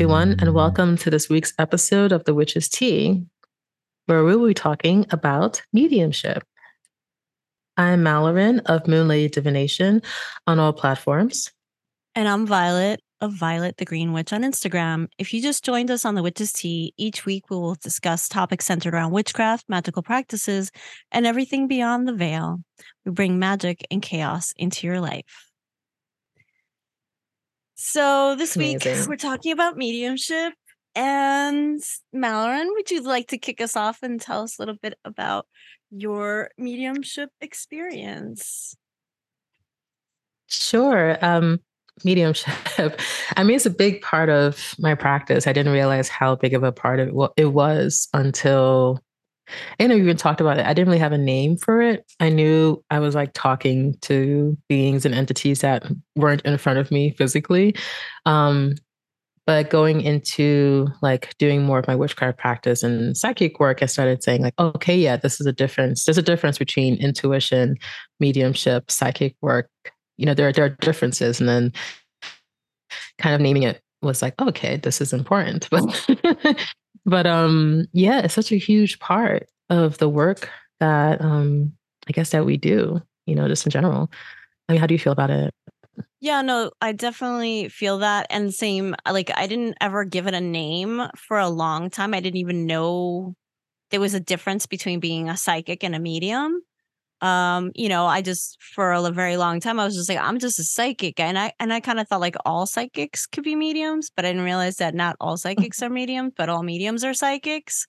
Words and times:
everyone, 0.00 0.34
and 0.38 0.54
welcome 0.54 0.96
to 0.96 1.10
this 1.10 1.28
week's 1.28 1.52
episode 1.58 2.10
of 2.10 2.24
The 2.24 2.32
Witch's 2.32 2.70
Tea, 2.70 3.22
where 4.06 4.24
we 4.24 4.34
will 4.34 4.46
be 4.46 4.54
talking 4.54 5.04
about 5.10 5.60
mediumship. 5.74 6.42
I'm 7.76 8.02
Malorine 8.02 8.62
of 8.64 8.88
Moon 8.88 9.08
Lady 9.08 9.28
Divination 9.28 10.00
on 10.46 10.58
all 10.58 10.72
platforms. 10.72 11.52
And 12.14 12.28
I'm 12.28 12.46
Violet 12.46 13.02
of 13.20 13.34
Violet 13.34 13.76
the 13.76 13.84
Green 13.84 14.14
Witch 14.14 14.32
on 14.32 14.40
Instagram. 14.40 15.08
If 15.18 15.34
you 15.34 15.42
just 15.42 15.66
joined 15.66 15.90
us 15.90 16.06
on 16.06 16.14
The 16.14 16.22
Witch's 16.22 16.54
Tea, 16.54 16.94
each 16.96 17.26
week 17.26 17.50
we 17.50 17.58
will 17.58 17.74
discuss 17.74 18.26
topics 18.26 18.64
centered 18.64 18.94
around 18.94 19.12
witchcraft, 19.12 19.66
magical 19.68 20.02
practices, 20.02 20.70
and 21.12 21.26
everything 21.26 21.68
beyond 21.68 22.08
the 22.08 22.14
veil. 22.14 22.62
We 23.04 23.12
bring 23.12 23.38
magic 23.38 23.86
and 23.90 24.00
chaos 24.00 24.54
into 24.56 24.86
your 24.86 25.02
life. 25.02 25.49
So 27.82 28.36
this 28.36 28.56
Amazing. 28.56 28.98
week 28.98 29.08
we're 29.08 29.16
talking 29.16 29.52
about 29.52 29.78
mediumship. 29.78 30.52
And 30.94 31.80
Malorine, 32.14 32.66
would 32.74 32.90
you 32.90 33.02
like 33.02 33.28
to 33.28 33.38
kick 33.38 33.58
us 33.62 33.74
off 33.74 34.02
and 34.02 34.20
tell 34.20 34.42
us 34.42 34.58
a 34.58 34.62
little 34.62 34.76
bit 34.82 34.98
about 35.02 35.46
your 35.90 36.50
mediumship 36.58 37.30
experience? 37.40 38.76
Sure. 40.46 41.16
Um, 41.24 41.60
mediumship. 42.04 42.52
I 43.38 43.44
mean, 43.44 43.56
it's 43.56 43.64
a 43.64 43.70
big 43.70 44.02
part 44.02 44.28
of 44.28 44.74
my 44.78 44.94
practice. 44.94 45.46
I 45.46 45.54
didn't 45.54 45.72
realize 45.72 46.10
how 46.10 46.36
big 46.36 46.52
of 46.52 46.62
a 46.62 46.72
part 46.72 47.00
of 47.00 47.08
it 47.38 47.46
was 47.46 48.08
until 48.12 49.00
I 49.78 49.86
know 49.86 49.94
you 49.94 50.02
even 50.02 50.16
talked 50.16 50.40
about 50.40 50.58
it. 50.58 50.66
I 50.66 50.74
didn't 50.74 50.88
really 50.88 50.98
have 50.98 51.12
a 51.12 51.18
name 51.18 51.56
for 51.56 51.80
it. 51.82 52.04
I 52.20 52.28
knew 52.28 52.82
I 52.90 52.98
was 52.98 53.14
like 53.14 53.32
talking 53.32 53.94
to 54.02 54.56
beings 54.68 55.04
and 55.04 55.14
entities 55.14 55.60
that 55.60 55.84
weren't 56.16 56.42
in 56.42 56.58
front 56.58 56.78
of 56.78 56.90
me 56.90 57.10
physically. 57.10 57.74
Um, 58.26 58.74
but 59.46 59.70
going 59.70 60.00
into 60.00 60.86
like 61.02 61.36
doing 61.38 61.62
more 61.62 61.78
of 61.78 61.88
my 61.88 61.96
witchcraft 61.96 62.38
practice 62.38 62.82
and 62.82 63.16
psychic 63.16 63.58
work, 63.58 63.82
I 63.82 63.86
started 63.86 64.22
saying 64.22 64.42
like, 64.42 64.54
okay, 64.60 64.96
yeah, 64.96 65.16
this 65.16 65.40
is 65.40 65.46
a 65.46 65.52
difference. 65.52 66.04
There's 66.04 66.18
a 66.18 66.22
difference 66.22 66.58
between 66.58 66.94
intuition, 66.96 67.76
mediumship, 68.20 68.90
psychic 68.90 69.34
work. 69.40 69.68
You 70.18 70.26
know, 70.26 70.34
there 70.34 70.48
are 70.48 70.52
there 70.52 70.66
are 70.66 70.76
differences, 70.80 71.40
and 71.40 71.48
then 71.48 71.72
kind 73.18 73.34
of 73.34 73.40
naming 73.40 73.64
it 73.64 73.80
was 74.02 74.22
like, 74.22 74.40
okay, 74.40 74.76
this 74.76 75.00
is 75.00 75.12
important. 75.12 75.68
But 76.44 76.66
but 77.06 77.26
um, 77.26 77.86
yeah, 77.92 78.20
it's 78.20 78.34
such 78.34 78.52
a 78.52 78.56
huge 78.56 78.98
part 78.98 79.48
of 79.68 79.98
the 79.98 80.08
work 80.08 80.48
that 80.80 81.20
um, 81.20 81.72
I 82.08 82.12
guess 82.12 82.30
that 82.30 82.46
we 82.46 82.56
do. 82.56 83.00
You 83.26 83.36
know, 83.36 83.46
just 83.46 83.66
in 83.66 83.70
general. 83.70 84.10
I 84.68 84.72
mean, 84.72 84.80
how 84.80 84.86
do 84.86 84.94
you 84.94 84.98
feel 84.98 85.12
about 85.12 85.30
it? 85.30 85.54
Yeah, 86.20 86.42
no, 86.42 86.70
I 86.80 86.92
definitely 86.92 87.68
feel 87.68 87.98
that. 87.98 88.26
And 88.30 88.52
same, 88.52 88.94
like, 89.10 89.30
I 89.36 89.46
didn't 89.46 89.76
ever 89.80 90.04
give 90.04 90.26
it 90.26 90.34
a 90.34 90.40
name 90.40 91.02
for 91.16 91.38
a 91.38 91.48
long 91.48 91.90
time. 91.90 92.12
I 92.12 92.20
didn't 92.20 92.36
even 92.36 92.66
know 92.66 93.34
there 93.90 94.00
was 94.00 94.14
a 94.14 94.20
difference 94.20 94.66
between 94.66 95.00
being 95.00 95.28
a 95.28 95.36
psychic 95.36 95.82
and 95.82 95.94
a 95.94 95.98
medium 95.98 96.62
um 97.22 97.70
you 97.74 97.88
know 97.88 98.06
i 98.06 98.22
just 98.22 98.56
for 98.62 98.92
a 98.92 99.10
very 99.10 99.36
long 99.36 99.60
time 99.60 99.78
i 99.78 99.84
was 99.84 99.94
just 99.94 100.08
like 100.08 100.18
i'm 100.18 100.38
just 100.38 100.58
a 100.58 100.64
psychic 100.64 101.20
and 101.20 101.38
i 101.38 101.52
and 101.60 101.72
i 101.72 101.80
kind 101.80 102.00
of 102.00 102.08
thought 102.08 102.20
like 102.20 102.36
all 102.44 102.66
psychics 102.66 103.26
could 103.26 103.44
be 103.44 103.54
mediums 103.54 104.10
but 104.14 104.24
i 104.24 104.28
didn't 104.28 104.44
realize 104.44 104.76
that 104.76 104.94
not 104.94 105.16
all 105.20 105.36
psychics 105.36 105.82
are 105.82 105.90
mediums 105.90 106.32
but 106.36 106.48
all 106.48 106.62
mediums 106.62 107.04
are 107.04 107.14
psychics 107.14 107.86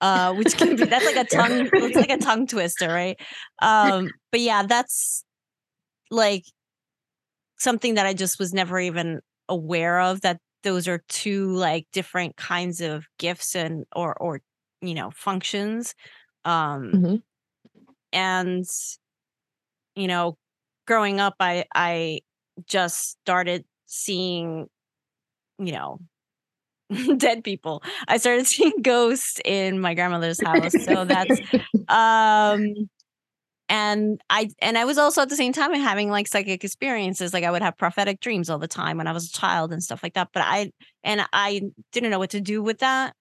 uh 0.00 0.32
which 0.36 0.56
can 0.56 0.76
be 0.76 0.84
that's 0.84 1.04
like 1.04 1.16
a 1.16 1.24
tongue 1.24 1.68
it's 1.72 1.96
like 1.96 2.10
a 2.10 2.18
tongue 2.18 2.46
twister 2.46 2.88
right? 2.88 3.18
Um 3.60 4.10
but 4.30 4.40
yeah 4.40 4.64
that's 4.66 5.24
like 6.10 6.44
something 7.58 7.94
that 7.94 8.06
i 8.06 8.12
just 8.12 8.38
was 8.38 8.52
never 8.52 8.78
even 8.78 9.20
aware 9.48 10.00
of 10.00 10.20
that 10.20 10.38
those 10.62 10.88
are 10.88 11.02
two 11.08 11.52
like 11.54 11.86
different 11.92 12.36
kinds 12.36 12.80
of 12.80 13.04
gifts 13.18 13.54
and 13.54 13.84
or 13.94 14.14
or 14.14 14.40
you 14.80 14.94
know 14.94 15.10
functions. 15.10 15.94
Um 16.44 16.92
mm-hmm 16.94 17.16
and 18.12 18.64
you 19.94 20.06
know 20.06 20.36
growing 20.86 21.20
up 21.20 21.36
i 21.40 21.64
i 21.74 22.20
just 22.66 23.10
started 23.20 23.64
seeing 23.86 24.68
you 25.58 25.72
know 25.72 25.98
dead 27.16 27.42
people. 27.44 27.82
I 28.08 28.18
started 28.18 28.46
seeing 28.52 28.82
ghosts 28.82 29.40
in 29.44 29.80
my 29.80 29.94
grandmother's 29.94 30.40
house 30.42 30.72
so 30.84 31.04
that's 31.04 31.40
um 31.88 32.88
and 33.68 34.20
i 34.28 34.48
and 34.60 34.76
i 34.76 34.84
was 34.84 34.98
also 34.98 35.22
at 35.22 35.28
the 35.28 35.36
same 35.36 35.52
time 35.52 35.72
having 35.74 36.10
like 36.10 36.26
psychic 36.26 36.64
experiences 36.64 37.32
like 37.32 37.44
i 37.44 37.50
would 37.50 37.62
have 37.62 37.76
prophetic 37.76 38.20
dreams 38.20 38.50
all 38.50 38.58
the 38.58 38.68
time 38.68 38.98
when 38.98 39.06
i 39.06 39.12
was 39.12 39.28
a 39.28 39.32
child 39.32 39.72
and 39.72 39.82
stuff 39.82 40.02
like 40.02 40.14
that 40.14 40.28
but 40.34 40.42
i 40.44 40.70
and 41.04 41.22
i 41.32 41.60
didn't 41.92 42.10
know 42.10 42.18
what 42.18 42.30
to 42.30 42.40
do 42.40 42.62
with 42.62 42.78
that 42.80 43.14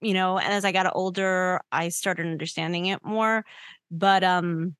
you 0.00 0.12
know 0.12 0.36
and 0.36 0.52
as 0.52 0.64
i 0.64 0.72
got 0.72 0.90
older 0.94 1.60
i 1.70 1.88
started 1.88 2.26
understanding 2.26 2.86
it 2.86 3.04
more 3.04 3.44
but 3.90 4.24
um 4.24 4.76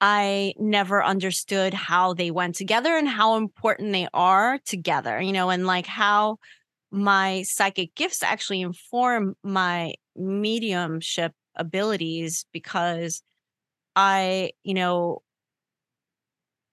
I 0.00 0.54
never 0.58 1.02
understood 1.04 1.74
how 1.74 2.12
they 2.14 2.32
went 2.32 2.56
together 2.56 2.96
and 2.96 3.08
how 3.08 3.36
important 3.36 3.92
they 3.92 4.08
are 4.12 4.58
together, 4.64 5.20
you 5.20 5.32
know, 5.32 5.50
and 5.50 5.64
like 5.64 5.86
how 5.86 6.38
my 6.90 7.42
psychic 7.42 7.94
gifts 7.94 8.22
actually 8.22 8.62
inform 8.62 9.36
my 9.44 9.94
mediumship 10.16 11.32
abilities 11.56 12.46
because 12.52 13.22
I, 13.96 14.52
you 14.64 14.74
know, 14.74 15.22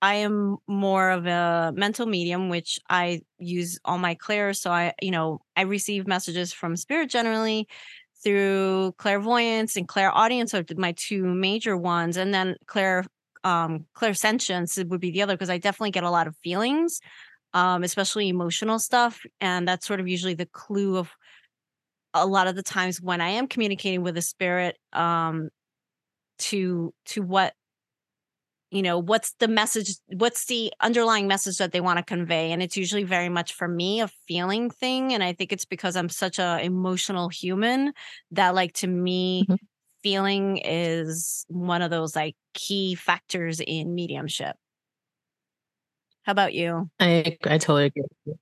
I 0.01 0.15
am 0.15 0.57
more 0.65 1.09
of 1.09 1.25
a 1.27 1.73
mental 1.75 2.05
medium, 2.05 2.49
which 2.49 2.79
I 2.89 3.21
use 3.37 3.79
all 3.83 3.97
my 3.97 4.15
clairs. 4.15 4.61
So 4.61 4.71
I, 4.71 4.93
you 5.01 5.11
know, 5.11 5.41
I 5.57 5.63
receive 5.63 6.07
messages 6.07 6.53
from 6.53 6.77
spirit 6.77 7.09
generally 7.09 7.67
through 8.23 8.93
clairvoyance 8.97 9.75
and 9.75 9.87
clairaudience 9.87 10.53
are 10.53 10.63
my 10.75 10.93
two 10.93 11.23
major 11.23 11.77
ones 11.77 12.17
and 12.17 12.33
then 12.33 12.55
clair 12.65 13.05
um 13.43 13.85
clairsentience 13.95 14.83
would 14.89 14.99
be 14.99 15.11
the 15.11 15.21
other 15.21 15.33
because 15.33 15.49
i 15.49 15.57
definitely 15.57 15.91
get 15.91 16.03
a 16.03 16.09
lot 16.09 16.27
of 16.27 16.35
feelings 16.43 16.99
um 17.53 17.83
especially 17.83 18.27
emotional 18.27 18.79
stuff 18.79 19.21
and 19.39 19.67
that's 19.67 19.87
sort 19.87 19.99
of 19.99 20.07
usually 20.07 20.33
the 20.33 20.45
clue 20.47 20.97
of 20.97 21.11
a 22.13 22.25
lot 22.25 22.47
of 22.47 22.55
the 22.55 22.63
times 22.63 23.01
when 23.01 23.21
i 23.21 23.29
am 23.29 23.47
communicating 23.47 24.03
with 24.03 24.17
a 24.17 24.21
spirit 24.21 24.77
um 24.93 25.49
to 26.37 26.93
to 27.05 27.21
what 27.21 27.53
you 28.71 28.81
know 28.81 28.99
what's 28.99 29.33
the 29.39 29.47
message 29.47 29.95
what's 30.07 30.45
the 30.45 30.71
underlying 30.81 31.27
message 31.27 31.57
that 31.57 31.71
they 31.71 31.81
want 31.81 31.97
to 31.97 32.03
convey? 32.03 32.51
And 32.51 32.61
it's 32.61 32.77
usually 32.77 33.03
very 33.03 33.29
much 33.29 33.53
for 33.53 33.67
me 33.67 34.01
a 34.01 34.09
feeling 34.27 34.69
thing 34.69 35.13
and 35.13 35.23
i 35.23 35.33
think 35.33 35.51
it's 35.51 35.65
because 35.65 35.95
i'm 35.95 36.09
such 36.09 36.39
a 36.39 36.59
emotional 36.61 37.29
human 37.29 37.93
that 38.31 38.55
like 38.55 38.73
to 38.73 38.87
me 38.87 39.43
mm-hmm. 39.43 39.55
feeling 40.03 40.57
is 40.57 41.45
one 41.47 41.81
of 41.81 41.89
those 41.89 42.15
like 42.15 42.35
key 42.53 42.95
factors 42.95 43.59
in 43.59 43.95
mediumship. 43.95 44.55
How 46.23 46.31
about 46.31 46.53
you? 46.53 46.89
I 46.99 47.37
i 47.45 47.57
totally 47.57 47.85
agree 47.85 48.35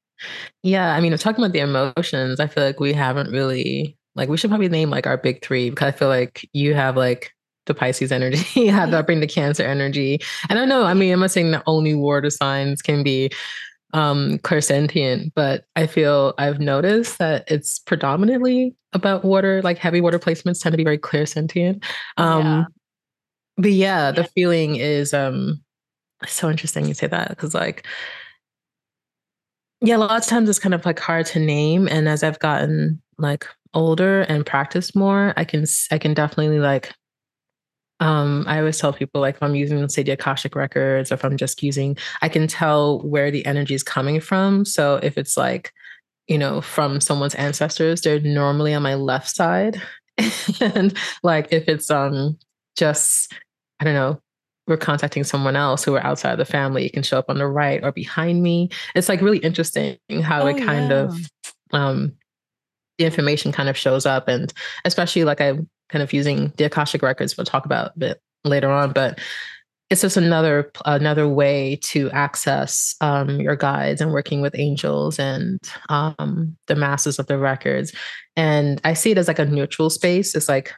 yeah 0.64 0.94
i 0.96 1.00
mean 1.00 1.16
talking 1.18 1.44
about 1.44 1.54
the 1.54 1.60
emotions 1.60 2.40
i 2.40 2.48
feel 2.48 2.64
like 2.64 2.80
we 2.80 2.94
haven't 2.94 3.32
really 3.32 3.98
like 4.16 4.30
we 4.30 4.38
should 4.38 4.50
probably 4.50 4.70
name 4.70 4.90
like 4.90 5.06
our 5.06 5.18
big 5.18 5.44
three 5.44 5.70
because 5.70 5.94
i 5.94 5.96
feel 5.96 6.08
like 6.08 6.50
you 6.54 6.74
have 6.74 6.98
like 6.98 7.34
the 7.68 7.74
Pisces 7.74 8.12
energy, 8.12 8.46
you 8.60 8.72
have 8.72 8.92
that 8.92 9.06
bring 9.06 9.20
the 9.20 9.28
Cancer 9.28 9.64
energy. 9.64 10.20
And 10.50 10.60
I 10.60 10.66
know, 10.66 10.84
I 10.84 10.94
mean, 10.94 11.14
I'm 11.14 11.20
not 11.20 11.32
saying 11.32 11.52
that 11.52 11.64
only 11.68 11.94
water 11.94 12.30
signs 12.30 12.82
can 12.82 13.04
be 13.04 13.30
um 13.94 14.38
clairsentient, 14.40 15.32
but 15.34 15.66
I 15.76 15.88
feel 15.88 16.34
I've 16.38 16.60
noticed 16.60 17.20
that 17.20 17.50
it's 17.50 17.80
predominantly 17.80 18.76
about 18.94 19.24
water, 19.24 19.62
like 19.62 19.78
heavy 19.78 20.02
water 20.02 20.20
placements 20.20 20.62
tend 20.62 20.74
to 20.74 20.78
be 20.78 20.84
very 20.84 20.98
clairsentient. 20.98 21.84
Um 22.18 22.44
yeah. 22.44 22.64
but 23.58 23.72
yeah, 23.72 24.06
yeah, 24.08 24.12
the 24.12 24.24
feeling 24.26 24.76
is 24.76 25.14
um 25.14 25.62
so 26.26 26.50
interesting 26.50 26.86
you 26.88 26.94
say 26.96 27.08
that 27.08 27.30
because 27.30 27.54
like 27.54 27.86
yeah, 29.82 29.96
a 29.96 30.00
lot 30.00 30.18
of 30.20 30.26
times 30.28 30.50
it's 30.50 30.60
kind 30.60 30.74
of 30.74 30.86
like 30.86 31.00
hard 31.00 31.26
to 31.28 31.40
name. 31.40 31.88
And 31.88 32.10
as 32.10 32.24
I've 32.24 32.40
gotten 32.40 33.02
like 33.18 33.46
older 33.74 34.22
and 34.22 34.46
practiced 34.46 34.96
more, 34.96 35.34
I 35.38 35.44
can 35.44 35.66
I 35.92 35.98
can 35.98 36.14
definitely 36.14 36.60
like 36.60 36.92
um, 38.00 38.44
I 38.48 38.60
always 38.60 38.78
tell 38.78 38.94
people 38.94 39.22
like 39.22 39.36
if 39.36 39.44
I'm 39.44 39.56
using, 39.56 39.88
say, 39.90 40.04
the 40.04 40.12
Akashic 40.12 40.56
records, 40.56 41.12
or 41.12 41.16
if 41.16 41.26
I'm 41.26 41.38
just 41.38 41.64
using, 41.64 41.98
I 42.22 42.30
can 42.30 42.48
tell 42.48 43.00
where 43.02 43.32
the 43.32 43.46
energy 43.46 43.74
is 43.74 43.84
coming 43.84 44.20
from. 44.20 44.66
So 44.66 45.00
if 45.02 45.18
it's 45.18 45.36
like, 45.36 45.74
you 46.28 46.38
know, 46.38 46.62
from 46.62 47.02
someone's 47.02 47.36
ancestors, 47.36 48.02
they're 48.02 48.20
normally 48.20 48.74
on 48.74 48.84
my 48.84 48.96
left 48.96 49.30
side. 49.30 49.82
and 50.62 50.98
like 51.24 51.48
if 51.52 51.68
it's 51.68 51.90
um 51.90 52.38
just, 52.76 53.34
I 53.80 53.84
don't 53.84 53.94
know, 53.94 54.22
we're 54.68 54.78
contacting 54.78 55.24
someone 55.24 55.56
else 55.56 55.84
who 55.84 55.96
are 55.96 56.04
outside 56.04 56.34
of 56.34 56.38
the 56.38 56.46
family, 56.46 56.86
it 56.86 56.94
can 56.94 57.04
show 57.04 57.18
up 57.18 57.30
on 57.30 57.38
the 57.38 57.48
right 57.48 57.84
or 57.84 57.92
behind 57.92 58.44
me. 58.44 58.70
It's 58.94 59.10
like 59.10 59.22
really 59.22 59.38
interesting 59.40 59.98
how 60.22 60.44
oh, 60.44 60.48
it 60.48 60.64
kind 60.64 60.92
yeah. 60.92 60.98
of 60.98 61.32
um 61.72 62.14
the 62.98 63.06
information 63.06 63.52
kind 63.52 63.70
of 63.70 63.78
shows 63.78 64.06
up 64.06 64.28
and 64.28 64.52
especially 64.84 65.24
like 65.24 65.42
I 65.42 65.60
kind 65.90 66.04
of 66.04 66.14
using 66.14 66.54
the 66.58 66.66
Akashic 66.66 67.02
records 67.02 67.38
we'll 67.38 67.46
talk 67.46 67.66
about 67.66 67.92
a 67.96 68.00
bit 68.00 68.22
later 68.44 68.70
on. 68.70 68.94
But 68.94 69.20
it's 69.90 70.02
just 70.02 70.18
another 70.18 70.70
another 70.86 71.28
way 71.28 71.78
to 71.84 72.12
access 72.12 72.96
um, 73.00 73.40
your 73.40 73.56
guides 73.56 74.02
and 74.02 74.12
working 74.12 74.42
with 74.42 74.58
angels 74.58 75.18
and 75.18 75.60
um, 75.90 76.58
the 76.68 76.76
masses 76.76 77.20
of 77.20 77.28
the 77.28 77.38
records. 77.38 77.94
And 78.36 78.82
I 78.84 78.94
see 78.94 79.12
it 79.12 79.18
as 79.18 79.28
like 79.28 79.40
a 79.40 79.46
neutral 79.46 79.90
space. 79.90 80.36
It's 80.36 80.50
like 80.50 80.74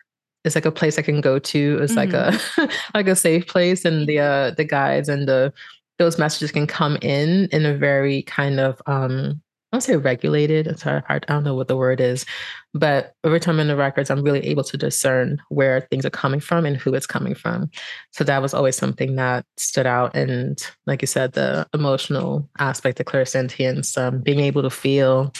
it's 0.45 0.55
like 0.55 0.65
a 0.65 0.71
place 0.71 0.97
I 0.97 1.01
can 1.01 1.21
go 1.21 1.39
to. 1.39 1.79
It's 1.81 1.93
mm-hmm. 1.93 1.97
like 1.97 2.13
a 2.13 2.37
mm-hmm. 2.37 2.71
like 2.97 3.07
a 3.07 3.15
safe 3.15 3.47
place, 3.47 3.83
and 3.83 4.07
the 4.07 4.19
uh, 4.19 4.51
the 4.51 4.63
guides 4.63 5.09
and 5.09 5.27
the 5.27 5.53
those 5.97 6.17
messages 6.17 6.51
can 6.51 6.67
come 6.67 6.97
in 7.01 7.49
in 7.51 7.65
a 7.65 7.75
very 7.75 8.21
kind 8.23 8.59
of 8.59 8.81
um, 8.85 9.41
don't 9.71 9.81
say 9.81 9.95
regulated. 9.97 10.67
It's 10.67 10.81
hard, 10.81 11.03
hard. 11.05 11.25
I 11.27 11.33
don't 11.33 11.43
know 11.43 11.53
what 11.53 11.67
the 11.67 11.77
word 11.77 12.01
is, 12.01 12.25
but 12.73 13.13
every 13.23 13.39
time 13.39 13.59
in 13.59 13.67
the 13.67 13.75
records, 13.75 14.09
I'm 14.09 14.23
really 14.23 14.45
able 14.47 14.63
to 14.63 14.77
discern 14.77 15.39
where 15.49 15.81
things 15.81 16.05
are 16.05 16.11
coming 16.11 16.39
from 16.39 16.65
and 16.65 16.75
who 16.75 16.93
it's 16.95 17.05
coming 17.05 17.35
from. 17.35 17.69
So 18.11 18.23
that 18.23 18.41
was 18.41 18.53
always 18.53 18.75
something 18.75 19.15
that 19.15 19.45
stood 19.57 19.85
out. 19.85 20.15
And 20.15 20.59
like 20.87 21.01
you 21.01 21.07
said, 21.07 21.33
the 21.33 21.67
emotional 21.73 22.49
aspect, 22.57 22.97
the 22.97 23.03
clairsentience, 23.03 23.95
um, 23.97 24.21
being 24.21 24.39
able 24.39 24.63
to 24.63 24.71
feel 24.71 25.33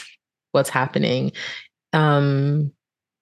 what's 0.52 0.70
happening. 0.70 1.32
Um, 1.94 2.72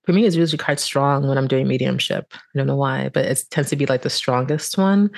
for 0.06 0.14
me, 0.14 0.26
it's 0.26 0.38
usually 0.38 0.58
quite 0.58 0.80
strong 0.80 1.28
when 1.28 1.38
I'm 1.38 1.50
doing 1.50 1.68
mediumship. 1.68 2.34
I 2.34 2.40
don't 2.56 2.68
know 2.68 2.78
why, 2.78 3.10
but 3.14 3.26
it 3.26 3.44
tends 3.52 3.70
to 3.72 3.76
be 3.76 3.86
like 3.86 4.04
the 4.04 4.10
strongest 4.10 4.78
one. 4.78 5.10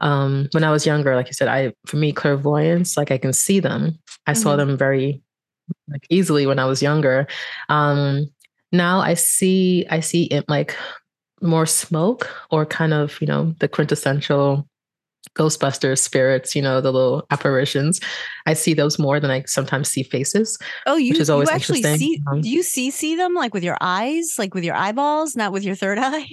Um, 0.00 0.48
when 0.52 0.64
I 0.64 0.70
was 0.70 0.84
younger, 0.84 1.16
like 1.16 1.28
you 1.28 1.32
said, 1.32 1.48
I 1.48 1.72
for 1.86 1.96
me 1.96 2.12
clairvoyance, 2.12 2.96
like 2.96 3.10
I 3.10 3.16
can 3.16 3.32
see 3.32 3.58
them. 3.58 3.98
I 4.26 4.32
mm-hmm. 4.32 4.42
saw 4.42 4.56
them 4.56 4.76
very 4.76 5.22
like 5.88 6.06
easily 6.10 6.46
when 6.46 6.58
I 6.58 6.64
was 6.64 6.82
younger. 6.82 7.26
Um, 7.68 8.28
now 8.72 9.00
I 9.00 9.14
see 9.14 9.86
I 9.90 10.00
see 10.00 10.24
it 10.24 10.48
like 10.48 10.76
more 11.40 11.66
smoke 11.66 12.28
or 12.50 12.64
kind 12.64 12.92
of 12.94 13.20
you 13.20 13.26
know 13.26 13.54
the 13.60 13.68
quintessential 13.68 14.66
Ghostbusters 15.36 15.98
spirits, 15.98 16.54
you 16.54 16.62
know, 16.62 16.80
the 16.80 16.92
little 16.92 17.26
apparitions. 17.30 18.00
I 18.46 18.54
see 18.54 18.72
those 18.74 18.98
more 18.98 19.18
than 19.18 19.30
I 19.30 19.42
sometimes 19.46 19.88
see 19.88 20.02
faces. 20.02 20.58
Oh, 20.86 20.96
you, 20.96 21.10
which 21.10 21.20
is 21.20 21.30
always 21.30 21.48
you 21.48 21.54
actually 21.54 21.82
see 21.82 22.20
um, 22.30 22.40
do 22.40 22.48
you 22.48 22.62
see 22.62 22.90
see 22.90 23.16
them 23.16 23.34
like 23.34 23.52
with 23.52 23.64
your 23.64 23.78
eyes, 23.80 24.34
like 24.38 24.54
with 24.54 24.64
your 24.64 24.76
eyeballs, 24.76 25.34
not 25.34 25.52
with 25.52 25.64
your 25.64 25.74
third 25.74 25.98
eye? 26.00 26.28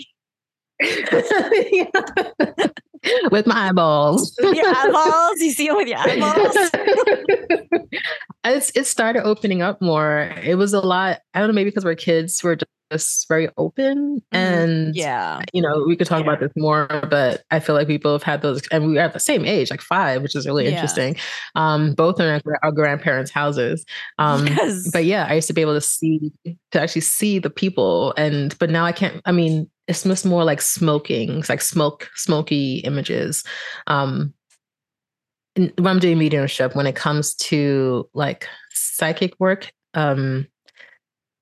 with 3.31 3.47
my 3.47 3.69
eyeballs. 3.69 4.35
With 4.39 4.55
your 4.55 4.67
eyeballs? 4.67 5.39
You 5.39 5.51
see 5.51 5.67
them 5.67 5.77
with 5.77 5.87
your 5.87 5.97
eyeballs? 5.97 6.55
it's, 8.43 8.71
it 8.75 8.85
started 8.85 9.23
opening 9.23 9.61
up 9.61 9.81
more. 9.81 10.33
It 10.43 10.57
was 10.57 10.73
a 10.73 10.81
lot. 10.81 11.19
I 11.33 11.39
don't 11.39 11.49
know, 11.49 11.53
maybe 11.53 11.69
because 11.69 11.85
we're 11.85 11.95
kids, 11.95 12.43
we're 12.43 12.57
just 12.91 13.27
very 13.27 13.49
open. 13.57 14.21
Mm-hmm. 14.33 14.35
And 14.35 14.95
yeah, 14.95 15.41
you 15.53 15.61
know, 15.61 15.85
we 15.87 15.95
could 15.95 16.07
talk 16.07 16.19
yeah. 16.19 16.31
about 16.31 16.39
this 16.41 16.51
more, 16.55 16.87
but 17.09 17.43
I 17.49 17.59
feel 17.59 17.73
like 17.73 17.87
people 17.87 18.11
have 18.11 18.23
had 18.23 18.41
those, 18.41 18.61
and 18.67 18.87
we 18.87 18.97
are 18.97 19.05
at 19.05 19.13
the 19.13 19.19
same 19.19 19.45
age, 19.45 19.71
like 19.71 19.81
five, 19.81 20.21
which 20.21 20.35
is 20.35 20.45
really 20.45 20.65
yeah. 20.65 20.71
interesting. 20.71 21.15
Um, 21.55 21.93
both 21.93 22.19
in 22.19 22.27
our, 22.27 22.41
our 22.61 22.71
grandparents' 22.71 23.31
houses. 23.31 23.85
Um, 24.19 24.45
yes. 24.47 24.91
but 24.91 25.05
yeah, 25.05 25.25
I 25.27 25.35
used 25.35 25.47
to 25.47 25.53
be 25.53 25.61
able 25.61 25.73
to 25.73 25.81
see, 25.81 26.31
to 26.71 26.81
actually 26.81 27.01
see 27.01 27.39
the 27.39 27.49
people. 27.49 28.13
And, 28.17 28.57
but 28.59 28.69
now 28.69 28.85
I 28.85 28.91
can't, 28.91 29.21
I 29.25 29.31
mean, 29.31 29.69
it's 29.87 30.03
just 30.03 30.25
more 30.25 30.43
like 30.43 30.61
smoking. 30.61 31.39
It's 31.39 31.49
like 31.49 31.61
smoke, 31.61 32.09
smoky 32.15 32.77
images. 32.77 33.43
Um, 33.87 34.33
when 35.55 35.87
I'm 35.87 35.99
doing 35.99 36.17
mediumship, 36.17 36.75
when 36.75 36.87
it 36.87 36.95
comes 36.95 37.35
to 37.35 38.09
like 38.13 38.47
psychic 38.71 39.33
work, 39.39 39.71
um, 39.93 40.47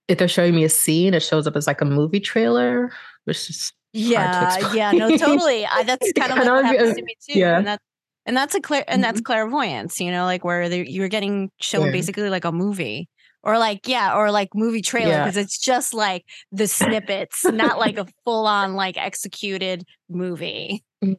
if 0.08 0.18
they're 0.18 0.28
showing 0.28 0.56
me 0.56 0.64
a 0.64 0.70
scene, 0.70 1.14
it 1.14 1.22
shows 1.22 1.46
up 1.46 1.56
as 1.56 1.68
like 1.68 1.82
a 1.82 1.86
movie 1.86 2.20
trailer, 2.20 2.92
which 3.26 3.50
is 3.50 3.72
yeah, 3.94 4.58
yeah, 4.74 4.92
no, 4.92 5.16
totally. 5.18 5.66
I, 5.72 5.84
that's 5.84 6.12
kind 6.14 6.32
of 6.32 6.38
like 6.38 6.48
what 6.48 6.66
happens 6.66 6.96
to 6.96 7.04
me 7.04 7.16
too. 7.28 7.40
Yeah. 7.40 7.58
And, 7.58 7.68
that, 7.68 7.82
and 8.26 8.38
that's 8.38 8.56
a 8.56 8.62
clear, 8.62 8.84
and 8.88 9.04
mm-hmm. 9.04 9.10
that's 9.10 9.22
clairvoyance, 9.22 10.00
you 10.00 10.12
know, 10.12 10.26
like 10.26 10.44
where 10.44 10.64
you're 10.64 11.08
getting 11.08 11.52
shown 11.60 11.88
yeah. 11.88 11.92
basically 11.92 12.30
like 12.30 12.46
a 12.46 12.52
movie 12.52 13.10
or 13.44 13.58
like 13.58 13.88
yeah 13.88 14.16
or 14.16 14.32
like 14.32 14.50
movie 14.56 14.82
trailer 14.82 15.18
because 15.18 15.36
yeah. 15.36 15.42
it's 15.42 15.58
just 15.58 15.94
like 15.94 16.26
the 16.52 16.68
snippets 16.68 17.46
not 17.46 17.80
like 17.80 17.98
a 17.98 18.08
full 18.24 18.48
on 18.48 18.76
like 18.76 18.98
executed 18.98 19.86
movie 20.10 20.84
mm. 21.04 21.16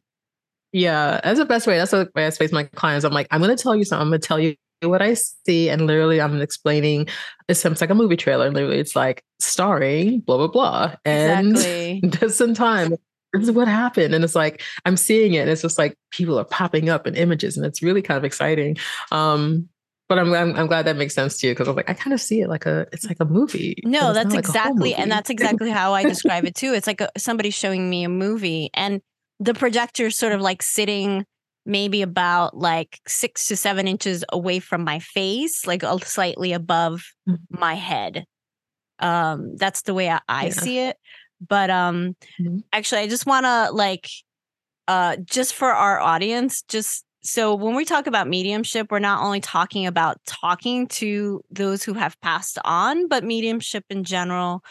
yeah 0.72 1.20
that's 1.22 1.38
the 1.38 1.44
best 1.44 1.66
way 1.66 1.78
that's 1.78 1.90
the 1.90 2.10
way 2.14 2.26
i 2.26 2.30
space 2.30 2.52
my 2.52 2.64
clients 2.64 3.04
i'm 3.04 3.12
like 3.12 3.28
i'm 3.30 3.40
going 3.40 3.54
to 3.54 3.62
tell 3.62 3.74
you 3.74 3.84
something 3.84 4.02
i'm 4.02 4.10
going 4.10 4.20
to 4.20 4.26
tell 4.26 4.38
you 4.38 4.54
what 4.82 5.02
i 5.02 5.14
see 5.14 5.68
and 5.68 5.86
literally 5.86 6.20
i'm 6.20 6.40
explaining 6.40 7.06
it 7.48 7.54
sounds 7.54 7.80
like 7.80 7.90
a 7.90 7.94
movie 7.94 8.16
trailer 8.16 8.46
And 8.46 8.54
literally 8.54 8.78
it's 8.78 8.96
like 8.96 9.22
starring 9.38 10.20
blah 10.20 10.36
blah 10.36 10.48
blah 10.48 10.94
and 11.04 11.50
exactly. 11.50 12.00
this 12.20 12.40
in 12.40 12.54
time 12.54 12.94
this 13.32 13.44
is 13.44 13.52
what 13.52 13.68
happened 13.68 14.14
and 14.14 14.24
it's 14.24 14.34
like 14.34 14.62
i'm 14.86 14.96
seeing 14.96 15.34
it 15.34 15.40
and 15.40 15.50
it's 15.50 15.62
just 15.62 15.78
like 15.78 15.96
people 16.10 16.38
are 16.38 16.44
popping 16.44 16.88
up 16.88 17.06
in 17.06 17.14
images 17.14 17.56
and 17.56 17.66
it's 17.66 17.82
really 17.82 18.02
kind 18.02 18.18
of 18.18 18.24
exciting 18.24 18.76
um 19.12 19.68
but 20.10 20.18
I'm, 20.18 20.34
I'm, 20.34 20.56
I'm 20.56 20.66
glad 20.66 20.86
that 20.86 20.96
makes 20.96 21.14
sense 21.14 21.38
to 21.38 21.46
you 21.46 21.52
because 21.52 21.68
I 21.68 21.70
was 21.70 21.76
like 21.76 21.88
I 21.88 21.94
kind 21.94 22.12
of 22.12 22.20
see 22.20 22.40
it 22.40 22.48
like 22.48 22.66
a 22.66 22.84
it's 22.92 23.06
like 23.06 23.18
a 23.20 23.24
movie. 23.24 23.80
No, 23.84 24.12
that's 24.12 24.34
like 24.34 24.40
exactly 24.40 24.92
and 24.92 25.08
that's 25.08 25.30
exactly 25.30 25.70
how 25.70 25.94
I 25.94 26.02
describe 26.02 26.44
it 26.44 26.56
too. 26.56 26.74
It's 26.74 26.88
like 26.88 27.00
a, 27.00 27.10
somebody 27.16 27.50
showing 27.50 27.88
me 27.88 28.02
a 28.02 28.08
movie 28.08 28.70
and 28.74 29.00
the 29.38 29.54
projector 29.54 30.10
sort 30.10 30.32
of 30.32 30.40
like 30.40 30.62
sitting 30.62 31.24
maybe 31.64 32.02
about 32.02 32.56
like 32.56 32.98
six 33.06 33.46
to 33.46 33.56
seven 33.56 33.86
inches 33.86 34.24
away 34.32 34.58
from 34.58 34.82
my 34.82 34.98
face, 34.98 35.64
like 35.64 35.84
slightly 36.02 36.54
above 36.54 37.04
mm-hmm. 37.28 37.36
my 37.48 37.74
head. 37.74 38.24
Um, 38.98 39.54
that's 39.54 39.82
the 39.82 39.94
way 39.94 40.10
I, 40.10 40.20
I 40.28 40.46
yeah. 40.46 40.50
see 40.50 40.78
it. 40.80 40.96
But 41.46 41.70
um, 41.70 42.16
mm-hmm. 42.40 42.58
actually, 42.72 43.02
I 43.02 43.06
just 43.06 43.26
want 43.26 43.46
to 43.46 43.70
like, 43.70 44.08
uh, 44.88 45.18
just 45.24 45.54
for 45.54 45.70
our 45.70 46.00
audience, 46.00 46.62
just 46.62 47.04
so 47.22 47.54
when 47.54 47.74
we 47.74 47.84
talk 47.84 48.06
about 48.06 48.28
mediumship, 48.28 48.90
we're 48.90 48.98
not 48.98 49.22
only 49.22 49.40
talking 49.40 49.86
about 49.86 50.18
talking 50.26 50.86
to 50.88 51.42
those 51.50 51.82
who 51.82 51.92
have 51.94 52.18
passed 52.20 52.58
on, 52.64 53.08
but 53.08 53.24
mediumship 53.24 53.84
in 53.90 54.04
general 54.04 54.64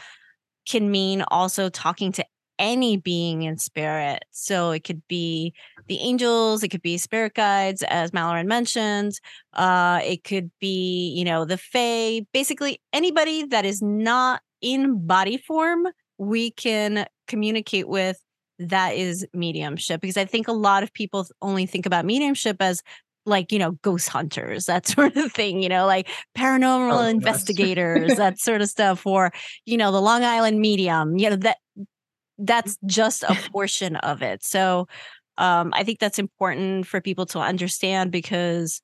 can 0.67 0.89
mean 0.89 1.23
also 1.29 1.69
talking 1.69 2.11
to 2.13 2.25
any 2.57 2.97
being 2.97 3.43
in 3.43 3.57
spirit. 3.57 4.25
So 4.31 4.71
it 4.71 4.83
could 4.83 5.01
be 5.07 5.53
the 5.87 5.97
angels, 5.99 6.63
it 6.63 6.69
could 6.69 6.81
be 6.81 6.97
spirit 6.97 7.33
guides, 7.33 7.83
as 7.83 8.11
Malorine 8.11 8.47
mentioned. 8.47 9.13
Uh, 9.53 10.01
it 10.03 10.23
could 10.23 10.51
be, 10.59 11.13
you 11.15 11.23
know, 11.23 11.45
the 11.45 11.57
fae, 11.57 12.25
basically 12.33 12.81
anybody 12.91 13.45
that 13.45 13.65
is 13.65 13.81
not 13.81 14.41
in 14.61 15.07
body 15.07 15.37
form, 15.37 15.87
we 16.18 16.51
can 16.51 17.07
communicate 17.27 17.87
with 17.87 18.19
that 18.59 18.95
is 18.95 19.25
mediumship 19.33 20.01
because 20.01 20.18
I 20.18 20.25
think 20.25 20.47
a 20.47 20.54
lot 20.54 20.83
of 20.83 20.94
people 20.94 21.25
only 21.42 21.66
think 21.66 21.85
about 21.85 22.06
mediumship 22.06 22.57
as 22.59 22.83
like 23.25 23.51
you 23.51 23.59
know 23.59 23.71
ghost 23.81 24.09
hunters 24.09 24.66
that 24.66 24.87
sort 24.95 25.16
of 25.16 25.31
thing 25.31 25.61
you 25.61 25.69
know 25.69 25.85
like 25.85 26.09
paranormal 26.37 27.06
oh, 27.06 27.07
investigators 27.07 28.16
that 28.18 28.39
sort 28.39 28.61
of 28.61 28.69
stuff 28.69 29.06
or 29.06 29.31
you 29.66 29.78
know 29.78 29.92
the 29.92 30.01
long 30.01 30.23
island 30.23 30.59
medium 30.59 31.18
you 31.18 31.30
know 31.30 31.35
that 31.35 31.57
that's 32.37 32.78
just 32.85 33.23
a 33.23 33.35
portion 33.51 33.97
of 33.97 34.21
it. 34.21 34.44
So 34.44 34.87
um 35.37 35.71
i 35.73 35.83
think 35.83 35.99
that's 35.99 36.19
important 36.19 36.85
for 36.85 37.01
people 37.01 37.25
to 37.25 37.39
understand 37.39 38.11
because 38.11 38.81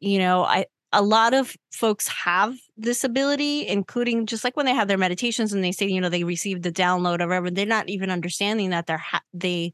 you 0.00 0.18
know 0.18 0.42
i 0.42 0.66
a 0.92 1.02
lot 1.02 1.34
of 1.34 1.56
folks 1.72 2.08
have 2.08 2.56
this 2.76 3.04
ability, 3.04 3.66
including 3.66 4.26
just 4.26 4.42
like 4.42 4.56
when 4.56 4.66
they 4.66 4.74
have 4.74 4.88
their 4.88 4.98
meditations 4.98 5.52
and 5.52 5.62
they 5.62 5.72
say, 5.72 5.86
you 5.86 6.00
know, 6.00 6.08
they 6.08 6.24
received 6.24 6.62
the 6.62 6.72
download 6.72 7.20
or 7.20 7.28
whatever, 7.28 7.50
they're 7.50 7.66
not 7.66 7.88
even 7.88 8.10
understanding 8.10 8.70
that 8.70 8.86
they're 8.86 8.98
ha- 8.98 9.22
they 9.32 9.72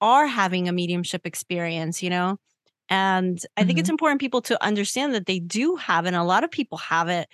are 0.00 0.26
having 0.26 0.68
a 0.68 0.72
mediumship 0.72 1.26
experience, 1.26 2.02
you 2.02 2.10
know. 2.10 2.36
And 2.88 3.40
I 3.56 3.60
mm-hmm. 3.60 3.66
think 3.66 3.78
it's 3.78 3.86
mm-hmm. 3.86 3.94
important 3.94 4.20
people 4.20 4.42
to 4.42 4.62
understand 4.62 5.14
that 5.14 5.26
they 5.26 5.38
do 5.38 5.76
have, 5.76 6.06
and 6.06 6.16
a 6.16 6.24
lot 6.24 6.44
of 6.44 6.50
people 6.50 6.78
have 6.78 7.08
it 7.08 7.28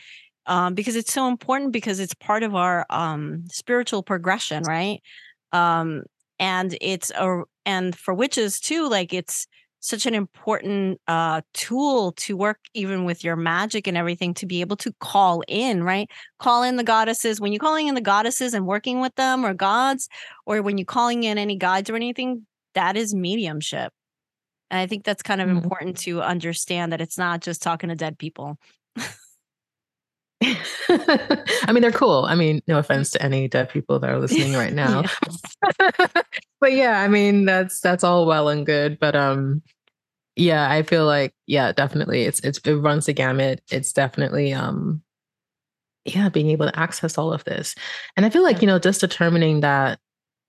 um, 0.46 0.74
because 0.74 0.94
it's 0.94 1.12
so 1.12 1.28
important 1.28 1.72
because 1.72 1.98
it's 1.98 2.14
part 2.14 2.42
of 2.42 2.54
our 2.54 2.86
um, 2.90 3.44
spiritual 3.50 4.02
progression, 4.02 4.62
right? 4.62 5.02
Um, 5.52 6.02
and 6.38 6.76
it's 6.80 7.10
a 7.10 7.42
and 7.64 7.96
for 7.96 8.14
witches 8.14 8.60
too, 8.60 8.88
like 8.88 9.12
it's 9.12 9.46
such 9.86 10.04
an 10.06 10.14
important 10.14 11.00
uh, 11.06 11.40
tool 11.54 12.12
to 12.12 12.36
work 12.36 12.58
even 12.74 13.04
with 13.04 13.22
your 13.22 13.36
magic 13.36 13.86
and 13.86 13.96
everything 13.96 14.34
to 14.34 14.46
be 14.46 14.60
able 14.60 14.76
to 14.76 14.92
call 15.00 15.42
in, 15.46 15.84
right? 15.84 16.10
Call 16.38 16.64
in 16.64 16.76
the 16.76 16.82
goddesses. 16.82 17.40
When 17.40 17.52
you're 17.52 17.60
calling 17.60 17.86
in 17.86 17.94
the 17.94 18.00
goddesses 18.00 18.52
and 18.52 18.66
working 18.66 19.00
with 19.00 19.14
them 19.14 19.46
or 19.46 19.54
gods, 19.54 20.08
or 20.44 20.60
when 20.60 20.76
you're 20.76 20.84
calling 20.84 21.22
in 21.22 21.38
any 21.38 21.56
guides 21.56 21.88
or 21.88 21.94
anything, 21.94 22.46
that 22.74 22.96
is 22.96 23.14
mediumship. 23.14 23.92
And 24.70 24.80
I 24.80 24.86
think 24.86 25.04
that's 25.04 25.22
kind 25.22 25.40
of 25.40 25.46
mm-hmm. 25.48 25.58
important 25.58 25.98
to 25.98 26.20
understand 26.20 26.92
that 26.92 27.00
it's 27.00 27.16
not 27.16 27.40
just 27.40 27.62
talking 27.62 27.88
to 27.88 27.94
dead 27.94 28.18
people. 28.18 28.58
I 30.42 31.72
mean, 31.72 31.82
they're 31.82 31.92
cool. 31.92 32.24
I 32.28 32.34
mean, 32.34 32.60
no 32.66 32.78
offense 32.78 33.10
to 33.12 33.22
any 33.22 33.48
dead 33.48 33.68
people 33.68 33.98
that 33.98 34.10
are 34.10 34.18
listening 34.18 34.54
right 34.54 34.72
now. 34.74 35.04
but 36.60 36.72
yeah, 36.72 37.00
I 37.00 37.08
mean, 37.08 37.44
that's 37.44 37.80
that's 37.80 38.04
all 38.04 38.26
well 38.26 38.48
and 38.48 38.66
good. 38.66 38.98
But 38.98 39.16
um, 39.16 39.62
yeah, 40.36 40.70
I 40.70 40.82
feel 40.82 41.06
like 41.06 41.34
yeah, 41.46 41.72
definitely 41.72 42.22
it's 42.22 42.40
it's 42.40 42.58
it 42.58 42.74
runs 42.74 43.06
the 43.06 43.12
gamut. 43.12 43.62
It's 43.70 43.92
definitely 43.92 44.52
um 44.52 45.02
yeah, 46.06 46.28
being 46.28 46.50
able 46.50 46.66
to 46.66 46.78
access 46.78 47.18
all 47.18 47.32
of 47.32 47.44
this. 47.44 47.74
And 48.16 48.24
I 48.24 48.30
feel 48.30 48.42
like, 48.42 48.62
you 48.62 48.66
know, 48.66 48.78
just 48.78 49.00
determining 49.00 49.60
that 49.60 49.98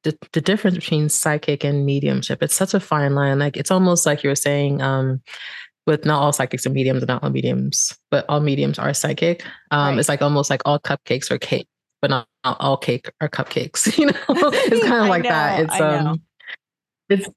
the, 0.04 0.18
the 0.34 0.42
difference 0.42 0.78
between 0.78 1.10
psychic 1.10 1.64
and 1.64 1.86
mediumship. 1.86 2.44
It's 2.44 2.56
such 2.56 2.74
a 2.74 2.80
fine 2.80 3.16
line. 3.16 3.40
Like 3.40 3.58
it's 3.58 3.72
almost 3.72 4.06
like 4.06 4.24
you 4.24 4.30
were 4.30 4.36
saying, 4.36 4.82
um, 4.82 5.22
with 5.86 6.06
not 6.06 6.22
all 6.22 6.34
psychics 6.34 6.66
are 6.66 6.70
mediums 6.70 7.02
and 7.02 7.08
not 7.08 7.24
all 7.24 7.30
mediums, 7.30 7.98
but 8.12 8.26
all 8.30 8.42
mediums 8.42 8.78
are 8.78 8.94
psychic. 8.94 9.44
Um, 9.72 9.90
right. 9.90 10.00
It's 10.00 10.10
like 10.10 10.22
almost 10.22 10.50
like 10.50 10.62
all 10.66 10.80
cupcakes 10.80 11.32
are 11.32 11.38
cake, 11.38 11.68
but 12.02 12.10
not, 12.10 12.28
not 12.44 12.58
all 12.60 12.78
cake 12.78 13.10
are 13.22 13.30
cupcakes. 13.30 13.88
You 13.98 14.08
know, 14.08 14.14
it's 14.30 14.86
kind 14.88 15.04
of 15.04 15.10
like 15.10 15.24
know, 15.24 15.30
that. 15.30 15.60
It's 15.62 15.82
um, 15.82 16.22
it's 17.10 17.28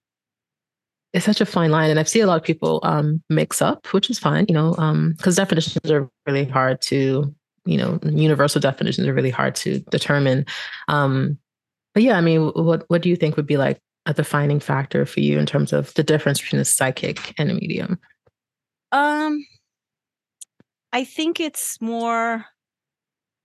it's 1.13 1.25
such 1.27 1.41
a 1.41 1.47
fine 1.47 1.71
line, 1.71 1.91
and 1.91 1.99
I've 1.99 2.09
seen 2.09 2.23
a 2.23 2.27
lot 2.27 2.37
of 2.37 2.45
people 2.45 2.81
um 2.83 3.23
mix 3.29 3.61
up, 3.61 3.87
which 3.89 4.11
is 4.11 4.19
fine. 4.19 4.47
You 4.49 4.55
know, 4.55 4.75
um, 4.79 5.15
because 5.17 5.37
definitions 5.37 5.91
are 5.91 6.09
really 6.27 6.45
hard 6.45 6.81
to, 6.83 7.35
you 7.65 7.77
know, 7.77 7.99
universal 8.05 8.61
definitions 8.61 9.07
are 9.07 9.15
really 9.15 9.31
hard 9.31 9.55
to 9.57 9.81
determine. 9.91 10.47
Um, 10.89 11.39
but 11.95 12.03
yeah, 12.03 12.17
I 12.17 12.21
mean, 12.21 12.53
what 12.55 12.85
what 12.89 13.03
do 13.03 13.09
you 13.09 13.17
think 13.17 13.37
would 13.37 13.47
be 13.47 13.57
like 13.57 13.81
a 14.07 14.15
defining 14.15 14.61
factor 14.61 15.05
for 15.05 15.21
you 15.21 15.39
in 15.39 15.47
terms 15.47 15.73
of 15.73 15.93
the 15.95 16.03
difference 16.03 16.41
between 16.41 16.61
a 16.61 16.65
psychic 16.65 17.35
and 17.39 17.51
a 17.51 17.55
medium? 17.55 17.99
Um, 18.93 19.45
I 20.93 21.05
think 21.05 21.41
it's 21.41 21.81
more 21.81 22.45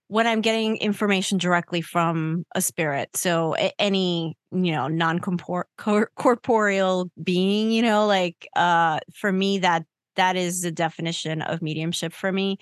when 0.08 0.26
I'm 0.26 0.40
getting 0.40 0.76
information 0.76 1.38
directly 1.38 1.80
from 1.80 2.44
a 2.54 2.60
spirit. 2.60 3.16
So 3.16 3.56
any, 3.78 4.36
you 4.52 4.72
know, 4.72 4.88
non-corporeal 4.88 7.10
being, 7.22 7.70
you 7.72 7.82
know, 7.82 8.06
like 8.06 8.48
uh 8.54 9.00
for 9.14 9.32
me 9.32 9.58
that 9.58 9.84
that 10.14 10.36
is 10.36 10.62
the 10.62 10.70
definition 10.70 11.42
of 11.42 11.62
mediumship 11.62 12.12
for 12.12 12.30
me. 12.32 12.58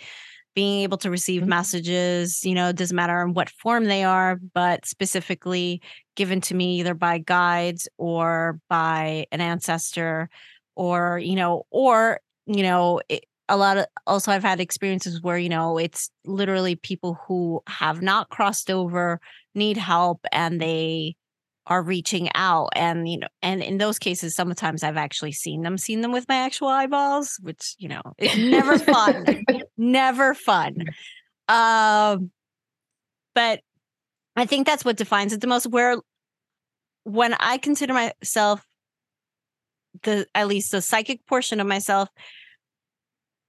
Being 0.55 0.83
able 0.83 0.99
to 0.99 1.11
receive 1.11 1.41
mm-hmm. 1.41 1.51
messages, 1.51 2.45
you 2.45 2.55
know, 2.55 2.71
doesn't 2.71 2.95
matter 2.95 3.21
in 3.23 3.35
what 3.35 3.51
form 3.51 3.87
they 3.87 4.05
are, 4.05 4.39
but 4.55 4.87
specifically 4.87 5.83
given 6.15 6.41
to 6.43 6.55
me 6.55 6.79
either 6.79 6.95
by 6.95 7.19
guides 7.19 7.89
or 7.99 8.61
by 8.69 9.27
an 9.33 9.41
ancestor 9.41 10.29
or, 10.77 11.19
you 11.19 11.35
know, 11.35 11.65
or 11.71 12.21
you 12.47 12.63
know, 12.63 13.01
it, 13.09 13.25
a 13.49 13.57
lot 13.57 13.77
of 13.77 13.87
also 14.07 14.33
I've 14.33 14.43
had 14.43 14.61
experiences 14.61 15.23
where, 15.23 15.39
you 15.39 15.49
know, 15.49 15.79
it's 15.79 16.11
literally 16.25 16.77
people 16.77 17.19
who 17.27 17.63
have 17.67 18.03
not 18.03 18.31
crossed 18.31 18.71
over, 18.71 19.21
need 19.55 19.77
help, 19.77 20.25
and 20.33 20.61
they 20.61 21.17
are 21.67 21.83
reaching 21.83 22.29
out. 22.35 22.71
And, 22.75 23.09
you 23.09 23.19
know, 23.19 23.29
and 23.43 23.63
in 23.63 23.79
those 23.79 23.99
cases, 23.99 24.35
sometimes 24.35 24.83
I've 24.83 24.97
actually 24.97 25.33
seen 25.33 25.63
them, 25.63 25.79
seen 25.79 26.01
them 26.01 26.13
with 26.13 26.29
my 26.29 26.37
actual 26.37 26.69
eyeballs, 26.69 27.39
which, 27.43 27.75
you 27.79 27.89
know, 27.89 28.03
it's 28.19 28.37
never 28.39 28.79
fun. 28.79 29.45
never 29.77 30.35
fun. 30.35 30.77
Um, 31.49 32.31
but 33.35 33.61
I 34.37 34.47
think 34.47 34.67
that's 34.67 34.85
what 34.85 34.97
defines 34.97 35.33
it 35.33 35.41
the 35.41 35.47
most. 35.47 35.67
Where 35.67 35.97
when 37.05 37.35
I 37.35 37.59
consider 37.59 37.93
myself 37.93 38.65
the 40.03 40.27
at 40.35 40.49
least 40.49 40.73
the 40.73 40.83
psychic 40.83 41.25
portion 41.27 41.61
of 41.61 41.67
myself 41.67 42.09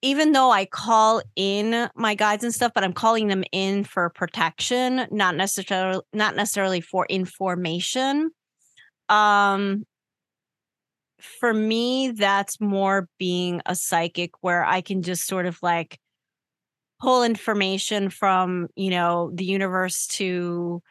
even 0.05 0.33
though 0.33 0.51
I 0.51 0.65
call 0.65 1.23
in 1.35 1.89
my 1.95 2.13
guides 2.13 2.43
and 2.43 2.53
stuff, 2.53 2.73
but 2.75 2.83
I'm 2.83 2.93
calling 2.93 3.27
them 3.27 3.43
in 3.51 3.83
for 3.83 4.11
protection, 4.11 5.07
not 5.09 5.35
necessarily 5.35 6.01
not 6.13 6.35
necessarily 6.35 6.79
for 6.79 7.07
information. 7.07 8.29
Um 9.09 9.85
for 11.39 11.53
me, 11.53 12.11
that's 12.11 12.61
more 12.61 13.09
being 13.17 13.61
a 13.65 13.75
psychic 13.75 14.31
where 14.41 14.63
I 14.63 14.81
can 14.81 15.01
just 15.01 15.25
sort 15.25 15.47
of 15.47 15.57
like 15.63 15.99
pull 17.01 17.23
information 17.23 18.09
from, 18.11 18.67
you 18.75 18.91
know, 18.91 19.31
the 19.33 19.45
universe 19.45 20.05
to 20.07 20.83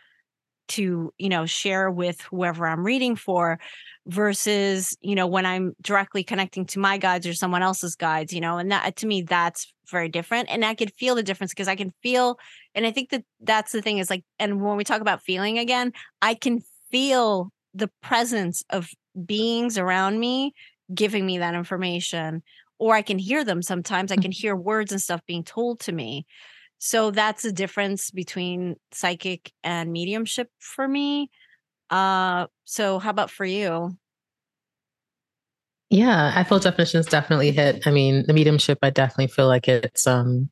to, 0.68 1.12
you 1.18 1.28
know, 1.28 1.47
share 1.47 1.90
with 1.90 2.21
whoever 2.23 2.66
I'm 2.66 2.85
reading 2.85 3.16
for 3.16 3.59
versus 4.06 4.97
you 5.00 5.14
know 5.14 5.26
when 5.26 5.47
i'm 5.47 5.73
directly 5.80 6.23
connecting 6.23 6.66
to 6.66 6.78
my 6.78 6.99
guides 6.99 7.26
or 7.26 7.33
someone 7.33 7.62
else's 7.62 7.97
guides 7.97 8.35
you 8.35 8.40
know 8.40 8.59
and 8.59 8.71
that 8.71 8.97
to 8.97 9.06
me 9.06 9.23
that's 9.23 9.73
very 9.90 10.11
different 10.11 10.49
and 10.50 10.62
i 10.62 10.75
could 10.75 10.92
feel 10.94 11.14
the 11.14 11.23
difference 11.23 11.52
because 11.52 11.68
i 11.68 11.76
can 11.76 11.90
feel 12.02 12.38
and 12.75 12.87
i 12.87 12.90
think 12.90 13.09
that 13.09 13.25
that's 13.40 13.73
the 13.73 13.80
thing 13.80 13.99
is 13.99 14.11
like 14.11 14.23
and 14.38 14.61
when 14.61 14.76
we 14.76 14.85
talk 14.85 15.00
about 15.00 15.23
feeling 15.23 15.59
again 15.59 15.90
i 16.21 16.35
can 16.35 16.61
feel 16.90 17.50
the 17.73 17.90
presence 18.02 18.62
of 18.68 18.88
beings 19.25 19.78
around 19.78 20.21
me 20.21 20.52
giving 20.94 21.25
me 21.25 21.38
that 21.38 21.54
information 21.54 22.42
or 22.78 22.94
i 22.94 23.00
can 23.00 23.18
hear 23.18 23.42
them 23.42 23.62
sometimes 23.62 24.12
i 24.12 24.16
can 24.16 24.25
mm-hmm. 24.25 24.33
hear 24.33 24.54
words 24.54 24.92
and 24.92 25.00
stuff 25.00 25.23
being 25.26 25.44
told 25.44 25.80
to 25.80 25.92
me 25.92 26.26
so 26.78 27.10
that's 27.10 27.42
the 27.42 27.52
difference 27.52 28.10
between 28.10 28.76
psychic 28.92 29.52
and 29.62 29.92
mediumship 29.92 30.48
for 30.58 30.86
me 30.86 31.30
uh, 31.90 32.46
so 32.64 32.98
how 32.98 33.10
about 33.10 33.30
for 33.30 33.44
you? 33.44 33.96
Yeah, 35.90 36.32
I 36.34 36.42
feel 36.44 36.58
definitions 36.58 37.06
definitely 37.06 37.52
hit. 37.52 37.86
I 37.86 37.90
mean, 37.90 38.24
the 38.26 38.32
mediumship, 38.32 38.78
I 38.82 38.90
definitely 38.90 39.28
feel 39.28 39.46
like 39.46 39.68
it's 39.68 40.06
um 40.06 40.50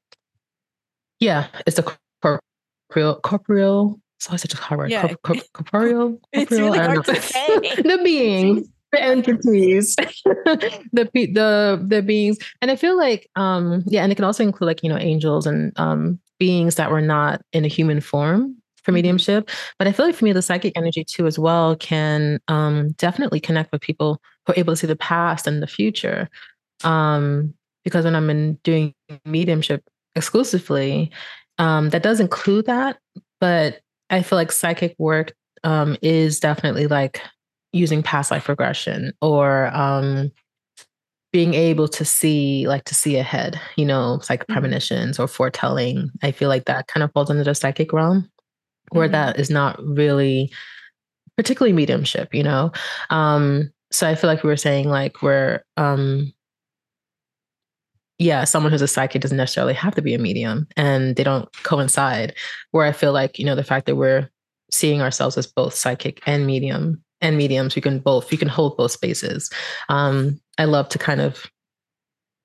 yeah, 1.19 1.49
it's 1.67 1.79
a 1.79 1.85
corporeal 2.23 3.21
corporeal 3.21 4.01
it's 4.19 4.29
always 4.29 4.43
such 4.43 4.55
a 4.55 4.57
hard 4.57 4.79
word. 4.79 4.91
Yeah. 4.93 5.09
Corp, 5.09 5.23
corp, 5.23 5.39
corporeal, 5.53 6.21
it's 6.33 6.53
really 6.53 6.79
hard 6.79 7.05
to 7.07 7.21
say. 7.21 7.59
the 7.59 8.01
beings, 8.05 8.69
the 8.99 9.03
entities, 9.03 9.97
the 10.27 11.09
the 11.13 11.85
the 11.89 12.03
beings, 12.03 12.39
and 12.61 12.71
I 12.71 12.77
feel 12.77 12.97
like 12.97 13.29
um 13.37 13.83
yeah, 13.87 14.03
and 14.03 14.13
it 14.13 14.17
can 14.17 14.25
also 14.25 14.43
include 14.43 14.67
like 14.67 14.83
you 14.83 14.89
know 14.89 14.99
angels 14.99 15.47
and 15.47 15.73
um 15.79 16.19
beings 16.39 16.75
that 16.75 16.91
were 16.91 17.01
not 17.01 17.41
in 17.53 17.65
a 17.65 17.69
human 17.69 18.01
form 18.01 18.57
for 18.83 18.91
mm-hmm. 18.91 18.95
mediumship. 18.97 19.49
But 19.79 19.89
I 19.89 19.93
feel 19.93 20.07
like 20.07 20.15
for 20.15 20.25
me, 20.25 20.33
the 20.33 20.43
psychic 20.43 20.73
energy 20.77 21.05
too, 21.05 21.27
as 21.27 21.39
well, 21.39 21.77
can 21.77 22.41
um, 22.49 22.91
definitely 22.93 23.41
connect 23.41 23.73
with 23.73 23.81
people 23.81 24.21
who 24.47 24.53
are 24.53 24.59
able 24.59 24.73
to 24.73 24.77
see 24.77 24.87
the 24.87 24.97
past 24.97 25.47
and 25.47 25.63
the 25.63 25.67
future. 25.67 26.29
Um, 26.85 27.55
because 27.85 28.05
when 28.05 28.17
I'm 28.17 28.31
in 28.31 28.55
doing 28.65 28.95
mediumship 29.25 29.85
exclusively, 30.15 31.11
um, 31.59 31.91
that 31.91 32.03
does 32.03 32.21
include 32.21 32.67
that. 32.67 32.99
But 33.41 33.81
I 34.11 34.23
feel 34.23 34.37
like 34.37 34.53
psychic 34.53 34.95
work 34.99 35.33
um, 35.65 35.97
is 36.03 36.41
definitely 36.41 36.87
like 36.87 37.21
using 37.73 38.03
past 38.03 38.31
life 38.31 38.49
regression 38.49 39.13
or 39.21 39.75
um, 39.75 40.31
being 41.33 41.55
able 41.55 41.89
to 41.89 42.05
see 42.05 42.67
like 42.69 42.85
to 42.85 42.95
see 42.95 43.17
ahead 43.17 43.61
you 43.77 43.85
know 43.85 44.21
like 44.29 44.41
mm-hmm. 44.41 44.53
premonitions 44.53 45.19
or 45.19 45.27
foretelling 45.27 46.11
i 46.23 46.31
feel 46.31 46.49
like 46.49 46.67
that 46.67 46.87
kind 46.89 47.03
of 47.03 47.11
falls 47.13 47.31
under 47.31 47.45
the 47.45 47.55
psychic 47.55 47.93
realm 47.93 48.31
where 48.91 49.07
mm-hmm. 49.07 49.13
that 49.13 49.41
is 49.41 49.51
not 49.51 49.83
really 49.83 50.53
particularly 51.37 51.73
mediumship, 51.73 52.35
you 52.35 52.43
know? 52.43 52.73
Um, 53.11 53.73
so 53.91 54.09
I 54.09 54.15
feel 54.15 54.29
like 54.29 54.43
we 54.43 54.49
were 54.49 54.57
saying 54.57 54.89
like 54.89 55.23
where 55.23 55.65
um 55.77 56.33
yeah, 58.19 58.45
someone 58.45 58.71
who's 58.71 58.83
a 58.83 58.89
psychic 58.89 59.21
doesn't 59.21 59.37
necessarily 59.37 59.75
have 59.75 59.97
to 59.97 60.03
be 60.03 60.15
a 60.15 60.19
medium 60.19 60.69
and 60.77 61.17
they 61.17 61.25
don't 61.25 61.53
coincide. 61.65 62.35
Where 62.71 62.87
I 62.87 62.93
feel 62.93 63.13
like, 63.13 63.39
you 63.39 63.45
know, 63.45 63.57
the 63.57 63.65
fact 63.65 63.87
that 63.87 63.97
we're 63.97 64.31
seeing 64.71 65.03
ourselves 65.03 65.37
as 65.37 65.47
both 65.47 65.75
psychic 65.75 66.23
and 66.25 66.47
medium 66.47 67.03
and 67.23 67.37
mediums, 67.37 67.77
You 67.77 67.83
can 67.83 68.01
both, 68.01 68.31
you 68.31 68.39
can 68.39 68.49
hold 68.49 68.77
both 68.77 68.91
spaces. 68.91 69.51
Um, 69.89 70.41
I 70.59 70.65
love 70.65 70.89
to 70.91 70.99
kind 70.99 71.21
of 71.21 71.47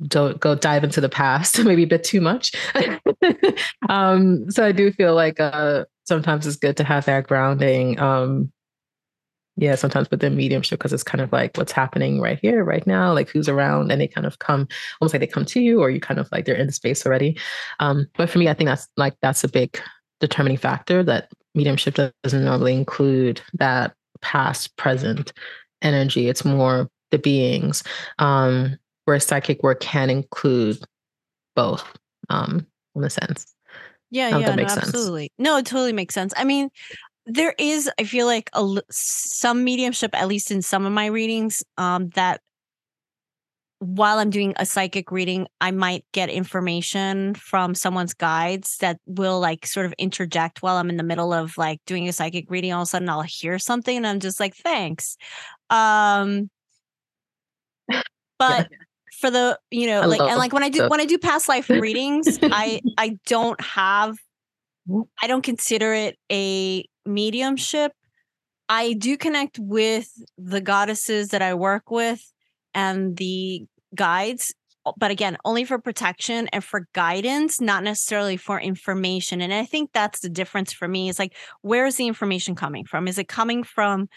don't 0.04 0.40
go 0.40 0.54
dive 0.54 0.84
into 0.84 1.02
the 1.02 1.10
past, 1.10 1.60
maybe 1.64 1.84
a 1.84 1.88
bit 1.88 2.04
too 2.04 2.22
much. 2.22 2.52
um, 3.90 4.50
so 4.50 4.64
I 4.64 4.72
do 4.72 4.92
feel 4.92 5.16
like 5.16 5.40
uh, 5.40 5.86
sometimes 6.06 6.46
it's 6.48 6.56
good 6.56 6.78
to 6.78 6.84
have 6.84 7.06
that 7.06 7.28
grounding. 7.28 8.00
Um, 8.00 8.52
yeah, 9.60 9.74
sometimes 9.74 10.12
within 10.12 10.36
mediumship 10.36 10.78
because 10.78 10.94
it's 10.94 11.04
kind 11.04 11.20
of 11.20 11.32
like 11.32 11.58
what's 11.58 11.72
happening 11.72 12.22
right 12.22 12.38
here, 12.40 12.64
right 12.64 12.86
now, 12.86 13.12
like 13.12 13.28
who's 13.28 13.50
around, 13.50 13.92
and 13.92 14.00
they 14.00 14.08
kind 14.08 14.28
of 14.28 14.38
come 14.38 14.68
almost 15.02 15.16
like 15.16 15.20
they 15.20 15.28
come 15.28 15.46
to 15.46 15.60
you, 15.60 15.82
or 15.82 15.90
you 15.90 16.00
kind 16.00 16.20
of 16.20 16.30
like 16.32 16.46
they're 16.46 16.56
in 16.56 16.68
the 16.68 16.74
space 16.74 17.04
already. 17.04 17.40
Um, 17.80 18.06
but 18.18 18.30
for 18.30 18.38
me, 18.38 18.50
I 18.50 18.54
think 18.54 18.68
that's 18.68 18.88
like 18.98 19.16
that's 19.24 19.44
a 19.44 19.48
big 19.48 19.82
determining 20.20 20.58
factor 20.58 21.02
that 21.04 21.32
mediumship 21.56 21.96
doesn't 22.24 22.46
normally 22.46 22.74
include 22.74 23.42
that 23.54 23.97
past 24.22 24.76
present 24.78 25.34
energy. 25.82 26.28
It's 26.28 26.46
more 26.46 26.90
the 27.12 27.20
beings. 27.20 27.84
Um, 28.20 28.78
where 29.06 29.20
psychic 29.20 29.64
work 29.64 29.80
can 29.80 30.10
include 30.10 30.80
both, 31.56 31.86
um, 32.30 32.68
in 32.94 33.04
a 33.04 33.10
sense. 33.10 33.56
Yeah, 34.12 34.38
yeah, 34.38 34.56
no, 34.56 34.64
absolutely. 34.64 35.32
No, 35.38 35.58
it 35.58 35.66
totally 35.66 35.94
makes 35.94 36.14
sense. 36.14 36.34
I 36.36 36.44
mean, 36.44 36.70
there 37.26 37.54
is, 37.58 37.90
I 38.00 38.04
feel 38.04 38.26
like 38.26 38.50
a 38.54 38.82
some 38.90 39.64
mediumship, 39.64 40.12
at 40.14 40.28
least 40.28 40.52
in 40.52 40.62
some 40.62 40.86
of 40.86 40.92
my 40.92 41.06
readings, 41.08 41.64
um, 41.78 42.10
that 42.10 42.42
while 43.80 44.20
I'm 44.20 44.30
doing 44.30 44.54
a 44.58 44.66
psychic 44.66 45.12
reading, 45.12 45.48
I 45.62 45.72
might 45.72 46.04
get 46.12 46.30
information 46.30 47.36
from 47.36 47.76
someone's 47.76 48.14
guides 48.14 48.78
that 48.78 49.00
will 49.06 49.40
like 49.40 49.66
sort 49.66 49.86
of 49.86 49.94
interject 49.98 50.62
while 50.62 50.78
I'm 50.78 50.90
in 50.90 50.98
the 50.98 51.04
middle 51.04 51.34
of 51.34 51.58
like 51.58 51.80
doing 51.86 52.08
a 52.08 52.14
psychic 52.14 52.50
reading. 52.50 52.74
All 52.74 52.82
of 52.82 52.88
a 52.88 52.90
sudden, 52.90 53.10
I'll 53.10 53.22
hear 53.22 53.60
something, 53.60 53.98
and 53.98 54.08
I'm 54.08 54.20
just 54.20 54.40
like, 54.40 54.56
"Thanks." 54.56 55.18
Um, 55.70 56.50
but 58.40 58.68
yeah 58.72 58.78
for 59.20 59.32
the 59.32 59.58
you 59.72 59.88
know 59.88 60.02
I 60.02 60.06
like 60.06 60.22
and 60.22 60.38
like 60.38 60.54
when 60.54 60.62
i 60.62 60.70
do 60.70 60.88
when 60.90 61.02
i 61.02 61.06
do 61.06 61.18
past 61.18 61.50
life 61.50 61.70
readings 61.70 62.38
i 62.44 62.80
i 63.00 63.18
don't 63.26 63.60
have 63.60 64.16
i 65.20 65.26
don't 65.26 65.42
consider 65.42 65.92
it 65.92 66.20
a 66.32 66.86
mediumship 67.04 67.94
I 68.70 68.94
do 68.94 69.18
connect 69.18 69.60
with 69.60 70.12
the 70.38 70.62
goddesses 70.62 71.30
that 71.30 71.42
I 71.42 71.54
work 71.54 71.90
with 71.90 72.32
and 72.78 73.18
the 73.18 73.66
guides, 73.96 74.54
but 74.98 75.10
again, 75.10 75.36
only 75.44 75.66
for 75.66 75.80
protection 75.80 76.48
and 76.54 76.64
for 76.64 76.88
guidance, 76.94 77.60
not 77.60 77.84
necessarily 77.84 78.38
for 78.38 78.62
information. 78.62 79.42
And 79.42 79.52
I 79.52 79.66
think 79.66 79.90
that's 79.94 80.20
the 80.20 80.30
difference 80.30 80.72
for 80.72 80.88
me 80.88 81.10
is 81.10 81.18
like, 81.18 81.36
where 81.64 81.88
is 81.88 81.96
the 81.96 82.06
information 82.08 82.54
coming 82.54 82.86
from? 82.86 83.08
Is 83.08 83.18
it 83.18 83.28
coming 83.28 83.64
from 83.64 84.08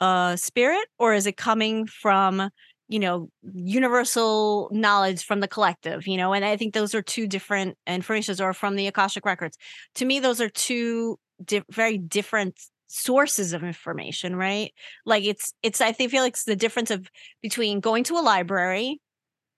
a 0.00 0.34
spirit 0.40 0.86
or 0.98 1.12
is 1.12 1.26
it 1.26 1.36
coming 1.36 1.86
from 1.86 2.48
you 2.88 2.98
know 2.98 3.28
universal 3.54 4.68
knowledge 4.72 5.24
from 5.24 5.40
the 5.40 5.48
collective 5.48 6.06
you 6.06 6.16
know 6.16 6.32
and 6.32 6.44
i 6.44 6.56
think 6.56 6.72
those 6.72 6.94
are 6.94 7.02
two 7.02 7.26
different 7.26 7.76
informations 7.86 8.40
or 8.40 8.52
from 8.52 8.76
the 8.76 8.86
akashic 8.86 9.24
records 9.24 9.56
to 9.96 10.04
me 10.04 10.20
those 10.20 10.40
are 10.40 10.50
two 10.50 11.18
di- 11.44 11.64
very 11.70 11.98
different 11.98 12.60
sources 12.88 13.52
of 13.52 13.64
information 13.64 14.36
right? 14.36 14.72
Like 15.04 15.24
it's 15.24 15.52
it's 15.62 15.80
i 15.80 15.92
think 15.92 16.10
feel 16.10 16.22
like 16.22 16.34
it's 16.34 16.44
the 16.44 16.56
difference 16.56 16.90
of 16.90 17.08
between 17.42 17.80
going 17.80 18.04
to 18.04 18.14
a 18.14 18.20
library 18.20 19.00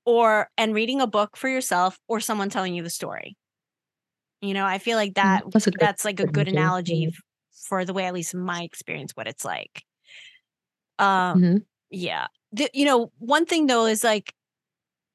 or 0.05 0.49
and 0.57 0.75
reading 0.75 1.01
a 1.01 1.07
book 1.07 1.37
for 1.37 1.49
yourself 1.49 1.99
or 2.09 2.21
someone 2.21 2.51
telling 2.51 2.75
you 2.75 2.83
the 2.83 2.91
story. 2.91 3.37
You 4.41 4.55
know 4.55 4.65
i 4.65 4.79
feel 4.79 4.97
like 4.97 5.13
mm, 5.13 5.15
that 5.15 5.43
that's, 5.51 5.69
that's 5.79 6.05
like 6.05 6.21
a 6.21 6.27
good 6.27 6.49
analogy 6.49 7.13
for 7.69 7.85
the 7.85 7.93
way 7.93 8.05
at 8.05 8.15
least 8.15 8.35
in 8.35 8.41
my 8.41 8.63
experience 8.63 9.13
what 9.15 9.29
it's 9.29 9.45
like. 9.45 9.83
Um 10.99 11.07
mm-hmm. 11.07 11.57
yeah. 11.91 12.27
The, 12.53 12.71
you 12.73 12.87
know, 12.87 13.13
one 13.19 13.45
thing 13.45 13.67
though 13.67 13.87
is 13.87 14.03
like 14.03 14.33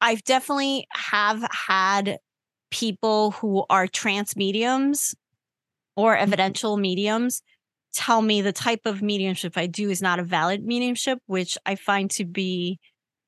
I've 0.02 0.24
definitely 0.24 0.86
have 0.92 1.48
had 1.52 2.18
people 2.70 3.32
who 3.32 3.66
are 3.70 3.88
trance 3.88 4.36
mediums 4.36 5.16
or 5.96 6.14
mm-hmm. 6.14 6.24
evidential 6.24 6.78
mediums 6.78 7.42
tell 7.94 8.22
me 8.22 8.42
the 8.42 8.52
type 8.52 8.82
of 8.86 9.02
mediumship 9.02 9.58
I 9.58 9.68
do 9.68 9.90
is 9.90 10.02
not 10.02 10.20
a 10.20 10.24
valid 10.24 10.64
mediumship, 10.64 11.20
which 11.28 11.58
I 11.66 11.76
find 11.76 12.10
to 12.12 12.26
be 12.26 12.80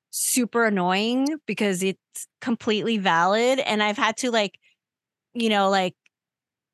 super 0.09 0.65
annoying 0.65 1.27
because 1.45 1.83
it's 1.83 1.99
completely 2.41 2.97
valid. 2.97 3.59
And 3.59 3.83
I've 3.83 3.97
had 3.97 4.17
to 4.17 4.31
like, 4.31 4.57
you 5.33 5.49
know, 5.49 5.69
like 5.69 5.93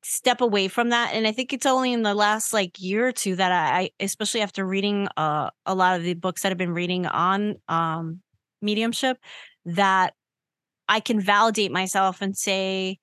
step 0.04 0.40
away 0.40 0.66
from 0.66 0.88
that 0.88 1.12
and 1.14 1.28
i 1.28 1.32
think 1.32 1.52
it's 1.52 1.64
only 1.64 1.92
in 1.92 2.02
the 2.02 2.14
last 2.14 2.52
like 2.52 2.80
year 2.80 3.06
or 3.06 3.12
two 3.12 3.36
that 3.36 3.52
i, 3.52 3.88
especially 4.00 4.40
after 4.40 4.66
reading 4.66 5.06
uh, 5.16 5.48
a 5.64 5.74
lot 5.74 5.96
of 5.96 6.02
the 6.02 6.14
books 6.14 6.42
that 6.42 6.50
i've 6.50 6.58
been 6.58 6.74
reading 6.74 7.06
on 7.06 7.54
um, 7.68 8.20
mediumship 8.60 9.16
that 9.64 10.14
i 10.88 10.98
can 10.98 11.20
validate 11.20 11.70
myself 11.70 12.20
and 12.20 12.36
say 12.36 12.98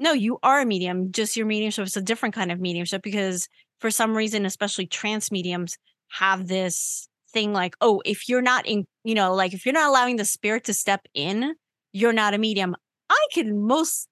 no 0.00 0.12
you 0.12 0.38
are 0.42 0.60
a 0.60 0.66
medium 0.66 1.12
just 1.12 1.36
your 1.36 1.46
mediumship 1.46 1.86
is 1.86 1.96
a 1.96 2.02
different 2.02 2.34
kind 2.34 2.50
of 2.50 2.58
mediumship 2.58 3.00
because 3.02 3.48
for 3.80 3.90
some 3.90 4.16
reason 4.16 4.46
especially 4.46 4.86
trance 4.86 5.32
mediums 5.32 5.76
have 6.08 6.48
this 6.48 7.08
thing 7.32 7.52
like 7.52 7.74
oh 7.80 8.02
if 8.04 8.28
you're 8.28 8.42
not 8.42 8.66
in 8.66 8.84
you 9.04 9.14
know 9.14 9.34
like 9.34 9.52
if 9.52 9.64
you're 9.64 9.72
not 9.72 9.88
allowing 9.88 10.16
the 10.16 10.24
spirit 10.24 10.64
to 10.64 10.74
step 10.74 11.06
in 11.14 11.54
you're 11.92 12.12
not 12.12 12.34
a 12.34 12.38
medium 12.38 12.74
i 13.08 13.26
can 13.32 13.60
most 13.66 14.08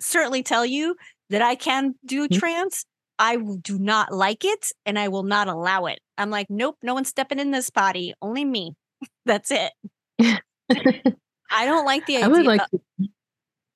certainly 0.00 0.42
tell 0.42 0.64
you 0.64 0.94
that 1.30 1.42
I 1.42 1.54
can 1.54 1.94
do 2.04 2.28
mm-hmm. 2.28 2.38
trance, 2.38 2.84
I 3.18 3.36
do 3.36 3.78
not 3.78 4.12
like 4.12 4.44
it 4.44 4.68
and 4.84 4.98
I 4.98 5.08
will 5.08 5.22
not 5.22 5.48
allow 5.48 5.86
it. 5.86 6.00
I'm 6.18 6.30
like, 6.30 6.46
nope, 6.50 6.76
no 6.82 6.94
one's 6.94 7.08
stepping 7.08 7.38
in 7.38 7.50
this 7.50 7.70
body, 7.70 8.14
only 8.20 8.44
me. 8.44 8.74
That's 9.26 9.50
it. 9.50 9.72
I 11.50 11.66
don't 11.66 11.84
like 11.84 12.06
the 12.06 12.16
idea. 12.16 12.26
I 12.26 12.28
would 12.28 12.46
like, 12.46 12.60
to, 12.70 12.80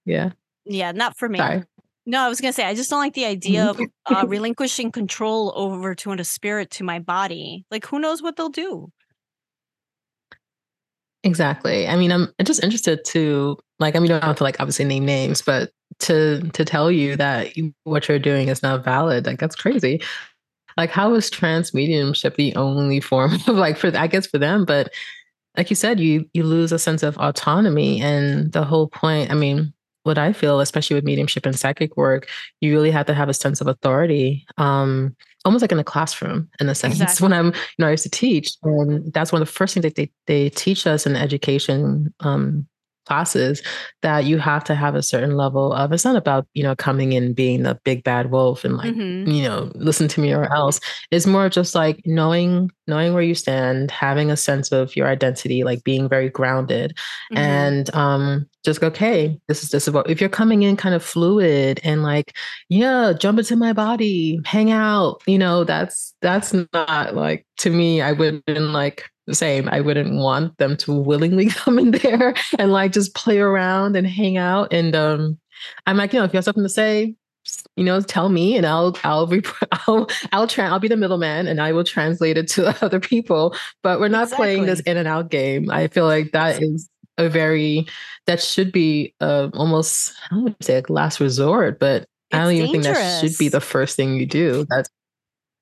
yeah, 0.05 0.31
yeah, 0.65 0.93
not 0.93 1.17
for 1.17 1.29
me. 1.29 1.39
Sorry. 1.39 1.63
No, 2.09 2.23
I 2.23 2.29
was 2.29 2.41
gonna 2.41 2.55
say 2.55 2.65
I 2.65 2.75
just 2.75 2.89
don't 2.89 3.01
like 3.01 3.15
the 3.15 3.27
idea 3.27 3.67
of 3.67 3.77
mm-hmm. 3.77 4.15
uh, 4.15 4.25
relinquishing 4.27 4.91
control 4.91 5.53
over 5.55 5.95
to 5.97 6.13
a 6.13 6.25
spirit 6.25 6.71
to 6.73 6.85
my 6.85 6.99
body. 6.99 7.67
Like, 7.71 7.85
who 7.85 7.99
knows 7.99 8.23
what 8.23 8.37
they'll 8.37 8.49
do? 8.49 8.91
Exactly. 11.23 11.87
I 11.87 11.97
mean, 11.97 12.11
I'm 12.11 12.33
just 12.45 12.65
interested 12.65 13.05
to 13.07 13.59
like. 13.79 13.95
I 13.95 13.99
mean, 13.99 14.11
you 14.11 14.15
don't 14.15 14.25
have 14.25 14.37
to 14.37 14.45
like 14.45 14.59
obviously 14.59 14.87
name 14.87 15.05
names, 15.05 15.43
but 15.43 15.71
to 15.99 16.41
to 16.51 16.65
tell 16.65 16.91
you 16.91 17.17
that 17.17 17.57
you, 17.57 17.75
what 17.85 18.09
you're 18.09 18.19
doing 18.19 18.49
is 18.49 18.63
not 18.63 18.85
valid 18.85 19.27
like 19.27 19.39
that's 19.39 19.57
crazy 19.57 20.01
like 20.77 20.91
how 20.91 21.15
is 21.15 21.31
trance 21.31 21.75
mediumship 21.75 22.37
the 22.37 22.55
only 22.57 23.01
form 23.01 23.35
of 23.35 23.49
like 23.49 23.77
for 23.77 23.95
i 23.97 24.07
guess 24.07 24.27
for 24.27 24.39
them 24.39 24.65
but 24.65 24.93
like 25.57 25.71
you 25.71 25.77
said 25.77 25.99
you 25.99 26.29
you 26.35 26.45
lose 26.45 26.73
a 26.73 26.79
sense 26.79 27.03
of 27.03 27.17
autonomy 27.19 28.01
and 28.01 28.53
the 28.53 28.65
whole 28.65 28.89
point 28.89 29.31
i 29.31 29.35
mean 29.35 29.73
what 30.05 30.19
i 30.19 30.33
feel 30.33 30.61
especially 30.61 30.95
with 30.95 31.05
mediumship 31.05 31.45
and 31.47 31.59
psychic 31.59 31.97
work 31.97 32.29
you 32.61 32.73
really 32.73 32.91
have 32.91 33.07
to 33.07 33.15
have 33.15 33.29
a 33.29 33.35
sense 33.35 33.61
of 33.61 33.67
authority 33.67 34.47
um 34.57 35.15
almost 35.45 35.63
like 35.63 35.73
in 35.73 35.79
a 35.79 35.85
classroom 35.85 36.49
in 36.61 36.69
a 36.69 36.75
sense 36.75 36.95
exactly. 37.01 37.25
when 37.25 37.33
i'm 37.33 37.47
you 37.47 37.53
know 37.79 37.89
i 37.89 37.91
used 37.91 38.03
to 38.03 38.11
teach 38.11 38.51
and 38.63 39.13
that's 39.13 39.33
one 39.33 39.43
of 39.43 39.49
the 39.49 39.53
first 39.53 39.75
things 39.75 39.85
that 39.85 39.95
they, 39.95 40.11
they 40.27 40.51
teach 40.51 40.87
us 40.87 41.07
in 41.07 41.17
education 41.17 42.13
um 42.21 42.67
classes 43.09 43.63
that 44.03 44.25
you 44.25 44.39
have 44.39 44.63
to 44.63 44.75
have 44.75 44.95
a 44.95 45.03
certain 45.03 45.37
level 45.37 45.73
of 45.73 45.93
it's 45.93 46.05
not 46.05 46.15
about 46.15 46.47
you 46.53 46.63
know 46.63 46.77
coming 46.77 47.13
in 47.13 47.33
being 47.33 47.63
the 47.63 47.75
big 47.85 48.05
bad 48.05 48.31
wolf 48.31 48.65
and 48.65 48.77
like 48.77 48.95
mm-hmm. 48.95 49.31
you 49.31 49.43
know 49.43 49.71
listen 49.75 50.07
to 50.07 50.21
me 50.21 50.33
or 50.33 50.53
else 50.53 50.79
it's 51.11 51.27
more 51.27 51.49
just 51.49 51.75
like 51.75 52.01
knowing 52.05 52.71
knowing 52.87 53.15
where 53.15 53.23
you 53.23 53.35
stand 53.35 53.91
having 53.91 54.31
a 54.31 54.37
sense 54.37 54.71
of 54.71 54.95
your 54.95 55.09
identity 55.09 55.65
like 55.65 55.83
being 55.85 56.09
very 56.09 56.29
grounded 56.29 56.91
mm-hmm. 57.33 57.39
and 57.39 57.95
um 57.95 58.47
just 58.65 58.83
okay 58.83 59.41
this 59.49 59.63
is 59.63 59.71
just 59.71 59.89
about 59.89 60.09
if 60.11 60.21
you're 60.21 60.29
coming 60.29 60.63
in 60.63 60.77
kind 60.77 60.95
of 60.95 61.03
fluid 61.03 61.81
and 61.83 62.03
like 62.03 62.37
yeah 62.69 63.15
jump 63.19 63.39
into 63.39 63.57
my 63.57 63.73
body 63.73 64.39
hang 64.45 64.71
out 64.71 65.23
you 65.27 65.39
know 65.39 65.65
that's 65.65 66.15
that's 66.21 66.55
not 66.75 67.15
like 67.15 67.47
to 67.57 67.71
me 67.71 68.03
i 68.03 68.13
wouldn't 68.13 68.73
like 68.73 69.11
same. 69.35 69.69
I 69.69 69.81
wouldn't 69.81 70.15
want 70.15 70.57
them 70.59 70.77
to 70.79 70.93
willingly 70.93 71.47
come 71.51 71.79
in 71.79 71.93
there 71.93 72.35
and 72.59 72.73
like 72.73 72.93
just 72.93 73.15
play 73.15 73.39
around 73.39 73.97
and 73.97 74.07
hang 74.07 74.37
out. 74.37 74.73
And 74.73 74.95
um, 74.95 75.39
I'm 75.87 75.97
like, 75.97 76.13
you 76.13 76.19
know, 76.19 76.25
if 76.25 76.33
you 76.33 76.39
have 76.39 76.45
something 76.45 76.63
to 76.63 76.69
say, 76.69 77.15
you 77.77 77.85
know, 77.85 78.01
tell 78.01 78.29
me 78.29 78.57
and 78.57 78.67
I'll 78.67 78.97
I'll 79.05 79.27
rep- 79.27 79.47
I'll 79.87 80.09
I'll 80.33 80.47
try 80.47 80.67
I'll 80.67 80.79
be 80.79 80.89
the 80.89 80.97
middleman 80.97 81.47
and 81.47 81.61
I 81.61 81.73
will 81.73 81.85
translate 81.85 82.37
it 82.37 82.49
to 82.49 82.67
other 82.85 83.01
people. 83.01 83.55
But 83.83 84.01
we're 84.01 84.09
not 84.09 84.25
exactly. 84.25 84.45
playing 84.45 84.67
this 84.67 84.81
in 84.81 84.97
and 84.97 85.09
out 85.09 85.31
game. 85.31 85.71
I 85.71 85.89
feel 85.89 86.07
like 86.07 86.33
that 86.33 86.63
is 86.63 86.89
a 87.17 87.29
very 87.29 87.87
that 88.27 88.43
should 88.43 88.73
be 88.73 89.15
uh, 89.21 89.49
almost 89.55 90.13
I 90.27 90.35
don't 90.35 90.45
want 90.45 90.61
to 90.61 90.65
say 90.65 90.77
like 90.77 90.91
last 90.91 91.21
resort, 91.21 91.79
but 91.79 92.03
it's 92.03 92.11
I 92.33 92.39
don't 92.41 92.53
even 92.53 92.67
dangerous. 92.73 92.85
think 92.85 92.97
that 92.97 93.21
should 93.29 93.39
be 93.39 93.49
the 93.49 93.61
first 93.61 93.97
thing 93.97 94.17
you 94.17 94.27
do. 94.27 94.67
That's 94.69 94.91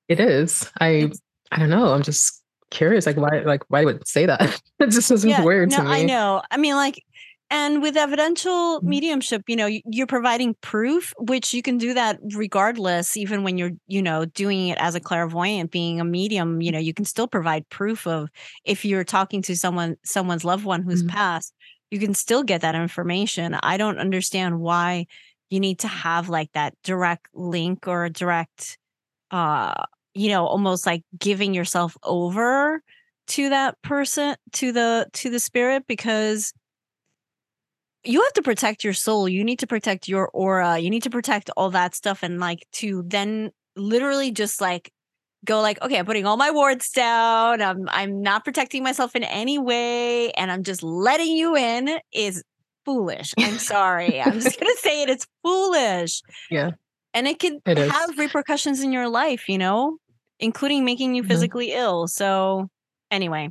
it 0.09 0.21
is. 0.21 0.71
I 0.81 0.89
it's, 0.89 1.21
I 1.53 1.59
don't 1.59 1.71
know. 1.71 1.93
I'm 1.93 2.03
just 2.03 2.43
curious, 2.71 3.07
like 3.07 3.17
why, 3.17 3.41
like 3.45 3.63
why 3.69 3.85
would 3.85 4.07
say 4.07 4.27
that? 4.27 4.61
it 4.79 4.91
just 4.91 5.09
seems 5.09 5.25
yeah, 5.25 5.43
weird 5.43 5.71
no, 5.71 5.79
to 5.79 5.83
me. 5.85 5.91
I 5.91 6.05
know. 6.05 6.43
I 6.51 6.57
mean, 6.57 6.75
like, 6.75 7.03
and 7.49 7.81
with 7.81 7.97
evidential 7.97 8.79
mm-hmm. 8.79 8.89
mediumship, 8.89 9.43
you 9.47 9.57
know, 9.57 9.69
you're 9.85 10.07
providing 10.07 10.55
proof, 10.61 11.13
which 11.19 11.55
you 11.55 11.63
can 11.63 11.79
do 11.79 11.95
that 11.95 12.19
regardless, 12.35 13.17
even 13.17 13.45
when 13.45 13.57
you're, 13.57 13.71
you 13.87 14.03
know, 14.03 14.25
doing 14.25 14.69
it 14.69 14.79
as 14.79 14.95
a 14.95 15.01
clairvoyant, 15.01 15.71
being 15.71 16.01
a 16.01 16.05
medium, 16.05 16.61
you 16.61 16.73
know, 16.73 16.79
you 16.79 16.93
can 16.93 17.05
still 17.05 17.29
provide 17.29 17.69
proof 17.69 18.07
of 18.07 18.29
if 18.65 18.85
you're 18.85 19.05
talking 19.05 19.43
to 19.43 19.57
someone, 19.57 19.97
someone's 20.05 20.45
loved 20.45 20.65
one 20.65 20.83
who's 20.83 21.03
mm-hmm. 21.03 21.15
passed, 21.15 21.55
you 21.91 22.01
can 22.01 22.15
still 22.15 22.43
get 22.43 22.63
that 22.63 22.75
information. 22.75 23.55
I 23.55 23.77
don't 23.77 23.99
understand 23.99 24.59
why 24.59 25.07
you 25.51 25.61
need 25.61 25.79
to 25.81 25.89
have 25.89 26.29
like 26.29 26.51
that 26.53 26.75
direct 26.83 27.29
link 27.33 27.87
or 27.87 28.07
a 28.07 28.11
direct 28.11 28.79
uh 29.31 29.85
you 30.17 30.31
know 30.31 30.47
almost 30.47 30.87
like 30.87 31.03
giving 31.19 31.55
yourself 31.55 31.97
over 32.03 32.83
to 33.29 33.49
that 33.51 33.81
person 33.83 34.37
to 34.53 34.73
the 34.73 35.07
to 35.13 35.31
the 35.31 35.41
spirit 35.41 35.85
because 35.87 36.53
you 38.07 38.23
have 38.23 38.33
to 38.35 38.43
protect 38.43 38.85
your 38.85 38.93
soul. 38.93 39.29
You 39.29 39.45
need 39.45 39.59
to 39.59 39.67
protect 39.67 40.09
your 40.09 40.29
aura. 40.29 40.79
You 40.79 40.91
need 40.91 41.03
to 41.03 41.11
protect 41.11 41.51
all 41.57 41.71
that 41.71 41.95
stuff 41.95 42.23
and 42.23 42.39
like 42.39 42.65
to 42.75 43.03
then 43.07 43.51
literally 43.75 44.31
just 44.31 44.61
like 44.61 44.91
go 45.45 45.61
like 45.61 45.81
okay 45.83 45.99
i'm 45.99 46.07
putting 46.07 46.25
all 46.25 46.37
my 46.37 46.51
wards 46.51 46.91
down. 46.91 47.61
I'm 47.61 47.89
i'm 47.89 48.23
not 48.23 48.45
protecting 48.45 48.83
myself 48.83 49.15
in 49.15 49.23
any 49.23 49.59
way 49.59 50.31
and 50.33 50.51
i'm 50.51 50.63
just 50.63 50.83
letting 50.83 51.37
you 51.37 51.57
in 51.57 51.99
is 52.13 52.43
foolish. 52.85 53.35
I'm 53.39 53.59
sorry. 53.75 54.21
I'm 54.21 54.41
just 54.41 54.59
gonna 54.59 54.73
say 54.79 55.03
it 55.03 55.11
it's 55.11 55.27
foolish. 55.43 56.23
Yeah. 56.51 56.73
And 57.13 57.27
it 57.27 57.39
can 57.39 57.61
it 57.67 57.79
have 57.79 58.19
repercussions 58.19 58.81
in 58.81 58.93
your 58.93 59.09
life 59.09 59.49
you 59.49 59.59
know 59.59 59.99
including 60.41 60.85
making 60.85 61.15
you 61.15 61.23
mm-hmm. 61.23 61.31
physically 61.31 61.69
mm-hmm. 61.69 61.81
ill. 61.81 62.09
So, 62.09 62.69
anyway, 63.11 63.51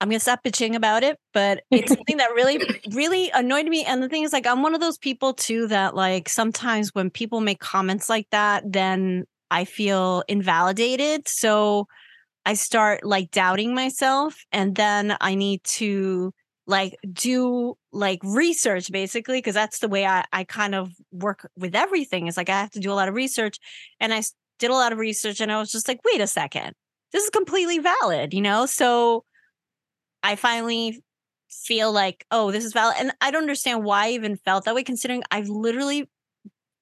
I'm 0.00 0.08
gonna 0.08 0.20
stop 0.20 0.44
bitching 0.44 0.74
about 0.74 1.02
it, 1.02 1.18
but 1.32 1.62
it's 1.70 1.88
something 1.94 2.18
that 2.18 2.30
really, 2.30 2.60
really 2.92 3.30
annoyed 3.30 3.66
me. 3.66 3.84
And 3.84 4.02
the 4.02 4.08
thing 4.08 4.22
is, 4.22 4.32
like, 4.32 4.46
I'm 4.46 4.62
one 4.62 4.74
of 4.74 4.80
those 4.80 4.98
people 4.98 5.34
too 5.34 5.66
that, 5.68 5.94
like, 5.94 6.28
sometimes 6.28 6.94
when 6.94 7.10
people 7.10 7.40
make 7.40 7.60
comments 7.60 8.08
like 8.08 8.28
that, 8.30 8.64
then 8.66 9.24
I 9.50 9.64
feel 9.64 10.22
invalidated. 10.28 11.26
So 11.26 11.86
I 12.44 12.54
start 12.54 13.04
like 13.04 13.30
doubting 13.30 13.74
myself, 13.74 14.44
and 14.52 14.74
then 14.74 15.16
I 15.20 15.34
need 15.34 15.64
to 15.64 16.32
like 16.68 16.96
do 17.10 17.74
like 17.92 18.20
research 18.22 18.92
basically 18.92 19.38
because 19.38 19.54
that's 19.54 19.78
the 19.78 19.88
way 19.88 20.04
I, 20.04 20.24
I 20.32 20.44
kind 20.44 20.74
of 20.74 20.92
work 21.10 21.48
with 21.56 21.74
everything 21.74 22.26
is 22.26 22.36
like 22.36 22.50
i 22.50 22.60
have 22.60 22.70
to 22.72 22.78
do 22.78 22.92
a 22.92 22.94
lot 22.94 23.08
of 23.08 23.14
research 23.14 23.58
and 23.98 24.12
i 24.12 24.22
did 24.58 24.70
a 24.70 24.74
lot 24.74 24.92
of 24.92 24.98
research 24.98 25.40
and 25.40 25.50
I 25.50 25.58
was 25.58 25.70
just 25.70 25.88
like, 25.88 26.00
wait 26.04 26.20
a 26.20 26.26
second. 26.26 26.74
this 27.12 27.24
is 27.24 27.30
completely 27.30 27.78
valid, 27.78 28.34
you 28.34 28.40
know? 28.40 28.66
So 28.66 29.24
I 30.22 30.36
finally 30.36 31.02
feel 31.50 31.92
like, 31.92 32.26
oh, 32.30 32.50
this 32.50 32.64
is 32.64 32.72
valid. 32.72 32.96
And 32.98 33.12
I 33.20 33.30
don't 33.30 33.42
understand 33.42 33.84
why 33.84 34.06
I 34.06 34.10
even 34.10 34.36
felt 34.36 34.64
that 34.64 34.74
way, 34.74 34.82
considering 34.84 35.22
I've 35.30 35.48
literally 35.48 36.08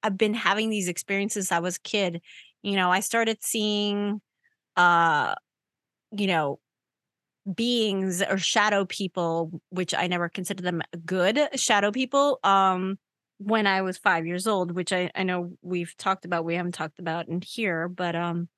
I've 0.02 0.18
been 0.18 0.34
having 0.34 0.70
these 0.70 0.88
experiences 0.88 1.50
I 1.50 1.58
was 1.58 1.76
a 1.76 1.80
kid. 1.80 2.20
You 2.62 2.76
know, 2.76 2.90
I 2.90 3.00
started 3.00 3.38
seeing 3.42 4.20
uh, 4.76 5.34
you 6.12 6.26
know, 6.26 6.58
beings 7.52 8.22
or 8.22 8.38
shadow 8.38 8.84
people, 8.84 9.60
which 9.70 9.94
I 9.94 10.06
never 10.06 10.28
considered 10.28 10.64
them 10.64 10.82
good 11.04 11.40
shadow 11.54 11.90
people, 11.90 12.38
um, 12.42 12.98
when 13.38 13.66
I 13.66 13.82
was 13.82 13.98
five 13.98 14.26
years 14.26 14.46
old, 14.46 14.72
which 14.72 14.92
I, 14.92 15.10
I 15.14 15.22
know 15.22 15.52
we've 15.62 15.94
talked 15.96 16.24
about, 16.24 16.44
we 16.44 16.54
haven't 16.54 16.72
talked 16.72 16.98
about 16.98 17.28
in 17.28 17.40
here, 17.40 17.88
but 17.88 18.16
um 18.16 18.48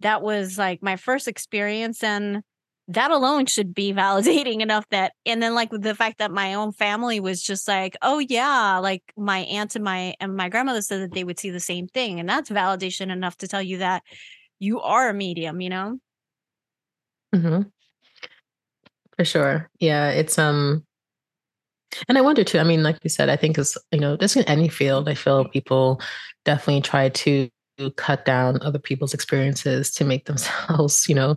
that 0.00 0.22
was 0.22 0.58
like 0.58 0.82
my 0.82 0.96
first 0.96 1.28
experience 1.28 2.02
and 2.02 2.42
that 2.88 3.10
alone 3.10 3.46
should 3.46 3.74
be 3.74 3.92
validating 3.94 4.60
enough 4.60 4.86
that 4.90 5.12
and 5.24 5.42
then 5.42 5.54
like 5.54 5.70
the 5.70 5.94
fact 5.94 6.18
that 6.18 6.32
my 6.32 6.54
own 6.54 6.72
family 6.72 7.20
was 7.20 7.42
just 7.42 7.68
like 7.68 7.96
oh 8.02 8.18
yeah 8.18 8.78
like 8.78 9.02
my 9.16 9.40
aunt 9.40 9.76
and 9.76 9.84
my 9.84 10.14
and 10.20 10.36
my 10.36 10.48
grandmother 10.48 10.82
said 10.82 11.00
that 11.00 11.12
they 11.12 11.24
would 11.24 11.38
see 11.38 11.50
the 11.50 11.60
same 11.60 11.86
thing 11.86 12.18
and 12.18 12.28
that's 12.28 12.50
validation 12.50 13.10
enough 13.10 13.36
to 13.36 13.48
tell 13.48 13.62
you 13.62 13.78
that 13.78 14.02
you 14.58 14.80
are 14.80 15.08
a 15.08 15.14
medium 15.14 15.60
you 15.60 15.70
know 15.70 15.98
mm-hmm. 17.34 17.62
for 19.16 19.24
sure 19.24 19.70
yeah 19.78 20.10
it's 20.10 20.38
um 20.38 20.84
and 22.08 22.18
i 22.18 22.20
wonder 22.20 22.44
too 22.44 22.58
i 22.58 22.64
mean 22.64 22.82
like 22.82 22.98
you 23.02 23.10
said 23.10 23.28
i 23.28 23.36
think 23.36 23.58
is 23.58 23.76
you 23.92 24.00
know 24.00 24.16
just 24.16 24.36
in 24.36 24.44
any 24.44 24.68
field 24.68 25.08
i 25.08 25.14
feel 25.14 25.44
people 25.48 26.00
definitely 26.44 26.80
try 26.80 27.08
to 27.08 27.48
cut 27.96 28.26
down 28.26 28.60
other 28.60 28.78
people's 28.78 29.14
experiences 29.14 29.90
to 29.92 30.04
make 30.04 30.24
themselves, 30.26 31.08
you 31.08 31.14
know, 31.14 31.36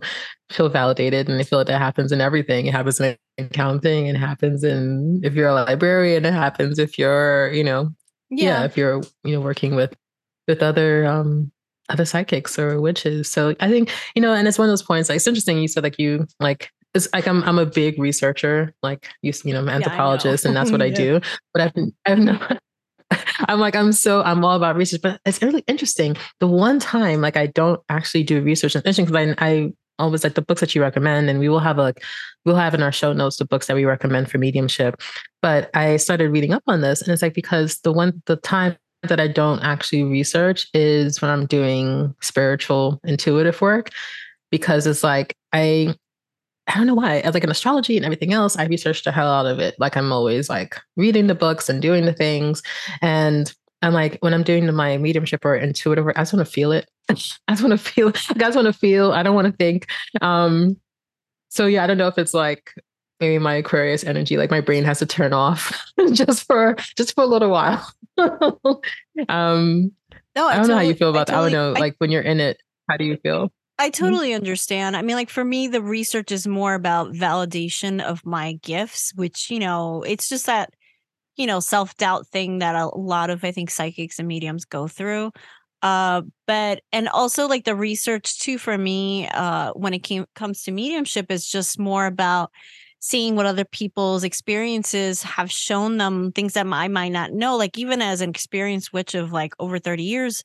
feel 0.50 0.68
validated. 0.68 1.30
And 1.30 1.39
I 1.39 1.44
feel 1.44 1.60
like 1.60 1.68
that 1.68 1.80
happens 1.80 2.12
in 2.12 2.20
everything. 2.20 2.66
It 2.66 2.74
happens 2.74 3.00
in 3.00 3.16
accounting, 3.38 4.08
it 4.08 4.18
happens 4.18 4.63
in 4.63 5.22
if 5.24 5.34
you're 5.34 5.48
a 5.48 5.54
librarian, 5.54 6.26
it 6.26 6.34
happens 6.34 6.80
if 6.80 7.00
you're, 7.00 7.52
you 7.54 7.63
know, 7.63 7.89
yeah, 8.30 8.60
yeah 8.60 8.66
if 8.66 8.76
you're, 8.76 9.02
you 9.24 9.34
know, 9.34 9.42
working 9.42 9.76
with 9.76 9.96
with 10.48 10.62
other 10.62 11.06
um 11.06 11.52
other 11.89 12.06
psychics 12.06 12.60
or 12.60 12.82
witches. 12.82 13.30
So 13.30 13.56
I 13.60 13.70
think, 13.70 13.92
you 14.16 14.22
know, 14.22 14.34
and 14.34 14.48
it's 14.48 14.58
one 14.58 14.68
of 14.68 14.72
those 14.72 14.84
points, 14.84 15.10
like 15.10 15.18
it's 15.18 15.28
interesting 15.28 15.60
you 15.60 15.68
said 15.68 15.84
like 15.84 16.00
you 16.00 16.28
like 16.39 16.72
it's 16.93 17.08
like 17.13 17.27
I'm 17.27 17.43
I'm 17.43 17.60
a 17.60 17.65
big 17.65 17.99
researcher, 17.99 18.73
like 18.84 19.10
you 19.21 19.34
you 19.43 19.53
know, 19.53 19.60
I'm 19.60 19.69
an 19.69 19.75
anthropologist 19.75 20.43
yeah, 20.43 20.49
and 20.49 20.58
that's 20.58 20.71
what 20.71 20.82
I 20.82 20.89
do. 21.06 21.19
But 21.53 21.62
I've 21.62 21.91
I've 22.06 22.19
not 22.19 22.60
I'm 23.47 23.60
like, 23.60 23.75
I'm 23.75 23.91
so, 23.91 24.21
I'm 24.23 24.43
all 24.43 24.56
about 24.56 24.75
research, 24.75 25.01
but 25.01 25.19
it's 25.25 25.41
really 25.41 25.63
interesting. 25.67 26.15
The 26.39 26.47
one 26.47 26.79
time, 26.79 27.21
like, 27.21 27.38
I 27.38 27.47
don't 27.47 27.82
actually 27.89 28.23
do 28.23 28.41
research. 28.41 28.75
It's 28.75 28.86
interesting 28.86 29.06
because 29.06 29.36
I, 29.39 29.45
I 29.45 29.73
always 29.99 30.23
like 30.23 30.36
the 30.36 30.41
books 30.41 30.62
that 30.62 30.73
you 30.75 30.82
recommend, 30.82 31.29
and 31.29 31.39
we 31.39 31.49
will 31.49 31.60
have 31.60 31.79
a, 31.79 31.93
we'll 32.45 32.56
have 32.56 32.73
in 32.73 32.82
our 32.82 32.91
show 32.91 33.13
notes 33.13 33.38
the 33.38 33.45
books 33.45 33.67
that 33.67 33.75
we 33.75 33.86
recommend 33.86 34.29
for 34.29 34.38
mediumship. 34.38 35.01
But 35.41 35.69
I 35.75 35.97
started 35.97 36.32
reading 36.32 36.53
up 36.53 36.63
on 36.67 36.82
this, 36.82 37.01
and 37.01 37.12
it's 37.12 37.21
like 37.21 37.34
because 37.34 37.79
the 37.79 37.93
one, 37.93 38.21
the 38.25 38.38
time 38.38 38.77
that 39.03 39.19
I 39.19 39.27
don't 39.27 39.62
actually 39.62 40.03
research 40.03 40.67
is 40.73 41.21
when 41.21 41.29
I'm 41.29 41.45
doing 41.45 42.15
spiritual 42.21 43.01
intuitive 43.03 43.60
work, 43.62 43.89
because 44.49 44.88
it's 44.88 45.03
like 45.03 45.36
I 45.51 45.95
I 46.67 46.76
don't 46.76 46.88
know 46.88 46.95
why. 46.95 47.19
As 47.19 47.34
like 47.34 47.43
in 47.43 47.52
astrology 47.52 47.97
and 47.97 48.06
everything 48.06 48.34
else, 48.34 48.58
I 48.58 48.65
researched 48.65 49.06
the 49.06 49.12
hell 49.12 49.28
out 49.28 49.45
of 49.45 49.60
it. 49.60 49.76
Like 49.80 49.97
I'm 49.97 50.12
always 50.12 50.49
like 50.49 50.80
reading 50.95 51.28
the 51.28 51.36
books 51.36 51.69
and 51.69 51.82
doing 51.82 52.06
the 52.06 52.13
things. 52.13 52.62
And 53.02 53.54
I'm 53.82 53.93
like, 53.93 54.17
when 54.21 54.34
I'm 54.34 54.43
doing 54.43 54.73
my 54.73 54.97
mediumship 54.97 55.43
or 55.43 55.56
intuitive 55.56 56.08
I 56.08 56.13
just 56.13 56.34
want 56.34 56.45
to 56.45 56.52
feel 56.52 56.71
it. 56.71 56.89
I 57.10 57.13
just 57.13 57.63
want 57.63 57.71
to 57.71 57.78
feel. 57.78 58.10
I 58.30 58.34
just 58.39 58.56
want 58.56 58.67
to 58.67 58.73
feel. 58.73 59.12
I 59.12 59.23
don't 59.23 59.36
want 59.36 59.47
to 59.47 59.54
think. 59.54 59.88
Um, 60.21 60.78
so 61.49 61.65
yeah, 61.65 61.84
I 61.84 61.88
don't 61.88 61.97
know 61.97 62.08
if 62.08 62.17
it's 62.17 62.34
like 62.34 62.73
maybe 63.19 63.39
my 63.39 63.56
Aquarius 63.56 64.04
energy, 64.04 64.38
like 64.38 64.52
my 64.52 64.62
brain 64.62 64.84
has 64.84 64.99
to 64.99 65.06
turn 65.06 65.34
off 65.34 65.86
just 66.13 66.45
for 66.47 66.76
just 66.97 67.13
for 67.13 67.23
a 67.23 67.28
little 67.28 67.49
while. 67.49 67.88
um, 69.30 69.91
no, 70.36 70.47
I, 70.47 70.54
I 70.54 70.56
don't 70.56 70.63
totally, 70.63 70.67
know 70.67 70.76
how 70.76 70.82
you 70.82 70.95
feel 70.95 71.10
about 71.10 71.30
I 71.30 71.34
that. 71.34 71.39
I 71.39 71.41
don't 71.43 71.52
know, 71.52 71.80
like 71.80 71.95
when 71.99 72.10
you're 72.10 72.21
in 72.21 72.39
it, 72.39 72.58
how 72.89 72.97
do 72.97 73.06
you 73.06 73.17
feel? 73.17 73.52
I 73.80 73.90
mm-hmm. 73.90 74.04
totally 74.04 74.34
understand. 74.34 74.96
I 74.96 75.02
mean, 75.02 75.16
like 75.16 75.30
for 75.30 75.44
me, 75.44 75.68
the 75.68 75.82
research 75.82 76.32
is 76.32 76.48
more 76.48 76.74
about 76.74 77.14
validation 77.14 78.02
of 78.02 78.26
my 78.26 78.54
gifts, 78.62 79.12
which, 79.16 79.50
you 79.50 79.60
know, 79.60 80.04
it's 80.04 80.30
just 80.30 80.46
that, 80.46 80.74
you 81.36 81.48
know, 81.48 81.60
self 81.60 81.96
doubt 81.98 82.28
thing 82.28 82.60
that 82.60 82.76
a 82.76 82.88
lot 82.88 83.30
of, 83.30 83.44
I 83.44 83.52
think, 83.52 83.72
psychics 83.72 84.20
and 84.20 84.28
mediums 84.28 84.66
go 84.66 84.88
through. 84.88 85.32
Uh, 85.82 86.22
but, 86.48 86.82
and 86.94 87.10
also 87.10 87.48
like 87.48 87.66
the 87.66 87.76
research 87.76 88.40
too, 88.40 88.58
for 88.58 88.78
me, 88.78 89.28
uh, 89.28 89.72
when 89.74 89.94
it 89.94 90.00
came, 90.00 90.26
comes 90.34 90.64
to 90.64 90.72
mediumship, 90.72 91.30
is 91.30 91.46
just 91.46 91.78
more 91.78 92.06
about 92.06 92.52
seeing 93.00 93.36
what 93.36 93.46
other 93.46 93.66
people's 93.66 94.24
experiences 94.24 95.24
have 95.24 95.52
shown 95.52 95.98
them, 95.98 96.32
things 96.32 96.54
that 96.54 96.66
I 96.66 96.88
might 96.88 97.12
not 97.12 97.34
know. 97.34 97.58
Like, 97.58 97.78
even 97.78 98.02
as 98.02 98.22
an 98.22 98.30
experienced 98.30 98.94
witch 98.94 99.14
of 99.14 99.34
like 99.34 99.54
over 99.60 99.78
30 99.78 100.04
years, 100.04 100.42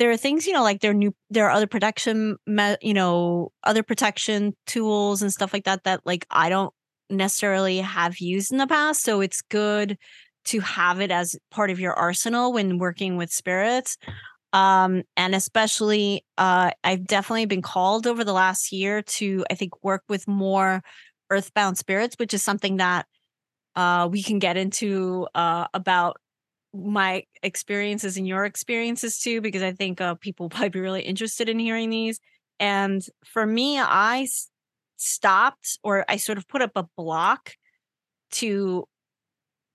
there 0.00 0.10
are 0.10 0.16
things 0.16 0.46
you 0.46 0.52
know 0.52 0.64
like 0.64 0.80
there 0.80 0.90
are 0.90 0.94
new 0.94 1.14
there 1.28 1.46
are 1.46 1.52
other 1.52 1.68
protection 1.68 2.36
you 2.82 2.94
know 2.94 3.52
other 3.62 3.84
protection 3.84 4.56
tools 4.66 5.22
and 5.22 5.32
stuff 5.32 5.52
like 5.52 5.64
that 5.64 5.84
that 5.84 6.00
like 6.04 6.26
i 6.32 6.48
don't 6.48 6.74
necessarily 7.10 7.78
have 7.78 8.18
used 8.18 8.52
in 8.52 8.58
the 8.58 8.66
past. 8.66 9.02
So 9.02 9.20
it's 9.20 9.42
good 9.42 9.98
to 10.46 10.60
have 10.60 11.00
it 11.00 11.10
as 11.10 11.36
part 11.50 11.70
of 11.70 11.78
your 11.78 11.92
arsenal 11.92 12.52
when 12.52 12.78
working 12.78 13.16
with 13.16 13.30
spirits. 13.30 13.98
Um 14.52 15.02
and 15.16 15.32
especially 15.32 16.24
uh 16.36 16.72
i've 16.82 17.06
definitely 17.06 17.46
been 17.46 17.62
called 17.62 18.08
over 18.08 18.24
the 18.24 18.32
last 18.32 18.72
year 18.72 19.00
to 19.00 19.44
i 19.48 19.54
think 19.54 19.72
work 19.84 20.02
with 20.08 20.26
more 20.26 20.82
earthbound 21.30 21.78
spirits 21.78 22.16
which 22.18 22.34
is 22.34 22.42
something 22.42 22.78
that 22.78 23.06
uh 23.76 24.08
we 24.10 24.24
can 24.24 24.40
get 24.40 24.56
into 24.56 25.28
uh 25.36 25.68
about 25.72 26.16
my 26.72 27.24
experiences 27.42 28.16
and 28.16 28.26
your 28.26 28.44
experiences 28.44 29.18
too, 29.18 29.40
because 29.40 29.62
I 29.62 29.72
think 29.72 30.00
uh, 30.00 30.14
people 30.14 30.44
will 30.44 30.50
probably 30.50 30.68
be 30.70 30.80
really 30.80 31.02
interested 31.02 31.48
in 31.48 31.58
hearing 31.58 31.90
these. 31.90 32.18
And 32.58 33.02
for 33.24 33.46
me, 33.46 33.78
I 33.78 34.22
s- 34.22 34.50
stopped 34.96 35.78
or 35.82 36.04
I 36.08 36.16
sort 36.16 36.38
of 36.38 36.46
put 36.48 36.62
up 36.62 36.72
a 36.76 36.86
block 36.96 37.54
to 38.32 38.84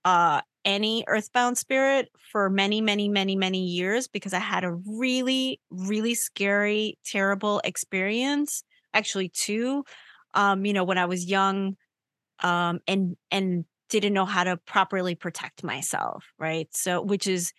uh, 0.04 0.40
any 0.64 1.04
earthbound 1.06 1.58
spirit 1.58 2.08
for 2.32 2.50
many, 2.50 2.80
many, 2.80 3.08
many, 3.08 3.36
many 3.36 3.64
years 3.64 4.08
because 4.08 4.32
I 4.32 4.38
had 4.38 4.64
a 4.64 4.72
really, 4.72 5.60
really 5.70 6.14
scary, 6.14 6.98
terrible 7.04 7.60
experience. 7.64 8.62
Actually, 8.94 9.28
two. 9.30 9.84
Um, 10.34 10.64
you 10.66 10.72
know, 10.72 10.84
when 10.84 10.98
I 10.98 11.06
was 11.06 11.24
young, 11.24 11.76
um, 12.42 12.80
and 12.86 13.16
and 13.30 13.64
didn't 13.88 14.12
know 14.12 14.24
how 14.24 14.44
to 14.44 14.56
properly 14.56 15.14
protect 15.14 15.62
myself, 15.62 16.24
right? 16.38 16.68
So, 16.72 17.02
which 17.02 17.26
is 17.26 17.52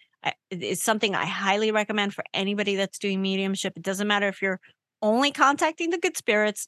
is 0.52 0.82
something 0.82 1.16
I 1.16 1.26
highly 1.26 1.72
recommend 1.72 2.14
for 2.14 2.24
anybody 2.34 2.76
that's 2.76 3.00
doing 3.00 3.22
mediumship. 3.22 3.74
It 3.78 3.84
doesn't 3.84 4.08
matter 4.08 4.28
if 4.28 4.42
you're 4.42 4.60
only 5.02 5.32
contacting 5.32 5.90
the 5.90 6.00
good 6.00 6.18
spirits. 6.18 6.68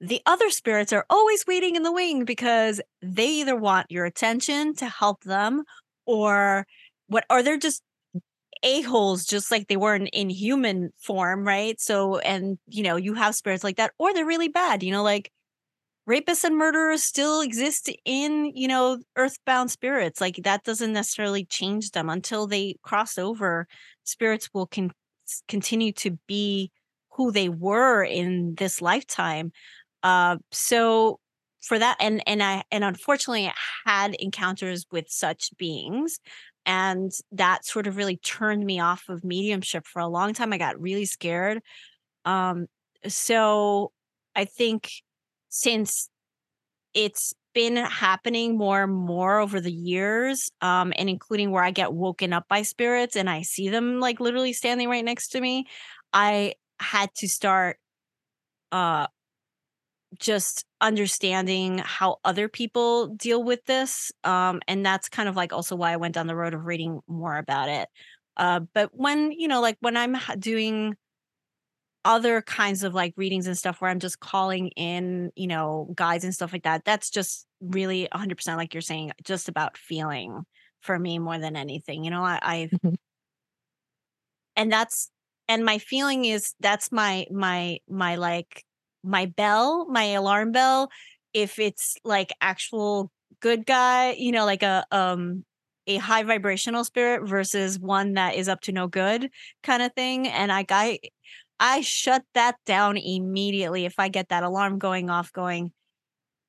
The 0.00 0.20
other 0.26 0.50
spirits 0.50 0.92
are 0.92 1.06
always 1.08 1.44
waiting 1.46 1.76
in 1.76 1.82
the 1.82 1.92
wing 1.92 2.24
because 2.24 2.80
they 3.00 3.28
either 3.28 3.56
want 3.56 3.90
your 3.90 4.04
attention 4.04 4.74
to 4.76 4.86
help 4.86 5.22
them 5.24 5.62
or 6.06 6.66
what 7.06 7.24
are 7.30 7.42
they're 7.42 7.56
just 7.56 7.82
a-holes 8.62 9.26
just 9.26 9.50
like 9.50 9.68
they 9.68 9.76
were 9.76 9.94
in, 9.94 10.06
in 10.08 10.30
human 10.30 10.90
form, 10.98 11.46
right? 11.46 11.80
So 11.80 12.18
and 12.18 12.58
you 12.66 12.82
know, 12.82 12.96
you 12.96 13.14
have 13.14 13.34
spirits 13.34 13.62
like 13.62 13.76
that, 13.76 13.92
or 13.98 14.12
they're 14.12 14.26
really 14.26 14.48
bad, 14.48 14.82
you 14.82 14.90
know, 14.90 15.02
like 15.02 15.30
rapists 16.08 16.44
and 16.44 16.56
murderers 16.56 17.02
still 17.02 17.40
exist 17.40 17.90
in 18.04 18.52
you 18.54 18.68
know 18.68 18.98
earthbound 19.16 19.70
spirits 19.70 20.20
like 20.20 20.36
that 20.44 20.64
doesn't 20.64 20.92
necessarily 20.92 21.44
change 21.44 21.90
them 21.90 22.10
until 22.10 22.46
they 22.46 22.76
cross 22.82 23.16
over 23.16 23.66
spirits 24.04 24.50
will 24.52 24.66
con- 24.66 24.92
continue 25.48 25.92
to 25.92 26.18
be 26.26 26.70
who 27.12 27.32
they 27.32 27.48
were 27.48 28.02
in 28.02 28.54
this 28.56 28.82
lifetime 28.82 29.50
uh 30.02 30.36
so 30.50 31.18
for 31.62 31.78
that 31.78 31.96
and 32.00 32.22
and 32.26 32.42
i 32.42 32.62
and 32.70 32.84
unfortunately 32.84 33.46
I 33.46 33.54
had 33.90 34.14
encounters 34.16 34.86
with 34.90 35.06
such 35.08 35.56
beings 35.56 36.18
and 36.66 37.10
that 37.32 37.64
sort 37.64 37.86
of 37.86 37.96
really 37.96 38.16
turned 38.18 38.64
me 38.64 38.80
off 38.80 39.04
of 39.08 39.24
mediumship 39.24 39.86
for 39.86 40.00
a 40.00 40.08
long 40.08 40.34
time 40.34 40.52
i 40.52 40.58
got 40.58 40.80
really 40.80 41.06
scared 41.06 41.62
um 42.26 42.66
so 43.08 43.92
i 44.36 44.44
think 44.44 44.90
since 45.54 46.08
it's 46.94 47.32
been 47.54 47.76
happening 47.76 48.58
more 48.58 48.82
and 48.82 48.92
more 48.92 49.38
over 49.38 49.60
the 49.60 49.72
years 49.72 50.50
um 50.60 50.92
and 50.98 51.08
including 51.08 51.52
where 51.52 51.62
i 51.62 51.70
get 51.70 51.92
woken 51.92 52.32
up 52.32 52.44
by 52.48 52.62
spirits 52.62 53.14
and 53.14 53.30
i 53.30 53.42
see 53.42 53.68
them 53.68 54.00
like 54.00 54.18
literally 54.18 54.52
standing 54.52 54.88
right 54.88 55.04
next 55.04 55.28
to 55.28 55.40
me 55.40 55.64
i 56.12 56.52
had 56.80 57.08
to 57.14 57.28
start 57.28 57.76
uh 58.72 59.06
just 60.18 60.64
understanding 60.80 61.78
how 61.78 62.16
other 62.24 62.48
people 62.48 63.06
deal 63.08 63.42
with 63.42 63.64
this 63.66 64.10
um 64.24 64.60
and 64.66 64.84
that's 64.84 65.08
kind 65.08 65.28
of 65.28 65.36
like 65.36 65.52
also 65.52 65.76
why 65.76 65.92
i 65.92 65.96
went 65.96 66.14
down 66.14 66.26
the 66.26 66.36
road 66.36 66.54
of 66.54 66.66
reading 66.66 67.00
more 67.06 67.36
about 67.36 67.68
it. 67.68 67.88
Uh 68.36 68.60
but 68.74 68.90
when 68.92 69.30
you 69.30 69.46
know 69.46 69.60
like 69.60 69.76
when 69.80 69.96
i'm 69.96 70.16
doing 70.40 70.96
other 72.04 72.42
kinds 72.42 72.82
of 72.82 72.94
like 72.94 73.14
readings 73.16 73.46
and 73.46 73.56
stuff 73.56 73.80
where 73.80 73.90
I'm 73.90 73.98
just 73.98 74.20
calling 74.20 74.68
in, 74.76 75.30
you 75.36 75.46
know, 75.46 75.90
guides 75.94 76.24
and 76.24 76.34
stuff 76.34 76.52
like 76.52 76.64
that. 76.64 76.84
That's 76.84 77.10
just 77.10 77.46
really 77.60 78.08
100% 78.14 78.56
like 78.56 78.74
you're 78.74 78.80
saying, 78.82 79.12
just 79.22 79.48
about 79.48 79.78
feeling 79.78 80.42
for 80.82 80.98
me 80.98 81.18
more 81.18 81.38
than 81.38 81.56
anything. 81.56 82.04
You 82.04 82.10
know, 82.10 82.22
I, 82.22 82.38
I've, 82.42 82.70
mm-hmm. 82.70 82.94
and 84.56 84.70
that's, 84.70 85.10
and 85.48 85.64
my 85.64 85.78
feeling 85.78 86.24
is 86.26 86.54
that's 86.60 86.92
my, 86.92 87.26
my, 87.30 87.78
my 87.88 88.16
like, 88.16 88.64
my 89.02 89.26
bell, 89.26 89.86
my 89.86 90.04
alarm 90.04 90.52
bell. 90.52 90.90
If 91.32 91.58
it's 91.58 91.96
like 92.04 92.32
actual 92.40 93.10
good 93.40 93.66
guy, 93.66 94.12
you 94.12 94.32
know, 94.32 94.44
like 94.44 94.62
a, 94.62 94.84
um, 94.90 95.44
a 95.86 95.96
high 95.96 96.22
vibrational 96.22 96.84
spirit 96.84 97.28
versus 97.28 97.78
one 97.78 98.14
that 98.14 98.36
is 98.36 98.48
up 98.48 98.62
to 98.62 98.72
no 98.72 98.86
good 98.86 99.30
kind 99.62 99.82
of 99.82 99.92
thing. 99.94 100.26
And 100.28 100.50
I, 100.50 100.64
I, 100.70 100.98
I 101.60 101.80
shut 101.80 102.22
that 102.34 102.56
down 102.66 102.96
immediately 102.96 103.84
if 103.84 103.98
I 103.98 104.08
get 104.08 104.28
that 104.30 104.42
alarm 104.42 104.78
going 104.78 105.10
off, 105.10 105.32
going, 105.32 105.72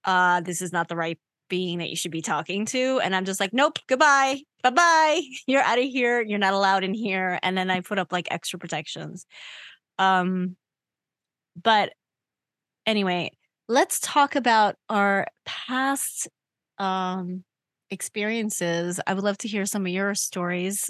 uh, 0.03 0.41
this 0.41 0.61
is 0.61 0.71
not 0.71 0.87
the 0.87 0.95
right 0.95 1.19
being 1.49 1.77
that 1.79 1.89
you 1.89 1.95
should 1.95 2.11
be 2.11 2.21
talking 2.21 2.65
to. 2.65 2.99
And 3.03 3.15
I'm 3.15 3.25
just 3.25 3.39
like, 3.39 3.53
nope, 3.53 3.79
goodbye. 3.87 4.41
Bye 4.63 4.69
bye. 4.71 5.21
You're 5.47 5.61
out 5.61 5.77
of 5.77 5.85
here. 5.85 6.21
You're 6.21 6.39
not 6.39 6.53
allowed 6.53 6.83
in 6.83 6.93
here. 6.93 7.39
And 7.43 7.57
then 7.57 7.69
I 7.69 7.81
put 7.81 7.99
up 7.99 8.11
like 8.11 8.27
extra 8.31 8.59
protections. 8.59 9.25
Um, 9.99 10.55
but 11.61 11.93
anyway, 12.85 13.31
let's 13.67 13.99
talk 13.99 14.35
about 14.35 14.75
our 14.89 15.27
past 15.45 16.27
um 16.77 17.43
experiences. 17.89 18.99
I 19.07 19.13
would 19.13 19.23
love 19.23 19.37
to 19.39 19.47
hear 19.47 19.65
some 19.65 19.85
of 19.85 19.91
your 19.91 20.15
stories. 20.15 20.89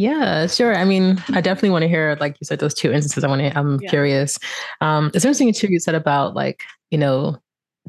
Yeah, 0.00 0.46
sure. 0.46 0.74
I 0.74 0.84
mean, 0.84 1.22
I 1.28 1.42
definitely 1.42 1.68
want 1.68 1.82
to 1.82 1.88
hear, 1.88 2.16
like 2.20 2.34
you 2.40 2.46
said, 2.46 2.58
those 2.58 2.72
two 2.72 2.90
instances. 2.90 3.22
I 3.22 3.28
want 3.28 3.42
to. 3.42 3.54
I'm 3.58 3.78
yeah. 3.82 3.90
curious. 3.90 4.38
Um, 4.80 5.10
it's 5.12 5.26
interesting 5.26 5.52
too. 5.52 5.70
You 5.70 5.78
said 5.78 5.94
about 5.94 6.34
like 6.34 6.62
you 6.90 6.96
know 6.96 7.36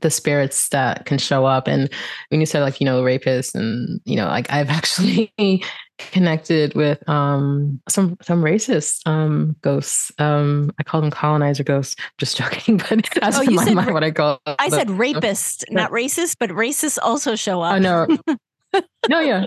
the 0.02 0.12
spirits 0.12 0.68
that 0.70 1.06
can 1.06 1.18
show 1.18 1.46
up, 1.46 1.70
and 1.70 1.90
when 2.28 2.42
you 2.42 2.46
said 2.46 2.64
like 2.64 2.82
you 2.82 2.86
know 2.86 3.02
rapists, 3.02 3.56
and 3.56 4.02
you 4.04 4.18
know 4.18 4.26
like 4.26 4.52
I've 4.52 4.70
actually 4.82 5.32
connected 6.00 6.74
with 6.74 7.08
um 7.08 7.80
some 7.88 8.18
some 8.22 8.44
racist 8.44 9.00
um 9.06 9.56
ghosts. 9.62 10.12
Um, 10.20 10.70
I 10.80 10.84
call 10.84 11.00
them 11.00 11.12
colonizer 11.12 11.64
ghosts. 11.64 11.96
I'm 11.98 12.12
Just 12.18 12.36
joking, 12.40 12.76
but 12.76 13.08
that's 13.22 13.38
oh, 13.38 13.44
my 13.46 13.74
mind 13.74 13.94
what 13.94 14.04
I 14.04 14.12
call. 14.12 14.42
I 14.46 14.68
said 14.68 14.92
rapist, 14.92 15.64
not 15.70 15.92
racist, 15.92 16.36
but 16.42 16.50
racists 16.50 17.00
also 17.02 17.38
show 17.38 17.62
up. 17.62 17.76
Oh 17.76 17.80
no, 17.80 18.06
no, 19.08 19.22
yeah, 19.22 19.46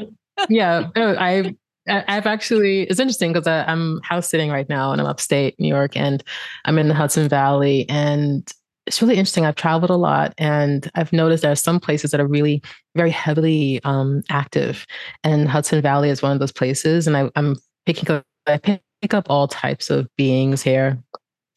yeah. 0.48 0.88
No, 0.96 1.14
I 1.18 1.54
I've 1.86 2.26
actually, 2.26 2.82
it's 2.82 3.00
interesting 3.00 3.32
because 3.32 3.46
I'm 3.46 4.00
house 4.02 4.28
sitting 4.28 4.50
right 4.50 4.68
now 4.68 4.92
and 4.92 5.00
I'm 5.00 5.06
upstate 5.06 5.58
New 5.58 5.68
York 5.68 5.96
and 5.96 6.22
I'm 6.64 6.78
in 6.78 6.88
the 6.88 6.94
Hudson 6.94 7.28
Valley. 7.28 7.86
And 7.88 8.50
it's 8.86 9.00
really 9.02 9.16
interesting. 9.16 9.44
I've 9.44 9.54
traveled 9.54 9.90
a 9.90 9.96
lot 9.96 10.34
and 10.38 10.90
I've 10.94 11.12
noticed 11.12 11.42
there 11.42 11.52
are 11.52 11.56
some 11.56 11.80
places 11.80 12.10
that 12.10 12.20
are 12.20 12.26
really 12.26 12.62
very 12.96 13.10
heavily 13.10 13.80
um, 13.84 14.22
active. 14.30 14.86
And 15.22 15.48
Hudson 15.48 15.82
Valley 15.82 16.10
is 16.10 16.22
one 16.22 16.32
of 16.32 16.38
those 16.38 16.52
places. 16.52 17.06
And 17.06 17.16
I, 17.16 17.30
I'm 17.36 17.56
picking 17.86 18.10
up, 18.10 18.24
I 18.46 18.58
pick 18.58 19.14
up 19.14 19.26
all 19.28 19.48
types 19.48 19.90
of 19.90 20.08
beings 20.16 20.62
here. 20.62 20.98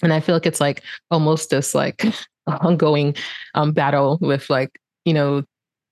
And 0.04 0.13
I 0.13 0.20
feel 0.20 0.36
like 0.36 0.46
it's 0.46 0.62
like 0.62 0.84
almost 1.10 1.50
this 1.50 1.74
like 1.74 2.06
ongoing 2.48 3.16
um, 3.56 3.72
battle 3.72 4.18
with 4.22 4.50
like, 4.50 4.80
you 5.06 5.13
know, 5.13 5.44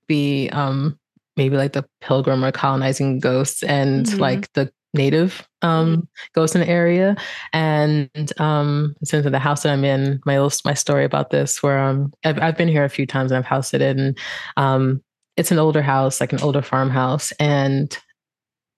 the 0.08 0.50
um, 0.52 1.00
maybe 1.38 1.58
like 1.58 1.74
the 1.74 1.86
pilgrim 2.02 2.44
or 2.44 2.52
colonizing 2.52 3.20
ghosts 3.20 3.64
and 3.64 4.06
mm-hmm. 4.06 4.20
like 4.20 4.52
the 4.54 4.72
native 4.94 5.48
um, 5.62 5.98
mm-hmm. 5.98 6.00
ghosts 6.34 6.56
in 6.56 6.62
the 6.62 6.70
area. 6.70 7.16
And 7.54 8.10
um, 8.38 8.96
since 9.04 9.26
in 9.26 9.32
the 9.32 9.40
house 9.40 9.64
that 9.64 9.74
I'm 9.74 9.84
in, 9.84 10.22
my 10.26 10.38
my 10.66 10.74
story 10.74 11.06
about 11.06 11.30
this, 11.30 11.62
where 11.62 11.80
um, 11.80 12.14
I've, 12.24 12.40
I've 12.40 12.58
been 12.58 12.70
here 12.70 12.86
a 12.86 12.90
few 12.90 13.06
times 13.06 13.32
and 13.32 13.38
I've 13.38 13.46
house 13.46 13.72
sitted, 13.72 14.00
and 14.00 14.18
um, 14.58 15.04
it's 15.38 15.52
an 15.52 15.60
older 15.60 15.82
house, 15.82 16.22
like 16.22 16.34
an 16.34 16.42
older 16.42 16.62
farmhouse, 16.62 17.32
and 17.34 17.98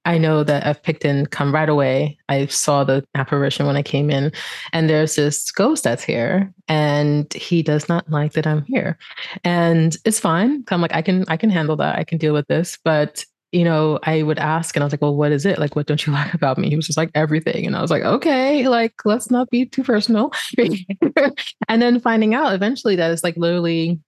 I 0.08 0.18
know 0.18 0.42
that 0.46 0.84
picked 0.84 1.04
in 1.04 1.26
come 1.26 1.54
right 1.54 1.68
away. 1.68 2.18
I 2.30 2.46
saw 2.46 2.86
the 2.86 3.06
apparition 3.14 3.66
when 3.66 3.76
I 3.76 3.84
came 3.84 4.10
in, 4.10 4.32
and 4.72 4.90
there's 4.90 5.16
this 5.16 5.52
ghost 5.52 5.84
that's 5.84 6.04
here, 6.04 6.54
and 6.70 7.32
he 7.34 7.62
does 7.62 7.90
not 7.90 8.10
like 8.10 8.32
that 8.34 8.48
I'm 8.48 8.64
here, 8.68 8.98
and 9.44 9.98
it's 10.06 10.20
fine. 10.20 10.64
I'm 10.72 10.82
like, 10.82 10.96
I 10.96 11.02
can, 11.02 11.26
I 11.28 11.36
can 11.36 11.50
handle 11.50 11.76
that. 11.76 12.00
I 12.00 12.06
can 12.06 12.18
deal 12.18 12.34
with 12.34 12.48
this. 12.48 12.78
But 12.86 13.26
you 13.52 13.66
know, 13.66 14.00
I 14.04 14.24
would 14.24 14.40
ask, 14.40 14.76
and 14.76 14.84
I 14.84 14.86
was 14.86 14.94
like, 14.94 15.02
well, 15.02 15.16
what 15.16 15.34
is 15.34 15.46
it? 15.46 15.60
Like, 15.60 15.76
what 15.76 15.88
don't 15.88 16.06
you 16.06 16.14
like 16.22 16.34
about 16.34 16.58
me? 16.58 16.70
He 16.70 16.78
was 16.78 16.88
just 16.88 16.98
like 16.98 17.12
everything, 17.14 17.68
and 17.68 17.76
I 17.76 17.82
was 17.82 17.92
like, 17.92 18.04
okay, 18.04 18.70
like 18.70 18.94
let's 19.04 19.30
not 19.30 19.50
be 19.50 19.66
too 19.66 19.84
personal. 19.84 20.32
and 21.68 21.82
then 21.82 22.00
finding 22.00 22.34
out 22.34 22.54
eventually 22.54 22.96
that 22.96 23.12
it's 23.12 23.26
like 23.26 23.36
literally 23.36 24.00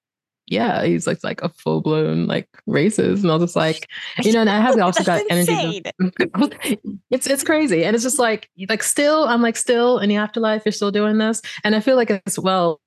yeah, 0.49 0.83
he's 0.83 1.07
like 1.07 1.23
like 1.23 1.41
a 1.41 1.49
full 1.49 1.81
blown 1.81 2.25
like 2.27 2.47
racist, 2.67 3.21
and 3.21 3.31
I 3.31 3.35
was 3.35 3.43
just 3.43 3.55
like, 3.55 3.87
you 4.23 4.31
know, 4.31 4.41
and 4.41 4.49
I 4.49 4.59
have 4.59 4.79
also 4.81 5.03
got 5.03 5.23
energy. 5.29 5.83
it's 7.11 7.27
it's 7.27 7.43
crazy, 7.43 7.83
and 7.83 7.95
it's 7.95 8.03
just 8.03 8.19
like 8.19 8.49
like 8.67 8.83
still, 8.83 9.25
I'm 9.25 9.41
like 9.41 9.57
still 9.57 9.99
in 9.99 10.09
the 10.09 10.15
afterlife, 10.15 10.63
you're 10.65 10.71
still 10.71 10.91
doing 10.91 11.17
this, 11.17 11.41
and 11.63 11.75
I 11.75 11.79
feel 11.79 11.95
like 11.95 12.21
as 12.25 12.39
well. 12.39 12.81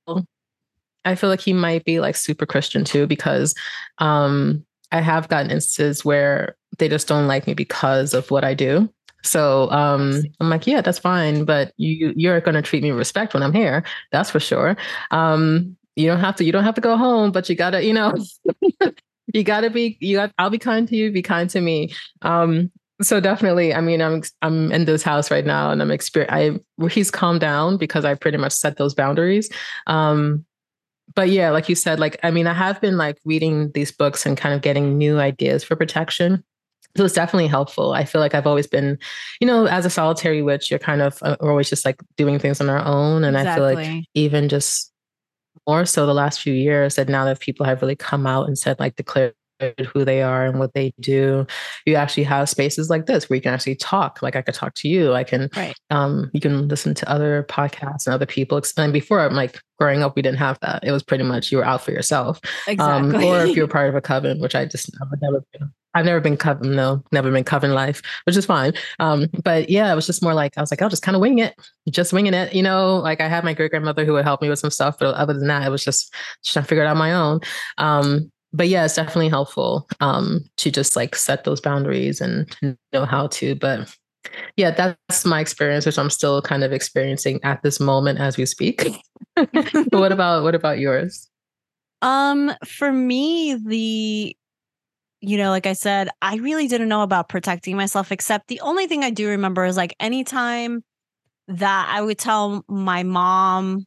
I 1.04 1.16
feel 1.16 1.30
like 1.30 1.40
he 1.40 1.52
might 1.52 1.84
be 1.84 1.98
like 1.98 2.14
super 2.14 2.46
Christian 2.46 2.84
too, 2.84 3.08
because 3.08 3.56
um, 3.98 4.64
I 4.92 5.00
have 5.00 5.28
gotten 5.28 5.50
instances 5.50 6.04
where 6.04 6.56
they 6.78 6.88
just 6.88 7.08
don't 7.08 7.26
like 7.26 7.46
me 7.48 7.54
because 7.54 8.14
of 8.14 8.30
what 8.30 8.44
I 8.44 8.54
do. 8.54 8.88
So 9.24 9.70
um, 9.70 10.22
I'm 10.40 10.48
like, 10.48 10.66
yeah, 10.66 10.80
that's 10.80 10.98
fine, 10.98 11.44
but 11.44 11.72
you 11.76 12.12
you're 12.16 12.40
going 12.40 12.54
to 12.54 12.62
treat 12.62 12.82
me 12.82 12.90
with 12.90 12.98
respect 12.98 13.34
when 13.34 13.42
I'm 13.42 13.52
here. 13.52 13.84
That's 14.10 14.30
for 14.30 14.40
sure. 14.40 14.76
Um, 15.10 15.76
you 15.96 16.06
don't 16.06 16.20
have 16.20 16.36
to 16.36 16.44
you 16.44 16.52
don't 16.52 16.64
have 16.64 16.74
to 16.74 16.80
go 16.80 16.96
home 16.96 17.32
but 17.32 17.48
you 17.48 17.54
gotta 17.54 17.84
you 17.84 17.92
know 17.92 18.14
you 19.34 19.42
gotta 19.42 19.70
be 19.70 19.96
you 20.00 20.16
got 20.16 20.32
i'll 20.38 20.50
be 20.50 20.58
kind 20.58 20.88
to 20.88 20.96
you 20.96 21.10
be 21.10 21.22
kind 21.22 21.50
to 21.50 21.60
me 21.60 21.92
um 22.22 22.70
so 23.00 23.20
definitely 23.20 23.74
i 23.74 23.80
mean 23.80 24.00
i'm 24.00 24.22
i'm 24.42 24.70
in 24.72 24.84
this 24.84 25.02
house 25.02 25.30
right 25.30 25.44
now 25.44 25.70
and 25.70 25.82
i'm 25.82 25.90
experience 25.90 26.32
i 26.80 26.88
he's 26.88 27.10
calmed 27.10 27.40
down 27.40 27.76
because 27.76 28.04
i 28.04 28.14
pretty 28.14 28.38
much 28.38 28.52
set 28.52 28.76
those 28.76 28.94
boundaries 28.94 29.50
um 29.86 30.44
but 31.14 31.28
yeah 31.28 31.50
like 31.50 31.68
you 31.68 31.74
said 31.74 31.98
like 31.98 32.18
i 32.22 32.30
mean 32.30 32.46
i 32.46 32.54
have 32.54 32.80
been 32.80 32.96
like 32.96 33.18
reading 33.24 33.70
these 33.72 33.92
books 33.92 34.24
and 34.24 34.36
kind 34.36 34.54
of 34.54 34.62
getting 34.62 34.96
new 34.96 35.18
ideas 35.18 35.64
for 35.64 35.76
protection 35.76 36.42
so 36.96 37.04
it's 37.04 37.14
definitely 37.14 37.46
helpful. 37.46 37.94
I 37.94 38.04
feel 38.04 38.20
like 38.20 38.34
I've 38.34 38.46
always 38.46 38.66
been, 38.66 38.98
you 39.40 39.46
know, 39.46 39.66
as 39.66 39.86
a 39.86 39.90
solitary 39.90 40.42
witch, 40.42 40.70
you're 40.70 40.78
kind 40.78 41.00
of 41.00 41.18
uh, 41.22 41.36
always 41.40 41.70
just 41.70 41.86
like 41.86 42.02
doing 42.16 42.38
things 42.38 42.60
on 42.60 42.68
our 42.68 42.84
own. 42.84 43.24
And 43.24 43.34
exactly. 43.34 43.64
I 43.64 43.74
feel 43.74 43.94
like 43.94 44.04
even 44.14 44.48
just 44.48 44.91
more 45.66 45.84
so 45.84 46.06
the 46.06 46.14
last 46.14 46.40
few 46.40 46.54
years 46.54 46.96
that 46.96 47.08
now 47.08 47.24
that 47.24 47.40
people 47.40 47.64
have 47.66 47.82
really 47.82 47.96
come 47.96 48.26
out 48.26 48.46
and 48.46 48.58
said 48.58 48.78
like 48.80 48.96
declared 48.96 49.34
who 49.92 50.04
they 50.04 50.22
are 50.22 50.44
and 50.44 50.58
what 50.58 50.74
they 50.74 50.92
do 50.98 51.46
you 51.86 51.94
actually 51.94 52.24
have 52.24 52.48
spaces 52.48 52.90
like 52.90 53.06
this 53.06 53.28
where 53.28 53.36
you 53.36 53.40
can 53.40 53.54
actually 53.54 53.76
talk. 53.76 54.20
Like 54.20 54.34
i 54.34 54.42
could 54.42 54.54
talk 54.54 54.74
to 54.76 54.88
you. 54.88 55.12
I 55.12 55.24
can 55.24 55.48
right. 55.56 55.74
um 55.90 56.30
you 56.32 56.40
can 56.40 56.68
listen 56.68 56.94
to 56.94 57.08
other 57.08 57.46
podcasts 57.48 58.06
and 58.06 58.14
other 58.14 58.26
people. 58.26 58.60
And 58.76 58.92
before 58.92 59.20
i'm 59.20 59.34
like 59.34 59.60
growing 59.78 60.02
up 60.02 60.16
we 60.16 60.22
didn't 60.22 60.38
have 60.38 60.58
that. 60.60 60.82
It 60.84 60.92
was 60.92 61.02
pretty 61.02 61.24
much 61.24 61.52
you 61.52 61.58
were 61.58 61.64
out 61.64 61.82
for 61.82 61.92
yourself. 61.92 62.40
Exactly. 62.66 63.16
um 63.16 63.24
or 63.24 63.46
if 63.46 63.56
you're 63.56 63.68
part 63.76 63.88
of 63.88 63.94
a 63.94 64.00
coven 64.00 64.40
which 64.40 64.54
i 64.54 64.64
just 64.64 64.90
I 65.00 65.04
would 65.10 65.22
never 65.22 65.44
been 65.52 65.72
I've 65.94 66.04
never 66.04 66.20
been 66.20 66.36
coven, 66.36 66.74
no, 66.74 67.02
never 67.12 67.30
been 67.30 67.44
coven 67.44 67.74
life, 67.74 68.02
which 68.24 68.36
is 68.36 68.46
fine. 68.46 68.72
Um, 68.98 69.26
but 69.42 69.68
yeah, 69.68 69.92
it 69.92 69.94
was 69.94 70.06
just 70.06 70.22
more 70.22 70.34
like 70.34 70.56
I 70.56 70.60
was 70.60 70.70
like, 70.70 70.80
I'll 70.82 70.88
just 70.88 71.02
kind 71.02 71.16
of 71.16 71.20
wing 71.20 71.38
it, 71.38 71.54
just 71.90 72.12
winging 72.12 72.34
it, 72.34 72.54
you 72.54 72.62
know. 72.62 72.96
Like 72.96 73.20
I 73.20 73.28
had 73.28 73.44
my 73.44 73.54
great 73.54 73.70
grandmother 73.70 74.04
who 74.04 74.14
would 74.14 74.24
help 74.24 74.42
me 74.42 74.48
with 74.48 74.58
some 74.58 74.70
stuff, 74.70 74.98
but 74.98 75.14
other 75.14 75.34
than 75.34 75.48
that, 75.48 75.66
it 75.66 75.70
was 75.70 75.84
just, 75.84 76.14
trying 76.44 76.64
to 76.64 76.68
figure 76.68 76.84
it 76.84 76.86
out 76.86 76.92
on 76.92 76.98
my 76.98 77.12
own. 77.12 77.40
Um, 77.78 78.30
but 78.52 78.68
yeah, 78.68 78.84
it's 78.84 78.96
definitely 78.96 79.28
helpful 79.28 79.88
um, 80.00 80.44
to 80.58 80.70
just 80.70 80.96
like 80.96 81.16
set 81.16 81.44
those 81.44 81.60
boundaries 81.60 82.20
and 82.20 82.54
know 82.92 83.04
how 83.04 83.28
to. 83.28 83.54
But 83.54 83.94
yeah, 84.56 84.70
that's 84.70 85.24
my 85.24 85.40
experience, 85.40 85.86
which 85.86 85.98
I'm 85.98 86.10
still 86.10 86.42
kind 86.42 86.62
of 86.62 86.72
experiencing 86.72 87.40
at 87.42 87.62
this 87.62 87.80
moment 87.80 88.20
as 88.20 88.36
we 88.36 88.46
speak. 88.46 88.86
what 89.90 90.12
about 90.12 90.42
what 90.42 90.54
about 90.54 90.78
yours? 90.78 91.28
Um, 92.02 92.52
for 92.66 92.92
me, 92.92 93.54
the 93.54 94.36
you 95.22 95.38
know, 95.38 95.50
like 95.50 95.66
I 95.66 95.72
said, 95.72 96.08
I 96.20 96.36
really 96.36 96.66
didn't 96.66 96.88
know 96.88 97.02
about 97.02 97.28
protecting 97.28 97.76
myself, 97.76 98.10
except 98.10 98.48
the 98.48 98.60
only 98.60 98.88
thing 98.88 99.04
I 99.04 99.10
do 99.10 99.28
remember 99.28 99.64
is 99.64 99.76
like 99.76 99.94
anytime 100.00 100.82
that 101.46 101.88
I 101.88 102.02
would 102.02 102.18
tell 102.18 102.64
my 102.68 103.04
mom 103.04 103.86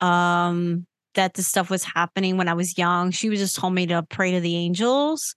um 0.00 0.86
that 1.14 1.34
this 1.34 1.46
stuff 1.46 1.70
was 1.70 1.84
happening 1.84 2.38
when 2.38 2.48
I 2.48 2.54
was 2.54 2.78
young, 2.78 3.10
she 3.10 3.28
would 3.28 3.38
just 3.38 3.56
told 3.56 3.74
me 3.74 3.86
to 3.86 4.02
pray 4.02 4.32
to 4.32 4.40
the 4.40 4.56
angels. 4.56 5.36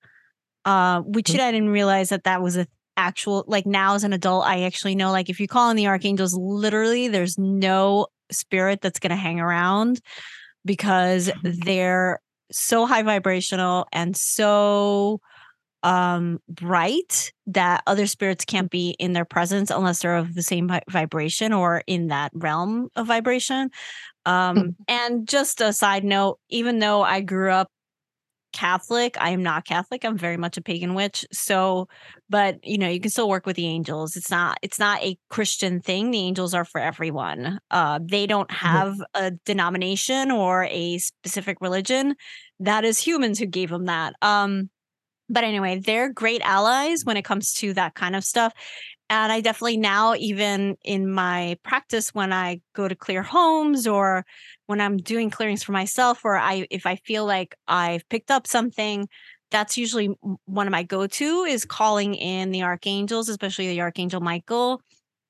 Uh, 0.66 1.02
which 1.02 1.28
mm-hmm. 1.28 1.42
I 1.42 1.52
didn't 1.52 1.70
realize 1.70 2.10
that 2.10 2.24
that 2.24 2.42
was 2.42 2.58
a 2.58 2.68
actual 2.98 3.44
like 3.48 3.66
now 3.66 3.96
as 3.96 4.04
an 4.04 4.14
adult, 4.14 4.46
I 4.46 4.64
actually 4.64 4.96
know 4.96 5.12
like 5.12 5.30
if 5.30 5.40
you 5.40 5.48
call 5.48 5.70
on 5.70 5.76
the 5.76 5.88
archangels, 5.88 6.34
literally 6.38 7.10
there's 7.10 7.38
no 7.38 8.08
spirit 8.32 8.82
that's 8.82 9.00
gonna 9.00 9.16
hang 9.16 9.40
around 9.40 10.00
because 10.66 11.28
mm-hmm. 11.28 11.52
they're 11.66 12.22
so 12.52 12.86
high 12.86 13.04
vibrational 13.04 13.88
and 13.92 14.16
so 14.16 15.20
um 15.84 16.40
bright 16.50 17.32
that 17.46 17.84
other 17.86 18.08
spirits 18.08 18.46
can't 18.46 18.72
be 18.72 18.96
in 19.00 19.14
their 19.14 19.26
presence 19.26 19.70
unless 19.70 20.02
they're 20.02 20.16
of 20.16 20.34
the 20.34 20.42
same 20.42 20.70
vibration 20.90 21.54
or 21.54 21.84
in 21.86 22.08
that 22.08 22.32
realm 22.34 22.90
of 22.96 23.06
vibration 23.06 23.70
um 24.26 24.58
mm-hmm. 24.58 24.70
and 24.88 25.28
just 25.28 25.62
a 25.62 25.72
side 25.72 26.04
note 26.04 26.40
even 26.50 26.80
though 26.80 27.04
i 27.04 27.22
grew 27.22 27.52
up 27.52 27.70
Catholic. 28.58 29.16
I 29.20 29.30
am 29.30 29.44
not 29.44 29.66
Catholic. 29.66 30.04
I'm 30.04 30.18
very 30.18 30.36
much 30.36 30.58
a 30.58 30.62
pagan 30.62 30.96
witch. 30.96 31.24
So, 31.32 31.88
but 32.28 32.58
you 32.64 32.80
know, 32.80 32.90
you 32.90 33.00
can 33.00 33.12
still 33.12 33.30
work 33.30 33.46
with 33.46 33.56
the 33.56 33.68
angels. 33.68 34.16
It's 34.16 34.32
not 34.32 34.58
it's 34.64 34.80
not 34.80 35.04
a 35.04 35.16
Christian 35.30 35.80
thing. 35.80 36.10
The 36.10 36.18
angels 36.18 36.56
are 36.56 36.66
for 36.66 36.82
everyone. 36.82 37.60
Uh 37.70 38.00
they 38.04 38.26
don't 38.26 38.50
mm-hmm. 38.50 38.68
have 38.68 38.96
a 39.14 39.32
denomination 39.46 40.32
or 40.32 40.64
a 40.72 40.98
specific 40.98 41.62
religion. 41.62 42.16
That 42.60 42.84
is 42.84 42.98
humans 42.98 43.38
who 43.38 43.46
gave 43.46 43.70
them 43.70 43.86
that. 43.86 44.16
Um 44.24 44.72
but 45.30 45.44
anyway, 45.44 45.80
they're 45.80 46.12
great 46.12 46.42
allies 46.42 47.04
when 47.04 47.18
it 47.18 47.26
comes 47.26 47.54
to 47.56 47.74
that 47.74 47.94
kind 47.94 48.16
of 48.16 48.24
stuff. 48.24 48.54
And 49.10 49.32
I 49.32 49.40
definitely 49.40 49.78
now, 49.78 50.16
even 50.16 50.76
in 50.84 51.10
my 51.10 51.58
practice, 51.64 52.14
when 52.14 52.34
I 52.34 52.60
go 52.74 52.88
to 52.88 52.96
clear 52.96 53.24
homes 53.24 53.88
or 53.88 54.26
when 54.66 54.82
I'm 54.82 54.98
doing 54.98 55.30
clearings 55.30 55.64
for 55.64 55.72
myself, 55.72 56.26
or 56.26 56.38
I, 56.38 56.68
if 56.70 56.86
I 56.86 56.98
feel 56.98 57.26
like 57.26 57.56
I've 57.68 58.08
picked 58.10 58.32
up 58.32 58.46
something, 58.46 59.08
that's 59.50 59.78
usually 59.78 60.14
one 60.46 60.68
of 60.68 60.72
my 60.72 60.84
go-to 60.84 61.46
is 61.46 61.64
calling 61.64 62.16
in 62.16 62.52
the 62.52 62.64
archangels, 62.64 63.30
especially 63.30 63.70
the 63.70 63.80
archangel 63.80 64.20
Michael, 64.20 64.82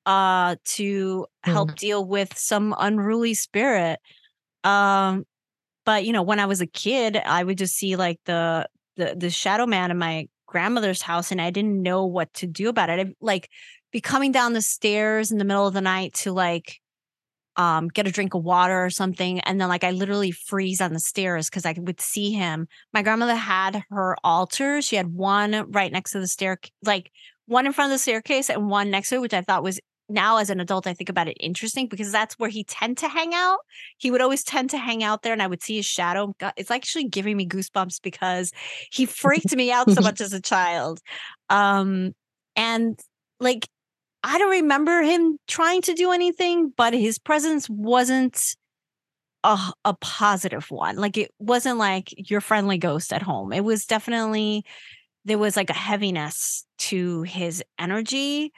uh, 0.06 0.56
to 0.64 1.26
help 1.44 1.68
mm-hmm. 1.68 1.76
deal 1.76 2.04
with 2.04 2.36
some 2.36 2.74
unruly 2.78 3.34
spirit. 3.34 4.00
Um, 4.64 5.24
but 5.84 6.04
you 6.04 6.12
know, 6.12 6.22
when 6.22 6.40
I 6.40 6.46
was 6.46 6.60
a 6.60 6.66
kid, 6.66 7.16
I 7.16 7.44
would 7.44 7.58
just 7.58 7.76
see 7.76 7.94
like 7.94 8.18
the 8.24 8.68
the 8.96 9.14
the 9.16 9.30
shadow 9.30 9.66
man 9.66 9.92
in 9.92 9.98
my 9.98 10.28
grandmother's 10.48 11.02
house 11.02 11.30
and 11.30 11.40
I 11.40 11.50
didn't 11.50 11.82
know 11.82 12.06
what 12.06 12.32
to 12.34 12.46
do 12.46 12.68
about 12.68 12.90
it. 12.90 13.06
I, 13.06 13.12
like 13.20 13.48
be 13.92 14.00
coming 14.00 14.32
down 14.32 14.54
the 14.54 14.62
stairs 14.62 15.30
in 15.30 15.38
the 15.38 15.44
middle 15.44 15.66
of 15.66 15.74
the 15.74 15.80
night 15.80 16.14
to 16.14 16.32
like 16.32 16.80
um, 17.56 17.88
get 17.88 18.06
a 18.06 18.12
drink 18.12 18.34
of 18.34 18.42
water 18.42 18.84
or 18.84 18.90
something. 18.90 19.40
And 19.40 19.60
then 19.60 19.68
like 19.68 19.84
I 19.84 19.90
literally 19.90 20.30
freeze 20.30 20.80
on 20.80 20.92
the 20.92 21.00
stairs 21.00 21.50
because 21.50 21.66
I 21.66 21.74
would 21.76 22.00
see 22.00 22.32
him. 22.32 22.66
My 22.92 23.02
grandmother 23.02 23.34
had 23.34 23.82
her 23.90 24.16
altar. 24.24 24.80
She 24.80 24.96
had 24.96 25.12
one 25.12 25.70
right 25.70 25.92
next 25.92 26.12
to 26.12 26.20
the 26.20 26.28
stair, 26.28 26.58
like 26.84 27.10
one 27.46 27.66
in 27.66 27.72
front 27.72 27.90
of 27.90 27.94
the 27.94 27.98
staircase 27.98 28.48
and 28.48 28.70
one 28.70 28.90
next 28.90 29.08
to 29.10 29.16
it, 29.16 29.20
which 29.20 29.34
I 29.34 29.42
thought 29.42 29.62
was 29.62 29.80
now 30.08 30.38
as 30.38 30.50
an 30.50 30.60
adult, 30.60 30.86
I 30.86 30.94
think 30.94 31.08
about 31.08 31.28
it 31.28 31.36
interesting 31.40 31.86
because 31.86 32.10
that's 32.10 32.38
where 32.38 32.48
he 32.48 32.64
tend 32.64 32.98
to 32.98 33.08
hang 33.08 33.34
out. 33.34 33.58
He 33.98 34.10
would 34.10 34.20
always 34.20 34.42
tend 34.42 34.70
to 34.70 34.78
hang 34.78 35.02
out 35.02 35.22
there, 35.22 35.32
and 35.32 35.42
I 35.42 35.46
would 35.46 35.62
see 35.62 35.76
his 35.76 35.86
shadow. 35.86 36.34
It's 36.56 36.70
actually 36.70 37.04
giving 37.04 37.36
me 37.36 37.46
goosebumps 37.46 38.00
because 38.02 38.52
he 38.90 39.06
freaked 39.06 39.54
me 39.54 39.70
out 39.70 39.90
so 39.90 40.00
much 40.02 40.20
as 40.20 40.32
a 40.32 40.40
child. 40.40 41.00
Um, 41.50 42.12
and 42.56 42.98
like 43.40 43.68
I 44.22 44.38
don't 44.38 44.50
remember 44.50 45.02
him 45.02 45.38
trying 45.46 45.82
to 45.82 45.94
do 45.94 46.10
anything, 46.10 46.72
but 46.76 46.92
his 46.92 47.18
presence 47.18 47.68
wasn't 47.70 48.56
a, 49.44 49.58
a 49.84 49.94
positive 49.94 50.70
one. 50.70 50.96
Like 50.96 51.16
it 51.16 51.30
wasn't 51.38 51.78
like 51.78 52.30
your 52.30 52.40
friendly 52.40 52.78
ghost 52.78 53.12
at 53.12 53.22
home. 53.22 53.52
It 53.52 53.64
was 53.64 53.86
definitely 53.86 54.64
there 55.24 55.38
was 55.38 55.56
like 55.56 55.70
a 55.70 55.74
heaviness 55.74 56.64
to 56.78 57.22
his 57.22 57.62
energy 57.78 58.52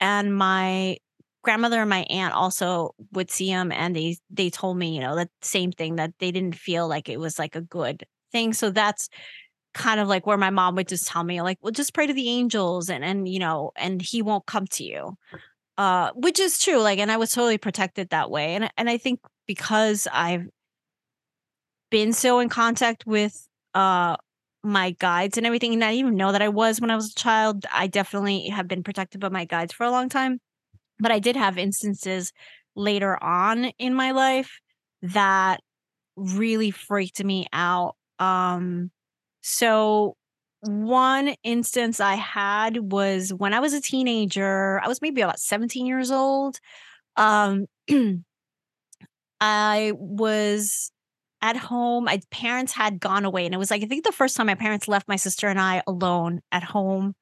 and 0.00 0.34
my 0.34 0.96
grandmother 1.42 1.80
and 1.80 1.90
my 1.90 2.04
aunt 2.10 2.34
also 2.34 2.94
would 3.12 3.30
see 3.30 3.48
him 3.48 3.70
and 3.70 3.94
they 3.94 4.16
they 4.30 4.50
told 4.50 4.76
me 4.76 4.94
you 4.94 5.00
know 5.00 5.14
that 5.14 5.30
same 5.42 5.70
thing 5.70 5.96
that 5.96 6.12
they 6.18 6.32
didn't 6.32 6.56
feel 6.56 6.88
like 6.88 7.08
it 7.08 7.20
was 7.20 7.38
like 7.38 7.54
a 7.54 7.60
good 7.60 8.04
thing. 8.32 8.52
So 8.52 8.70
that's 8.70 9.08
kind 9.74 10.00
of 10.00 10.08
like 10.08 10.26
where 10.26 10.38
my 10.38 10.50
mom 10.50 10.74
would 10.74 10.88
just 10.88 11.06
tell 11.06 11.22
me 11.22 11.42
like 11.42 11.58
well 11.60 11.70
just 11.70 11.92
pray 11.92 12.06
to 12.06 12.14
the 12.14 12.30
angels 12.30 12.88
and 12.88 13.04
and 13.04 13.28
you 13.28 13.38
know 13.38 13.72
and 13.76 14.00
he 14.00 14.22
won't 14.22 14.46
come 14.46 14.66
to 14.66 14.82
you 14.82 15.14
uh 15.76 16.10
which 16.14 16.40
is 16.40 16.58
true 16.58 16.80
like 16.80 16.98
and 16.98 17.12
i 17.12 17.16
was 17.18 17.30
totally 17.30 17.58
protected 17.58 18.08
that 18.08 18.30
way 18.30 18.54
and 18.54 18.70
and 18.78 18.88
i 18.88 18.96
think 18.96 19.20
because 19.46 20.08
i've 20.14 20.46
been 21.90 22.14
so 22.14 22.38
in 22.38 22.48
contact 22.48 23.06
with 23.06 23.46
uh 23.74 24.16
my 24.66 24.90
guides 24.98 25.36
and 25.36 25.46
everything. 25.46 25.72
And 25.72 25.84
I 25.84 25.92
didn't 25.92 26.00
even 26.00 26.16
know 26.16 26.32
that 26.32 26.42
I 26.42 26.48
was 26.48 26.80
when 26.80 26.90
I 26.90 26.96
was 26.96 27.12
a 27.12 27.14
child. 27.14 27.64
I 27.72 27.86
definitely 27.86 28.48
have 28.48 28.68
been 28.68 28.82
protected 28.82 29.20
by 29.20 29.28
my 29.28 29.44
guides 29.44 29.72
for 29.72 29.84
a 29.84 29.90
long 29.90 30.08
time. 30.08 30.40
But 30.98 31.12
I 31.12 31.18
did 31.18 31.36
have 31.36 31.58
instances 31.58 32.32
later 32.74 33.22
on 33.22 33.66
in 33.78 33.94
my 33.94 34.10
life 34.10 34.60
that 35.02 35.60
really 36.16 36.70
freaked 36.70 37.22
me 37.22 37.46
out. 37.52 37.96
Um, 38.18 38.90
so 39.42 40.16
one 40.60 41.34
instance 41.44 42.00
I 42.00 42.14
had 42.14 42.90
was 42.90 43.32
when 43.32 43.54
I 43.54 43.60
was 43.60 43.74
a 43.74 43.80
teenager, 43.80 44.80
I 44.82 44.88
was 44.88 45.00
maybe 45.02 45.20
about 45.20 45.38
17 45.38 45.86
years 45.86 46.10
old. 46.10 46.58
Um, 47.16 47.66
I 49.40 49.92
was 49.94 50.90
at 51.42 51.56
home. 51.56 52.04
My 52.04 52.20
parents 52.30 52.72
had 52.72 53.00
gone 53.00 53.24
away. 53.24 53.44
And 53.44 53.54
it 53.54 53.58
was 53.58 53.70
like, 53.70 53.82
I 53.82 53.86
think 53.86 54.04
the 54.04 54.12
first 54.12 54.36
time 54.36 54.46
my 54.46 54.54
parents 54.54 54.88
left 54.88 55.08
my 55.08 55.16
sister 55.16 55.48
and 55.48 55.60
I 55.60 55.82
alone 55.86 56.40
at 56.52 56.62
home. 56.62 57.14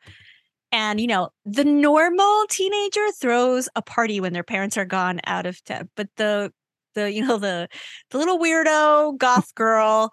And, 0.72 1.00
you 1.00 1.06
know, 1.06 1.30
the 1.44 1.64
normal 1.64 2.46
teenager 2.50 3.12
throws 3.12 3.68
a 3.76 3.82
party 3.82 4.20
when 4.20 4.32
their 4.32 4.42
parents 4.42 4.76
are 4.76 4.84
gone 4.84 5.20
out 5.26 5.46
of 5.46 5.62
town. 5.64 5.88
But 5.96 6.08
the, 6.16 6.52
the, 6.94 7.12
you 7.12 7.24
know, 7.24 7.38
the, 7.38 7.68
the 8.10 8.18
little 8.18 8.38
weirdo 8.38 9.16
goth 9.18 9.54
girl 9.54 10.12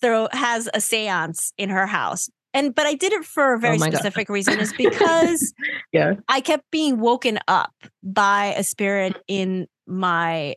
throw 0.00 0.28
has 0.32 0.68
a 0.74 0.80
seance 0.80 1.52
in 1.58 1.70
her 1.70 1.86
house. 1.86 2.28
And, 2.54 2.74
but 2.74 2.86
I 2.86 2.94
did 2.94 3.12
it 3.12 3.24
for 3.24 3.52
a 3.52 3.56
oh 3.56 3.60
very 3.60 3.76
oh 3.76 3.80
specific 3.80 4.28
God. 4.28 4.34
reason 4.34 4.60
is 4.60 4.72
because 4.78 5.52
yeah. 5.92 6.14
I 6.28 6.40
kept 6.40 6.70
being 6.70 7.00
woken 7.00 7.38
up 7.48 7.72
by 8.02 8.54
a 8.56 8.62
spirit 8.62 9.16
in 9.28 9.66
my 9.86 10.54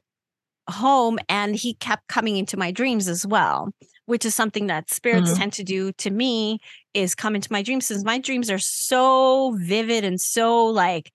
home 0.70 1.20
and 1.28 1.56
he 1.56 1.74
kept 1.76 2.08
coming 2.08 2.38
into 2.38 2.58
my 2.58 2.72
dreams 2.72 3.08
as 3.08 3.26
well 3.26 3.74
which 4.10 4.26
is 4.26 4.34
something 4.34 4.66
that 4.66 4.90
spirits 4.90 5.30
mm-hmm. 5.30 5.40
tend 5.40 5.54
to 5.54 5.64
do 5.64 5.92
to 5.92 6.10
me 6.10 6.58
is 6.96 7.14
come 7.14 7.36
into 7.36 7.52
my 7.52 7.62
dreams 7.62 7.86
since 7.86 8.04
my 8.04 8.18
dreams 8.18 8.50
are 8.50 8.58
so 8.58 9.56
vivid 9.60 10.04
and 10.04 10.20
so 10.20 10.66
like 10.66 11.12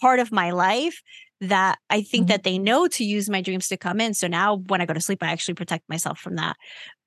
part 0.00 0.18
of 0.18 0.32
my 0.32 0.50
life 0.50 1.02
that 1.42 1.78
I 1.90 2.00
think 2.00 2.22
mm-hmm. 2.22 2.28
that 2.28 2.44
they 2.44 2.58
know 2.58 2.88
to 2.88 3.04
use 3.04 3.28
my 3.28 3.42
dreams 3.42 3.68
to 3.68 3.76
come 3.76 4.00
in. 4.00 4.14
So 4.14 4.28
now 4.28 4.56
when 4.66 4.80
I 4.80 4.86
go 4.86 4.94
to 4.94 5.00
sleep, 5.00 5.22
I 5.22 5.30
actually 5.30 5.54
protect 5.54 5.88
myself 5.90 6.18
from 6.18 6.36
that. 6.36 6.56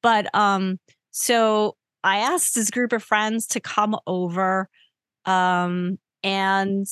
But 0.04 0.34
um, 0.36 0.80
so 1.10 1.76
I 2.04 2.18
asked 2.18 2.54
this 2.54 2.70
group 2.70 2.94
of 2.94 3.04
friends 3.04 3.48
to 3.48 3.60
come 3.60 3.98
over. 4.06 4.70
Um, 5.26 5.98
and 6.24 6.86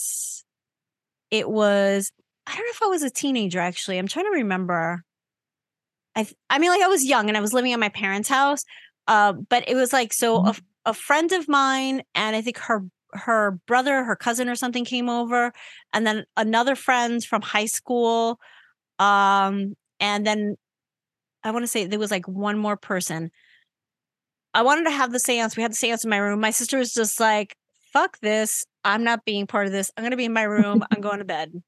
it 1.29 1.47
was 1.47 2.11
I 2.49 2.55
don't 2.55 2.65
know 2.65 2.71
if 2.71 2.83
I 2.83 2.87
was 2.87 3.03
a 3.03 3.09
teenager 3.09 3.59
actually. 3.59 3.97
I'm 3.97 4.07
trying 4.07 4.25
to 4.25 4.31
remember. 4.31 5.03
I 6.15 6.27
I 6.49 6.57
mean 6.57 6.71
like 6.71 6.81
I 6.81 6.87
was 6.87 7.05
young 7.05 7.27
and 7.27 7.37
I 7.37 7.41
was 7.41 7.53
living 7.53 7.73
at 7.73 7.79
my 7.79 7.89
parents' 7.89 8.29
house. 8.29 8.63
Uh, 9.07 9.33
but 9.33 9.67
it 9.67 9.75
was 9.75 9.93
like 9.93 10.13
so 10.13 10.39
mm-hmm. 10.39 10.47
a, 10.85 10.89
a 10.91 10.93
friend 10.93 11.31
of 11.31 11.47
mine 11.47 12.01
and 12.15 12.35
I 12.35 12.41
think 12.41 12.57
her 12.57 12.83
her 13.13 13.59
brother, 13.67 14.03
her 14.03 14.15
cousin 14.15 14.49
or 14.49 14.55
something 14.55 14.85
came 14.85 15.09
over 15.09 15.51
and 15.93 16.05
then 16.05 16.25
another 16.37 16.75
friend 16.75 17.23
from 17.23 17.41
high 17.41 17.65
school 17.65 18.39
um 18.99 19.75
and 19.99 20.25
then 20.27 20.55
I 21.43 21.51
want 21.51 21.63
to 21.63 21.67
say 21.67 21.85
there 21.85 21.99
was 21.99 22.11
like 22.11 22.27
one 22.27 22.57
more 22.57 22.77
person. 22.77 23.31
I 24.53 24.63
wanted 24.63 24.85
to 24.85 24.91
have 24.91 25.11
the 25.11 25.19
seance. 25.19 25.55
We 25.55 25.63
had 25.63 25.71
the 25.71 25.75
seance 25.75 26.03
in 26.03 26.09
my 26.09 26.17
room. 26.17 26.39
My 26.39 26.49
sister 26.49 26.77
was 26.77 26.93
just 26.93 27.19
like, 27.19 27.55
fuck 27.93 28.19
this. 28.19 28.65
I'm 28.83 29.03
not 29.03 29.25
being 29.25 29.47
part 29.47 29.67
of 29.67 29.71
this. 29.71 29.91
I'm 29.95 30.03
going 30.03 30.11
to 30.11 30.17
be 30.17 30.25
in 30.25 30.33
my 30.33 30.43
room. 30.43 30.83
I'm 30.91 31.01
going 31.01 31.19
to 31.19 31.25
bed. 31.25 31.61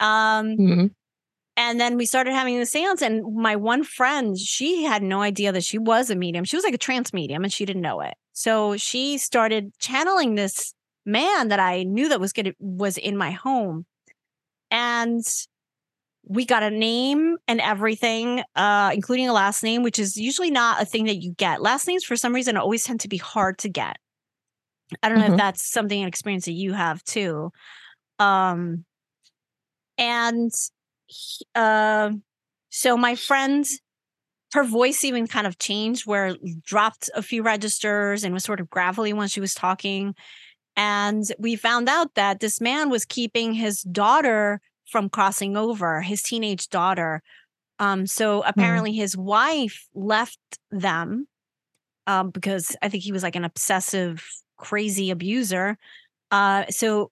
Um, 0.00 0.56
mm-hmm. 0.56 0.86
And 1.58 1.80
then 1.80 1.96
we 1.96 2.04
started 2.04 2.34
having 2.34 2.58
the 2.58 2.66
seance, 2.66 3.00
and 3.00 3.34
my 3.34 3.56
one 3.56 3.82
friend, 3.82 4.38
she 4.38 4.84
had 4.84 5.02
no 5.02 5.22
idea 5.22 5.52
that 5.52 5.64
she 5.64 5.78
was 5.78 6.10
a 6.10 6.16
medium. 6.16 6.44
She 6.44 6.56
was 6.56 6.64
like 6.64 6.74
a 6.74 6.78
trance 6.78 7.14
medium, 7.14 7.44
and 7.44 7.52
she 7.52 7.64
didn't 7.64 7.82
know 7.82 8.00
it. 8.00 8.14
So 8.34 8.76
she 8.76 9.16
started 9.16 9.72
channeling 9.78 10.34
this 10.34 10.74
man 11.06 11.48
that 11.48 11.60
I 11.60 11.84
knew 11.84 12.10
that 12.10 12.20
was 12.20 12.34
gonna 12.34 12.52
was 12.58 12.98
in 12.98 13.16
my 13.16 13.30
home, 13.30 13.86
and 14.70 15.24
we 16.28 16.44
got 16.44 16.62
a 16.62 16.70
name 16.70 17.36
and 17.48 17.60
everything, 17.60 18.42
uh, 18.56 18.90
including 18.92 19.28
a 19.28 19.32
last 19.32 19.62
name, 19.62 19.82
which 19.82 19.98
is 19.98 20.16
usually 20.16 20.50
not 20.50 20.82
a 20.82 20.84
thing 20.84 21.04
that 21.06 21.22
you 21.22 21.32
get. 21.32 21.62
Last 21.62 21.86
names, 21.86 22.04
for 22.04 22.16
some 22.16 22.34
reason, 22.34 22.56
always 22.56 22.84
tend 22.84 23.00
to 23.00 23.08
be 23.08 23.16
hard 23.16 23.58
to 23.58 23.68
get. 23.68 23.96
I 25.02 25.08
don't 25.08 25.18
know 25.18 25.24
mm-hmm. 25.24 25.34
if 25.34 25.38
that's 25.38 25.70
something 25.70 26.02
an 26.02 26.08
experience 26.08 26.44
that 26.44 26.52
you 26.52 26.72
have 26.72 27.02
too. 27.04 27.50
Um, 28.18 28.84
and 29.98 30.52
uh, 31.54 32.10
so 32.70 32.96
my 32.96 33.14
friend, 33.14 33.64
her 34.52 34.64
voice 34.64 35.04
even 35.04 35.26
kind 35.26 35.46
of 35.46 35.58
changed 35.58 36.06
where 36.06 36.36
dropped 36.62 37.10
a 37.14 37.22
few 37.22 37.42
registers 37.42 38.24
and 38.24 38.34
was 38.34 38.44
sort 38.44 38.60
of 38.60 38.70
gravelly 38.70 39.12
when 39.12 39.28
she 39.28 39.40
was 39.40 39.54
talking. 39.54 40.14
And 40.76 41.24
we 41.38 41.56
found 41.56 41.88
out 41.88 42.14
that 42.14 42.40
this 42.40 42.60
man 42.60 42.90
was 42.90 43.04
keeping 43.04 43.54
his 43.54 43.82
daughter 43.82 44.60
from 44.90 45.08
crossing 45.08 45.56
over, 45.56 46.00
his 46.02 46.22
teenage 46.22 46.68
daughter. 46.68 47.22
Um, 47.78 48.06
so 48.06 48.42
hmm. 48.42 48.48
apparently 48.48 48.92
mm. 48.92 48.96
his 48.96 49.16
wife 49.16 49.88
left 49.94 50.38
them 50.70 51.26
um, 52.06 52.30
because 52.30 52.76
I 52.82 52.88
think 52.88 53.02
he 53.02 53.12
was 53.12 53.22
like 53.22 53.36
an 53.36 53.44
obsessive 53.44 54.24
crazy 54.56 55.10
abuser. 55.10 55.76
Uh, 56.30 56.64
so, 56.70 57.10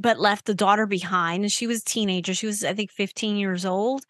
but 0.00 0.18
left 0.18 0.46
the 0.46 0.54
daughter 0.54 0.86
behind, 0.86 1.44
and 1.44 1.52
she 1.52 1.66
was 1.66 1.82
a 1.82 1.84
teenager. 1.84 2.34
She 2.34 2.46
was, 2.46 2.64
I 2.64 2.74
think, 2.74 2.90
15 2.90 3.36
years 3.36 3.64
old. 3.66 4.04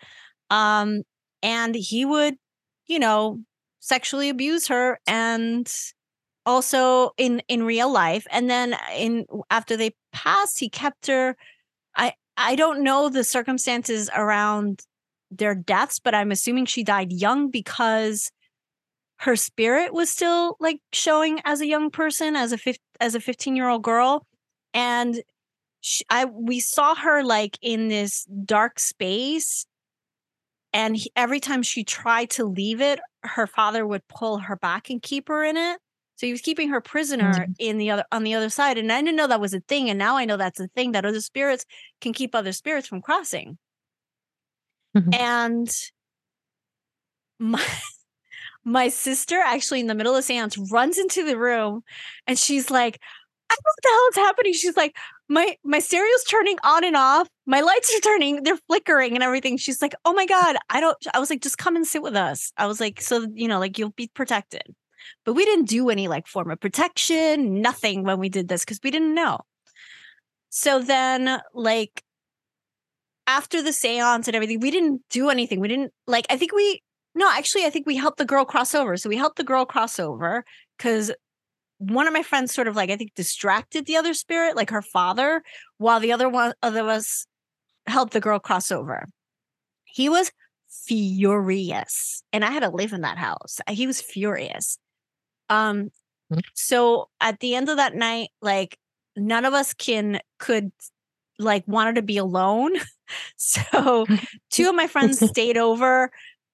Um, 0.48 1.02
and 1.42 1.74
he 1.74 2.04
would, 2.04 2.36
you 2.86 2.98
know, 2.98 3.40
sexually 3.80 4.28
abuse 4.28 4.68
her 4.68 4.98
and 5.06 5.70
also 6.46 7.10
in 7.16 7.42
in 7.48 7.62
real 7.62 7.90
life 7.92 8.26
and 8.30 8.48
then 8.48 8.74
in 8.96 9.26
after 9.50 9.76
they 9.76 9.90
passed 10.12 10.58
he 10.58 10.68
kept 10.68 11.06
her 11.06 11.36
i 11.96 12.12
i 12.36 12.54
don't 12.54 12.82
know 12.82 13.08
the 13.08 13.24
circumstances 13.24 14.08
around 14.16 14.82
their 15.30 15.54
deaths 15.54 15.98
but 15.98 16.14
i'm 16.14 16.30
assuming 16.30 16.64
she 16.64 16.82
died 16.82 17.12
young 17.12 17.50
because 17.50 18.30
her 19.18 19.36
spirit 19.36 19.92
was 19.92 20.08
still 20.08 20.56
like 20.60 20.80
showing 20.92 21.40
as 21.44 21.60
a 21.60 21.66
young 21.66 21.90
person 21.90 22.34
as 22.36 22.52
a 22.52 22.74
as 23.00 23.14
a 23.14 23.20
15 23.20 23.54
year 23.54 23.68
old 23.68 23.82
girl 23.82 24.26
and 24.72 25.22
she, 25.80 26.04
i 26.10 26.24
we 26.24 26.60
saw 26.60 26.94
her 26.94 27.22
like 27.22 27.58
in 27.62 27.88
this 27.88 28.24
dark 28.44 28.78
space 28.78 29.66
and 30.72 30.96
he, 30.96 31.10
every 31.16 31.40
time 31.40 31.62
she 31.62 31.84
tried 31.84 32.30
to 32.30 32.44
leave 32.44 32.80
it 32.80 33.00
her 33.22 33.46
father 33.46 33.86
would 33.86 34.06
pull 34.08 34.38
her 34.38 34.56
back 34.56 34.90
and 34.90 35.02
keep 35.02 35.28
her 35.28 35.44
in 35.44 35.56
it 35.56 35.78
so 36.20 36.26
he 36.26 36.32
was 36.32 36.42
keeping 36.42 36.68
her 36.68 36.82
prisoner 36.82 37.32
mm-hmm. 37.32 37.52
in 37.58 37.78
the 37.78 37.90
other 37.90 38.04
on 38.12 38.24
the 38.24 38.34
other 38.34 38.50
side. 38.50 38.76
And 38.76 38.92
I 38.92 39.00
didn't 39.00 39.16
know 39.16 39.26
that 39.26 39.40
was 39.40 39.54
a 39.54 39.60
thing. 39.60 39.88
And 39.88 39.98
now 39.98 40.18
I 40.18 40.26
know 40.26 40.36
that's 40.36 40.60
a 40.60 40.68
thing 40.68 40.92
that 40.92 41.06
other 41.06 41.22
spirits 41.22 41.64
can 42.02 42.12
keep 42.12 42.34
other 42.34 42.52
spirits 42.52 42.86
from 42.86 43.00
crossing. 43.00 43.56
Mm-hmm. 44.94 45.14
And 45.14 45.74
my 47.38 47.64
my 48.64 48.88
sister 48.88 49.40
actually 49.40 49.80
in 49.80 49.86
the 49.86 49.94
middle 49.94 50.12
of 50.12 50.18
the 50.18 50.22
seance 50.22 50.58
runs 50.70 50.98
into 50.98 51.24
the 51.24 51.38
room 51.38 51.84
and 52.26 52.38
she's 52.38 52.70
like, 52.70 53.00
I 53.48 53.54
don't 53.54 53.64
know 53.64 53.70
what 53.70 53.82
the 53.82 53.88
hell 53.88 54.08
is 54.10 54.28
happening. 54.28 54.52
She's 54.52 54.76
like, 54.76 54.96
my 55.30 55.56
my 55.64 55.78
stereo's 55.78 56.24
turning 56.24 56.58
on 56.64 56.84
and 56.84 56.96
off. 56.96 57.28
My 57.46 57.60
lights 57.60 57.94
are 57.96 58.00
turning, 58.00 58.42
they're 58.42 58.58
flickering 58.68 59.14
and 59.14 59.22
everything. 59.22 59.56
She's 59.56 59.80
like, 59.80 59.94
oh 60.04 60.12
my 60.12 60.26
God, 60.26 60.56
I 60.68 60.80
don't 60.80 60.96
I 61.14 61.18
was 61.18 61.30
like, 61.30 61.40
just 61.40 61.58
come 61.58 61.76
and 61.76 61.86
sit 61.86 62.02
with 62.02 62.16
us. 62.16 62.52
I 62.58 62.66
was 62.66 62.80
like, 62.80 63.00
so 63.00 63.26
you 63.32 63.48
know, 63.48 63.58
like 63.58 63.78
you'll 63.78 63.90
be 63.90 64.10
protected. 64.14 64.64
But 65.24 65.34
we 65.34 65.44
didn't 65.44 65.68
do 65.68 65.88
any 65.88 66.08
like 66.08 66.26
form 66.26 66.50
of 66.50 66.60
protection, 66.60 67.62
nothing 67.62 68.04
when 68.04 68.18
we 68.18 68.28
did 68.28 68.48
this 68.48 68.64
because 68.64 68.80
we 68.82 68.90
didn't 68.90 69.14
know. 69.14 69.38
So 70.50 70.80
then, 70.80 71.40
like, 71.54 72.02
after 73.26 73.62
the 73.62 73.72
seance 73.72 74.26
and 74.26 74.34
everything, 74.34 74.58
we 74.60 74.72
didn't 74.72 75.02
do 75.08 75.30
anything. 75.30 75.60
We 75.60 75.68
didn't 75.68 75.92
like, 76.08 76.26
I 76.28 76.36
think 76.36 76.52
we, 76.52 76.82
no, 77.14 77.30
actually, 77.30 77.64
I 77.64 77.70
think 77.70 77.86
we 77.86 77.96
helped 77.96 78.18
the 78.18 78.24
girl 78.24 78.44
cross 78.44 78.74
over. 78.74 78.96
So 78.96 79.08
we 79.08 79.16
helped 79.16 79.36
the 79.36 79.44
girl 79.44 79.64
cross 79.64 80.00
over 80.00 80.44
because 80.76 81.12
one 81.80 82.06
of 82.06 82.12
my 82.12 82.22
friends 82.22 82.54
sort 82.54 82.68
of 82.68 82.76
like, 82.76 82.90
I 82.90 82.96
think, 82.96 83.14
distracted 83.14 83.86
the 83.86 83.96
other 83.96 84.12
spirit, 84.12 84.54
like 84.54 84.68
her 84.68 84.82
father, 84.82 85.42
while 85.78 85.98
the 85.98 86.12
other 86.12 86.28
one 86.28 86.52
of 86.62 86.74
us 86.74 87.26
helped 87.86 88.12
the 88.12 88.20
girl 88.20 88.38
cross 88.38 88.70
over. 88.70 89.06
He 89.84 90.10
was 90.10 90.30
furious. 90.68 92.22
And 92.34 92.44
I 92.44 92.50
had 92.50 92.62
to 92.62 92.68
live 92.68 92.92
in 92.92 93.00
that 93.00 93.16
house. 93.16 93.60
He 93.68 93.86
was 93.86 94.00
furious. 94.00 94.78
Um, 95.48 95.90
mm-hmm. 96.30 96.40
so 96.54 97.08
at 97.18 97.40
the 97.40 97.54
end 97.54 97.70
of 97.70 97.78
that 97.78 97.94
night, 97.94 98.28
like 98.42 98.78
none 99.16 99.46
of 99.46 99.54
us 99.54 99.72
can 99.72 100.20
could 100.38 100.70
like 101.38 101.64
wanted 101.66 101.94
to 101.94 102.02
be 102.02 102.18
alone. 102.18 102.72
so 103.36 104.06
two 104.50 104.68
of 104.68 104.74
my 104.74 104.86
friends 104.86 105.26
stayed 105.26 105.56
over. 105.56 106.10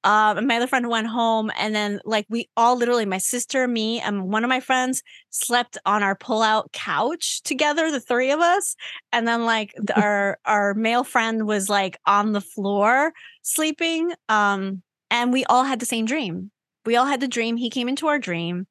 Um, 0.07 0.39
and 0.39 0.47
my 0.47 0.59
other 0.59 0.69
friend 0.69 0.89
went 0.89 1.09
home, 1.09 1.51
and 1.59 1.75
then 1.75 1.99
like 2.05 2.27
we 2.29 2.49
all 2.57 2.77
literally, 2.77 3.05
my 3.05 3.19
sister, 3.19 3.67
me, 3.67 4.01
and 4.01 4.31
one 4.31 4.45
of 4.45 4.49
my 4.49 4.61
friends 4.61 5.03
slept 5.31 5.79
on 5.85 6.05
our 6.05 6.15
pull-out 6.15 6.71
couch 6.73 7.43
together, 7.43 7.91
the 7.91 7.99
three 7.99 8.31
of 8.31 8.39
us. 8.39 8.77
And 9.11 9.27
then 9.27 9.45
like 9.45 9.75
our 9.97 10.39
our 10.45 10.75
male 10.75 11.03
friend 11.03 11.45
was 11.45 11.69
like 11.69 11.99
on 12.07 12.33
the 12.33 12.41
floor 12.41 13.13
sleeping. 13.43 14.13
Um, 14.29 14.85
and 15.11 15.33
we 15.33 15.45
all 15.47 15.65
had 15.65 15.81
the 15.81 15.87
same 15.87 16.07
dream. 16.07 16.53
We 16.85 16.95
all 16.95 17.07
had 17.07 17.21
the 17.21 17.27
dream. 17.27 17.57
He 17.57 17.69
came 17.69 17.89
into 17.89 18.07
our 18.07 18.21
dream 18.21 18.69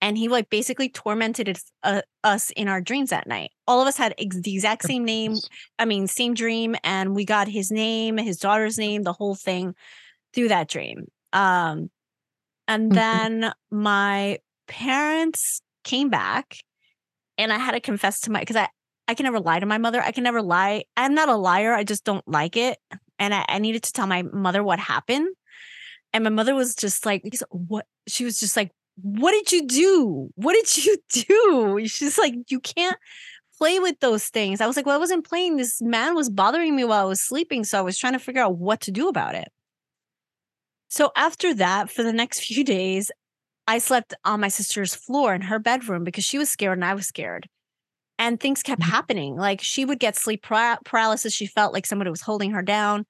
and 0.00 0.16
he 0.16 0.28
like 0.28 0.48
basically 0.48 0.88
tormented 0.88 1.54
uh, 1.82 2.00
us 2.24 2.50
in 2.52 2.66
our 2.66 2.80
dreams 2.80 3.10
that 3.10 3.26
night. 3.26 3.50
All 3.66 3.82
of 3.82 3.88
us 3.88 3.98
had 3.98 4.14
ex- 4.16 4.40
the 4.40 4.54
exact 4.54 4.84
same 4.84 5.04
name, 5.04 5.34
I 5.78 5.84
mean, 5.84 6.06
same 6.06 6.32
dream, 6.32 6.76
and 6.82 7.14
we 7.14 7.26
got 7.26 7.46
his 7.46 7.70
name, 7.70 8.16
his 8.16 8.38
daughter's 8.38 8.78
name, 8.78 9.02
the 9.02 9.12
whole 9.12 9.34
thing 9.34 9.74
through 10.34 10.48
that 10.48 10.68
dream. 10.68 11.06
Um, 11.32 11.90
and 12.66 12.90
mm-hmm. 12.90 12.94
then 12.94 13.52
my 13.70 14.38
parents 14.66 15.62
came 15.84 16.10
back, 16.10 16.58
and 17.36 17.52
I 17.52 17.58
had 17.58 17.72
to 17.72 17.80
confess 17.80 18.20
to 18.22 18.30
my 18.30 18.40
because 18.40 18.56
I 18.56 18.68
I 19.06 19.14
can 19.14 19.24
never 19.24 19.40
lie 19.40 19.60
to 19.60 19.66
my 19.66 19.78
mother. 19.78 20.02
I 20.02 20.12
can 20.12 20.24
never 20.24 20.42
lie. 20.42 20.84
I'm 20.96 21.14
not 21.14 21.28
a 21.28 21.36
liar. 21.36 21.72
I 21.72 21.84
just 21.84 22.04
don't 22.04 22.26
like 22.28 22.56
it, 22.56 22.78
and 23.18 23.34
I, 23.34 23.44
I 23.48 23.58
needed 23.58 23.84
to 23.84 23.92
tell 23.92 24.06
my 24.06 24.22
mother 24.22 24.62
what 24.62 24.78
happened. 24.78 25.28
And 26.12 26.24
my 26.24 26.30
mother 26.30 26.54
was 26.54 26.74
just 26.74 27.04
like, 27.06 27.22
"What?" 27.50 27.86
She 28.06 28.24
was 28.24 28.40
just 28.40 28.56
like, 28.56 28.70
what 29.02 29.32
did 29.32 29.52
you 29.52 29.66
do? 29.66 30.30
What 30.34 30.54
did 30.54 30.84
you 30.84 30.96
do? 31.28 31.86
She's 31.86 32.18
like, 32.18 32.34
you 32.48 32.60
can't 32.60 32.96
play 33.56 33.78
with 33.78 33.98
those 34.00 34.26
things. 34.26 34.60
I 34.60 34.66
was 34.66 34.76
like, 34.76 34.86
well, 34.86 34.94
I 34.94 34.98
wasn't 34.98 35.28
playing. 35.28 35.56
This 35.56 35.80
man 35.80 36.14
was 36.14 36.30
bothering 36.30 36.74
me 36.74 36.84
while 36.84 37.02
I 37.02 37.08
was 37.08 37.20
sleeping. 37.20 37.64
So 37.64 37.78
I 37.78 37.82
was 37.82 37.98
trying 37.98 38.12
to 38.12 38.18
figure 38.18 38.42
out 38.42 38.56
what 38.56 38.80
to 38.82 38.90
do 38.90 39.08
about 39.08 39.34
it. 39.34 39.48
So 40.88 41.12
after 41.16 41.54
that, 41.54 41.90
for 41.90 42.02
the 42.02 42.12
next 42.12 42.40
few 42.40 42.64
days, 42.64 43.10
I 43.66 43.78
slept 43.78 44.14
on 44.24 44.40
my 44.40 44.48
sister's 44.48 44.94
floor 44.94 45.34
in 45.34 45.42
her 45.42 45.58
bedroom 45.58 46.04
because 46.04 46.24
she 46.24 46.38
was 46.38 46.50
scared 46.50 46.78
and 46.78 46.84
I 46.84 46.94
was 46.94 47.06
scared. 47.06 47.48
And 48.18 48.40
things 48.40 48.62
kept 48.62 48.80
mm-hmm. 48.80 48.90
happening. 48.90 49.36
Like 49.36 49.60
she 49.62 49.84
would 49.84 50.00
get 50.00 50.16
sleep 50.16 50.42
paralysis. 50.42 51.32
She 51.32 51.46
felt 51.46 51.72
like 51.72 51.86
somebody 51.86 52.10
was 52.10 52.22
holding 52.22 52.52
her 52.52 52.62
down 52.62 53.04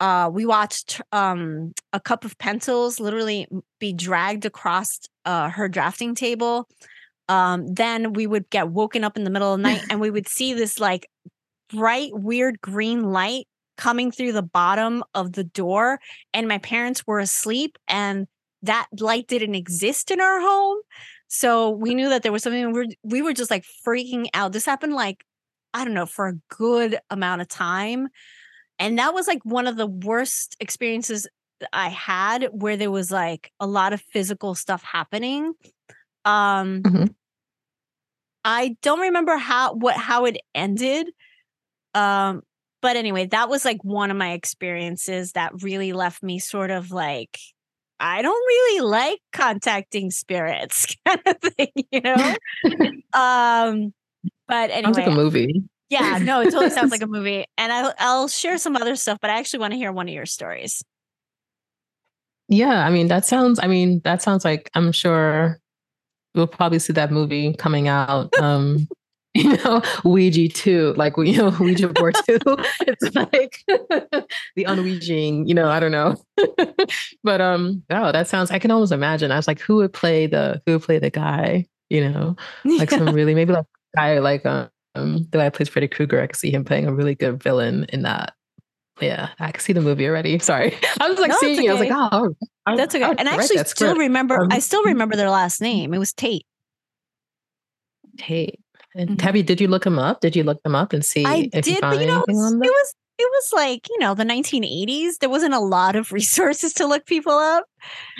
uh, 0.00 0.30
we 0.32 0.46
watched 0.46 1.00
um, 1.12 1.72
a 1.92 2.00
cup 2.00 2.24
of 2.24 2.38
pencils 2.38 3.00
literally 3.00 3.48
be 3.80 3.92
dragged 3.92 4.44
across 4.44 5.00
uh, 5.24 5.50
her 5.50 5.68
drafting 5.68 6.14
table. 6.14 6.68
Um, 7.28 7.66
then 7.74 8.12
we 8.12 8.26
would 8.26 8.48
get 8.50 8.68
woken 8.68 9.04
up 9.04 9.16
in 9.16 9.24
the 9.24 9.30
middle 9.30 9.52
of 9.52 9.58
the 9.58 9.62
night 9.62 9.82
and 9.90 10.00
we 10.00 10.10
would 10.10 10.28
see 10.28 10.54
this 10.54 10.78
like 10.78 11.08
bright, 11.70 12.10
weird 12.14 12.60
green 12.60 13.02
light 13.10 13.46
coming 13.78 14.10
through 14.10 14.32
the 14.32 14.42
bottom 14.42 15.02
of 15.14 15.32
the 15.32 15.44
door. 15.44 16.00
And 16.34 16.46
my 16.46 16.58
parents 16.58 17.06
were 17.06 17.20
asleep 17.20 17.78
and 17.88 18.26
that 18.62 18.88
light 18.98 19.28
didn't 19.28 19.54
exist 19.54 20.10
in 20.10 20.20
our 20.20 20.40
home. 20.40 20.78
So 21.28 21.70
we 21.70 21.94
knew 21.94 22.08
that 22.10 22.22
there 22.22 22.32
was 22.32 22.42
something 22.42 22.66
we 22.66 22.72
were, 22.72 22.86
we 23.02 23.22
were 23.22 23.32
just 23.32 23.50
like 23.50 23.64
freaking 23.86 24.26
out. 24.34 24.52
This 24.52 24.66
happened 24.66 24.94
like, 24.94 25.24
I 25.72 25.84
don't 25.84 25.94
know, 25.94 26.06
for 26.06 26.28
a 26.28 26.34
good 26.54 26.98
amount 27.08 27.40
of 27.40 27.48
time. 27.48 28.08
And 28.78 28.98
that 28.98 29.14
was 29.14 29.26
like 29.26 29.40
one 29.44 29.66
of 29.66 29.76
the 29.76 29.86
worst 29.86 30.56
experiences 30.60 31.26
I 31.72 31.88
had 31.88 32.48
where 32.52 32.76
there 32.76 32.90
was 32.90 33.10
like 33.10 33.52
a 33.60 33.66
lot 33.66 33.92
of 33.92 34.00
physical 34.00 34.54
stuff 34.54 34.82
happening. 34.82 35.52
Um 36.24 36.82
mm-hmm. 36.82 37.04
I 38.44 38.76
don't 38.82 39.00
remember 39.00 39.36
how 39.36 39.74
what 39.74 39.96
how 39.96 40.24
it 40.24 40.38
ended. 40.54 41.08
Um 41.94 42.42
but 42.80 42.96
anyway, 42.96 43.26
that 43.26 43.48
was 43.48 43.64
like 43.64 43.82
one 43.82 44.10
of 44.10 44.16
my 44.16 44.32
experiences 44.32 45.32
that 45.32 45.62
really 45.62 45.92
left 45.92 46.22
me 46.22 46.38
sort 46.38 46.70
of 46.70 46.90
like 46.90 47.38
I 48.00 48.22
don't 48.22 48.32
really 48.32 48.80
like 48.80 49.18
contacting 49.32 50.10
spirits 50.10 50.94
kind 51.06 51.20
of 51.26 51.36
thing, 51.40 51.72
you 51.90 52.00
know? 52.00 52.14
um 53.12 53.92
but 54.46 54.70
anyway. 54.70 54.92
Sounds 54.92 54.98
like 54.98 55.06
a 55.06 55.10
movie. 55.10 55.62
Yeah, 55.90 56.18
no, 56.18 56.40
it 56.40 56.50
totally 56.50 56.70
sounds 56.70 56.90
like 56.90 57.02
a 57.02 57.06
movie. 57.08 57.46
And 57.56 57.72
I'll, 57.72 57.94
I'll 57.98 58.28
share 58.28 58.58
some 58.58 58.76
other 58.76 58.94
stuff, 58.94 59.18
but 59.20 59.30
I 59.30 59.38
actually 59.38 59.60
want 59.60 59.72
to 59.72 59.78
hear 59.78 59.90
one 59.90 60.08
of 60.08 60.14
your 60.14 60.26
stories. 60.26 60.82
Yeah, 62.48 62.84
I 62.86 62.90
mean, 62.90 63.08
that 63.08 63.24
sounds, 63.24 63.58
I 63.62 63.66
mean, 63.66 64.00
that 64.04 64.22
sounds 64.22 64.44
like 64.44 64.70
I'm 64.74 64.92
sure 64.92 65.60
we'll 66.34 66.46
probably 66.46 66.78
see 66.78 66.92
that 66.94 67.10
movie 67.10 67.52
coming 67.54 67.88
out. 67.88 68.32
Um, 68.38 68.86
you 69.42 69.56
know, 69.58 69.80
Ouija 70.04 70.48
2, 70.48 70.94
like, 70.96 71.14
you 71.16 71.36
know, 71.36 71.50
Ouija 71.60 71.88
board 71.88 72.16
2. 72.26 72.38
it's 72.80 73.14
like 73.14 73.62
the 74.56 74.64
unouijing, 74.64 75.46
you 75.46 75.54
know, 75.54 75.68
I 75.68 75.78
don't 75.78 75.92
know. 75.92 76.16
but 77.22 77.40
um, 77.40 77.84
oh, 77.90 78.10
that 78.10 78.26
sounds, 78.26 78.50
I 78.50 78.58
can 78.58 78.72
almost 78.72 78.90
imagine. 78.90 79.30
I 79.30 79.36
was 79.36 79.46
like, 79.46 79.60
who 79.60 79.76
would 79.76 79.92
play 79.92 80.26
the, 80.26 80.60
who 80.66 80.72
would 80.72 80.82
play 80.82 80.98
the 80.98 81.10
guy, 81.10 81.66
you 81.88 82.08
know, 82.08 82.34
like 82.64 82.90
some 82.90 83.14
really, 83.14 83.34
maybe 83.34 83.52
like 83.52 83.66
guy 83.94 84.18
like, 84.18 84.44
um, 84.44 84.70
the 84.96 85.38
guy 85.38 85.50
plays 85.50 85.68
Freddy 85.68 85.86
Krueger. 85.86 86.20
I 86.20 86.26
could 86.26 86.36
see 86.36 86.50
him 86.50 86.64
playing 86.64 86.86
a 86.86 86.92
really 86.92 87.14
good 87.14 87.40
villain 87.40 87.86
in 87.90 88.02
that. 88.02 88.34
Yeah, 89.00 89.28
I 89.38 89.52
can 89.52 89.60
see 89.60 89.72
the 89.72 89.80
movie 89.80 90.08
already. 90.08 90.40
Sorry, 90.40 90.76
I 91.00 91.08
was 91.08 91.20
like 91.20 91.30
no, 91.30 91.36
seeing. 91.38 91.60
Okay. 91.60 91.68
I 91.68 91.72
was 91.72 91.80
like, 91.80 91.92
oh, 91.92 92.34
I, 92.66 92.76
that's 92.76 92.96
okay. 92.96 93.04
I 93.04 93.10
and 93.10 93.28
I 93.28 93.34
actually 93.36 93.58
still 93.58 93.94
remember. 93.94 94.40
Um, 94.40 94.48
I 94.50 94.58
still 94.58 94.82
remember 94.82 95.14
their 95.14 95.30
last 95.30 95.60
name. 95.60 95.94
It 95.94 95.98
was 95.98 96.12
Tate. 96.12 96.44
Tate. 98.18 98.58
And 98.98 99.10
mm-hmm. 99.10 99.36
you? 99.36 99.42
Did 99.44 99.60
you 99.60 99.68
look 99.68 99.86
him 99.86 99.98
up? 99.98 100.20
Did 100.20 100.34
you 100.34 100.42
look 100.42 100.62
them 100.64 100.74
up 100.74 100.92
and 100.92 101.04
see 101.04 101.24
I 101.24 101.48
if 101.52 101.64
did, 101.64 101.66
you 101.68 101.80
found 101.80 101.96
but 101.96 102.00
you 102.02 102.08
know, 102.08 102.24
them? 102.26 102.62
It 102.62 102.68
was 102.68 102.94
it 103.18 103.28
was 103.30 103.52
like 103.52 103.88
you 103.88 103.98
know 104.00 104.14
the 104.14 104.24
1980s. 104.24 105.18
There 105.20 105.30
wasn't 105.30 105.54
a 105.54 105.60
lot 105.60 105.94
of 105.96 106.12
resources 106.12 106.74
to 106.74 106.86
look 106.86 107.06
people 107.06 107.32
up. 107.32 107.64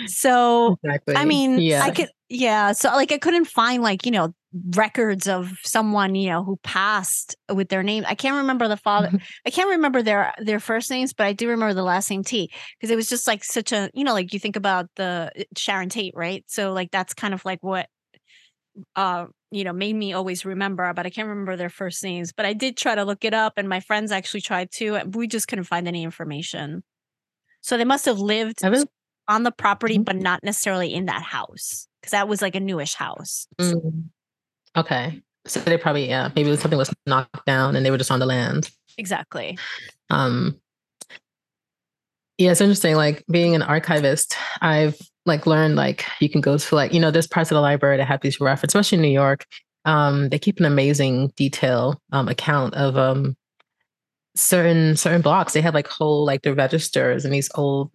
So 0.07 0.77
exactly. 0.83 1.15
I 1.15 1.25
mean, 1.25 1.59
yeah. 1.59 1.83
I 1.83 1.91
could 1.91 2.09
yeah. 2.29 2.71
So 2.71 2.89
like 2.91 3.11
I 3.11 3.17
couldn't 3.17 3.45
find 3.45 3.83
like 3.83 4.05
you 4.05 4.11
know 4.11 4.33
records 4.73 5.27
of 5.27 5.51
someone 5.63 6.15
you 6.15 6.27
know 6.27 6.43
who 6.43 6.57
passed 6.63 7.35
with 7.53 7.69
their 7.69 7.83
name 7.83 8.03
i 8.07 8.15
can't 8.15 8.37
remember 8.37 8.67
the 8.67 8.75
father 8.75 9.09
Mm-hmm. 9.09 9.17
i 9.45 9.51
can't 9.51 9.69
remember 9.69 10.01
their 10.01 10.33
their 10.39 10.59
first 10.59 10.89
names 10.89 11.13
but 11.13 11.27
i 11.27 11.33
do 11.33 11.47
remember 11.47 11.75
the 11.75 11.83
last 11.83 12.09
name 12.09 12.23
t 12.23 12.51
because 12.75 12.89
it 12.89 12.95
was 12.95 13.07
just 13.07 13.27
like 13.27 13.43
such 13.43 13.71
a 13.71 13.91
you 13.93 14.03
know 14.03 14.13
like 14.13 14.33
you 14.33 14.39
think 14.39 14.55
about 14.55 14.87
the 14.95 15.31
uh, 15.37 15.43
sharon 15.55 15.87
tate 15.87 16.15
right 16.15 16.43
so 16.47 16.73
like 16.73 16.89
that's 16.89 17.13
kind 17.13 17.35
of 17.35 17.45
like 17.45 17.61
what 17.61 17.89
uh 18.95 19.27
you 19.51 19.63
know 19.63 19.73
made 19.73 19.95
me 19.95 20.13
always 20.13 20.45
remember 20.45 20.91
but 20.93 21.05
i 21.05 21.09
can't 21.09 21.27
remember 21.27 21.55
their 21.55 21.69
first 21.69 22.03
names 22.03 22.31
but 22.31 22.45
i 22.45 22.53
did 22.53 22.77
try 22.77 22.93
to 22.95 23.03
look 23.03 23.25
it 23.25 23.33
up 23.33 23.53
and 23.57 23.67
my 23.67 23.79
friends 23.79 24.11
actually 24.11 24.41
tried 24.41 24.71
to 24.71 24.95
and 24.95 25.15
we 25.15 25.27
just 25.27 25.47
couldn't 25.47 25.63
find 25.65 25.87
any 25.87 26.03
information 26.03 26.83
so 27.61 27.77
they 27.77 27.85
must 27.85 28.05
have 28.05 28.19
lived 28.19 28.63
on 29.27 29.43
the 29.43 29.51
property 29.51 29.97
Mhm. 29.97 30.05
but 30.05 30.15
not 30.15 30.43
necessarily 30.43 30.93
in 30.93 31.05
that 31.05 31.23
house 31.23 31.87
because 32.01 32.11
that 32.11 32.27
was 32.27 32.41
like 32.41 32.55
a 32.55 32.59
newish 32.59 32.93
house 32.95 33.47
Mm. 33.59 34.09
Okay. 34.77 35.21
So 35.47 35.59
they 35.61 35.77
probably, 35.77 36.07
yeah, 36.07 36.29
maybe 36.35 36.55
something 36.57 36.77
was 36.77 36.93
knocked 37.07 37.43
down 37.47 37.75
and 37.75 37.83
they 37.83 37.89
were 37.89 37.97
just 37.97 38.11
on 38.11 38.19
the 38.19 38.25
land. 38.27 38.69
exactly 38.97 39.57
Um, 40.11 40.59
yeah, 42.37 42.51
it's 42.51 42.61
interesting. 42.61 42.95
Like 42.95 43.23
being 43.29 43.55
an 43.55 43.61
archivist, 43.63 44.35
I've 44.61 44.97
like 45.25 45.45
learn 45.45 45.75
like 45.75 46.05
you 46.19 46.29
can 46.29 46.41
go 46.41 46.57
to 46.57 46.75
like 46.75 46.93
you 46.93 46.99
know 46.99 47.11
there's 47.11 47.27
parts 47.27 47.51
of 47.51 47.55
the 47.55 47.61
library 47.61 47.97
that 47.97 48.07
have 48.07 48.21
these 48.21 48.39
references, 48.39 48.75
especially 48.75 48.97
in 48.97 49.01
New 49.01 49.09
York. 49.09 49.45
Um, 49.85 50.29
they 50.29 50.39
keep 50.39 50.59
an 50.59 50.65
amazing 50.65 51.29
detail 51.35 52.01
um, 52.11 52.27
account 52.27 52.73
of 52.75 52.97
um 52.97 53.35
certain 54.35 54.95
certain 54.95 55.21
blocks. 55.21 55.53
They 55.53 55.61
have 55.61 55.73
like 55.73 55.87
whole 55.87 56.25
like 56.25 56.41
the 56.43 56.53
registers 56.53 57.25
and 57.25 57.33
these 57.33 57.49
old 57.55 57.91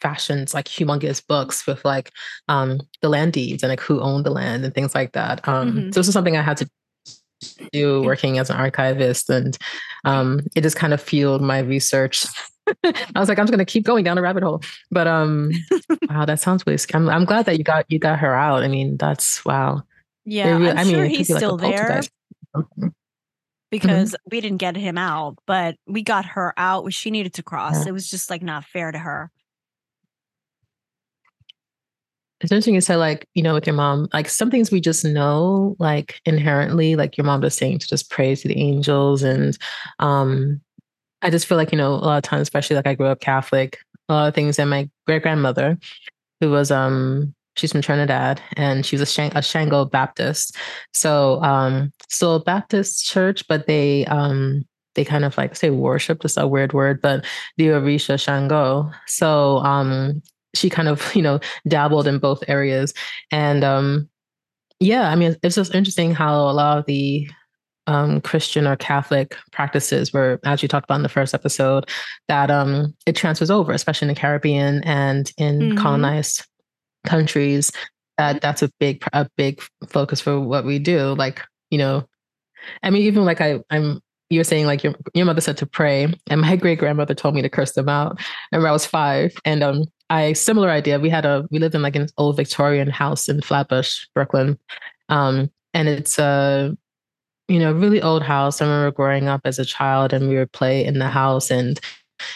fashioned 0.00 0.54
like 0.54 0.66
humongous 0.66 1.24
books 1.26 1.66
with 1.66 1.84
like 1.84 2.12
um 2.48 2.80
the 3.02 3.08
land 3.08 3.32
deeds 3.32 3.62
and 3.62 3.70
like 3.70 3.80
who 3.80 4.00
owned 4.00 4.24
the 4.24 4.30
land 4.30 4.64
and 4.64 4.74
things 4.74 4.94
like 4.94 5.12
that. 5.12 5.46
Um, 5.48 5.72
Mhm. 5.72 5.94
so 5.94 6.00
this 6.00 6.08
is 6.08 6.14
something 6.14 6.36
I 6.36 6.42
had 6.42 6.56
to 6.58 6.70
do 7.72 8.02
working 8.02 8.38
as 8.38 8.48
an 8.48 8.56
archivist 8.56 9.28
and 9.28 9.58
um 10.04 10.40
it 10.54 10.62
just 10.62 10.76
kind 10.76 10.94
of 10.94 11.00
fueled 11.00 11.42
my 11.42 11.58
research 11.58 12.24
I 12.84 13.18
was 13.20 13.28
like, 13.28 13.38
I'm 13.38 13.44
just 13.44 13.50
gonna 13.52 13.64
keep 13.64 13.84
going 13.84 14.04
down 14.04 14.16
a 14.18 14.22
rabbit 14.22 14.42
hole. 14.42 14.62
But 14.90 15.06
um, 15.06 15.50
wow, 16.08 16.24
that 16.24 16.40
sounds 16.40 16.64
really. 16.66 16.78
sc- 16.78 16.94
I'm, 16.94 17.08
I'm 17.10 17.24
glad 17.24 17.46
that 17.46 17.58
you 17.58 17.64
got 17.64 17.84
you 17.90 17.98
got 17.98 18.18
her 18.20 18.34
out. 18.34 18.62
I 18.62 18.68
mean, 18.68 18.96
that's 18.96 19.44
wow. 19.44 19.82
yeah 20.24 20.50
really- 20.56 20.70
i'm 20.70 20.78
I 20.78 20.84
mean, 20.84 20.94
sure 20.94 21.04
he's 21.04 21.28
be 21.28 21.34
like 21.34 21.40
still 21.40 21.56
there 21.58 21.86
poltergeist. 21.86 22.10
because 23.70 24.16
we 24.30 24.40
didn't 24.40 24.56
get 24.58 24.76
him 24.76 24.96
out 24.96 25.36
but 25.46 25.76
we 25.86 26.02
got 26.02 26.24
her 26.24 26.54
out 26.56 26.90
she 26.94 27.10
needed 27.10 27.34
to 27.34 27.42
cross 27.42 27.82
Yeah. 27.82 27.88
it 27.88 27.92
was 27.92 28.08
just 28.08 28.30
like 28.30 28.42
not 28.42 28.64
fair 28.64 28.90
to 28.92 28.98
her 28.98 29.30
It's 32.40 32.50
interesting 32.52 32.74
you 32.74 32.80
said 32.80 32.96
like 32.96 33.26
you 33.34 33.42
know 33.42 33.54
with 33.54 33.66
your 33.66 33.76
mom, 33.76 34.08
like 34.12 34.28
some 34.28 34.50
things 34.50 34.70
we 34.70 34.80
just 34.80 35.04
know 35.04 35.76
like 35.78 36.20
inherently, 36.26 36.94
like 36.96 37.16
your 37.16 37.24
mom 37.24 37.40
was 37.40 37.54
saying 37.56 37.78
to 37.78 37.86
just 37.86 38.10
pray 38.10 38.34
to 38.34 38.48
the 38.48 38.58
angels, 38.58 39.22
and 39.22 39.56
um, 39.98 40.60
I 41.24 41.30
just 41.30 41.46
feel 41.46 41.56
like 41.56 41.72
you 41.72 41.78
know 41.78 41.94
a 41.94 41.96
lot 41.96 42.16
of 42.18 42.22
times, 42.22 42.42
especially 42.42 42.76
like 42.76 42.86
I 42.86 42.94
grew 42.94 43.06
up 43.06 43.20
Catholic, 43.20 43.78
a 44.08 44.12
lot 44.12 44.28
of 44.28 44.34
things 44.34 44.56
that 44.56 44.66
my 44.66 44.88
great 45.06 45.22
grandmother, 45.22 45.78
who 46.40 46.50
was 46.50 46.70
um 46.70 47.34
she's 47.56 47.72
from 47.72 47.80
Trinidad 47.82 48.42
and 48.56 48.84
she 48.84 48.96
was 48.96 49.00
a, 49.02 49.06
Shang- 49.06 49.32
a 49.36 49.42
Shango 49.42 49.86
Baptist. 49.86 50.56
So 50.92 51.42
um 51.42 51.92
still 52.10 52.36
a 52.36 52.40
Baptist 52.40 53.06
church, 53.06 53.48
but 53.48 53.66
they 53.66 54.04
um 54.06 54.64
they 54.94 55.04
kind 55.04 55.24
of 55.24 55.36
like 55.38 55.56
say 55.56 55.70
worship, 55.70 56.20
just 56.22 56.36
a 56.38 56.46
weird 56.46 56.74
word, 56.74 57.00
but 57.00 57.24
the 57.56 57.68
Orisha 57.68 58.20
Shango. 58.20 58.90
So 59.06 59.58
um 59.58 60.22
she 60.54 60.68
kind 60.70 60.88
of, 60.88 61.14
you 61.16 61.22
know, 61.22 61.40
dabbled 61.66 62.06
in 62.06 62.18
both 62.18 62.44
areas. 62.48 62.92
And 63.32 63.64
um 63.64 64.10
yeah, 64.80 65.08
I 65.10 65.16
mean 65.16 65.36
it's 65.42 65.54
just 65.56 65.74
interesting 65.74 66.14
how 66.14 66.34
a 66.50 66.52
lot 66.52 66.78
of 66.78 66.86
the 66.86 67.28
um, 67.86 68.20
Christian 68.20 68.66
or 68.66 68.76
Catholic 68.76 69.36
practices 69.52 70.12
were, 70.12 70.40
as 70.44 70.62
you 70.62 70.68
talked 70.68 70.84
about 70.84 70.96
in 70.96 71.02
the 71.02 71.08
first 71.08 71.34
episode, 71.34 71.88
that 72.28 72.50
um, 72.50 72.94
it 73.06 73.14
transfers 73.16 73.50
over, 73.50 73.72
especially 73.72 74.08
in 74.08 74.14
the 74.14 74.20
Caribbean 74.20 74.82
and 74.84 75.30
in 75.36 75.70
Mhm. 75.70 75.76
colonized 75.76 76.46
countries. 77.06 77.70
That 78.18 78.40
that's 78.40 78.62
a 78.62 78.70
big 78.78 79.02
a 79.12 79.28
big 79.36 79.60
focus 79.88 80.20
for 80.20 80.40
what 80.40 80.64
we 80.64 80.78
do. 80.78 81.14
Like 81.14 81.42
you 81.70 81.78
know, 81.78 82.08
I 82.82 82.90
mean, 82.90 83.02
even 83.02 83.24
like 83.24 83.40
I 83.40 83.60
I'm 83.70 84.00
you 84.30 84.40
were 84.40 84.44
saying 84.44 84.66
like 84.66 84.82
your 84.82 84.94
your 85.14 85.26
mother 85.26 85.40
said 85.40 85.56
to 85.58 85.66
pray, 85.66 86.12
and 86.28 86.40
my 86.40 86.56
great 86.56 86.78
grandmother 86.78 87.14
told 87.14 87.34
me 87.34 87.42
to 87.42 87.48
curse 87.48 87.72
them 87.72 87.88
out. 87.88 88.18
I 88.20 88.56
remember 88.56 88.68
I 88.68 88.72
was 88.72 88.86
five, 88.86 89.34
and 89.44 89.62
um, 89.62 89.84
I 90.10 90.32
similar 90.32 90.70
idea. 90.70 90.98
We 91.00 91.10
had 91.10 91.26
a 91.26 91.44
we 91.50 91.58
lived 91.58 91.74
in 91.74 91.82
like 91.82 91.96
an 91.96 92.08
old 92.16 92.36
Victorian 92.36 92.88
house 92.88 93.28
in 93.28 93.42
Flatbush, 93.42 94.06
Brooklyn, 94.14 94.58
um, 95.08 95.50
and 95.74 95.88
it's 95.88 96.18
a 96.18 96.76
you 97.48 97.58
know 97.58 97.72
really 97.72 98.02
old 98.02 98.22
house. 98.22 98.60
I 98.60 98.66
remember 98.66 98.90
growing 98.92 99.28
up 99.28 99.42
as 99.44 99.58
a 99.58 99.64
child, 99.64 100.12
and 100.12 100.28
we 100.28 100.36
would 100.36 100.52
play 100.52 100.84
in 100.84 100.98
the 100.98 101.08
house, 101.08 101.50
and 101.50 101.78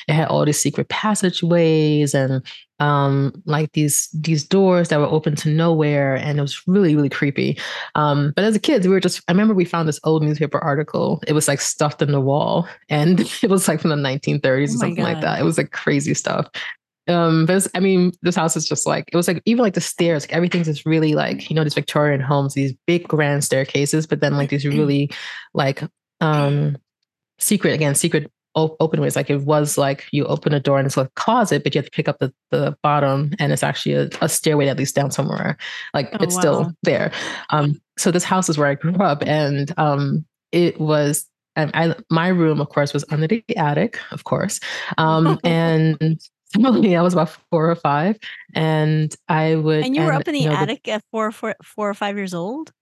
it 0.09 0.15
had 0.15 0.29
all 0.29 0.45
these 0.45 0.61
secret 0.61 0.89
passageways 0.89 2.13
and 2.15 2.43
um 2.81 3.33
like 3.47 3.73
these 3.73 4.09
these 4.13 4.45
doors 4.45 4.89
that 4.89 5.01
were 5.01 5.07
open 5.07 5.35
to 5.35 5.49
nowhere 5.49 6.17
and 6.17 6.39
it 6.39 6.43
was 6.43 6.63
really 6.67 6.95
really 6.97 7.09
creepy. 7.09 7.59
Um 7.95 8.33
but 8.37 8.45
as 8.45 8.55
a 8.57 8.61
kid 8.61 8.85
we 8.85 8.91
were 8.91 9.01
just 9.01 9.23
i 9.29 9.33
remember 9.33 9.55
we 9.55 9.65
found 9.65 9.89
this 9.89 10.01
old 10.05 10.23
newspaper 10.23 10.59
article. 10.59 11.23
It 11.27 11.33
was 11.33 11.49
like 11.49 11.61
stuffed 11.61 12.03
in 12.03 12.13
the 12.13 12.21
wall 12.21 12.69
and 12.89 13.21
it 13.43 13.51
was 13.51 13.69
like 13.69 13.81
from 13.81 13.91
the 13.91 13.97
1930s 13.97 14.71
Oh 14.71 14.75
or 14.75 14.79
something 14.79 15.05
like 15.05 15.21
that. 15.21 15.41
it 15.41 15.45
was 15.45 15.59
like 15.59 15.71
crazy 15.73 16.15
stuff 16.15 16.49
um 17.09 17.47
but 17.47 17.67
i 17.75 17.81
mean 17.81 18.13
this 18.23 18.37
house 18.37 18.57
is 18.57 18.69
just 18.69 18.87
like 18.87 19.05
it 19.13 19.17
was 19.17 19.29
like 19.29 19.43
even 19.45 19.63
like 19.63 19.75
the 19.75 19.81
stairs 19.81 20.25
like 20.25 20.33
everything's 20.33 20.67
just 20.67 20.87
really 20.87 21.15
like 21.15 21.49
you 21.51 21.57
know 21.57 21.65
these 21.65 21.75
victorian 21.75 22.21
homes 22.21 22.55
these 22.55 22.75
big 22.87 23.07
grand 23.09 23.45
staircases 23.45 24.07
but 24.07 24.21
then 24.21 24.37
like 24.37 24.51
these 24.51 24.67
really 24.67 25.11
like 25.55 25.83
um 26.21 26.77
secret 27.39 27.73
again 27.73 27.95
secret 27.95 28.31
op- 28.59 28.77
open 28.81 29.01
ways. 29.01 29.17
Like 29.17 29.31
it 29.31 29.43
was 29.43 29.79
like 29.79 30.07
you 30.13 30.25
open 30.27 30.53
a 30.53 30.61
door 30.61 30.79
and 30.79 30.87
it's 30.87 30.97
like 30.97 31.07
a 31.07 31.11
closet 31.21 31.63
but 31.63 31.75
you 31.75 31.79
have 31.79 31.87
to 31.87 31.91
pick 31.91 32.09
up 32.09 32.19
the, 32.19 32.33
the 32.51 32.77
bottom 32.83 33.33
and 33.39 33.53
it's 33.53 33.63
actually 33.63 33.95
a, 33.95 34.09
a 34.21 34.29
stairway 34.29 34.67
that 34.67 34.77
leads 34.77 34.93
down 34.93 35.11
somewhere. 35.11 35.57
Like 35.95 36.11
Oh, 36.15 36.19
it's 36.21 36.35
still 36.35 36.73
there. 36.83 37.13
Um 37.51 37.81
so 37.97 38.11
this 38.11 38.25
house 38.25 38.49
is 38.49 38.57
where 38.59 38.69
i 38.69 38.75
grew 38.75 38.95
up 38.97 39.23
and 39.27 39.73
um 39.77 40.25
it 40.53 40.81
was 40.81 41.27
and 41.57 41.73
I, 41.75 41.97
my 42.11 42.29
room 42.29 42.61
of 42.61 42.69
course 42.69 42.93
was 42.93 43.05
under 43.11 43.27
the 43.27 43.45
attic 43.57 43.99
of 44.11 44.25
course. 44.25 44.61
Um 44.99 45.39
and 45.45 46.21
Similarly, 46.55 46.97
I 46.97 47.03
was 47.03 47.13
about 47.13 47.31
four 47.51 47.71
or 47.71 47.75
five, 47.77 48.19
and 48.55 49.15
I 49.29 49.57
would. 49.57 49.85
and 49.85 49.95
you 49.95 50.03
were 50.03 50.13
up 50.13 50.27
in 50.29 50.35
the 50.35 50.41
you 50.41 50.49
know, 50.49 50.55
attic 50.55 50.89
at 50.89 51.03
four, 51.11 51.31
four, 51.33 51.55
four 51.63 51.91
or 51.91 51.95
five 51.95 52.17
years 52.17 52.33
old 52.35 52.73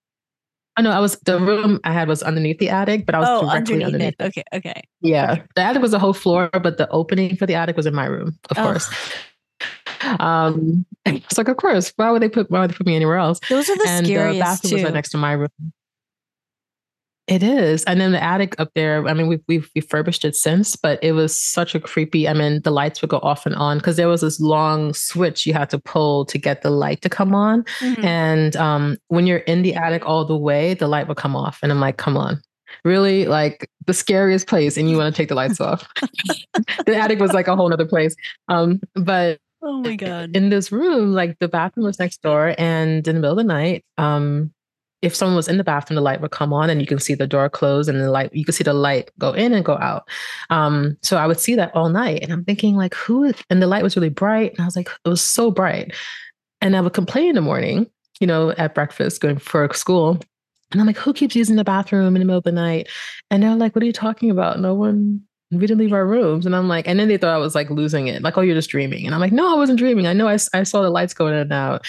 I 0.79 0.83
know 0.83 0.91
I 0.91 1.01
was 1.01 1.17
the 1.21 1.41
room 1.41 1.81
I 1.85 1.93
had 1.93 2.07
was 2.07 2.23
underneath 2.23 2.59
the 2.59 2.69
attic, 2.69 3.07
but 3.07 3.15
I 3.15 3.21
was 3.21 3.29
oh 3.31 3.41
directly 3.41 3.83
underneath, 3.83 4.15
underneath. 4.21 4.21
okay 4.21 4.45
okay 4.53 4.83
Yeah, 5.01 5.43
the 5.55 5.63
attic 5.63 5.81
was 5.81 5.95
a 5.95 5.99
whole 5.99 6.13
floor, 6.13 6.51
but 6.53 6.77
the 6.77 6.89
opening 6.91 7.35
for 7.37 7.47
the 7.47 7.55
attic 7.55 7.77
was 7.77 7.87
in 7.87 7.95
my 7.95 8.05
room, 8.05 8.39
of 8.51 8.59
Oh. 8.59 8.63
course. 8.63 8.89
Um, 10.21 10.85
it's 11.07 11.39
like, 11.39 11.49
of 11.49 11.57
course, 11.57 11.93
why 11.97 12.11
would 12.11 12.21
they 12.23 12.29
put 12.29 12.51
why 12.51 12.61
would 12.61 12.71
they 12.71 12.75
put 12.75 12.87
me 12.87 12.95
anywhere 12.95 13.17
else? 13.17 13.41
those 13.49 13.69
are 13.71 13.77
the 13.77 13.87
and 13.89 14.05
the 14.05 14.11
scariest 14.11 14.41
bathroom 14.41 14.73
was 14.75 14.83
right 14.85 14.95
next 14.95 15.11
to 15.11 15.17
my 15.19 15.33
room. 15.33 15.49
It 17.29 17.43
is, 17.43 17.83
and 17.85 18.01
then 18.01 18.13
the 18.13 18.23
attic 18.23 18.55
up 18.61 18.71
there. 18.77 19.07
I 19.09 19.13
mean, 19.13 19.27
we've 19.27 19.43
we've 19.49 19.69
refurbished 19.75 20.25
it 20.25 20.37
since, 20.37 20.77
but 20.77 21.03
it 21.03 21.11
was 21.11 21.37
such 21.37 21.75
a 21.75 21.81
creepy. 21.81 22.29
I 22.29 22.33
mean, 22.33 22.61
the 22.63 22.71
lights 22.71 23.03
would 23.03 23.11
go 23.11 23.19
off 23.19 23.47
and 23.47 23.55
on 23.57 23.79
because 23.79 23.97
there 23.97 24.07
was 24.07 24.21
this 24.21 24.39
long 24.39 24.95
switch 24.95 25.45
you 25.45 25.53
had 25.53 25.69
to 25.71 25.79
pull 25.81 26.25
to 26.27 26.39
get 26.39 26.63
the 26.63 26.71
light 26.71 27.03
to 27.03 27.09
come 27.09 27.35
on. 27.35 27.65
Mhm. 27.81 28.05
And 28.05 28.57
um, 28.57 28.97
when 29.09 29.27
you're 29.27 29.39
in 29.39 29.63
the 29.63 29.75
attic 29.75 30.07
all 30.07 30.25
the 30.25 30.37
way, 30.37 30.75
the 30.75 30.87
light 30.87 31.09
would 31.09 31.17
come 31.17 31.35
off. 31.35 31.59
And 31.63 31.73
I'm 31.73 31.81
like, 31.81 31.97
come 31.97 32.17
on. 32.17 32.41
Really? 32.85 33.27
Like 33.27 33.69
the 33.87 33.95
scariest 33.95 34.47
place, 34.47 34.77
and 34.77 34.89
you 34.89 34.97
want 34.97 35.13
to 35.13 35.21
take 35.21 35.29
the 35.29 35.35
lights 35.35 35.61
off. 35.61 35.89
the 36.87 36.97
attic 36.97 37.19
was 37.19 37.33
like 37.33 37.49
a 37.49 37.57
whole 37.57 37.73
other 37.73 37.87
place. 37.87 38.15
Um, 38.49 38.81
but 38.95 39.39
oh 39.63 39.81
my 39.81 39.97
god 39.97 40.37
in 40.37 40.51
this 40.51 40.71
room, 40.71 41.13
like 41.13 41.39
the 41.41 41.49
bathroom 41.49 41.87
was 41.87 41.99
next 41.99 42.23
door, 42.23 42.55
and 42.57 43.07
in 43.09 43.15
the 43.17 43.21
middle 43.21 43.33
of 43.33 43.37
the 43.39 43.45
night, 43.45 43.85
um, 43.99 44.53
if 45.07 45.15
someone 45.15 45.37
was 45.37 45.49
in 45.49 45.57
the 45.57 45.65
bathroom, 45.65 45.95
the 45.95 46.03
light 46.03 46.21
would 46.21 46.31
come 46.31 46.53
on, 46.53 46.69
and 46.69 46.81
you 46.81 46.87
can 46.87 46.99
see 46.99 47.15
the 47.15 47.27
door 47.27 47.49
close, 47.49 47.89
and 47.89 48.01
the 48.01 48.11
light 48.11 48.35
you 48.35 48.45
could 48.45 48.55
see 48.55 48.65
the 48.65 48.75
light 48.75 49.11
go 49.19 49.33
in 49.33 49.53
and 49.53 49.65
go 49.65 49.77
out. 49.79 50.09
Um, 50.51 50.97
so 51.03 51.17
I 51.17 51.27
would 51.27 51.41
see 51.41 51.55
that 51.55 51.75
all 51.75 51.89
night, 51.89 52.23
and 52.23 52.33
I'm 52.33 52.45
thinking 52.45 52.77
like, 52.77 52.95
who? 52.95 53.33
and 53.51 53.63
the 53.63 53.67
light 53.67 53.83
was 53.83 53.97
really 53.97 54.11
bright, 54.11 54.53
and 54.53 54.61
I 54.61 54.65
was 54.65 54.77
like, 54.77 54.91
it 55.05 55.09
was 55.09 55.23
so 55.23 55.51
bright, 55.51 55.95
and 56.61 56.77
I 56.77 56.81
would 56.81 56.93
complain 56.93 57.31
in 57.31 57.35
the 57.35 57.41
morning, 57.41 57.91
you 58.21 58.27
know, 58.27 58.51
at 58.53 58.75
breakfast 58.75 59.21
going 59.21 59.39
for 59.39 59.73
school. 59.73 60.21
And 60.73 60.81
I'm 60.81 60.87
like, 60.87 60.97
who 60.97 61.13
keeps 61.13 61.37
using 61.37 61.57
the 61.57 61.65
bathroom 61.65 62.09
in 62.09 62.15
the 62.15 62.25
middle 62.25 62.39
of 62.39 62.45
the 62.45 62.51
night? 62.51 62.89
And 63.31 63.43
they're 63.43 63.55
like, 63.55 63.77
what 63.77 63.83
are 63.83 63.87
you 63.87 63.93
talking 63.93 64.31
about? 64.31 64.59
No 64.59 64.75
one, 64.75 65.23
we 65.51 65.61
didn't 65.61 65.79
leave 65.79 65.93
our 65.93 66.07
rooms. 66.07 66.45
And 66.45 66.57
I'm 66.57 66.69
like, 66.69 66.89
and 66.89 66.99
then 66.99 67.09
they 67.09 67.17
thought 67.17 67.35
I 67.35 67.39
was 67.39 67.55
like 67.55 67.71
losing 67.71 68.09
it. 68.09 68.23
Like, 68.23 68.37
oh, 68.37 68.41
you're 68.41 68.57
just 68.57 68.71
dreaming. 68.71 69.07
And 69.07 69.15
I'm 69.15 69.21
like, 69.21 69.33
no, 69.33 69.53
I 69.53 69.57
wasn't 69.57 69.79
dreaming. 69.79 70.07
I 70.07 70.13
know 70.13 70.29
I, 70.29 70.39
I 70.55 70.65
saw 70.65 70.83
the 70.83 70.91
lights 70.91 71.15
going 71.15 71.35
in 71.35 71.41
and 71.41 71.53
out. 71.53 71.87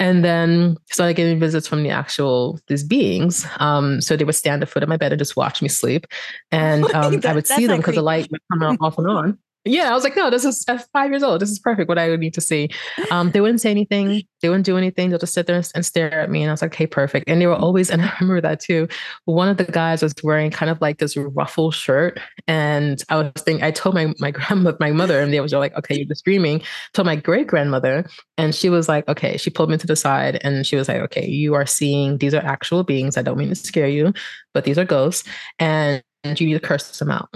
And 0.00 0.24
then 0.24 0.76
started 0.90 1.14
getting 1.14 1.40
visits 1.40 1.66
from 1.66 1.82
the 1.82 1.90
actual, 1.90 2.60
these 2.68 2.84
beings. 2.84 3.46
Um, 3.58 4.00
so 4.00 4.16
they 4.16 4.24
would 4.24 4.34
stand 4.36 4.62
at 4.62 4.68
the 4.68 4.72
foot 4.72 4.82
of 4.84 4.88
my 4.88 4.96
bed 4.96 5.12
and 5.12 5.18
just 5.18 5.36
watch 5.36 5.60
me 5.60 5.68
sleep. 5.68 6.06
And 6.52 6.84
um, 6.94 7.20
I 7.24 7.32
would 7.32 7.46
see 7.46 7.66
them 7.66 7.78
because 7.78 7.96
the 7.96 8.02
light 8.02 8.30
would 8.30 8.40
come 8.52 8.62
on, 8.62 8.76
off 8.80 8.98
and 8.98 9.08
on. 9.08 9.38
Yeah, 9.64 9.90
I 9.90 9.94
was 9.94 10.04
like, 10.04 10.16
no, 10.16 10.30
this 10.30 10.44
is 10.44 10.64
five 10.92 11.10
years 11.10 11.22
old. 11.22 11.40
This 11.40 11.50
is 11.50 11.58
perfect. 11.58 11.88
What 11.88 11.98
I 11.98 12.08
would 12.08 12.20
need 12.20 12.34
to 12.34 12.40
see. 12.40 12.70
Um, 13.10 13.32
they 13.32 13.40
wouldn't 13.40 13.60
say 13.60 13.70
anything. 13.70 14.22
They 14.40 14.48
wouldn't 14.48 14.64
do 14.64 14.76
anything. 14.76 15.10
They'll 15.10 15.18
just 15.18 15.34
sit 15.34 15.46
there 15.46 15.62
and 15.74 15.84
stare 15.84 16.20
at 16.20 16.30
me. 16.30 16.42
And 16.42 16.50
I 16.50 16.52
was 16.52 16.62
like, 16.62 16.72
okay, 16.72 16.86
perfect. 16.86 17.28
And 17.28 17.40
they 17.40 17.46
were 17.46 17.54
always, 17.54 17.90
and 17.90 18.02
I 18.02 18.12
remember 18.20 18.40
that 18.40 18.60
too. 18.60 18.88
One 19.24 19.48
of 19.48 19.56
the 19.56 19.64
guys 19.64 20.02
was 20.02 20.14
wearing 20.22 20.50
kind 20.50 20.70
of 20.70 20.80
like 20.80 20.98
this 20.98 21.16
ruffle 21.16 21.70
shirt. 21.70 22.20
And 22.46 23.02
I 23.08 23.16
was 23.16 23.32
thinking, 23.38 23.64
I 23.64 23.70
told 23.70 23.94
my, 23.94 24.14
my 24.18 24.30
grandmother, 24.32 24.76
my 24.80 24.92
mother, 24.92 25.20
and 25.20 25.32
they 25.32 25.40
was 25.40 25.52
like, 25.52 25.76
okay, 25.76 25.96
you're 25.96 26.06
just 26.06 26.24
dreaming. 26.24 26.62
Told 26.94 27.06
my 27.06 27.16
great 27.16 27.46
grandmother. 27.46 28.08
And 28.38 28.54
she 28.54 28.70
was 28.70 28.88
like, 28.88 29.06
okay, 29.08 29.36
she 29.36 29.50
pulled 29.50 29.70
me 29.70 29.76
to 29.76 29.86
the 29.86 29.96
side 29.96 30.40
and 30.42 30.66
she 30.66 30.76
was 30.76 30.88
like, 30.88 31.00
okay, 31.02 31.26
you 31.26 31.54
are 31.54 31.66
seeing, 31.66 32.18
these 32.18 32.34
are 32.34 32.44
actual 32.44 32.84
beings. 32.84 33.16
I 33.16 33.22
don't 33.22 33.36
mean 33.36 33.48
to 33.48 33.54
scare 33.54 33.88
you, 33.88 34.12
but 34.54 34.64
these 34.64 34.78
are 34.78 34.84
ghosts. 34.84 35.28
And 35.58 36.02
you 36.24 36.46
need 36.46 36.54
to 36.54 36.60
curse 36.60 36.98
them 36.98 37.10
out. 37.10 37.28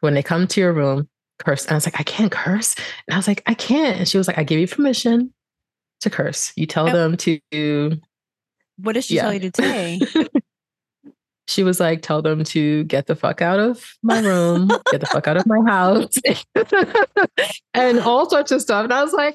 When 0.00 0.14
they 0.14 0.22
come 0.22 0.46
to 0.48 0.60
your 0.60 0.72
room, 0.72 1.08
curse. 1.38 1.64
And 1.64 1.72
I 1.72 1.74
was 1.74 1.86
like, 1.86 1.98
I 1.98 2.02
can't 2.02 2.32
curse. 2.32 2.74
And 3.06 3.14
I 3.14 3.16
was 3.16 3.28
like, 3.28 3.42
I 3.46 3.54
can't. 3.54 3.98
And 3.98 4.08
she 4.08 4.18
was 4.18 4.28
like, 4.28 4.38
I 4.38 4.44
give 4.44 4.60
you 4.60 4.68
permission 4.68 5.32
to 6.00 6.10
curse. 6.10 6.52
You 6.56 6.66
tell 6.66 6.88
oh. 6.88 6.92
them 6.92 7.16
to. 7.18 8.00
What 8.76 8.92
does 8.92 9.06
she 9.06 9.16
yeah. 9.16 9.22
tell 9.22 9.34
you 9.34 9.50
to 9.50 9.50
say? 9.54 10.00
she 11.48 11.64
was 11.64 11.80
like, 11.80 12.02
tell 12.02 12.22
them 12.22 12.44
to 12.44 12.84
get 12.84 13.06
the 13.06 13.16
fuck 13.16 13.42
out 13.42 13.58
of 13.58 13.84
my 14.02 14.20
room, 14.20 14.68
get 14.90 15.00
the 15.00 15.06
fuck 15.06 15.26
out 15.26 15.36
of 15.36 15.46
my 15.46 15.60
house, 15.66 16.14
and 17.74 17.98
all 18.00 18.28
sorts 18.28 18.52
of 18.52 18.60
stuff. 18.60 18.84
And 18.84 18.92
I 18.92 19.02
was 19.02 19.12
like, 19.12 19.34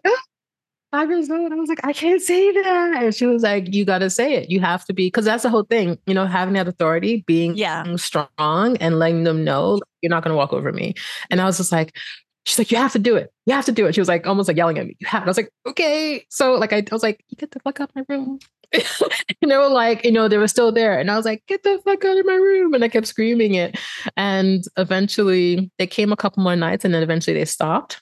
five 0.93 1.09
years 1.09 1.27
old. 1.29 1.51
I 1.51 1.55
was 1.55 1.69
like, 1.69 1.83
I 1.83 1.91
can't 1.91 2.21
say 2.21 2.51
that. 2.51 3.03
And 3.03 3.15
she 3.15 3.25
was 3.25 3.41
like, 3.41 3.73
You 3.73 3.83
got 3.83 3.99
to 3.99 4.09
say 4.09 4.35
it. 4.35 4.49
You 4.49 4.59
have 4.61 4.85
to 4.85 4.93
be, 4.93 5.07
because 5.07 5.25
that's 5.25 5.43
the 5.43 5.49
whole 5.49 5.63
thing, 5.63 5.97
you 6.05 6.13
know, 6.13 6.27
having 6.27 6.53
that 6.53 6.67
authority, 6.67 7.23
being 7.25 7.55
yeah. 7.55 7.83
strong 7.95 8.77
and 8.77 8.99
letting 8.99 9.23
them 9.23 9.43
know 9.43 9.79
you're 10.01 10.11
not 10.11 10.23
going 10.23 10.31
to 10.31 10.37
walk 10.37 10.53
over 10.53 10.71
me. 10.71 10.93
And 11.31 11.41
I 11.41 11.45
was 11.45 11.57
just 11.57 11.71
like, 11.71 11.97
She's 12.45 12.57
like, 12.57 12.71
you 12.71 12.77
have 12.77 12.91
to 12.91 12.99
do 12.99 13.15
it. 13.15 13.31
You 13.45 13.53
have 13.53 13.63
to 13.65 13.71
do 13.71 13.85
it. 13.85 13.95
She 13.95 14.01
was 14.01 14.09
like, 14.09 14.27
almost 14.27 14.49
like 14.49 14.57
yelling 14.57 14.77
at 14.77 14.85
me. 14.85 14.97
You 14.99 15.07
have. 15.07 15.21
And 15.21 15.29
I 15.29 15.31
was 15.31 15.37
like, 15.37 15.49
okay. 15.65 16.25
So 16.29 16.55
like, 16.55 16.73
I, 16.73 16.79
I 16.79 16.85
was 16.91 17.01
like, 17.01 17.23
you 17.29 17.37
get 17.37 17.51
the 17.51 17.61
fuck 17.61 17.79
out 17.79 17.89
of 17.89 17.95
my 17.95 18.03
room. 18.09 18.37
and 18.73 19.49
they 19.49 19.55
were 19.55 19.69
like, 19.69 20.03
you 20.03 20.11
know, 20.11 20.27
they 20.27 20.37
were 20.37 20.49
still 20.49 20.69
there. 20.69 20.99
And 20.99 21.09
I 21.09 21.15
was 21.15 21.23
like, 21.23 21.41
get 21.47 21.63
the 21.63 21.79
fuck 21.85 22.03
out 22.03 22.17
of 22.17 22.25
my 22.25 22.35
room. 22.35 22.73
And 22.73 22.83
I 22.83 22.89
kept 22.89 23.07
screaming 23.07 23.53
it. 23.53 23.79
And 24.17 24.65
eventually 24.75 25.71
they 25.77 25.87
came 25.87 26.11
a 26.11 26.17
couple 26.17 26.43
more 26.43 26.57
nights 26.57 26.83
and 26.83 26.93
then 26.93 27.01
eventually 27.01 27.33
they 27.33 27.45
stopped 27.45 28.01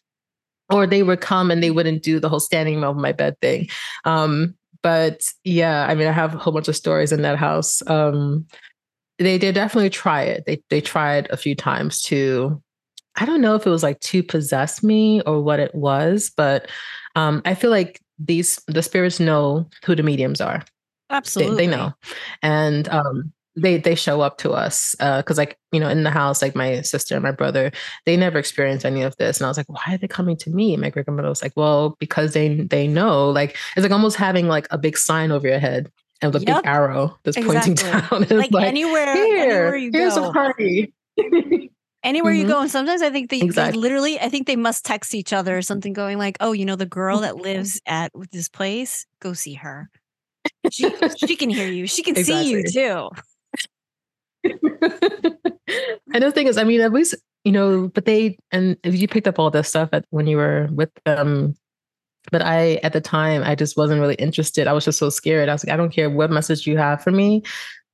or 0.71 0.87
they 0.87 1.03
would 1.03 1.21
come 1.21 1.51
and 1.51 1.61
they 1.61 1.71
wouldn't 1.71 2.03
do 2.03 2.19
the 2.19 2.29
whole 2.29 2.39
standing 2.39 2.83
over 2.83 2.99
my 2.99 3.11
bed 3.11 3.35
thing. 3.41 3.67
Um, 4.05 4.55
but 4.81 5.27
yeah, 5.43 5.85
I 5.87 5.95
mean, 5.95 6.07
I 6.07 6.11
have 6.11 6.35
a 6.35 6.37
whole 6.37 6.53
bunch 6.53 6.67
of 6.67 6.75
stories 6.75 7.11
in 7.11 7.21
that 7.21 7.37
house. 7.37 7.85
Um, 7.87 8.47
they 9.19 9.37
did 9.37 9.55
definitely 9.55 9.89
try 9.89 10.23
it. 10.23 10.45
They 10.45 10.63
they 10.69 10.81
tried 10.81 11.29
a 11.29 11.37
few 11.37 11.55
times 11.55 12.01
to. 12.03 12.61
I 13.17 13.25
don't 13.25 13.41
know 13.41 13.55
if 13.55 13.67
it 13.67 13.69
was 13.69 13.83
like 13.83 13.99
to 13.99 14.23
possess 14.23 14.81
me 14.81 15.21
or 15.21 15.41
what 15.41 15.59
it 15.59 15.75
was, 15.75 16.31
but 16.35 16.69
um, 17.15 17.41
I 17.43 17.55
feel 17.55 17.69
like 17.69 18.01
these 18.17 18.59
the 18.67 18.81
spirits 18.81 19.19
know 19.19 19.69
who 19.85 19.95
the 19.95 20.03
mediums 20.03 20.41
are. 20.41 20.63
Absolutely, 21.09 21.55
they, 21.55 21.65
they 21.67 21.77
know, 21.77 21.93
and 22.41 22.87
um, 22.89 23.33
they 23.55 23.77
they 23.77 23.95
show 23.95 24.21
up 24.21 24.37
to 24.37 24.51
us 24.51 24.95
because 24.99 25.37
uh, 25.37 25.41
like 25.41 25.57
you 25.71 25.79
know 25.79 25.89
in 25.89 26.03
the 26.03 26.09
house 26.09 26.41
like 26.41 26.55
my 26.55 26.81
sister 26.81 27.15
and 27.15 27.23
my 27.23 27.31
brother 27.31 27.71
they 28.05 28.15
never 28.15 28.39
experienced 28.39 28.85
any 28.85 29.01
of 29.01 29.15
this 29.17 29.39
and 29.39 29.45
i 29.45 29.49
was 29.49 29.57
like 29.57 29.69
why 29.69 29.83
are 29.89 29.97
they 29.97 30.07
coming 30.07 30.37
to 30.37 30.49
me 30.49 30.73
and 30.73 30.81
my 30.81 30.89
great 30.89 31.05
grandmother 31.05 31.29
was 31.29 31.41
like 31.41 31.53
well 31.55 31.95
because 31.99 32.33
they 32.33 32.55
they 32.55 32.87
know 32.87 33.29
like 33.29 33.57
it's 33.75 33.83
like 33.83 33.91
almost 33.91 34.15
having 34.15 34.47
like 34.47 34.67
a 34.71 34.77
big 34.77 34.97
sign 34.97 35.31
over 35.31 35.47
your 35.47 35.59
head 35.59 35.91
and 36.21 36.33
with 36.33 36.43
a 36.43 36.45
yep. 36.45 36.63
big 36.63 36.67
arrow 36.67 37.17
that's 37.23 37.37
exactly. 37.37 37.75
pointing 37.75 38.29
down 38.29 38.39
like, 38.39 38.51
like, 38.51 38.67
anywhere 38.67 39.13
Here, 39.13 39.37
anywhere 39.37 39.75
you 39.75 39.91
here's 39.93 40.15
go. 40.15 40.29
a 40.29 40.33
party 40.33 40.93
anywhere 42.03 42.31
mm-hmm. 42.31 42.41
you 42.41 42.47
go 42.47 42.61
and 42.61 42.71
sometimes 42.71 43.01
i 43.01 43.09
think 43.09 43.29
they, 43.29 43.41
exactly. 43.41 43.77
they, 43.77 43.81
literally 43.81 44.19
i 44.19 44.29
think 44.29 44.47
they 44.47 44.55
must 44.55 44.85
text 44.85 45.13
each 45.13 45.33
other 45.33 45.57
or 45.57 45.61
something 45.61 45.91
going 45.91 46.17
like 46.17 46.37
oh 46.39 46.53
you 46.53 46.65
know 46.65 46.77
the 46.77 46.85
girl 46.85 47.19
that 47.19 47.35
lives 47.35 47.81
at 47.85 48.11
this 48.31 48.47
place 48.47 49.05
go 49.19 49.33
see 49.33 49.55
her 49.55 49.89
she, 50.71 50.89
she 51.17 51.35
can 51.35 51.49
hear 51.49 51.67
you 51.67 51.85
she 51.85 52.01
can 52.01 52.15
exactly. 52.15 52.45
see 52.45 52.51
you 52.51 52.63
too 52.63 53.09
and 54.43 56.23
the 56.23 56.31
thing 56.33 56.47
is, 56.47 56.57
I 56.57 56.63
mean, 56.63 56.81
at 56.81 56.93
least 56.93 57.15
you 57.43 57.51
know, 57.51 57.87
but 57.89 58.05
they 58.05 58.37
and 58.51 58.77
you 58.83 59.07
picked 59.07 59.27
up 59.27 59.39
all 59.39 59.49
this 59.49 59.69
stuff 59.69 59.89
at, 59.93 60.05
when 60.09 60.27
you 60.27 60.37
were 60.37 60.67
with 60.71 60.91
them. 61.05 61.55
But 62.31 62.43
I, 62.43 62.75
at 62.83 62.93
the 62.93 63.01
time, 63.01 63.41
I 63.43 63.55
just 63.55 63.75
wasn't 63.75 63.99
really 63.99 64.15
interested. 64.15 64.67
I 64.67 64.73
was 64.73 64.85
just 64.85 64.99
so 64.99 65.09
scared. 65.09 65.49
I 65.49 65.53
was 65.53 65.65
like, 65.65 65.73
I 65.73 65.77
don't 65.77 65.91
care 65.91 66.07
what 66.07 66.29
message 66.29 66.67
you 66.67 66.77
have 66.77 67.01
for 67.01 67.09
me. 67.09 67.41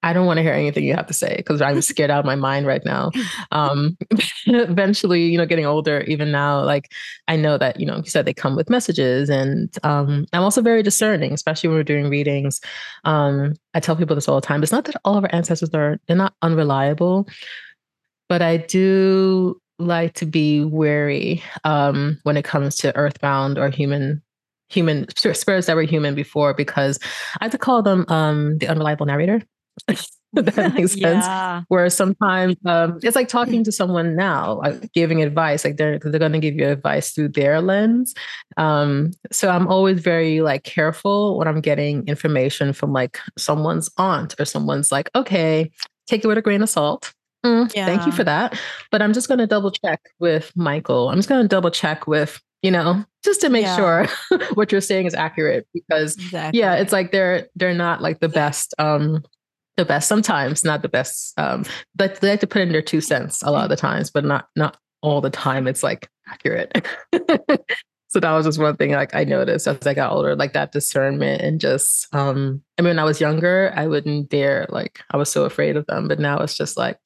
I 0.04 0.14
don't 0.14 0.26
want 0.26 0.38
to 0.38 0.44
hear 0.44 0.54
anything 0.54 0.84
you 0.84 0.94
have 0.94 1.08
to 1.08 1.14
say 1.14 1.36
because 1.38 1.62
I'm 1.62 1.82
scared 1.82 2.12
out 2.12 2.20
of 2.20 2.26
my 2.26 2.36
mind 2.36 2.68
right 2.68 2.84
now. 2.86 3.12
Um, 3.52 3.98
eventually, 4.46 5.24
you 5.24 5.38
know, 5.38 5.46
getting 5.46 5.66
older, 5.66 6.02
even 6.02 6.32
now, 6.32 6.64
like 6.64 6.92
I 7.28 7.36
know 7.36 7.58
that, 7.58 7.80
you 7.80 7.86
know, 7.86 7.98
you 7.98 8.10
said 8.10 8.26
they 8.26 8.34
come 8.34 8.56
with 8.56 8.70
messages 8.70 9.30
and 9.30 9.76
um, 9.84 10.26
I'm 10.34 10.44
also 10.44 10.62
very 10.62 10.84
discerning, 10.84 11.34
especially 11.34 11.70
when 11.70 11.78
we're 11.78 11.84
doing 11.84 12.10
readings. 12.10 12.62
Um, 13.06 13.56
I 13.74 13.80
tell 13.80 13.96
people 13.96 14.16
this 14.16 14.28
all 14.28 14.40
the 14.40 14.46
time. 14.46 14.62
It's 14.62 14.72
not 14.72 14.86
that 14.86 14.96
all 15.04 15.18
of 15.18 15.24
our 15.24 15.34
ancestors 15.34 15.74
are, 15.74 16.00
they're 16.08 16.16
not 16.16 16.36
unreliable, 16.42 17.28
but 18.30 18.42
I 18.42 18.58
do 18.58 19.60
like 19.80 20.14
to 20.16 20.26
be 20.26 20.64
wary 20.64 21.44
um, 21.64 22.20
when 22.24 22.38
it 22.38 22.46
comes 22.46 22.76
to 22.78 22.96
earthbound 22.96 23.58
or 23.58 23.70
human 23.70 24.22
human 24.70 25.08
spirits 25.16 25.68
that 25.68 25.76
were 25.78 25.84
human 25.84 26.14
before 26.14 26.54
because 26.54 27.00
I 27.40 27.46
have 27.46 27.52
to 27.52 27.58
call 27.58 27.82
them 27.82 28.04
um, 28.10 28.58
the 28.58 28.68
unreliable 28.68 29.06
narrator 29.06 29.42
that 30.34 30.74
makes 30.76 30.94
sense. 30.94 31.26
Yeah. 31.26 31.64
Where 31.68 31.90
sometimes 31.90 32.56
um, 32.66 33.00
it's 33.04 33.16
like 33.16 33.28
talking 33.28 33.64
to 33.64 33.72
someone 33.72 34.16
now, 34.16 34.56
like 34.56 34.92
giving 34.94 35.22
advice, 35.22 35.64
like 35.64 35.78
they're 35.78 36.00
they're 36.00 36.20
going 36.20 36.34
to 36.34 36.40
give 36.40 36.56
you 36.56 36.68
advice 36.68 37.12
through 37.12 37.30
their 37.30 37.62
lens. 37.62 38.14
Um, 38.58 39.12
so 39.32 39.50
I'm 39.50 39.68
always 39.68 40.00
very 40.00 40.42
like 40.42 40.64
careful 40.64 41.38
when 41.38 41.48
I'm 41.48 41.62
getting 41.62 42.08
information 42.08 42.74
from 42.74 42.94
like 42.94 43.20
someone's 43.38 43.90
aunt 43.98 44.36
or 44.40 44.46
someone's 44.46 44.92
like, 44.92 45.10
okay, 45.16 45.72
take 46.08 46.24
it 46.24 46.28
with 46.28 46.38
a 46.38 46.42
grain 46.42 46.62
of 46.62 46.70
salt. 46.70 47.14
Mm, 47.46 47.74
yeah. 47.76 47.86
Thank 47.86 48.06
you 48.06 48.12
for 48.12 48.24
that. 48.24 48.60
But 48.92 49.02
I'm 49.02 49.14
just 49.14 49.28
going 49.28 49.38
to 49.38 49.48
double 49.48 49.72
check 49.72 50.02
with 50.20 50.52
Michael. 50.56 51.10
I'm 51.10 51.18
just 51.18 51.30
going 51.30 51.42
to 51.42 51.48
double 51.48 51.72
check 51.72 52.08
with 52.08 52.42
you 52.64 52.72
know 52.72 53.06
just 53.24 53.40
to 53.42 53.50
make 53.50 53.66
yeah. 53.66 53.76
sure 53.76 54.08
what 54.56 54.72
you're 54.72 54.82
saying 54.82 55.06
is 55.06 55.14
accurate 55.14 55.68
because 55.76 56.16
exactly. 56.16 56.60
yeah 56.60 56.74
it's 56.74 56.92
like 56.92 57.12
they're 57.12 57.48
they're 57.56 57.72
not 57.72 58.02
like 58.02 58.20
the 58.20 58.28
best 58.28 58.74
um 58.80 59.24
the 59.78 59.86
best 59.86 60.10
sometimes, 60.10 60.64
not 60.64 60.82
the 60.82 60.90
best. 60.90 61.34
Um, 61.40 61.64
but 61.96 62.20
they 62.20 62.32
like 62.32 62.40
to 62.42 62.48
put 62.48 62.64
in 62.64 62.72
their 62.72 62.82
two 62.82 63.00
cents 63.00 63.42
a 63.44 63.52
lot 63.52 63.64
of 63.64 63.70
the 63.70 63.78
times, 63.78 64.12
but 64.12 64.26
not 64.26 64.50
not 64.56 64.78
all 65.02 65.22
the 65.22 65.30
time. 65.30 65.68
It's 65.68 65.84
like 65.84 66.10
accurate. 66.28 66.86
so 68.10 68.20
that 68.20 68.32
was 68.32 68.46
just 68.46 68.60
one 68.60 68.76
thing 68.76 68.92
like 68.92 69.16
I 69.16 69.24
noticed 69.24 69.68
as 69.68 69.86
I 69.86 69.94
got 69.94 70.12
older, 70.12 70.36
like 70.36 70.54
that 70.54 70.72
discernment 70.72 71.42
and 71.42 71.62
just 71.62 72.14
um 72.14 72.62
I 72.78 72.82
mean 72.82 72.90
when 72.90 73.00
I 73.00 73.04
was 73.04 73.22
younger, 73.22 73.72
I 73.76 73.88
wouldn't 73.88 74.30
dare 74.30 74.66
like 74.70 75.02
I 75.12 75.18
was 75.18 75.32
so 75.32 75.46
afraid 75.46 75.78
of 75.78 75.86
them. 75.86 76.08
But 76.08 76.20
now 76.20 76.40
it's 76.40 76.58
just 76.58 76.76
like, 76.76 76.98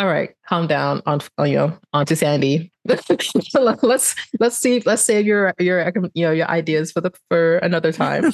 all 0.00 0.08
right, 0.08 0.34
calm 0.48 0.66
down 0.66 1.02
on 1.06 1.20
you 1.38 1.54
know, 1.54 1.78
on 1.92 2.06
to 2.06 2.16
Sandy. 2.16 2.72
let's 3.54 4.14
let's 4.40 4.58
see, 4.58 4.80
let's 4.84 5.02
save 5.02 5.26
your 5.26 5.54
your 5.60 5.92
you 6.14 6.24
know 6.24 6.32
your 6.32 6.48
ideas 6.48 6.90
for 6.90 7.00
the 7.00 7.12
for 7.28 7.58
another 7.58 7.92
time. 7.92 8.32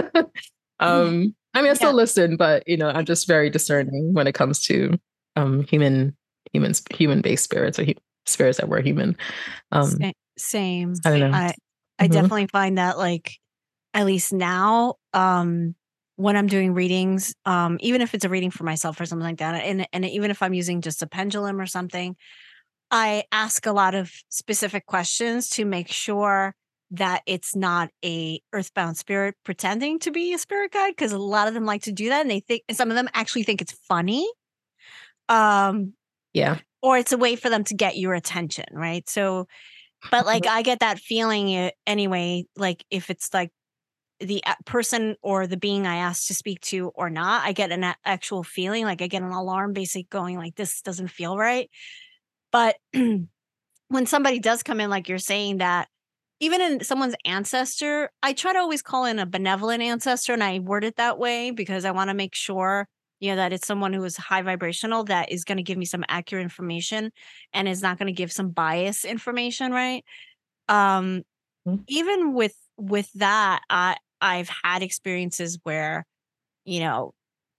um 0.80 1.34
I 1.58 1.62
mean, 1.62 1.70
I 1.72 1.74
still 1.74 1.90
yeah. 1.90 1.96
listen, 1.96 2.36
but 2.36 2.66
you 2.68 2.76
know, 2.76 2.88
I'm 2.88 3.04
just 3.04 3.26
very 3.26 3.50
discerning 3.50 4.14
when 4.14 4.28
it 4.28 4.34
comes 4.34 4.64
to 4.66 4.96
um, 5.34 5.64
human, 5.64 6.16
humans, 6.52 6.82
human-based 6.94 7.42
spirits 7.42 7.78
or 7.80 7.84
hu- 7.84 7.94
spirits 8.26 8.58
that 8.58 8.68
were 8.68 8.80
human. 8.80 9.16
Um, 9.72 9.98
Same. 10.38 10.94
I 11.04 11.10
don't 11.10 11.18
know. 11.18 11.36
I, 11.36 11.54
I 11.98 12.04
mm-hmm. 12.04 12.12
definitely 12.12 12.46
find 12.46 12.78
that, 12.78 12.96
like, 12.96 13.38
at 13.92 14.06
least 14.06 14.32
now, 14.32 14.94
um, 15.12 15.74
when 16.14 16.36
I'm 16.36 16.46
doing 16.46 16.74
readings, 16.74 17.34
um, 17.44 17.76
even 17.80 18.02
if 18.02 18.14
it's 18.14 18.24
a 18.24 18.28
reading 18.28 18.52
for 18.52 18.62
myself 18.62 19.00
or 19.00 19.06
something 19.06 19.26
like 19.26 19.38
that, 19.38 19.56
and 19.56 19.86
and 19.92 20.04
even 20.04 20.30
if 20.30 20.42
I'm 20.42 20.54
using 20.54 20.80
just 20.80 21.02
a 21.02 21.06
pendulum 21.08 21.60
or 21.60 21.66
something, 21.66 22.16
I 22.90 23.24
ask 23.32 23.66
a 23.66 23.72
lot 23.72 23.96
of 23.96 24.12
specific 24.28 24.86
questions 24.86 25.48
to 25.50 25.64
make 25.64 25.88
sure 25.88 26.54
that 26.90 27.22
it's 27.26 27.54
not 27.54 27.90
a 28.04 28.40
earthbound 28.52 28.96
spirit 28.96 29.34
pretending 29.44 29.98
to 29.98 30.10
be 30.10 30.32
a 30.32 30.38
spirit 30.38 30.72
guide 30.72 30.90
because 30.96 31.12
a 31.12 31.18
lot 31.18 31.48
of 31.48 31.54
them 31.54 31.66
like 31.66 31.82
to 31.82 31.92
do 31.92 32.08
that 32.08 32.22
and 32.22 32.30
they 32.30 32.40
think 32.40 32.62
and 32.68 32.76
some 32.76 32.90
of 32.90 32.96
them 32.96 33.08
actually 33.12 33.42
think 33.42 33.60
it's 33.60 33.72
funny 33.86 34.28
um 35.28 35.92
yeah. 36.32 36.58
or 36.82 36.96
it's 36.96 37.12
a 37.12 37.18
way 37.18 37.36
for 37.36 37.50
them 37.50 37.64
to 37.64 37.74
get 37.74 37.98
your 37.98 38.14
attention 38.14 38.64
right? 38.72 39.08
So 39.08 39.46
but 40.10 40.24
like 40.24 40.46
i 40.46 40.62
get 40.62 40.78
that 40.78 41.00
feeling 41.00 41.52
eh, 41.52 41.70
anyway 41.84 42.44
like 42.56 42.84
if 42.88 43.10
it's 43.10 43.34
like 43.34 43.50
the 44.20 44.42
person 44.64 45.16
or 45.22 45.46
the 45.46 45.56
being 45.56 45.86
i 45.88 45.96
asked 45.96 46.28
to 46.28 46.34
speak 46.34 46.60
to 46.60 46.92
or 46.94 47.10
not 47.10 47.44
i 47.44 47.52
get 47.52 47.72
an 47.72 47.94
actual 48.04 48.44
feeling 48.44 48.84
like 48.84 49.02
i 49.02 49.08
get 49.08 49.22
an 49.22 49.30
alarm 49.32 49.72
basically 49.72 50.06
going 50.10 50.36
like 50.36 50.54
this 50.54 50.82
doesn't 50.82 51.08
feel 51.08 51.36
right. 51.36 51.70
But 52.50 52.76
when 52.92 54.06
somebody 54.06 54.38
does 54.38 54.62
come 54.62 54.80
in 54.80 54.90
like 54.90 55.08
you're 55.08 55.18
saying 55.18 55.58
that 55.58 55.88
even 56.40 56.60
in 56.60 56.84
someone's 56.84 57.16
ancestor, 57.24 58.10
I 58.22 58.32
try 58.32 58.52
to 58.52 58.58
always 58.58 58.82
call 58.82 59.04
in 59.04 59.18
a 59.18 59.26
benevolent 59.26 59.82
ancestor 59.82 60.32
and 60.32 60.42
I 60.42 60.60
word 60.60 60.84
it 60.84 60.96
that 60.96 61.18
way 61.18 61.50
because 61.50 61.84
I 61.84 61.90
want 61.90 62.10
to 62.10 62.14
make 62.14 62.34
sure 62.34 62.86
you 63.20 63.30
know 63.30 63.36
that 63.36 63.52
it's 63.52 63.66
someone 63.66 63.92
who 63.92 64.04
is 64.04 64.16
high 64.16 64.42
vibrational 64.42 65.04
that 65.04 65.32
is 65.32 65.44
going 65.44 65.56
to 65.56 65.62
give 65.62 65.78
me 65.78 65.84
some 65.84 66.04
accurate 66.08 66.42
information 66.42 67.10
and 67.52 67.68
is 67.68 67.82
not 67.82 67.98
going 67.98 68.06
to 68.06 68.12
give 68.12 68.32
some 68.32 68.50
bias 68.50 69.04
information 69.04 69.72
right 69.72 70.04
um 70.68 71.22
mm-hmm. 71.66 71.76
even 71.88 72.32
with 72.32 72.54
with 72.76 73.10
that 73.14 73.60
i 73.70 73.96
i've 74.20 74.50
had 74.62 74.82
experiences 74.82 75.58
where 75.64 76.06
you 76.64 76.80
know 76.80 77.12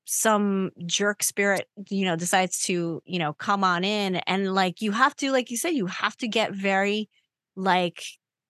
some 0.06 0.72
jerk 0.86 1.22
spirit 1.22 1.68
you 1.90 2.06
know 2.06 2.16
decides 2.16 2.62
to 2.62 3.02
you 3.06 3.20
know 3.20 3.34
come 3.34 3.64
on 3.64 3.84
in 3.84 4.16
and 4.16 4.54
like 4.56 4.82
you 4.82 4.92
have 4.92 5.16
to 5.16 5.32
like 5.32 5.52
you 5.52 5.58
said 5.58 5.70
you 5.70 5.86
have 5.86 6.16
to 6.18 6.28
get 6.28 6.54
very 6.54 7.10
like 7.56 8.02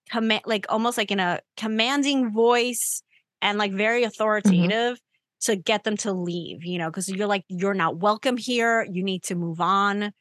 command 0.10 0.42
like 0.46 0.66
almost 0.70 0.98
like 0.98 1.12
in 1.12 1.20
a 1.20 1.40
commanding 1.58 2.32
voice 2.32 3.02
and 3.42 3.58
like 3.58 3.74
very 3.74 4.02
mm-hmm. 4.02 4.08
authoritative 4.08 4.98
mm-hmm. 4.98 5.52
to 5.52 5.56
get 5.56 5.84
them 5.84 5.98
to 5.98 6.14
leave 6.14 6.64
you 6.64 6.78
know 6.78 6.90
because 6.90 7.10
you're 7.10 7.28
like 7.28 7.44
you're 7.48 7.74
not 7.74 7.98
welcome 7.98 8.38
here 8.38 8.88
you 8.92 9.04
need 9.04 9.24
to 9.24 9.36
move 9.36 9.62
on 9.62 10.12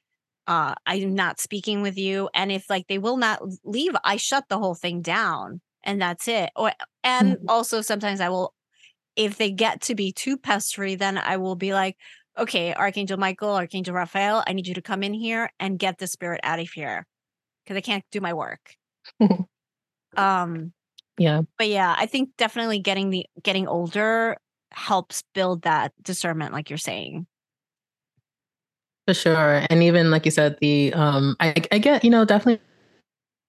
uh 0.47 0.75
i'm 0.87 1.15
not 1.15 1.41
speaking 1.41 1.83
with 1.83 1.99
you 1.99 2.29
and 2.35 2.53
if 2.53 2.69
like 2.69 2.87
they 2.89 2.99
will 2.99 3.17
not 3.17 3.41
leave 3.65 3.95
i 4.05 4.17
shut 4.17 4.45
the 4.49 4.59
whole 4.59 4.75
thing 4.75 5.03
down 5.03 5.61
and 5.85 6.01
that's 6.01 6.29
it 6.29 6.51
or 6.57 6.73
and 7.03 7.35
mm-hmm. 7.35 7.49
also 7.49 7.81
sometimes 7.81 8.21
i 8.21 8.29
will 8.29 8.55
if 9.19 9.37
they 9.37 9.51
get 9.51 9.81
to 9.83 9.97
be 9.97 10.13
too 10.13 10.39
pestery, 10.39 10.97
then 10.97 11.19
I 11.19 11.37
will 11.39 11.57
be 11.57 11.75
like, 11.75 11.97
okay, 12.39 12.73
Archangel 12.73 13.19
Michael, 13.19 13.51
Archangel 13.51 13.93
Raphael, 13.93 14.45
I 14.47 14.53
need 14.53 14.69
you 14.69 14.75
to 14.75 14.81
come 14.81 15.03
in 15.03 15.13
here 15.13 15.51
and 15.59 15.77
get 15.77 15.99
the 15.99 16.07
spirit 16.07 16.41
out 16.45 16.61
of 16.61 16.71
here 16.71 17.05
because 17.65 17.77
I 17.77 17.81
can't 17.81 18.05
do 18.13 18.21
my 18.21 18.33
work. 18.33 18.77
um, 20.17 20.73
yeah. 21.19 21.43
But 21.59 21.69
yeah, 21.69 21.95
I 21.99 22.07
think 22.07 22.31
definitely 22.39 22.79
getting 22.79 23.11
the 23.11 23.27
getting 23.43 23.67
older 23.67 24.37
helps 24.73 25.23
build 25.35 25.63
that 25.63 25.93
discernment, 26.03 26.53
like 26.53 26.71
you're 26.71 26.79
saying. 26.79 27.27
For 29.07 29.15
sure. 29.15 29.67
And 29.71 29.83
even 29.83 30.11
like 30.11 30.25
you 30.25 30.31
said, 30.31 30.59
the 30.61 30.93
um 30.95 31.37
I 31.41 31.55
I 31.73 31.79
get, 31.79 32.05
you 32.05 32.11
know, 32.11 32.25
definitely 32.25 32.63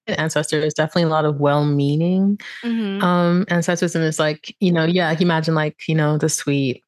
ancestors 0.07 0.73
definitely 0.73 1.03
a 1.03 1.07
lot 1.07 1.23
of 1.23 1.39
well-meaning 1.39 2.39
mm-hmm. 2.63 3.03
um 3.03 3.45
ancestors 3.49 3.95
and 3.95 4.03
it's 4.03 4.17
like 4.17 4.55
you 4.59 4.71
know 4.71 4.83
yeah 4.83 5.15
imagine 5.19 5.53
like 5.53 5.87
you 5.87 5.93
know 5.93 6.17
the 6.17 6.29
sweet 6.29 6.83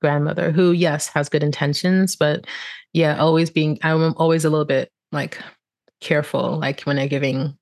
grandmother 0.00 0.50
who 0.50 0.72
yes 0.72 1.06
has 1.06 1.28
good 1.28 1.44
intentions 1.44 2.16
but 2.16 2.46
yeah 2.92 3.16
always 3.18 3.48
being 3.48 3.78
i'm 3.82 4.12
always 4.16 4.44
a 4.44 4.50
little 4.50 4.64
bit 4.64 4.90
like 5.12 5.38
careful 6.00 6.58
like 6.58 6.80
when 6.82 6.96
they're 6.96 7.06
giving 7.06 7.56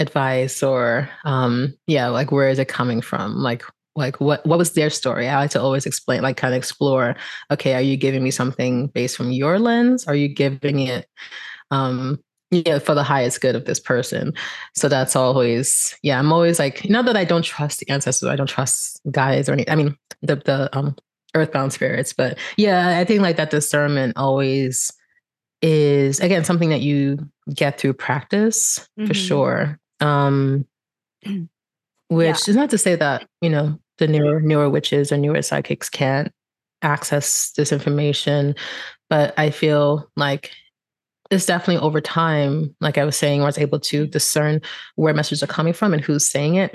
advice 0.00 0.62
or 0.62 1.08
um 1.24 1.74
yeah 1.86 2.08
like 2.08 2.32
where 2.32 2.48
is 2.48 2.58
it 2.58 2.68
coming 2.68 3.00
from? 3.00 3.36
Like 3.36 3.62
like 3.96 4.20
what 4.20 4.44
what 4.46 4.58
was 4.58 4.72
their 4.72 4.90
story? 4.90 5.28
I 5.28 5.36
like 5.36 5.50
to 5.52 5.60
always 5.60 5.86
explain 5.86 6.22
like 6.22 6.36
kind 6.36 6.54
of 6.54 6.58
explore 6.58 7.16
okay 7.50 7.74
are 7.74 7.80
you 7.80 7.96
giving 7.96 8.22
me 8.24 8.30
something 8.30 8.88
based 8.88 9.16
from 9.16 9.30
your 9.30 9.58
lens? 9.58 10.06
Are 10.06 10.16
you 10.16 10.28
giving 10.28 10.80
it 10.80 11.06
um 11.70 12.18
yeah 12.50 12.80
for 12.80 12.94
the 12.94 13.04
highest 13.04 13.40
good 13.40 13.54
of 13.54 13.66
this 13.66 13.78
person? 13.78 14.32
So 14.74 14.88
that's 14.88 15.14
always 15.14 15.96
yeah 16.02 16.18
i'm 16.18 16.32
always 16.32 16.58
like 16.58 16.88
not 16.88 17.04
that 17.04 17.16
i 17.16 17.24
don't 17.24 17.44
trust 17.44 17.80
the 17.80 17.88
ancestors 17.90 18.28
i 18.28 18.36
don't 18.36 18.48
trust 18.48 19.00
guys 19.10 19.48
or 19.48 19.52
any 19.52 19.68
i 19.68 19.74
mean 19.74 19.96
the 20.22 20.36
the 20.36 20.76
um 20.76 20.96
earthbound 21.34 21.72
spirits 21.72 22.12
but 22.12 22.38
yeah 22.56 22.98
i 22.98 23.04
think 23.04 23.22
like 23.22 23.36
that 23.36 23.50
discernment 23.50 24.12
always 24.16 24.90
is 25.62 26.20
again 26.20 26.44
something 26.44 26.70
that 26.70 26.80
you 26.80 27.18
get 27.54 27.78
through 27.78 27.92
practice 27.92 28.88
mm-hmm. 28.98 29.06
for 29.06 29.14
sure 29.14 29.79
um 30.00 30.66
which 32.08 32.26
yeah. 32.26 32.50
is 32.50 32.56
not 32.56 32.70
to 32.70 32.78
say 32.78 32.94
that 32.94 33.28
you 33.40 33.50
know 33.50 33.78
the 33.98 34.08
newer 34.08 34.40
newer 34.40 34.68
witches 34.68 35.12
or 35.12 35.16
newer 35.16 35.42
psychics 35.42 35.88
can't 35.88 36.32
access 36.82 37.52
this 37.52 37.72
information 37.72 38.54
but 39.08 39.34
i 39.38 39.50
feel 39.50 40.10
like 40.16 40.50
it's 41.30 41.46
definitely 41.46 41.78
over 41.78 42.00
time, 42.00 42.74
like 42.80 42.98
I 42.98 43.04
was 43.04 43.16
saying, 43.16 43.42
I 43.42 43.46
was 43.46 43.58
able 43.58 43.78
to 43.80 44.06
discern 44.06 44.60
where 44.96 45.14
messages 45.14 45.42
are 45.42 45.48
coming 45.48 45.72
from 45.72 45.94
and 45.94 46.02
who's 46.02 46.28
saying 46.28 46.56
it. 46.56 46.74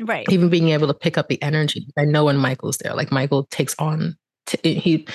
Right. 0.00 0.26
Even 0.30 0.48
being 0.48 0.70
able 0.70 0.86
to 0.86 0.94
pick 0.94 1.18
up 1.18 1.28
the 1.28 1.42
energy. 1.42 1.86
I 1.98 2.04
know 2.04 2.24
when 2.24 2.36
Michael's 2.36 2.78
there, 2.78 2.94
like 2.94 3.10
Michael 3.10 3.44
takes 3.50 3.74
on, 3.78 4.16
t- 4.46 4.78
he, 4.78 5.06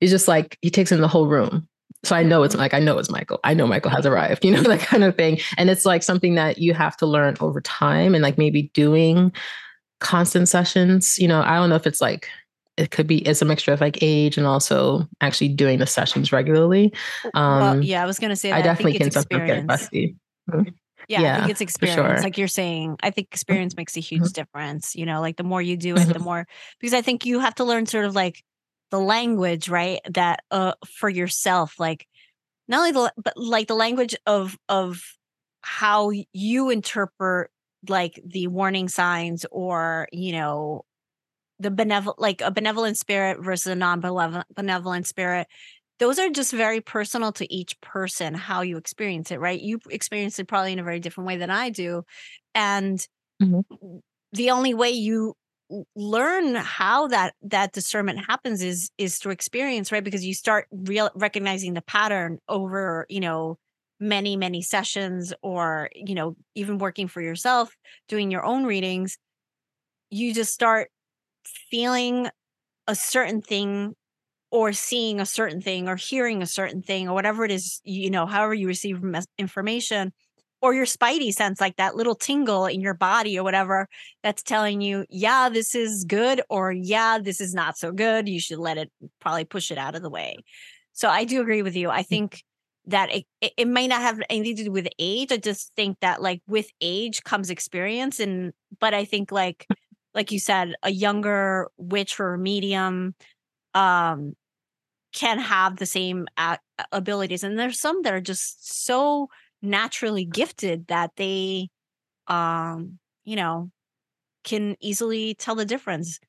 he's 0.00 0.10
just 0.10 0.28
like, 0.28 0.58
he 0.60 0.70
takes 0.70 0.92
in 0.92 1.00
the 1.00 1.08
whole 1.08 1.26
room. 1.26 1.66
So 2.04 2.14
I 2.16 2.22
know 2.22 2.42
it's 2.42 2.54
like, 2.54 2.74
I 2.74 2.78
know 2.78 2.98
it's 2.98 3.10
Michael. 3.10 3.40
I 3.44 3.54
know 3.54 3.66
Michael 3.66 3.90
has 3.90 4.06
arrived, 4.06 4.44
you 4.44 4.50
know, 4.50 4.62
that 4.64 4.80
kind 4.80 5.04
of 5.04 5.16
thing. 5.16 5.40
And 5.56 5.70
it's 5.70 5.84
like 5.84 6.02
something 6.02 6.34
that 6.34 6.58
you 6.58 6.74
have 6.74 6.96
to 6.98 7.06
learn 7.06 7.36
over 7.40 7.60
time 7.60 8.14
and 8.14 8.22
like 8.22 8.38
maybe 8.38 8.70
doing 8.74 9.32
constant 10.00 10.48
sessions. 10.48 11.18
You 11.18 11.28
know, 11.28 11.40
I 11.40 11.56
don't 11.56 11.70
know 11.70 11.76
if 11.76 11.86
it's 11.86 12.00
like 12.00 12.28
it 12.76 12.90
could 12.90 13.06
be 13.06 13.18
it's 13.26 13.42
a 13.42 13.44
mixture 13.44 13.72
of 13.72 13.80
like 13.80 13.98
age 14.02 14.36
and 14.36 14.46
also 14.46 15.06
actually 15.20 15.48
doing 15.48 15.78
the 15.78 15.86
sessions 15.86 16.32
regularly. 16.32 16.92
Um, 17.34 17.60
well, 17.60 17.84
yeah, 17.84 18.02
I 18.02 18.06
was 18.06 18.18
gonna 18.18 18.36
say 18.36 18.50
that. 18.50 18.58
I 18.58 18.62
definitely 18.62 18.96
I 18.96 18.98
can 18.98 19.10
sometimes 19.10 19.46
get 19.46 19.66
busty. 19.66 20.16
Mm-hmm. 20.50 20.70
Yeah, 21.08 21.20
yeah, 21.20 21.34
I 21.34 21.38
think 21.40 21.50
it's 21.50 21.60
experience. 21.60 21.96
Sure. 21.96 22.22
Like 22.22 22.38
you're 22.38 22.48
saying, 22.48 22.96
I 23.02 23.10
think 23.10 23.28
experience 23.30 23.76
makes 23.76 23.96
a 23.96 24.00
huge 24.00 24.22
mm-hmm. 24.22 24.32
difference. 24.32 24.96
You 24.96 25.06
know, 25.06 25.20
like 25.20 25.36
the 25.36 25.44
more 25.44 25.60
you 25.60 25.76
do 25.76 25.94
it, 25.94 26.00
the 26.06 26.14
mm-hmm. 26.14 26.24
more 26.24 26.46
because 26.80 26.94
I 26.94 27.02
think 27.02 27.26
you 27.26 27.40
have 27.40 27.54
to 27.56 27.64
learn 27.64 27.86
sort 27.86 28.06
of 28.06 28.14
like 28.14 28.42
the 28.94 29.00
language, 29.00 29.68
right? 29.68 29.98
That 30.08 30.44
uh 30.52 30.74
for 30.86 31.08
yourself, 31.08 31.74
like 31.80 32.06
not 32.68 32.78
only 32.78 32.92
the 32.92 33.12
but 33.16 33.36
like 33.36 33.66
the 33.66 33.74
language 33.74 34.14
of 34.24 34.56
of 34.68 35.02
how 35.62 36.12
you 36.32 36.70
interpret 36.70 37.50
like 37.88 38.22
the 38.24 38.46
warning 38.46 38.88
signs 38.88 39.44
or 39.50 40.06
you 40.12 40.30
know 40.30 40.84
the 41.58 41.72
benevolent 41.72 42.20
like 42.20 42.40
a 42.40 42.52
benevolent 42.52 42.96
spirit 42.96 43.42
versus 43.42 43.66
a 43.66 43.74
non-benevolent 43.74 44.46
benevolent 44.54 45.06
spirit 45.08 45.48
those 45.98 46.18
are 46.18 46.30
just 46.30 46.52
very 46.52 46.80
personal 46.80 47.32
to 47.32 47.52
each 47.52 47.78
person 47.80 48.32
how 48.32 48.60
you 48.62 48.76
experience 48.76 49.30
it 49.30 49.40
right 49.40 49.60
you 49.60 49.80
experience 49.90 50.38
it 50.38 50.48
probably 50.48 50.72
in 50.72 50.78
a 50.78 50.84
very 50.84 51.00
different 51.00 51.26
way 51.26 51.36
than 51.36 51.50
i 51.50 51.68
do 51.68 52.02
and 52.54 53.06
mm-hmm. 53.42 53.98
the 54.32 54.50
only 54.50 54.72
way 54.72 54.90
you 54.90 55.34
learn 55.96 56.54
how 56.54 57.08
that 57.08 57.34
that 57.42 57.72
discernment 57.72 58.24
happens 58.26 58.62
is 58.62 58.90
is 58.98 59.18
through 59.18 59.32
experience 59.32 59.92
right? 59.92 60.04
Because 60.04 60.24
you 60.24 60.34
start 60.34 60.66
real 60.70 61.10
recognizing 61.14 61.74
the 61.74 61.82
pattern 61.82 62.38
over 62.48 63.06
you 63.08 63.20
know 63.20 63.58
many 64.00 64.36
many 64.36 64.62
sessions 64.62 65.32
or 65.42 65.88
you 65.94 66.14
know 66.14 66.36
even 66.54 66.78
working 66.78 67.08
for 67.08 67.20
yourself 67.22 67.74
doing 68.08 68.30
your 68.30 68.44
own 68.44 68.64
readings 68.64 69.18
you 70.10 70.34
just 70.34 70.52
start 70.52 70.88
feeling 71.70 72.28
a 72.88 72.94
certain 72.94 73.42
thing 73.42 73.94
or 74.50 74.72
seeing 74.72 75.20
a 75.20 75.26
certain 75.26 75.60
thing 75.60 75.88
or 75.88 75.96
hearing 75.96 76.42
a 76.42 76.46
certain 76.46 76.82
thing 76.82 77.08
or 77.08 77.14
whatever 77.14 77.44
it 77.44 77.50
is, 77.50 77.80
you 77.84 78.10
know, 78.10 78.26
however 78.26 78.54
you 78.54 78.66
receive 78.68 79.02
information 79.38 80.12
or 80.64 80.72
your 80.72 80.86
spidey 80.86 81.30
sense, 81.30 81.60
like 81.60 81.76
that 81.76 81.94
little 81.94 82.14
tingle 82.14 82.64
in 82.64 82.80
your 82.80 82.94
body 82.94 83.38
or 83.38 83.44
whatever 83.44 83.86
that's 84.22 84.42
telling 84.42 84.80
you, 84.80 85.04
yeah, 85.10 85.50
this 85.50 85.74
is 85.74 86.04
good 86.04 86.40
or 86.48 86.72
yeah, 86.72 87.18
this 87.18 87.38
is 87.38 87.52
not 87.52 87.76
so 87.76 87.92
good. 87.92 88.26
You 88.26 88.40
should 88.40 88.58
let 88.58 88.78
it 88.78 88.90
probably 89.20 89.44
push 89.44 89.70
it 89.70 89.76
out 89.76 89.94
of 89.94 90.00
the 90.00 90.08
way. 90.08 90.38
So 90.94 91.10
I 91.10 91.24
do 91.24 91.42
agree 91.42 91.60
with 91.60 91.76
you. 91.76 91.90
I 91.90 92.00
mm. 92.00 92.06
think 92.06 92.42
that 92.86 93.14
it, 93.14 93.26
it, 93.58 93.68
may 93.68 93.86
not 93.86 94.00
have 94.00 94.22
anything 94.30 94.56
to 94.56 94.64
do 94.64 94.72
with 94.72 94.88
age. 94.98 95.30
I 95.32 95.36
just 95.36 95.70
think 95.76 95.98
that 96.00 96.22
like 96.22 96.40
with 96.46 96.70
age 96.80 97.22
comes 97.24 97.50
experience. 97.50 98.18
And, 98.18 98.54
but 98.80 98.94
I 98.94 99.04
think 99.04 99.30
like 99.30 99.66
like 100.14 100.32
you 100.32 100.38
said, 100.38 100.76
a 100.82 100.90
younger 100.90 101.68
witch 101.76 102.18
or 102.18 102.38
medium 102.38 103.14
um, 103.74 104.32
can 105.12 105.38
have 105.38 105.76
the 105.76 105.84
same 105.84 106.26
abilities. 106.90 107.44
And 107.44 107.58
there's 107.58 107.78
some 107.78 108.00
that 108.02 108.14
are 108.14 108.20
just 108.22 108.86
so 108.86 109.28
naturally 109.64 110.24
gifted 110.24 110.86
that 110.88 111.10
they, 111.16 111.68
um, 112.26 112.98
you 113.24 113.36
know, 113.36 113.70
can 114.44 114.76
easily 114.80 115.34
tell 115.34 115.54
the 115.54 115.64
difference 115.64 116.20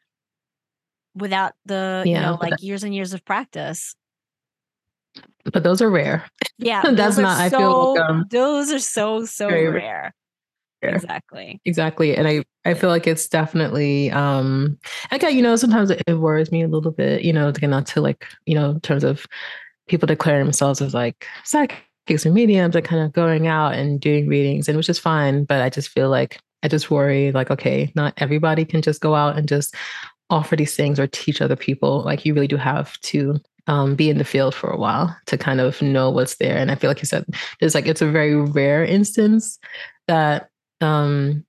without 1.16 1.54
the, 1.66 2.04
yeah, 2.06 2.16
you 2.16 2.26
know, 2.26 2.38
like 2.40 2.52
that- 2.52 2.64
years 2.64 2.84
and 2.84 2.96
years 2.96 3.14
of 3.14 3.24
practice 3.26 3.96
but 5.52 5.64
those 5.64 5.82
are 5.82 5.90
rare. 5.90 6.26
Yeah, 6.58 6.82
that's 6.94 7.18
not. 7.18 7.38
So, 7.38 7.44
I 7.46 7.50
feel 7.50 7.94
like, 7.94 8.10
um, 8.10 8.26
those 8.30 8.72
are 8.72 8.80
so 8.80 9.26
so 9.26 9.48
rare. 9.48 9.72
rare. 9.72 10.14
Exactly. 10.82 11.60
Exactly. 11.66 12.16
And 12.16 12.28
I, 12.28 12.44
I 12.64 12.76
feel 12.76 12.90
like 12.90 13.08
it's 13.08 13.28
definitely 13.28 14.12
um 14.12 14.78
okay, 15.12 15.32
you 15.32 15.42
know, 15.42 15.56
sometimes 15.56 15.90
it, 15.90 16.04
it 16.08 16.16
worries 16.16 16.52
me 16.52 16.62
a 16.64 16.68
little 16.68 16.92
bit, 16.92 17.24
you 17.24 17.34
know, 17.34 17.52
to 17.52 17.60
get 17.62 17.70
not 17.70 17.88
to 17.88 18.02
like, 18.02 18.26
you 18.46 18.56
know, 18.56 18.72
in 18.72 18.82
terms 18.82 19.04
of 19.04 19.26
people 19.88 20.08
declaring 20.08 20.44
themselves 20.44 20.82
as 20.82 20.94
like 20.94 21.28
psychics 22.06 22.26
or 22.26 22.32
mediums 22.32 22.76
and 22.76 22.86
kind 22.86 23.02
of 23.02 23.14
going 23.14 23.48
out 23.48 23.74
and 23.74 24.00
doing 24.00 24.28
readings 24.28 24.68
and 24.68 24.78
which 24.78 24.90
is 24.90 25.00
fine. 25.00 25.44
But 25.46 25.62
I 25.62 25.70
just 25.70 25.90
feel 25.90 26.10
like 26.10 26.40
I 26.64 26.68
just 26.68 26.92
worry 26.92 27.32
like, 27.32 27.52
okay, 27.52 27.92
not 27.96 28.14
everybody 28.18 28.66
can 28.66 28.82
just 28.82 29.02
go 29.02 29.16
out 29.16 29.38
and 29.38 29.48
just 29.48 29.76
offer 30.30 30.56
these 30.56 30.76
things 30.76 31.00
or 31.00 31.08
teach 31.08 31.42
other 31.42 31.56
people. 31.56 32.02
Like 32.04 32.26
you 32.26 32.34
really 32.34 32.48
do 32.48 32.58
have 32.58 33.00
to 33.02 33.40
um, 33.68 33.96
be 33.96 34.10
in 34.10 34.18
the 34.18 34.24
field 34.24 34.54
for 34.54 34.70
a 34.70 34.78
while 34.78 35.16
to 35.28 35.38
kind 35.38 35.60
of 35.60 35.82
know 35.82 36.10
what's 36.10 36.36
there. 36.36 36.58
And 36.58 36.72
I 36.72 36.76
feel 36.76 36.90
like 36.90 37.02
you 37.02 37.08
said, 37.08 37.26
there's 37.60 37.76
like 37.76 37.88
it's 37.88 38.02
a 38.02 38.12
very 38.12 38.36
rare 38.36 38.84
instance 38.84 39.58
that 40.08 40.50
um, 40.82 41.44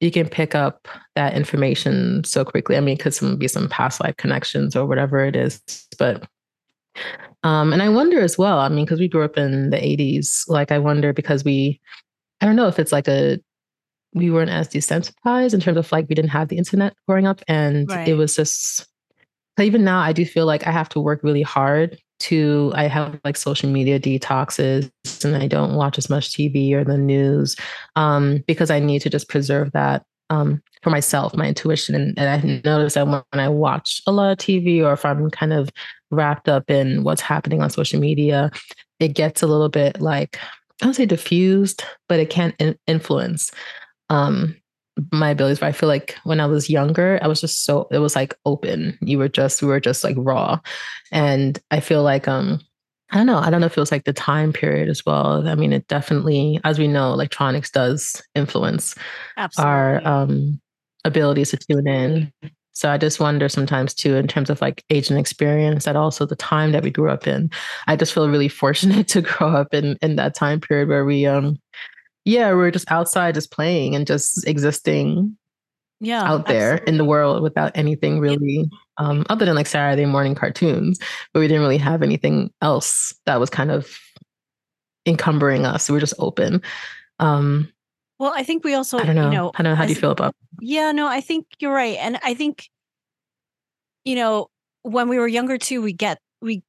you 0.00 0.10
can 0.10 0.28
pick 0.28 0.54
up 0.54 0.88
that 1.14 1.34
information 1.34 2.24
so 2.24 2.44
quickly. 2.44 2.76
I 2.76 2.80
mean, 2.80 2.98
could 2.98 3.14
some 3.14 3.36
be 3.36 3.48
some 3.48 3.68
past 3.68 4.00
life 4.00 4.16
connections 4.18 4.76
or 4.76 4.86
whatever 4.86 5.24
it 5.24 5.36
is, 5.36 5.62
but 5.98 6.26
um, 7.44 7.72
and 7.72 7.82
I 7.82 7.88
wonder 7.88 8.20
as 8.20 8.36
well. 8.36 8.58
I 8.58 8.68
mean, 8.68 8.84
because 8.84 8.98
we 8.98 9.08
grew 9.08 9.24
up 9.24 9.36
in 9.36 9.70
the 9.70 9.76
'80s, 9.76 10.44
like 10.48 10.72
I 10.72 10.78
wonder 10.78 11.12
because 11.12 11.44
we, 11.44 11.80
I 12.40 12.46
don't 12.46 12.56
know 12.56 12.68
if 12.68 12.78
it's 12.78 12.92
like 12.92 13.06
a 13.06 13.38
we 14.14 14.30
weren't 14.30 14.50
as 14.50 14.68
desensitized 14.68 15.54
in 15.54 15.60
terms 15.60 15.76
of 15.76 15.90
like 15.92 16.08
we 16.08 16.14
didn't 16.14 16.30
have 16.30 16.48
the 16.48 16.58
internet 16.58 16.94
growing 17.06 17.26
up, 17.26 17.42
and 17.46 17.88
right. 17.88 18.08
it 18.08 18.14
was 18.14 18.34
just. 18.34 18.88
Even 19.60 19.84
now, 19.84 20.00
I 20.00 20.12
do 20.12 20.24
feel 20.24 20.46
like 20.46 20.66
I 20.66 20.72
have 20.72 20.88
to 20.88 21.00
work 21.00 21.20
really 21.22 21.42
hard 21.42 21.96
to 22.20 22.72
I 22.74 22.88
have 22.88 23.20
like 23.24 23.36
social 23.36 23.70
media 23.70 24.00
detoxes 24.00 24.90
and 25.24 25.36
I 25.36 25.46
don't 25.46 25.74
watch 25.74 25.96
as 25.96 26.10
much 26.10 26.30
TV 26.30 26.72
or 26.72 26.82
the 26.82 26.98
news 26.98 27.54
um, 27.94 28.42
because 28.48 28.70
I 28.70 28.80
need 28.80 29.00
to 29.02 29.10
just 29.10 29.28
preserve 29.28 29.70
that 29.72 30.04
um, 30.30 30.60
for 30.84 30.90
myself, 30.90 31.34
my 31.34 31.48
intuition. 31.48 31.94
And, 31.94 32.16
and 32.18 32.28
I 32.28 32.60
notice 32.62 32.92
that 32.94 33.08
when 33.08 33.22
I 33.32 33.48
watch 33.48 34.02
a 34.06 34.12
lot 34.12 34.30
of 34.30 34.38
TV 34.38 34.84
or 34.84 34.92
if 34.92 35.04
I'm 35.04 35.30
kind 35.30 35.54
of 35.54 35.70
wrapped 36.10 36.46
up 36.46 36.70
in 36.70 37.04
what's 37.04 37.22
happening 37.22 37.62
on 37.62 37.70
social 37.70 37.98
media, 37.98 38.50
it 39.00 39.14
gets 39.14 39.42
a 39.42 39.46
little 39.46 39.70
bit 39.70 40.00
like, 40.00 40.38
I 40.82 40.84
don't 40.84 40.94
say 40.94 41.06
diffused, 41.06 41.84
but 42.06 42.20
it 42.20 42.28
can 42.28 42.52
in- 42.58 42.78
influence 42.86 43.50
um, 44.10 44.54
my 45.10 45.30
abilities. 45.30 45.58
But 45.58 45.68
I 45.68 45.72
feel 45.72 45.88
like 45.88 46.16
when 46.24 46.38
I 46.38 46.46
was 46.46 46.68
younger, 46.68 47.18
I 47.22 47.28
was 47.28 47.40
just 47.40 47.64
so, 47.64 47.88
it 47.90 47.98
was 47.98 48.14
like 48.14 48.34
open. 48.44 48.98
You 49.00 49.18
were 49.18 49.28
just, 49.28 49.62
we 49.62 49.68
were 49.68 49.80
just 49.80 50.04
like 50.04 50.16
raw. 50.18 50.60
And 51.10 51.58
I 51.70 51.80
feel 51.80 52.02
like, 52.02 52.28
um, 52.28 52.60
I 53.10 53.16
don't 53.16 53.26
know. 53.26 53.38
I 53.38 53.48
don't 53.48 53.60
know 53.60 53.66
if 53.66 53.76
it 53.76 53.80
was 53.80 53.92
like 53.92 54.04
the 54.04 54.12
time 54.12 54.52
period 54.52 54.90
as 54.90 55.06
well. 55.06 55.48
I 55.48 55.54
mean, 55.54 55.72
it 55.72 55.88
definitely, 55.88 56.60
as 56.64 56.78
we 56.78 56.88
know, 56.88 57.12
electronics 57.12 57.70
does 57.70 58.20
influence 58.34 58.94
Absolutely. 59.36 59.70
our 59.70 60.06
um, 60.06 60.60
abilities 61.04 61.50
to 61.50 61.56
tune 61.56 61.86
in. 61.86 62.32
So 62.72 62.90
I 62.90 62.98
just 62.98 63.20
wonder 63.20 63.48
sometimes 63.48 63.94
too, 63.94 64.16
in 64.16 64.26
terms 64.26 64.50
of 64.50 64.60
like 64.60 64.84
age 64.90 65.08
and 65.08 65.18
experience, 65.18 65.84
that 65.84 65.94
also 65.94 66.26
the 66.26 66.34
time 66.34 66.72
that 66.72 66.82
we 66.82 66.90
grew 66.90 67.08
up 67.08 67.26
in. 67.26 67.50
I 67.86 67.94
just 67.94 68.12
feel 68.12 68.28
really 68.28 68.48
fortunate 68.48 69.06
to 69.14 69.22
grow 69.22 69.48
up 69.48 69.72
in 69.72 69.96
in 70.02 70.16
that 70.16 70.34
time 70.34 70.60
period 70.60 70.88
where 70.88 71.04
we, 71.04 71.24
um, 71.26 71.58
yeah, 72.24 72.50
we 72.50 72.56
we're 72.56 72.70
just 72.72 72.90
outside, 72.90 73.34
just 73.34 73.52
playing 73.52 73.94
and 73.94 74.06
just 74.06 74.46
existing, 74.46 75.36
yeah, 76.00 76.24
out 76.24 76.46
there 76.46 76.72
absolutely. 76.72 76.92
in 76.92 76.98
the 76.98 77.04
world 77.04 77.42
without 77.42 77.70
anything 77.76 78.18
really, 78.18 78.68
um, 78.98 79.24
other 79.28 79.44
than 79.44 79.54
like 79.54 79.68
Saturday 79.68 80.06
morning 80.06 80.34
cartoons. 80.34 80.98
But 81.32 81.40
we 81.40 81.48
didn't 81.48 81.62
really 81.62 81.78
have 81.78 82.02
anything 82.02 82.50
else 82.60 83.14
that 83.26 83.38
was 83.38 83.50
kind 83.50 83.70
of 83.70 83.96
encumbering 85.06 85.64
us. 85.64 85.88
We 85.88 85.94
were 85.94 86.00
just 86.00 86.14
open. 86.18 86.60
Um, 87.20 87.68
well, 88.18 88.32
I 88.34 88.42
think 88.42 88.64
we 88.64 88.74
also, 88.74 88.98
I 88.98 89.04
don't 89.04 89.16
know. 89.16 89.26
You 89.26 89.36
know 89.36 89.52
I 89.54 89.62
don't 89.62 89.72
know. 89.72 89.76
How 89.76 89.86
do 89.86 89.92
you 89.92 89.98
feel 89.98 90.10
about? 90.10 90.34
Yeah, 90.60 90.92
no, 90.92 91.06
I 91.06 91.20
think 91.20 91.46
you're 91.58 91.74
right, 91.74 91.96
and 92.00 92.18
I 92.22 92.34
think, 92.34 92.68
you 94.04 94.14
know, 94.14 94.48
when 94.82 95.08
we 95.08 95.18
were 95.18 95.28
younger 95.28 95.58
too, 95.58 95.82
we 95.82 95.92
get 95.92 96.18
we 96.40 96.62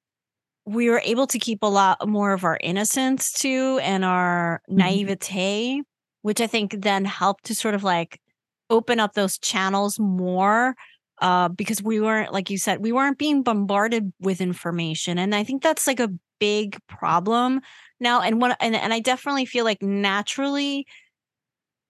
we 0.65 0.89
were 0.89 1.01
able 1.03 1.27
to 1.27 1.37
keep 1.37 1.59
a 1.61 1.67
lot 1.67 2.07
more 2.07 2.33
of 2.33 2.43
our 2.43 2.57
innocence 2.61 3.31
too 3.31 3.79
and 3.83 4.03
our 4.03 4.61
mm-hmm. 4.69 4.77
naivete, 4.77 5.81
which 6.23 6.41
I 6.41 6.47
think 6.47 6.81
then 6.81 7.05
helped 7.05 7.45
to 7.45 7.55
sort 7.55 7.75
of 7.75 7.83
like 7.83 8.19
open 8.69 8.99
up 8.99 9.13
those 9.13 9.37
channels 9.37 9.99
more 9.99 10.75
uh, 11.21 11.49
because 11.49 11.83
we 11.83 12.01
weren't, 12.01 12.33
like 12.33 12.49
you 12.49 12.57
said, 12.57 12.81
we 12.81 12.91
weren't 12.91 13.17
being 13.17 13.43
bombarded 13.43 14.11
with 14.19 14.41
information, 14.41 15.17
and 15.17 15.35
I 15.35 15.43
think 15.43 15.61
that's 15.61 15.85
like 15.85 15.99
a 15.99 16.11
big 16.39 16.77
problem 16.87 17.61
now. 17.99 18.21
And 18.21 18.41
what 18.41 18.57
and 18.59 18.75
and 18.75 18.93
I 18.93 18.99
definitely 18.99 19.45
feel 19.45 19.65
like 19.65 19.81
naturally 19.81 20.87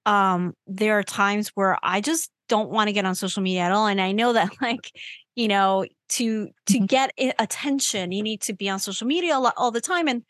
um 0.06 0.54
there 0.68 0.98
are 0.98 1.04
times 1.04 1.50
where 1.56 1.78
i 1.84 2.02
just 2.02 2.30
don't 2.48 2.70
want 2.70 2.88
to 2.88 2.94
get 2.94 3.06
on 3.06 3.16
social 3.16 3.42
media 3.42 3.62
at 3.62 3.72
all 3.72 3.88
and 3.88 4.00
i 4.00 4.12
know 4.12 4.34
that 4.34 4.50
like 4.62 4.92
you 5.36 5.48
know 5.48 5.86
to 6.10 6.50
to 6.66 6.76
mm-hmm. 6.76 6.86
get 6.86 7.12
attention 7.40 8.12
you 8.12 8.24
need 8.24 8.42
to 8.42 8.54
be 8.54 8.70
on 8.70 8.80
social 8.80 9.08
media 9.08 9.38
a 9.38 9.40
lot, 9.40 9.54
all 9.58 9.72
the 9.72 9.82
time 9.82 10.08
and 10.08 10.24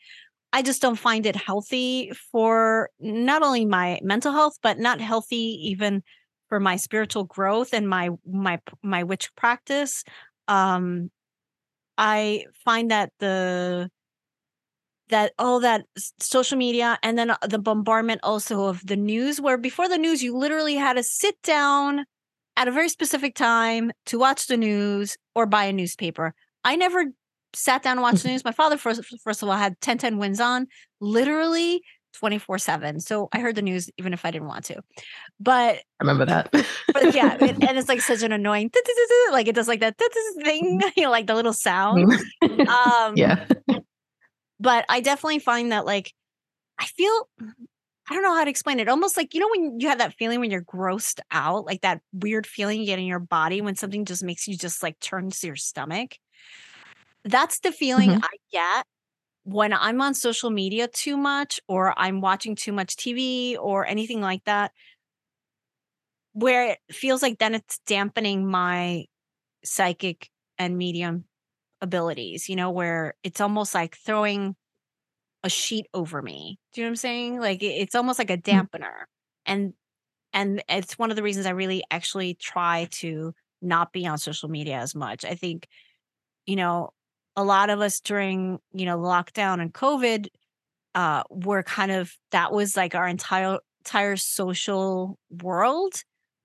i 0.53 0.61
just 0.61 0.81
don't 0.81 0.95
find 0.97 1.25
it 1.25 1.35
healthy 1.35 2.11
for 2.31 2.89
not 2.99 3.43
only 3.43 3.65
my 3.65 3.99
mental 4.03 4.31
health 4.31 4.57
but 4.61 4.79
not 4.79 5.01
healthy 5.01 5.69
even 5.69 6.01
for 6.47 6.59
my 6.59 6.75
spiritual 6.75 7.23
growth 7.23 7.73
and 7.73 7.89
my 7.89 8.09
my 8.25 8.59
my 8.83 9.03
witch 9.03 9.33
practice 9.35 10.03
um 10.47 11.09
i 11.97 12.43
find 12.63 12.91
that 12.91 13.11
the 13.19 13.89
that 15.09 15.33
all 15.37 15.59
that 15.59 15.85
social 16.19 16.57
media 16.57 16.97
and 17.03 17.17
then 17.17 17.29
uh, 17.29 17.37
the 17.47 17.59
bombardment 17.59 18.19
also 18.23 18.65
of 18.65 18.85
the 18.85 18.95
news 18.95 19.39
where 19.39 19.57
before 19.57 19.87
the 19.87 19.97
news 19.97 20.23
you 20.23 20.35
literally 20.35 20.75
had 20.75 20.93
to 20.93 21.03
sit 21.03 21.41
down 21.43 22.05
at 22.57 22.67
a 22.67 22.71
very 22.71 22.89
specific 22.89 23.35
time 23.35 23.91
to 24.05 24.17
watch 24.17 24.47
the 24.47 24.57
news 24.57 25.17
or 25.35 25.45
buy 25.45 25.65
a 25.65 25.73
newspaper. 25.73 26.33
I 26.63 26.75
never 26.75 27.05
sat 27.53 27.83
down 27.83 27.93
and 27.93 28.01
watched 28.01 28.23
the 28.23 28.29
news. 28.29 28.45
My 28.45 28.51
father 28.51 28.77
first, 28.77 29.01
first 29.23 29.43
of 29.43 29.49
all 29.49 29.55
had 29.55 29.73
1010 29.73 30.17
WINS 30.17 30.39
on 30.39 30.67
literally 30.99 31.81
24 32.13 32.57
7 32.57 33.01
so 33.01 33.27
i 33.33 33.41
heard 33.41 33.55
the 33.55 33.61
news 33.61 33.89
even 33.97 34.13
if 34.13 34.23
i 34.23 34.31
didn't 34.31 34.47
want 34.47 34.63
to. 34.65 34.81
But 35.39 35.75
i 35.75 35.81
remember 35.99 36.25
that. 36.25 36.49
but 36.93 37.13
yeah 37.13 37.35
and 37.39 37.77
it's 37.77 37.89
like 37.89 37.99
such 37.99 38.23
an 38.23 38.31
annoying 38.31 38.71
like 39.31 39.47
it 39.47 39.55
does 39.55 39.67
like 39.67 39.81
that 39.81 39.97
thing 40.43 40.81
you 40.95 41.03
know 41.03 41.11
like 41.11 41.27
the 41.27 41.35
little 41.35 41.51
sound. 41.53 42.13
Um 42.41 43.17
yeah 43.17 43.45
but 44.59 44.85
I 44.89 45.01
definitely 45.01 45.39
find 45.39 45.71
that 45.71 45.85
like 45.85 46.13
I 46.79 46.85
feel 46.85 47.29
I 48.07 48.13
don't 48.13 48.21
know 48.23 48.35
how 48.35 48.43
to 48.43 48.49
explain 48.49 48.79
it. 48.79 48.89
Almost 48.89 49.17
like 49.17 49.33
you 49.33 49.39
know 49.39 49.49
when 49.49 49.79
you 49.79 49.89
have 49.89 49.99
that 49.99 50.13
feeling 50.13 50.39
when 50.39 50.51
you're 50.51 50.63
grossed 50.63 51.19
out, 51.31 51.65
like 51.65 51.81
that 51.81 52.01
weird 52.13 52.45
feeling 52.45 52.79
you 52.79 52.85
get 52.85 52.99
in 52.99 53.05
your 53.05 53.19
body 53.19 53.61
when 53.61 53.75
something 53.75 54.05
just 54.05 54.23
makes 54.23 54.47
you 54.47 54.57
just 54.57 54.83
like 54.83 54.99
turn 54.99 55.29
to 55.29 55.47
your 55.47 55.55
stomach. 55.55 56.17
That's 57.23 57.59
the 57.59 57.71
feeling 57.71 58.09
mm-hmm. 58.09 58.23
I 58.23 58.37
get 58.51 58.85
when 59.43 59.73
I'm 59.73 60.01
on 60.01 60.13
social 60.13 60.49
media 60.49 60.87
too 60.87 61.17
much 61.17 61.59
or 61.67 61.93
I'm 61.97 62.21
watching 62.21 62.55
too 62.55 62.71
much 62.71 62.95
TV 62.95 63.57
or 63.59 63.85
anything 63.85 64.21
like 64.21 64.43
that 64.45 64.71
where 66.33 66.71
it 66.71 66.79
feels 66.91 67.21
like 67.21 67.39
then 67.39 67.55
it's 67.55 67.79
dampening 67.87 68.45
my 68.45 69.05
psychic 69.63 70.29
and 70.57 70.77
medium 70.77 71.23
abilities, 71.81 72.49
you 72.49 72.55
know, 72.55 72.71
where 72.71 73.15
it's 73.23 73.41
almost 73.41 73.73
like 73.73 73.97
throwing 73.97 74.55
a 75.43 75.49
sheet 75.49 75.87
over 75.93 76.21
me. 76.21 76.57
Do 76.73 76.81
you 76.81 76.85
know 76.85 76.89
what 76.89 76.93
I'm 76.93 76.95
saying? 76.97 77.39
Like 77.39 77.61
it's 77.61 77.95
almost 77.95 78.19
like 78.19 78.29
a 78.29 78.37
mm. 78.37 78.43
dampener. 78.43 79.05
And 79.45 79.73
and 80.33 80.63
it's 80.67 80.97
one 80.97 81.11
of 81.11 81.15
the 81.15 81.23
reasons 81.23 81.45
I 81.45 81.51
really 81.51 81.83
actually 81.89 82.33
try 82.33 82.87
to 82.91 83.33
not 83.61 83.93
be 83.93 84.05
on 84.05 84.17
social 84.17 84.49
media 84.49 84.77
as 84.77 84.93
much. 84.93 85.23
I 85.23 85.35
think, 85.35 85.67
you 86.45 86.55
know, 86.55 86.89
a 87.35 87.43
lot 87.43 87.69
of 87.69 87.79
us 87.79 87.99
during, 87.99 88.59
you 88.73 88.85
know, 88.85 88.97
lockdown 88.97 89.61
and 89.61 89.73
COVID, 89.73 90.27
uh, 90.95 91.23
were 91.29 91.61
kind 91.61 91.91
of 91.91 92.11
that 92.31 92.51
was 92.51 92.75
like 92.75 92.95
our 92.95 93.07
entire 93.07 93.59
entire 93.79 94.15
social 94.15 95.19
world 95.29 95.93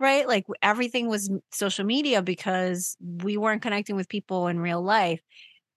right? 0.01 0.26
Like 0.26 0.46
everything 0.62 1.09
was 1.09 1.30
social 1.53 1.84
media 1.84 2.22
because 2.22 2.96
we 3.01 3.36
weren't 3.36 3.62
connecting 3.62 3.96
with 3.96 4.09
people 4.09 4.48
in 4.48 4.61
real 4.61 4.82
life. 4.82 5.20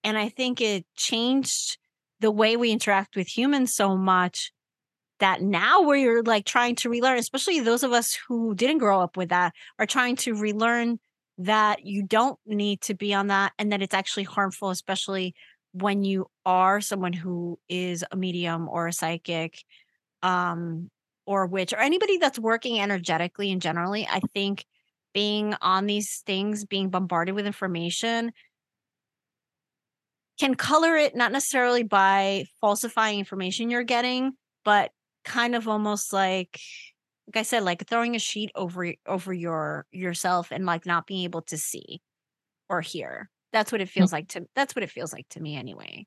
And 0.04 0.18
I 0.18 0.30
think 0.30 0.62
it 0.62 0.86
changed 0.96 1.78
the 2.22 2.32
way 2.32 2.58
we 2.58 2.72
interact 2.72 3.16
with 3.16 3.28
humans 3.28 3.74
so 3.76 3.98
much 3.98 4.52
that 5.20 5.42
now 5.42 5.82
we're 5.82 6.22
like 6.24 6.46
trying 6.46 6.76
to 6.76 6.90
relearn, 6.90 7.18
especially 7.18 7.60
those 7.60 7.84
of 7.84 7.94
us 7.94 8.18
who 8.28 8.56
didn't 8.56 8.80
grow 8.80 9.02
up 9.02 9.16
with 9.18 9.30
that, 9.30 9.54
are 9.80 9.86
trying 9.86 10.16
to 10.18 10.36
relearn 10.36 11.00
that 11.38 11.86
you 11.86 12.04
don't 12.04 12.40
need 12.46 12.82
to 12.82 12.94
be 12.94 13.14
on 13.14 13.28
that 13.28 13.54
and 13.58 13.72
that 13.72 13.82
it's 13.82 13.94
actually 13.94 14.24
harmful, 14.24 14.70
especially 14.70 15.34
when 15.72 16.04
you 16.04 16.28
are 16.46 16.82
someone 16.82 17.14
who 17.14 17.58
is 17.70 18.04
a 18.12 18.16
medium 18.18 18.68
or 18.70 18.88
a 18.88 18.94
psychic. 18.94 19.64
Um, 20.24 20.90
or 21.26 21.46
witch 21.46 21.74
or 21.74 21.80
anybody 21.80 22.18
that's 22.18 22.40
working 22.40 22.80
energetically 22.80 23.52
and 23.52 23.62
generally, 23.62 24.08
I 24.10 24.22
think 24.34 24.66
being 25.14 25.56
on 25.62 25.86
these 25.86 26.24
things, 26.26 26.66
being 26.66 26.90
bombarded 26.90 27.36
with 27.36 27.46
information 27.46 28.32
can 30.40 30.56
color 30.56 30.96
it 30.96 31.16
not 31.16 31.32
necessarily 31.32 31.84
by 31.84 32.46
falsifying 32.60 33.20
information 33.20 33.70
you're 33.70 33.84
getting, 33.84 34.34
but 34.66 34.92
kind 35.24 35.56
of 35.56 35.68
almost 35.68 36.12
like 36.12 36.60
like 37.28 37.40
I 37.40 37.44
said, 37.44 37.64
like 37.64 37.88
throwing 37.88 38.16
a 38.16 38.20
sheet 38.20 38.52
over 38.56 38.94
over 39.08 39.34
your 39.34 39.86
yourself 39.92 40.50
and 40.52 40.66
like 40.66 40.86
not 40.86 41.08
being 41.08 41.24
able 41.24 41.44
to 41.44 41.58
see 41.58 42.02
or 42.70 42.82
hear. 42.82 43.30
That's 43.54 43.72
what 43.72 43.82
it 43.82 43.90
feels 43.90 44.10
mm-hmm. 44.10 44.16
like 44.16 44.28
to 44.30 44.46
that's 44.56 44.76
what 44.76 44.84
it 44.84 44.90
feels 44.90 45.14
like 45.14 45.30
to 45.30 45.40
me 45.40 45.56
anyway. 45.56 46.06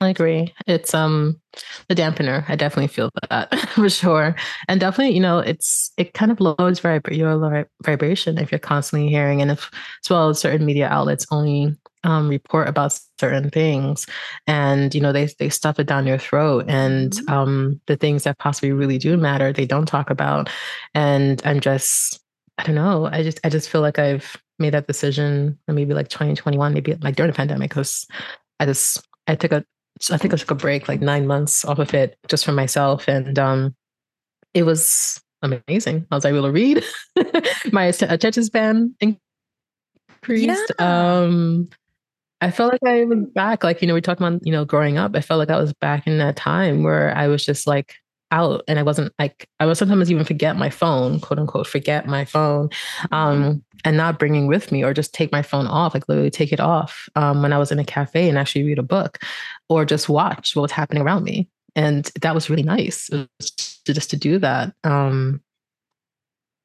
I 0.00 0.10
agree. 0.10 0.54
It's 0.66 0.94
um 0.94 1.40
the 1.88 1.94
dampener. 1.94 2.44
I 2.48 2.54
definitely 2.54 2.86
feel 2.86 3.10
that 3.30 3.52
for 3.70 3.88
sure. 3.88 4.36
And 4.68 4.78
definitely, 4.80 5.14
you 5.14 5.20
know, 5.20 5.40
it's 5.40 5.92
it 5.96 6.14
kind 6.14 6.30
of 6.30 6.40
lowers 6.40 6.80
vib- 6.80 7.16
your 7.16 7.66
vibration 7.84 8.38
if 8.38 8.52
you're 8.52 8.60
constantly 8.60 9.08
hearing 9.08 9.42
and 9.42 9.50
if 9.50 9.70
as 10.04 10.10
well 10.10 10.28
as 10.28 10.38
certain 10.38 10.64
media 10.64 10.88
outlets 10.88 11.26
only 11.32 11.76
um, 12.04 12.28
report 12.28 12.68
about 12.68 12.98
certain 13.18 13.50
things 13.50 14.06
and 14.46 14.94
you 14.94 15.00
know 15.00 15.12
they 15.12 15.28
they 15.38 15.48
stuff 15.48 15.80
it 15.80 15.88
down 15.88 16.06
your 16.06 16.18
throat 16.18 16.64
and 16.68 17.12
mm-hmm. 17.12 17.32
um, 17.32 17.80
the 17.86 17.96
things 17.96 18.22
that 18.22 18.38
possibly 18.38 18.70
really 18.70 18.98
do 18.98 19.16
matter 19.16 19.52
they 19.52 19.66
don't 19.66 19.86
talk 19.86 20.08
about 20.08 20.48
and 20.94 21.42
i'm 21.44 21.58
just 21.58 22.20
i 22.56 22.62
don't 22.62 22.76
know 22.76 23.06
i 23.06 23.22
just 23.22 23.40
i 23.42 23.48
just 23.48 23.68
feel 23.68 23.80
like 23.80 23.98
i've 23.98 24.36
made 24.60 24.74
that 24.74 24.86
decision 24.86 25.58
maybe 25.66 25.92
like 25.92 26.08
2021 26.08 26.72
maybe 26.72 26.94
like 27.00 27.16
during 27.16 27.30
the 27.30 27.36
pandemic 27.36 27.70
because 27.70 28.06
i 28.60 28.64
just 28.64 29.06
i 29.26 29.34
took 29.34 29.52
a 29.52 29.64
i 30.10 30.16
think 30.16 30.32
i 30.32 30.36
took 30.36 30.50
a 30.50 30.54
break 30.54 30.88
like 30.88 31.00
nine 31.00 31.26
months 31.26 31.64
off 31.64 31.78
of 31.78 31.94
it 31.94 32.16
just 32.28 32.44
for 32.44 32.52
myself 32.52 33.08
and 33.08 33.38
um 33.38 33.74
it 34.54 34.62
was 34.64 35.20
amazing 35.42 36.06
i 36.10 36.14
was 36.14 36.24
able 36.24 36.42
to 36.42 36.50
read 36.50 36.82
my 37.72 37.84
attention 37.84 38.44
span 38.44 38.94
increased 39.00 40.72
yeah. 40.78 41.20
um 41.20 41.68
I 42.40 42.52
felt 42.52 42.70
like 42.72 42.86
I 42.86 43.04
was 43.04 43.26
back. 43.34 43.64
Like, 43.64 43.82
you 43.82 43.88
know, 43.88 43.94
we 43.94 44.00
talked 44.00 44.20
about, 44.20 44.46
you 44.46 44.52
know, 44.52 44.64
growing 44.64 44.96
up. 44.96 45.16
I 45.16 45.20
felt 45.20 45.38
like 45.38 45.50
I 45.50 45.58
was 45.58 45.72
back 45.72 46.06
in 46.06 46.18
that 46.18 46.36
time 46.36 46.84
where 46.84 47.12
I 47.16 47.26
was 47.26 47.44
just 47.44 47.66
like 47.66 47.96
out 48.30 48.62
and 48.68 48.78
I 48.78 48.82
wasn't 48.82 49.12
like, 49.18 49.48
I 49.60 49.66
would 49.66 49.76
sometimes 49.76 50.10
even 50.10 50.24
forget 50.24 50.56
my 50.56 50.70
phone, 50.70 51.20
quote 51.20 51.38
unquote, 51.38 51.66
forget 51.66 52.06
my 52.06 52.24
phone 52.24 52.70
um, 53.10 53.62
and 53.84 53.96
not 53.96 54.18
bringing 54.18 54.46
with 54.46 54.70
me 54.70 54.84
or 54.84 54.92
just 54.92 55.14
take 55.14 55.32
my 55.32 55.42
phone 55.42 55.66
off, 55.66 55.94
like 55.94 56.08
literally 56.08 56.30
take 56.30 56.52
it 56.52 56.60
off 56.60 57.08
um, 57.16 57.42
when 57.42 57.52
I 57.52 57.58
was 57.58 57.72
in 57.72 57.78
a 57.78 57.84
cafe 57.84 58.28
and 58.28 58.38
actually 58.38 58.64
read 58.64 58.78
a 58.78 58.82
book 58.82 59.18
or 59.68 59.84
just 59.84 60.08
watch 60.08 60.54
what 60.54 60.62
was 60.62 60.72
happening 60.72 61.02
around 61.02 61.24
me. 61.24 61.48
And 61.74 62.10
that 62.22 62.34
was 62.34 62.50
really 62.50 62.62
nice 62.62 63.06
to, 63.08 63.28
just 63.84 64.10
to 64.10 64.16
do 64.16 64.38
that. 64.38 64.74
Um, 64.84 65.40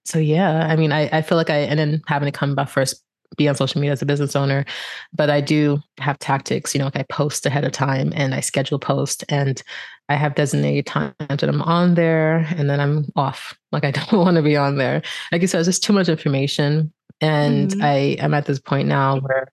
so 0.06 0.20
yeah, 0.20 0.68
I 0.68 0.76
mean, 0.76 0.92
I, 0.92 1.10
I 1.18 1.22
feel 1.22 1.38
like 1.38 1.50
I, 1.50 1.60
and 1.60 1.80
then 1.80 2.02
having 2.08 2.32
to 2.32 2.38
come 2.38 2.56
back 2.56 2.70
first 2.70 3.04
be 3.38 3.48
on 3.48 3.56
social 3.56 3.80
media 3.82 3.94
as 3.94 4.02
a 4.02 4.06
business 4.06 4.36
owner, 4.36 4.66
but 5.14 5.30
I 5.30 5.42
do 5.42 5.82
have 6.00 6.20
tactics. 6.20 6.74
You 6.74 6.80
know, 6.80 6.86
like 6.86 6.98
I 6.98 7.04
post 7.04 7.46
ahead 7.46 7.66
of 7.66 7.72
time 7.72 8.12
and 8.16 8.34
I 8.34 8.40
schedule 8.40 8.80
post 8.80 9.24
and 9.30 9.62
I 10.10 10.16
have 10.16 10.36
designated 10.36 10.86
times 10.86 11.14
that 11.20 11.44
I'm 11.44 11.62
on 11.62 11.96
there 11.96 12.48
and 12.58 12.70
then 12.70 12.80
I'm 12.80 13.06
off. 13.16 13.58
Like 13.72 13.84
I 13.84 13.92
don't 13.92 14.14
want 14.14 14.36
to 14.36 14.44
be 14.44 14.58
on 14.58 14.78
there. 14.78 15.02
Like 15.32 15.42
you 15.42 15.48
said, 15.48 15.60
it's 15.60 15.68
just 15.68 15.84
too 15.84 15.94
much 15.94 16.10
information. 16.10 16.92
And 17.22 17.72
mm-hmm. 17.72 17.84
I 17.84 17.96
am 18.20 18.34
at 18.34 18.46
this 18.46 18.60
point 18.60 18.88
now 18.88 19.20
where 19.20 19.48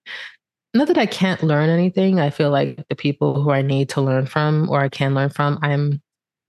not 0.75 0.89
that 0.89 0.99
I 0.99 1.07
can't 1.07 1.43
learn 1.43 1.69
anything. 1.69 2.21
I 2.21 2.31
feel 2.31 2.51
like 2.51 2.85
the 2.89 2.97
people 2.97 3.43
who 3.43 3.51
I 3.51 3.63
need 3.63 3.89
to 3.91 4.01
learn 4.01 4.27
from 4.27 4.69
or 4.71 4.81
I 4.81 4.89
can 4.89 5.15
learn 5.15 5.31
from, 5.31 5.59
I'm 5.63 6.01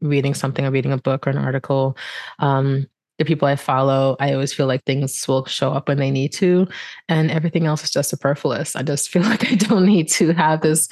reading 0.02 0.34
something 0.34 0.66
or 0.66 0.72
reading 0.72 0.92
a 0.92 0.98
book 0.98 1.26
or 1.26 1.32
an 1.32 1.38
article. 1.38 1.98
Um, 2.40 2.88
the 3.22 3.26
people 3.26 3.48
I 3.48 3.56
follow, 3.56 4.16
I 4.20 4.34
always 4.34 4.52
feel 4.52 4.66
like 4.66 4.84
things 4.84 5.28
will 5.28 5.46
show 5.46 5.72
up 5.72 5.88
when 5.88 6.00
they 6.00 6.10
need 6.10 6.34
to, 6.34 6.68
and 7.08 7.30
everything 7.30 7.68
else 7.68 7.84
is 7.84 7.92
just 7.92 8.10
superfluous. 8.10 8.76
I 8.76 8.82
just 8.82 9.10
feel 9.12 9.24
like 9.24 9.52
I 9.52 9.56
don't 9.56 9.86
need 9.86 10.10
to 10.14 10.34
have 10.34 10.62
this 10.62 10.90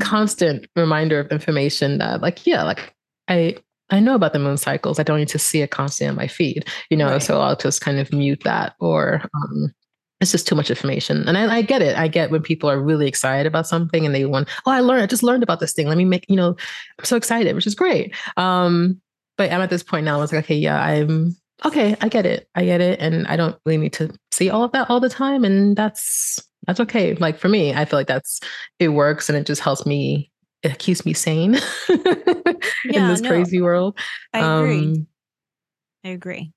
constant 0.00 0.66
reminder 0.76 1.20
of 1.20 1.32
information 1.32 1.98
that, 1.98 2.20
like, 2.20 2.46
yeah, 2.46 2.62
like 2.62 2.94
I 3.28 3.56
I 3.90 4.00
know 4.00 4.14
about 4.14 4.32
the 4.32 4.38
moon 4.38 4.56
cycles. 4.56 4.98
I 4.98 5.02
don't 5.02 5.18
need 5.18 5.28
to 5.28 5.38
see 5.38 5.60
it 5.60 5.70
constantly 5.70 6.10
on 6.10 6.16
my 6.16 6.26
feed, 6.26 6.66
you 6.90 6.96
know. 6.96 7.12
Right. 7.12 7.22
So 7.22 7.40
I'll 7.40 7.56
just 7.56 7.80
kind 7.80 7.98
of 7.98 8.12
mute 8.12 8.42
that, 8.44 8.74
or 8.78 9.22
um, 9.34 9.72
it's 10.20 10.32
just 10.32 10.46
too 10.46 10.54
much 10.54 10.70
information. 10.70 11.26
And 11.28 11.36
I, 11.36 11.56
I, 11.56 11.62
get 11.62 11.82
it. 11.82 11.98
I 11.98 12.08
get 12.08 12.30
when 12.30 12.42
people 12.42 12.70
are 12.70 12.80
really 12.80 13.08
excited 13.08 13.46
about 13.46 13.66
something 13.66 14.06
and 14.06 14.14
they 14.14 14.24
want, 14.24 14.48
oh, 14.66 14.70
I 14.70 14.80
learned, 14.80 15.02
I 15.02 15.06
just 15.06 15.24
learned 15.24 15.42
about 15.42 15.58
this 15.58 15.72
thing. 15.72 15.88
Let 15.88 15.98
me 15.98 16.04
make, 16.04 16.24
you 16.28 16.36
know, 16.36 16.56
I'm 16.98 17.04
so 17.04 17.16
excited, 17.16 17.56
which 17.56 17.66
is 17.66 17.74
great. 17.74 18.14
Um, 18.36 19.00
but 19.42 19.52
I'm 19.52 19.60
at 19.60 19.70
this 19.70 19.82
point 19.82 20.04
now. 20.04 20.16
I 20.16 20.20
was 20.20 20.32
like, 20.32 20.44
okay, 20.44 20.54
yeah, 20.54 20.80
I'm 20.80 21.34
okay. 21.64 21.96
I 22.00 22.08
get 22.08 22.26
it. 22.26 22.48
I 22.54 22.64
get 22.64 22.80
it, 22.80 23.00
and 23.00 23.26
I 23.26 23.36
don't 23.36 23.56
really 23.66 23.78
need 23.78 23.92
to 23.94 24.14
see 24.30 24.50
all 24.50 24.62
of 24.62 24.70
that 24.72 24.88
all 24.88 25.00
the 25.00 25.08
time, 25.08 25.44
and 25.44 25.76
that's 25.76 26.38
that's 26.68 26.78
okay. 26.78 27.14
Like 27.14 27.38
for 27.38 27.48
me, 27.48 27.74
I 27.74 27.84
feel 27.84 27.98
like 27.98 28.06
that's 28.06 28.40
it 28.78 28.90
works, 28.90 29.28
and 29.28 29.36
it 29.36 29.46
just 29.46 29.60
helps 29.60 29.84
me. 29.84 30.30
It 30.62 30.78
keeps 30.78 31.04
me 31.04 31.12
sane 31.12 31.56
in 31.88 33.08
this 33.08 33.20
no, 33.20 33.28
crazy 33.28 33.60
world. 33.60 33.98
I 34.32 34.38
agree. 34.38 34.78
Um, 34.78 35.06
I 36.04 36.08
agree. 36.10 36.52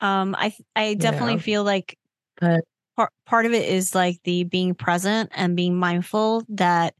Um, 0.00 0.34
I 0.38 0.54
I 0.74 0.94
definitely 0.94 1.34
yeah. 1.34 1.40
feel 1.40 1.64
like 1.64 1.98
but, 2.40 2.64
part 2.96 3.12
part 3.26 3.44
of 3.44 3.52
it 3.52 3.68
is 3.68 3.94
like 3.94 4.18
the 4.24 4.44
being 4.44 4.74
present 4.74 5.30
and 5.34 5.56
being 5.56 5.76
mindful 5.76 6.42
that 6.48 6.94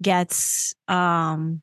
gets 0.00 0.74
um 0.86 1.62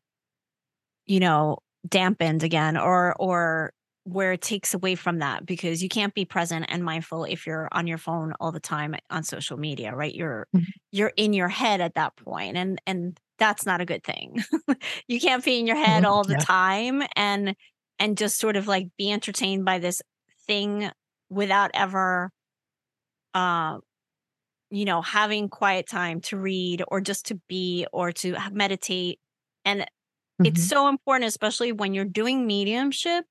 you 1.05 1.21
know 1.21 1.59
dampened 1.87 2.43
again 2.43 2.77
or 2.77 3.15
or 3.19 3.73
where 4.05 4.33
it 4.33 4.41
takes 4.41 4.73
away 4.73 4.95
from 4.95 5.19
that 5.19 5.45
because 5.45 5.81
you 5.81 5.87
can't 5.87 6.13
be 6.13 6.25
present 6.25 6.65
and 6.67 6.83
mindful 6.83 7.23
if 7.23 7.47
you're 7.47 7.69
on 7.71 7.87
your 7.87 7.97
phone 7.97 8.33
all 8.39 8.51
the 8.51 8.59
time 8.59 8.95
on 9.09 9.23
social 9.23 9.57
media 9.57 9.95
right 9.95 10.13
you're 10.13 10.47
mm-hmm. 10.55 10.63
you're 10.91 11.13
in 11.15 11.33
your 11.33 11.47
head 11.47 11.81
at 11.81 11.95
that 11.95 12.15
point 12.17 12.57
and 12.57 12.81
and 12.85 13.17
that's 13.39 13.65
not 13.65 13.81
a 13.81 13.85
good 13.85 14.03
thing 14.03 14.43
you 15.07 15.19
can't 15.19 15.43
be 15.43 15.59
in 15.59 15.67
your 15.67 15.77
head 15.77 16.03
mm-hmm. 16.03 16.11
all 16.11 16.23
the 16.23 16.33
yeah. 16.33 16.39
time 16.39 17.03
and 17.15 17.55
and 17.99 18.17
just 18.17 18.37
sort 18.37 18.57
of 18.57 18.67
like 18.67 18.87
be 18.97 19.11
entertained 19.11 19.63
by 19.63 19.79
this 19.79 20.01
thing 20.47 20.89
without 21.29 21.71
ever 21.73 22.29
uh 23.33 23.77
you 24.69 24.85
know 24.85 25.01
having 25.01 25.47
quiet 25.47 25.87
time 25.87 26.19
to 26.19 26.37
read 26.37 26.83
or 26.89 26.99
just 26.99 27.27
to 27.27 27.39
be 27.47 27.85
or 27.93 28.11
to 28.11 28.35
meditate 28.51 29.19
and 29.63 29.85
Mm-hmm. 30.41 30.45
It's 30.47 30.63
so 30.63 30.87
important, 30.87 31.27
especially 31.27 31.71
when 31.71 31.93
you're 31.93 32.05
doing 32.05 32.47
mediumship 32.47 33.25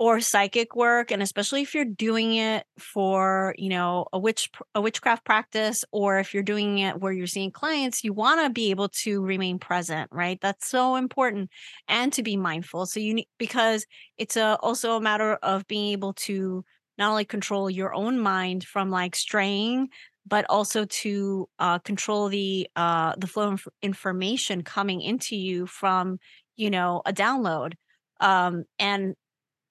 or 0.00 0.18
psychic 0.18 0.74
work 0.74 1.10
and 1.10 1.22
especially 1.22 1.60
if 1.60 1.74
you're 1.74 1.84
doing 1.84 2.34
it 2.34 2.64
for 2.78 3.54
you 3.58 3.68
know 3.68 4.06
a 4.14 4.18
witch 4.18 4.48
a 4.74 4.80
witchcraft 4.80 5.24
practice 5.26 5.84
or 5.92 6.18
if 6.18 6.32
you're 6.32 6.42
doing 6.42 6.78
it 6.78 6.98
where 6.98 7.12
you're 7.12 7.26
seeing 7.26 7.50
clients 7.50 8.02
you 8.02 8.12
want 8.14 8.40
to 8.40 8.48
be 8.48 8.70
able 8.70 8.88
to 8.88 9.22
remain 9.22 9.58
present 9.58 10.08
right 10.10 10.38
that's 10.40 10.66
so 10.66 10.96
important 10.96 11.50
and 11.86 12.14
to 12.14 12.22
be 12.22 12.34
mindful 12.34 12.86
so 12.86 12.98
you 12.98 13.12
need 13.12 13.28
because 13.38 13.84
it's 14.16 14.38
a 14.38 14.56
also 14.62 14.96
a 14.96 15.02
matter 15.02 15.34
of 15.42 15.66
being 15.68 15.92
able 15.92 16.14
to 16.14 16.64
not 16.96 17.10
only 17.10 17.26
control 17.26 17.68
your 17.68 17.94
own 17.94 18.18
mind 18.18 18.64
from 18.64 18.90
like 18.90 19.14
straying 19.14 19.88
but 20.30 20.46
also 20.48 20.86
to 20.86 21.48
uh, 21.58 21.78
control 21.80 22.28
the 22.28 22.66
uh, 22.76 23.14
the 23.18 23.26
flow 23.26 23.52
of 23.52 23.68
information 23.82 24.62
coming 24.62 25.02
into 25.02 25.36
you 25.36 25.66
from 25.66 26.18
you 26.56 26.70
know 26.70 27.02
a 27.04 27.12
download 27.12 27.74
um, 28.20 28.64
and 28.78 29.14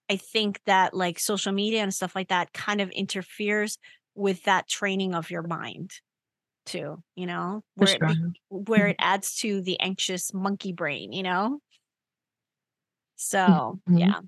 i 0.10 0.16
think 0.16 0.60
that 0.66 0.94
like 0.94 1.18
social 1.18 1.52
media 1.52 1.82
and 1.82 1.94
stuff 1.94 2.14
like 2.14 2.28
that 2.28 2.54
kind 2.54 2.82
of 2.82 2.92
interferes 2.92 3.80
with 4.14 4.44
that 4.44 4.68
training 4.68 5.16
of 5.16 5.32
your 5.32 5.44
mind 5.44 5.92
too 6.66 7.02
you 7.16 7.26
know 7.26 7.64
where 7.76 7.88
sure. 7.88 8.10
it, 8.10 8.18
where 8.50 8.82
mm-hmm. 8.82 8.90
it 8.90 8.96
adds 9.00 9.36
to 9.36 9.62
the 9.62 9.80
anxious 9.80 10.34
monkey 10.34 10.74
brain 10.74 11.12
you 11.12 11.24
know 11.24 11.60
so 13.16 13.80
mm-hmm. 13.90 13.98
yeah 13.98 14.20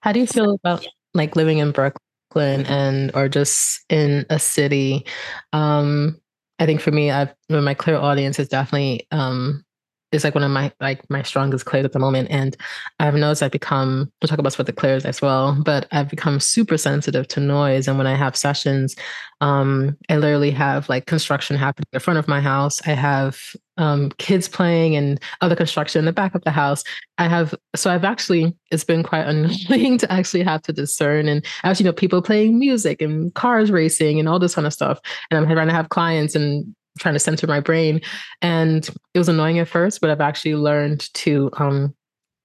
how 0.00 0.12
do 0.12 0.20
you 0.20 0.26
feel 0.26 0.52
about 0.62 0.86
like 1.14 1.34
living 1.34 1.58
in 1.58 1.72
brooklyn 1.72 2.07
Brooklyn 2.30 2.66
and 2.66 3.10
or 3.14 3.28
just 3.28 3.84
in 3.88 4.26
a 4.30 4.38
city. 4.38 5.06
Um, 5.52 6.20
I 6.58 6.66
think 6.66 6.80
for 6.80 6.90
me, 6.90 7.10
I've 7.10 7.34
my 7.48 7.74
clairaudience 7.74 8.38
is 8.38 8.48
definitely 8.48 9.06
um, 9.10 9.64
is 10.12 10.24
like 10.24 10.34
one 10.34 10.44
of 10.44 10.50
my 10.50 10.72
like 10.80 11.08
my 11.10 11.22
strongest 11.22 11.66
clairs 11.66 11.84
at 11.84 11.92
the 11.92 11.98
moment. 11.98 12.30
And 12.30 12.56
I've 12.98 13.14
noticed 13.14 13.42
I've 13.42 13.50
become 13.50 14.10
we'll 14.20 14.28
talk 14.28 14.38
about 14.38 14.58
what 14.58 14.66
the 14.66 14.72
clairs 14.72 15.04
as 15.04 15.20
well, 15.20 15.56
but 15.62 15.86
I've 15.92 16.08
become 16.08 16.40
super 16.40 16.78
sensitive 16.78 17.28
to 17.28 17.40
noise. 17.40 17.88
And 17.88 17.98
when 17.98 18.06
I 18.06 18.14
have 18.14 18.36
sessions, 18.36 18.96
um, 19.40 19.96
I 20.08 20.16
literally 20.16 20.50
have 20.52 20.88
like 20.88 21.06
construction 21.06 21.56
happening 21.56 21.86
in 21.92 22.00
front 22.00 22.18
of 22.18 22.26
my 22.26 22.40
house. 22.40 22.80
I 22.86 22.92
have 22.92 23.38
um, 23.76 24.10
kids 24.18 24.48
playing 24.48 24.96
and 24.96 25.20
other 25.40 25.54
construction 25.54 26.00
in 26.00 26.06
the 26.06 26.12
back 26.12 26.34
of 26.34 26.42
the 26.42 26.50
house. 26.50 26.82
I 27.18 27.28
have 27.28 27.54
so 27.76 27.90
I've 27.90 28.04
actually 28.04 28.56
it's 28.70 28.84
been 28.84 29.02
quite 29.02 29.26
annoying 29.26 29.98
to 29.98 30.12
actually 30.12 30.42
have 30.42 30.62
to 30.62 30.72
discern 30.72 31.28
and 31.28 31.44
actually 31.64 31.84
you 31.84 31.90
know 31.90 31.94
people 31.94 32.22
playing 32.22 32.58
music 32.58 33.02
and 33.02 33.32
cars 33.34 33.70
racing 33.70 34.18
and 34.18 34.28
all 34.28 34.38
this 34.38 34.54
kind 34.54 34.66
of 34.66 34.72
stuff. 34.72 35.00
And 35.30 35.38
I'm 35.38 35.52
trying 35.52 35.68
to 35.68 35.74
have 35.74 35.90
clients 35.90 36.34
and 36.34 36.74
trying 36.98 37.14
to 37.14 37.20
center 37.20 37.46
my 37.46 37.60
brain. 37.60 38.00
And 38.42 38.88
it 39.14 39.18
was 39.18 39.28
annoying 39.28 39.58
at 39.58 39.68
first, 39.68 40.00
but 40.00 40.10
I've 40.10 40.20
actually 40.20 40.54
learned 40.54 41.12
to 41.14 41.50
um, 41.58 41.94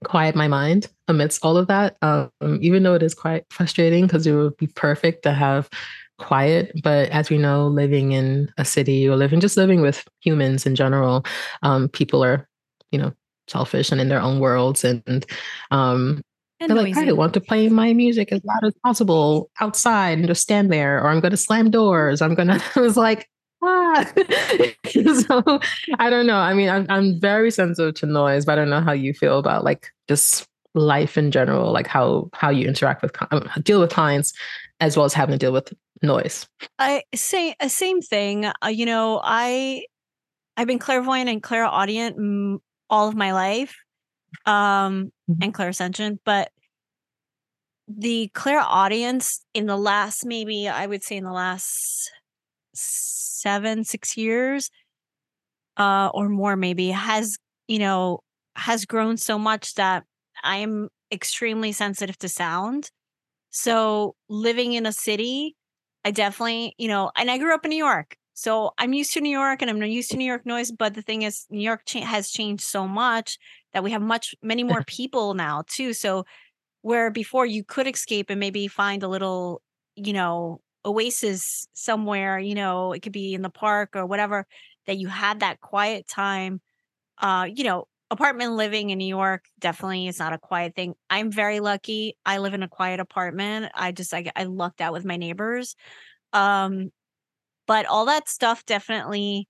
quiet 0.04 0.36
my 0.36 0.48
mind 0.48 0.88
amidst 1.08 1.44
all 1.44 1.58
of 1.58 1.68
that. 1.68 1.98
Um, 2.02 2.30
even 2.62 2.84
though 2.84 2.94
it 2.94 3.04
is 3.04 3.14
quite 3.14 3.46
frustrating 3.50 4.06
because 4.06 4.28
it 4.28 4.34
would 4.34 4.58
be 4.58 4.68
perfect 4.68 5.24
to 5.24 5.34
have 5.34 5.70
quiet. 6.20 6.72
But 6.84 7.10
as 7.10 7.30
we 7.30 7.38
know, 7.38 7.68
living 7.68 8.12
in 8.12 8.52
a 8.58 8.66
city 8.66 9.08
or 9.08 9.16
living 9.16 9.40
just 9.40 9.58
living 9.58 9.82
with 9.82 10.08
humans 10.22 10.66
in 10.66 10.76
general, 10.76 11.26
um, 11.64 11.90
people 11.90 12.24
are, 12.24 12.48
you 12.92 13.00
know, 13.00 13.14
selfish 13.48 13.92
and 13.92 14.00
in 14.00 14.10
their 14.10 14.22
own 14.22 14.40
worlds. 14.40 14.84
And 14.84 15.26
um, 15.72 16.22
and 16.60 16.70
they're 16.70 16.84
like, 16.84 16.98
I 16.98 17.12
want 17.12 17.34
to 17.34 17.42
play 17.42 17.68
my 17.68 17.94
music 17.94 18.32
as 18.32 18.42
loud 18.46 18.64
as 18.66 18.74
possible 18.86 19.52
outside 19.60 20.18
and 20.18 20.28
just 20.28 20.42
stand 20.42 20.72
there, 20.72 21.04
or 21.04 21.10
I'm 21.10 21.20
going 21.20 21.32
to 21.32 21.38
slam 21.38 21.70
doors. 21.70 22.22
I'm 22.22 22.36
going 22.36 22.48
to, 22.60 22.62
I 22.76 22.80
was 22.80 22.96
like, 22.96 23.28
ah. 23.64 24.12
so 25.28 25.60
I 26.00 26.10
don't 26.10 26.28
know. 26.28 26.38
I 26.38 26.54
mean, 26.54 26.70
I'm, 26.70 26.86
I'm 26.90 27.20
very 27.20 27.52
sensitive 27.52 27.96
to 27.96 28.06
noise, 28.06 28.46
but 28.46 28.54
I 28.54 28.56
don't 28.56 28.70
know 28.70 28.82
how 28.82 28.92
you 28.92 29.14
feel 29.14 29.40
about 29.40 29.64
like 29.64 29.90
just 30.08 30.48
life 30.76 31.18
in 31.18 31.32
general, 31.32 31.72
like 31.72 31.88
how 31.88 32.30
how 32.34 32.50
you 32.50 32.68
interact 32.68 33.02
with 33.02 33.16
um, 33.32 33.50
deal 33.62 33.80
with 33.80 33.92
clients, 33.92 34.34
as 34.80 34.98
well 34.98 35.06
as 35.06 35.14
having 35.14 35.34
to 35.34 35.38
deal 35.38 35.54
with 35.54 35.74
noise? 36.02 36.48
I 36.80 37.04
say 37.14 37.56
uh, 37.60 37.68
same 37.68 38.02
thing. 38.02 38.46
Uh, 38.46 38.68
you 38.68 38.86
know, 38.86 39.22
I 39.24 39.86
I've 40.58 40.68
been 40.68 40.80
clairvoyant 40.80 41.30
and 41.30 41.42
clairaudient 41.42 42.16
m- 42.18 42.60
all 42.90 43.08
of 43.08 43.16
my 43.16 43.34
life, 43.34 43.76
um, 44.46 45.12
mm-hmm. 45.30 45.44
and 45.44 45.54
clairsentient, 45.54 46.20
but 46.26 46.52
the 47.88 48.30
clairaudience 48.34 49.44
in 49.54 49.66
the 49.66 49.78
last 49.78 50.26
maybe 50.26 50.68
I 50.68 50.86
would 50.86 51.04
say 51.04 51.18
in 51.18 51.26
the 51.26 51.32
last 51.32 52.12
seven 53.44 53.84
six 53.84 54.18
years, 54.18 54.70
uh, 55.78 56.10
or 56.14 56.30
more 56.30 56.56
maybe 56.56 56.90
has 56.90 57.38
you 57.68 57.80
know 57.80 58.20
has 58.56 58.86
grown 58.86 59.18
so 59.18 59.38
much 59.38 59.76
that 59.76 60.04
I'm 60.44 60.90
extremely 61.12 61.72
sensitive 61.72 62.18
to 62.20 62.30
sound. 62.30 62.90
So 63.52 64.16
living 64.30 64.74
in 64.74 64.86
a 64.86 64.92
city, 64.92 65.56
I 66.04 66.12
definitely, 66.12 66.74
you 66.78 66.88
know, 66.88 67.12
and 67.16 67.30
I 67.32 67.38
grew 67.38 67.54
up 67.54 67.66
in 67.66 67.70
New 67.70 67.78
York. 67.78 68.18
So 68.34 68.72
I'm 68.80 68.94
used 68.94 69.14
to 69.14 69.22
New 69.22 69.30
York 69.30 69.62
and 69.62 69.70
I'm 69.70 69.82
used 69.84 70.10
to 70.12 70.18
New 70.18 70.26
York 70.26 70.46
noise. 70.46 70.72
But 70.72 70.96
the 70.96 71.04
thing 71.04 71.22
is, 71.22 71.46
New 71.52 71.64
York 71.64 71.84
cha- 71.86 72.02
has 72.02 72.32
changed 72.32 72.64
so 72.64 72.88
much 72.88 73.38
that 73.74 73.84
we 73.84 73.92
have 73.92 74.02
much, 74.02 74.34
many 74.42 74.64
more 74.64 74.84
people 74.88 75.36
now 75.36 75.64
too. 75.68 75.94
So 75.94 76.26
where 76.82 77.12
before 77.12 77.46
you 77.46 77.64
could 77.64 77.88
escape 77.88 78.30
and 78.30 78.40
maybe 78.40 78.68
find 78.68 79.04
a 79.04 79.08
little, 79.08 79.62
you 79.96 80.14
know, 80.14 80.62
oasis 80.86 81.68
somewhere, 81.74 82.40
you 82.40 82.56
know, 82.56 82.94
it 82.94 83.02
could 83.02 83.12
be 83.14 83.34
in 83.34 83.42
the 83.42 83.50
park 83.50 83.96
or 83.96 84.06
whatever, 84.06 84.46
that 84.88 84.98
you 84.98 85.08
had 85.08 85.40
that 85.42 85.62
quiet 85.62 86.08
time. 86.08 86.62
Uh, 87.20 87.48
you 87.54 87.64
know, 87.64 87.86
apartment 88.12 88.54
living 88.54 88.90
in 88.92 88.98
New 88.98 89.08
York 89.08 89.46
definitely 89.60 90.08
is 90.08 90.20
not 90.20 90.34
a 90.34 90.38
quiet 90.40 90.76
thing. 90.76 90.96
I'm 91.10 91.32
very 91.32 91.60
lucky. 91.60 92.16
I 92.26 92.40
live 92.40 92.54
in 92.54 92.64
a 92.64 92.68
quiet 92.70 93.00
apartment. 93.00 93.72
I 93.76 93.92
just 93.92 94.14
I, 94.14 94.32
I 94.36 94.46
lucked 94.46 94.82
out 94.82 94.94
with 94.94 95.06
my 95.06 95.18
neighbors. 95.18 95.76
Um, 96.34 96.92
but 97.68 97.86
all 97.86 98.06
that 98.06 98.30
stuff 98.30 98.66
definitely 98.66 99.48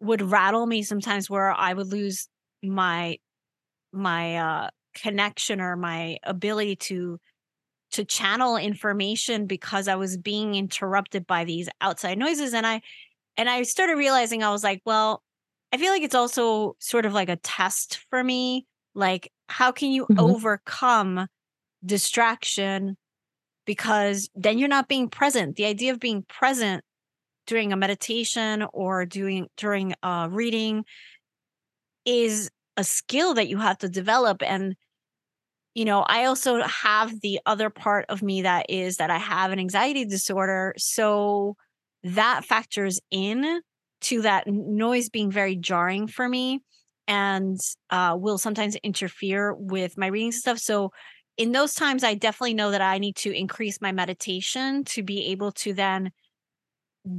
would 0.00 0.22
rattle 0.22 0.66
me 0.66 0.82
sometimes 0.82 1.30
where 1.30 1.50
I 1.52 1.72
would 1.74 1.88
lose 1.88 2.28
my 2.62 3.18
my 3.92 4.36
uh 4.36 4.70
connection 4.94 5.60
or 5.60 5.76
my 5.76 6.18
ability 6.24 6.76
to 6.76 7.18
to 7.98 8.04
channel 8.04 8.56
information 8.56 9.46
because 9.46 9.88
I 9.88 9.96
was 9.96 10.16
being 10.16 10.54
interrupted 10.54 11.26
by 11.26 11.42
these 11.44 11.68
outside 11.80 12.16
noises 12.16 12.54
and 12.54 12.64
I 12.64 12.80
and 13.36 13.50
I 13.50 13.64
started 13.64 13.96
realizing 13.96 14.42
I 14.42 14.52
was 14.52 14.62
like, 14.62 14.82
well, 14.84 15.20
I 15.72 15.78
feel 15.78 15.90
like 15.90 16.02
it's 16.02 16.14
also 16.14 16.76
sort 16.78 17.06
of 17.06 17.12
like 17.12 17.28
a 17.28 17.36
test 17.36 17.98
for 18.08 18.22
me. 18.22 18.66
Like, 18.94 19.32
how 19.48 19.72
can 19.72 19.90
you 19.90 20.04
mm-hmm. 20.04 20.20
overcome 20.20 21.26
distraction? 21.84 22.96
Because 23.66 24.30
then 24.36 24.58
you're 24.58 24.68
not 24.68 24.86
being 24.86 25.08
present. 25.08 25.56
The 25.56 25.66
idea 25.66 25.92
of 25.92 25.98
being 25.98 26.22
present 26.22 26.84
during 27.48 27.72
a 27.72 27.76
meditation 27.76 28.64
or 28.72 29.06
doing 29.06 29.48
during 29.56 29.94
a 30.04 30.28
reading 30.30 30.84
is 32.04 32.48
a 32.76 32.84
skill 32.84 33.34
that 33.34 33.48
you 33.48 33.58
have 33.58 33.78
to 33.78 33.88
develop. 33.88 34.40
And, 34.44 34.76
you 35.78 35.84
know, 35.84 36.00
I 36.00 36.24
also 36.24 36.60
have 36.62 37.20
the 37.20 37.38
other 37.46 37.70
part 37.70 38.06
of 38.08 38.20
me 38.20 38.42
that 38.42 38.66
is 38.68 38.96
that 38.96 39.10
I 39.10 39.18
have 39.18 39.52
an 39.52 39.60
anxiety 39.60 40.04
disorder. 40.04 40.74
So 40.76 41.54
that 42.02 42.44
factors 42.44 43.00
in 43.12 43.60
to 44.00 44.22
that 44.22 44.48
noise 44.48 45.08
being 45.08 45.30
very 45.30 45.54
jarring 45.54 46.08
for 46.08 46.28
me 46.28 46.64
and 47.06 47.60
uh, 47.90 48.16
will 48.18 48.38
sometimes 48.38 48.74
interfere 48.82 49.54
with 49.54 49.96
my 49.96 50.08
readings 50.08 50.34
and 50.34 50.40
stuff. 50.40 50.58
So 50.58 50.90
in 51.36 51.52
those 51.52 51.74
times, 51.74 52.02
I 52.02 52.14
definitely 52.14 52.54
know 52.54 52.72
that 52.72 52.82
I 52.82 52.98
need 52.98 53.14
to 53.18 53.30
increase 53.30 53.80
my 53.80 53.92
meditation 53.92 54.82
to 54.86 55.04
be 55.04 55.26
able 55.26 55.52
to 55.52 55.74
then 55.74 56.10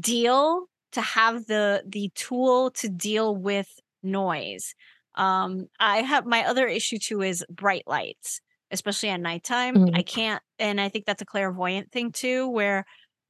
deal 0.02 0.66
to 0.92 1.02
have 1.02 1.46
the 1.46 1.84
the 1.88 2.12
tool 2.14 2.72
to 2.72 2.90
deal 2.90 3.38
with 3.38 3.70
noise. 4.04 4.76
Um, 5.16 5.68
I 5.80 6.02
have 6.02 6.26
my 6.26 6.46
other 6.46 6.68
issue 6.68 6.98
too 6.98 7.22
is 7.22 7.46
bright 7.50 7.84
lights, 7.88 8.42
especially 8.72 9.10
at 9.10 9.20
nighttime. 9.20 9.76
Mm-hmm. 9.76 9.96
I 9.96 10.02
can't, 10.02 10.42
and 10.58 10.80
I 10.80 10.90
think 10.90 11.06
that's 11.06 11.22
a 11.22 11.26
clairvoyant 11.26 11.92
thing 11.92 12.12
too, 12.12 12.48
where 12.50 12.86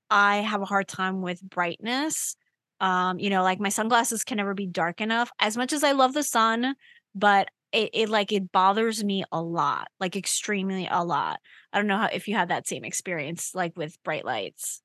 I 0.09 0.37
have 0.37 0.61
a 0.61 0.65
hard 0.65 0.87
time 0.87 1.21
with 1.21 1.41
brightness. 1.41 2.35
Um, 2.81 3.19
you 3.19 3.29
know, 3.29 3.43
like 3.43 3.59
my 3.59 3.69
sunglasses 3.69 4.23
can 4.23 4.37
never 4.37 4.53
be 4.53 4.65
dark 4.65 5.01
enough. 5.01 5.31
As 5.39 5.57
much 5.57 5.73
as 5.73 5.83
I 5.83 5.91
love 5.91 6.13
the 6.13 6.23
sun, 6.23 6.75
but 7.13 7.49
it, 7.71 7.89
it 7.93 8.09
like 8.09 8.31
it 8.31 8.51
bothers 8.51 9.03
me 9.03 9.23
a 9.31 9.41
lot, 9.41 9.89
like 9.99 10.15
extremely 10.15 10.87
a 10.89 11.03
lot. 11.03 11.39
I 11.71 11.77
don't 11.77 11.87
know 11.87 11.97
how 11.97 12.09
if 12.11 12.27
you 12.27 12.35
had 12.35 12.49
that 12.49 12.67
same 12.67 12.83
experience 12.83 13.53
like 13.53 13.77
with 13.77 14.01
bright 14.03 14.25
lights. 14.25 14.81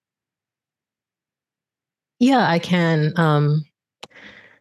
Yeah, 2.18 2.46
I 2.48 2.58
can. 2.58 3.12
Um 3.16 3.64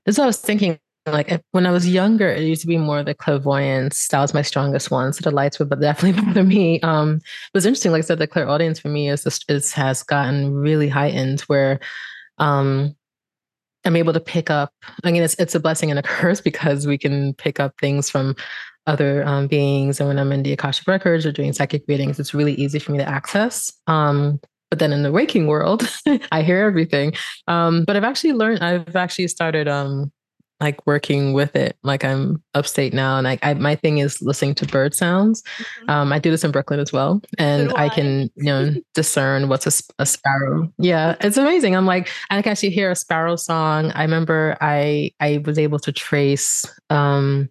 this 0.05 0.19
I 0.19 0.25
was 0.25 0.39
thinking 0.39 0.79
like 1.05 1.43
when 1.51 1.65
I 1.65 1.71
was 1.71 1.87
younger, 1.87 2.29
it 2.29 2.43
used 2.43 2.61
to 2.61 2.67
be 2.67 2.77
more 2.77 3.03
the 3.03 3.13
clairvoyance. 3.13 4.07
That 4.07 4.21
was 4.21 4.33
my 4.33 4.41
strongest 4.41 4.89
one. 4.89 5.11
So 5.13 5.21
the 5.21 5.35
lights 5.35 5.59
would 5.59 5.69
definitely 5.69 6.21
bother 6.25 6.43
me. 6.43 6.79
Um, 6.81 7.15
it 7.15 7.53
was 7.53 7.65
interesting. 7.65 7.91
Like 7.91 7.99
I 7.99 8.07
said, 8.07 8.19
the 8.19 8.27
clairaudience 8.27 8.79
for 8.79 8.89
me 8.89 9.09
is, 9.09 9.27
is 9.49 9.73
has 9.73 10.03
gotten 10.03 10.53
really 10.53 10.87
heightened 10.87 11.41
where 11.41 11.79
um, 12.37 12.95
I'm 13.85 13.95
able 13.95 14.13
to 14.13 14.19
pick 14.19 14.49
up. 14.49 14.73
I 15.03 15.11
mean, 15.11 15.23
it's 15.23 15.35
it's 15.35 15.55
a 15.55 15.59
blessing 15.59 15.89
and 15.89 15.99
a 15.99 16.03
curse 16.03 16.39
because 16.39 16.87
we 16.87 16.97
can 16.97 17.33
pick 17.33 17.59
up 17.59 17.73
things 17.79 18.09
from 18.09 18.35
other 18.87 19.25
um, 19.25 19.47
beings. 19.47 19.99
And 19.99 20.07
when 20.07 20.19
I'm 20.19 20.31
in 20.31 20.43
the 20.43 20.53
Akashic 20.53 20.87
records 20.87 21.25
or 21.25 21.31
doing 21.31 21.53
psychic 21.53 21.83
readings, 21.87 22.19
it's 22.19 22.33
really 22.33 22.53
easy 22.53 22.79
for 22.79 22.91
me 22.91 22.97
to 22.97 23.07
access. 23.07 23.71
Um, 23.87 24.39
but 24.69 24.79
then 24.79 24.91
in 24.91 25.03
the 25.03 25.11
waking 25.11 25.47
world, 25.47 25.87
I 26.31 26.41
hear 26.41 26.65
everything. 26.65 27.13
Um, 27.47 27.83
but 27.85 27.95
I've 27.95 28.03
actually 28.03 28.33
learned. 28.33 28.63
I've 28.63 28.95
actually 28.95 29.27
started 29.27 29.67
um, 29.67 30.11
like 30.63 30.85
working 30.87 31.33
with 31.33 31.55
it. 31.55 31.77
Like 31.83 32.03
I'm 32.03 32.41
upstate 32.53 32.93
now, 32.93 33.17
and 33.17 33.27
I, 33.27 33.37
I 33.43 33.53
my 33.53 33.75
thing 33.75 33.97
is 33.97 34.21
listening 34.21 34.55
to 34.55 34.65
bird 34.65 34.95
sounds. 34.95 35.43
Mm-hmm. 35.43 35.89
Um, 35.89 36.13
I 36.13 36.19
do 36.19 36.31
this 36.31 36.43
in 36.43 36.51
Brooklyn 36.51 36.79
as 36.79 36.91
well, 36.91 37.21
and 37.37 37.71
I. 37.73 37.85
I. 37.85 37.89
can 37.89 38.31
you 38.35 38.45
know 38.45 38.73
discern 38.93 39.49
what's 39.49 39.67
a, 39.67 40.01
a, 40.01 40.05
sparrow. 40.05 40.71
Yeah, 40.77 41.15
it's 41.19 41.37
amazing. 41.37 41.75
I'm 41.75 41.85
like 41.85 42.09
I 42.29 42.41
can 42.41 42.51
actually 42.51 42.69
hear 42.71 42.89
a 42.89 42.95
sparrow 42.95 43.35
song. 43.35 43.91
I 43.91 44.01
remember 44.03 44.57
I 44.61 45.11
I 45.19 45.41
was 45.45 45.59
able 45.59 45.79
to 45.79 45.91
trace 45.91 46.65
um 46.89 47.49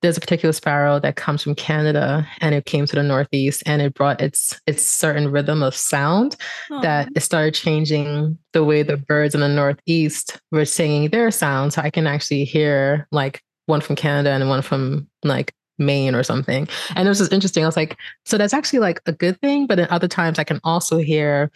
there's 0.00 0.16
a 0.16 0.20
particular 0.20 0.52
sparrow 0.52 1.00
that 1.00 1.16
comes 1.16 1.42
from 1.42 1.54
Canada 1.54 2.26
and 2.40 2.54
it 2.54 2.66
came 2.66 2.86
to 2.86 2.94
the 2.94 3.02
Northeast 3.02 3.62
and 3.66 3.82
it 3.82 3.94
brought 3.94 4.20
its 4.20 4.60
its 4.66 4.82
certain 4.82 5.30
rhythm 5.30 5.62
of 5.62 5.74
sound 5.74 6.36
Aww. 6.70 6.82
that 6.82 7.08
it 7.16 7.20
started 7.20 7.54
changing 7.54 8.38
the 8.52 8.64
way 8.64 8.82
the 8.82 8.96
birds 8.96 9.34
in 9.34 9.40
the 9.40 9.48
Northeast 9.48 10.40
were 10.52 10.64
singing 10.64 11.10
their 11.10 11.30
sounds. 11.30 11.74
So 11.74 11.82
I 11.82 11.90
can 11.90 12.06
actually 12.06 12.44
hear 12.44 13.08
like 13.10 13.42
one 13.66 13.80
from 13.80 13.96
Canada 13.96 14.30
and 14.30 14.48
one 14.48 14.62
from 14.62 15.08
like 15.24 15.52
Maine 15.78 16.14
or 16.14 16.22
something. 16.22 16.68
And 16.94 17.06
it 17.06 17.08
was 17.08 17.18
just 17.18 17.32
interesting. 17.32 17.64
I 17.64 17.66
was 17.66 17.76
like, 17.76 17.96
so 18.24 18.38
that's 18.38 18.54
actually 18.54 18.80
like 18.80 19.00
a 19.06 19.12
good 19.12 19.40
thing. 19.40 19.66
But 19.66 19.78
at 19.78 19.90
other 19.90 20.08
times 20.08 20.38
I 20.38 20.44
can 20.44 20.60
also 20.64 20.98
hear 20.98 21.50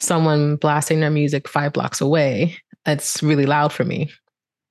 someone 0.00 0.56
blasting 0.56 1.00
their 1.00 1.10
music 1.10 1.48
five 1.48 1.72
blocks 1.72 2.00
away. 2.00 2.56
It's 2.86 3.22
really 3.22 3.46
loud 3.46 3.72
for 3.72 3.84
me. 3.84 4.10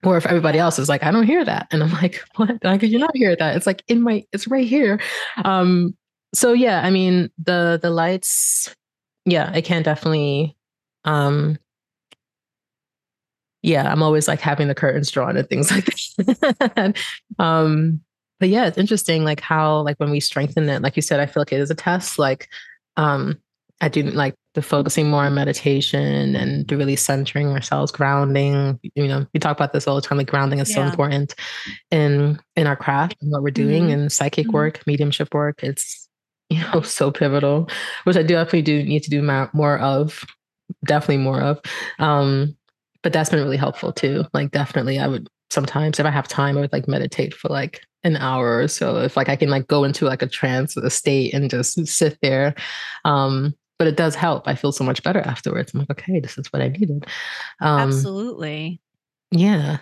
Or 0.03 0.15
if 0.15 0.25
everybody 0.25 0.59
else 0.59 0.79
is 0.79 0.87
like, 0.87 1.03
I 1.03 1.11
don't 1.11 1.25
hear 1.27 1.43
that. 1.43 1.67
And 1.71 1.83
I'm 1.83 1.91
like, 1.91 2.23
what? 2.35 2.63
Like, 2.63 2.83
you 2.83 2.99
not 2.99 3.15
hear 3.15 3.35
that? 3.35 3.55
It's 3.55 3.67
like 3.67 3.83
in 3.87 4.01
my, 4.01 4.25
it's 4.31 4.47
right 4.47 4.67
here. 4.67 4.99
Um, 5.43 5.95
so 6.33 6.53
yeah, 6.53 6.81
I 6.83 6.89
mean, 6.89 7.29
the 7.37 7.79
the 7.81 7.89
lights, 7.89 8.73
yeah, 9.25 9.51
I 9.53 9.61
can 9.61 9.83
definitely 9.83 10.55
um 11.05 11.57
yeah, 13.61 13.91
I'm 13.91 14.01
always 14.03 14.27
like 14.27 14.39
having 14.39 14.67
the 14.69 14.75
curtains 14.75 15.11
drawn 15.11 15.35
and 15.35 15.47
things 15.49 15.69
like 16.17 16.65
that. 16.75 16.97
um, 17.39 18.01
but 18.39 18.49
yeah, 18.49 18.67
it's 18.67 18.77
interesting 18.77 19.25
like 19.25 19.41
how 19.41 19.81
like 19.81 19.99
when 19.99 20.11
we 20.11 20.19
strengthen 20.21 20.69
it, 20.69 20.81
like 20.81 20.95
you 20.95 21.01
said, 21.01 21.19
I 21.19 21.25
feel 21.25 21.41
like 21.41 21.51
it 21.51 21.59
is 21.59 21.71
a 21.71 21.75
test. 21.75 22.17
Like 22.17 22.47
um 22.97 23.39
I 23.81 23.89
do 23.89 24.03
like 24.03 24.35
the 24.55 24.61
focusing 24.61 25.09
more 25.09 25.25
on 25.25 25.35
meditation 25.35 26.35
and 26.35 26.67
the 26.67 26.75
really 26.75 26.95
centering 26.95 27.49
ourselves, 27.49 27.91
grounding. 27.91 28.79
You 28.95 29.07
know, 29.07 29.25
we 29.33 29.39
talk 29.39 29.55
about 29.55 29.73
this 29.73 29.87
all 29.87 29.95
the 29.95 30.01
time. 30.01 30.17
Like 30.17 30.29
grounding 30.29 30.59
is 30.59 30.69
yeah. 30.69 30.75
so 30.75 30.81
important 30.83 31.35
in 31.91 32.39
in 32.55 32.67
our 32.67 32.75
craft 32.75 33.17
and 33.21 33.31
what 33.31 33.43
we're 33.43 33.51
doing 33.51 33.83
mm-hmm. 33.83 34.01
in 34.01 34.09
psychic 34.09 34.47
mm-hmm. 34.47 34.55
work, 34.55 34.85
mediumship 34.87 35.33
work. 35.33 35.63
It's 35.63 36.07
you 36.49 36.61
know 36.61 36.81
so 36.81 37.11
pivotal, 37.11 37.69
which 38.05 38.17
I 38.17 38.23
do 38.23 38.33
definitely 38.33 38.63
do 38.63 38.83
need 38.83 39.03
to 39.03 39.09
do 39.09 39.21
more 39.53 39.79
of. 39.79 40.25
Definitely 40.85 41.17
more 41.17 41.41
of. 41.41 41.59
Um, 41.97 42.55
but 43.01 43.13
that's 43.13 43.29
been 43.29 43.39
really 43.39 43.57
helpful 43.57 43.91
too. 43.91 44.25
Like 44.33 44.51
definitely, 44.51 44.99
I 44.99 45.07
would 45.07 45.27
sometimes 45.51 45.99
if 45.99 46.05
I 46.05 46.11
have 46.11 46.27
time, 46.27 46.57
I 46.57 46.61
would 46.61 46.73
like 46.73 46.87
meditate 46.87 47.33
for 47.33 47.49
like 47.49 47.81
an 48.03 48.17
hour 48.17 48.59
or 48.59 48.67
so. 48.67 48.97
If 48.97 49.15
like 49.15 49.29
I 49.29 49.35
can 49.35 49.49
like 49.49 49.67
go 49.67 49.83
into 49.83 50.05
like 50.05 50.21
a 50.21 50.27
trance 50.27 50.75
a 50.75 50.89
state 50.89 51.33
and 51.33 51.49
just 51.49 51.85
sit 51.87 52.17
there. 52.21 52.55
Um, 53.05 53.53
but 53.79 53.87
it 53.87 53.95
does 53.95 54.13
help. 54.13 54.47
I 54.47 54.53
feel 54.53 54.71
so 54.71 54.83
much 54.83 55.01
better 55.01 55.21
afterwards. 55.21 55.73
I'm 55.73 55.79
like, 55.79 55.89
okay, 55.91 56.19
this 56.19 56.37
is 56.37 56.51
what 56.53 56.61
I 56.61 56.67
needed. 56.67 57.05
Um, 57.61 57.79
Absolutely. 57.89 58.81
Yeah. 59.31 59.77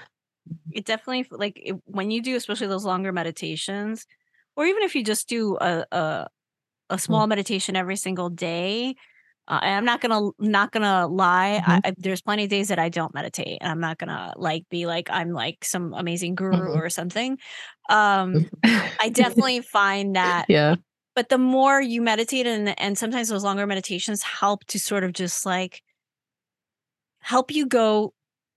It 0.72 0.86
definitely 0.86 1.28
like 1.32 1.60
it, 1.61 1.76
when 1.86 2.11
you 2.11 2.22
do, 2.22 2.38
especially 2.38 2.68
those 2.68 2.86
longer 2.86 3.11
meditations, 3.11 4.06
or 4.56 4.65
even 4.65 4.84
if 4.84 4.95
you 4.95 5.03
just 5.03 5.28
do 5.28 5.57
a 5.60 5.86
a, 5.91 6.28
a 6.90 6.98
small 6.98 7.26
mm. 7.26 7.30
meditation 7.30 7.76
every 7.76 7.98
single 7.98 8.30
day, 8.30 8.95
Uh, 9.48 9.60
and 9.64 9.76
I'm 9.76 9.86
not 9.86 10.02
gonna 10.02 10.30
not 10.40 10.72
gonna 10.72 11.07
lie. 11.07 11.61
Mm-hmm. 11.61 11.72
I, 11.72 11.82
I, 11.86 11.94
there's 11.98 12.22
plenty 12.22 12.44
of 12.44 12.49
days 12.49 12.68
that 12.68 12.80
I 12.80 12.90
don't 12.90 13.14
meditate, 13.14 13.60
and 13.61 13.72
I'm 13.72 13.80
not 13.80 13.98
gonna 13.98 14.34
like 14.36 14.65
be 14.69 14.86
like 14.86 15.10
I'm 15.10 15.32
like 15.32 15.64
some 15.64 15.94
amazing 15.94 16.36
guru 16.36 16.57
mm-hmm. 16.57 16.80
or 16.80 16.90
something. 16.90 17.38
Um, 17.90 18.49
I 18.99 19.10
definitely 19.14 19.61
find 19.61 20.15
that 20.18 20.45
yeah. 20.49 20.76
But 21.18 21.30
the 21.30 21.39
more 21.39 21.81
you 21.81 22.03
meditate, 22.03 22.45
and 22.45 22.80
and 22.80 22.95
sometimes 22.95 23.30
those 23.30 23.44
longer 23.44 23.65
meditations 23.65 24.22
help 24.22 24.64
to 24.65 24.80
sort 24.80 25.03
of 25.03 25.14
just 25.14 25.48
like 25.48 25.81
help 27.22 27.49
you 27.49 27.65
go. 27.65 28.14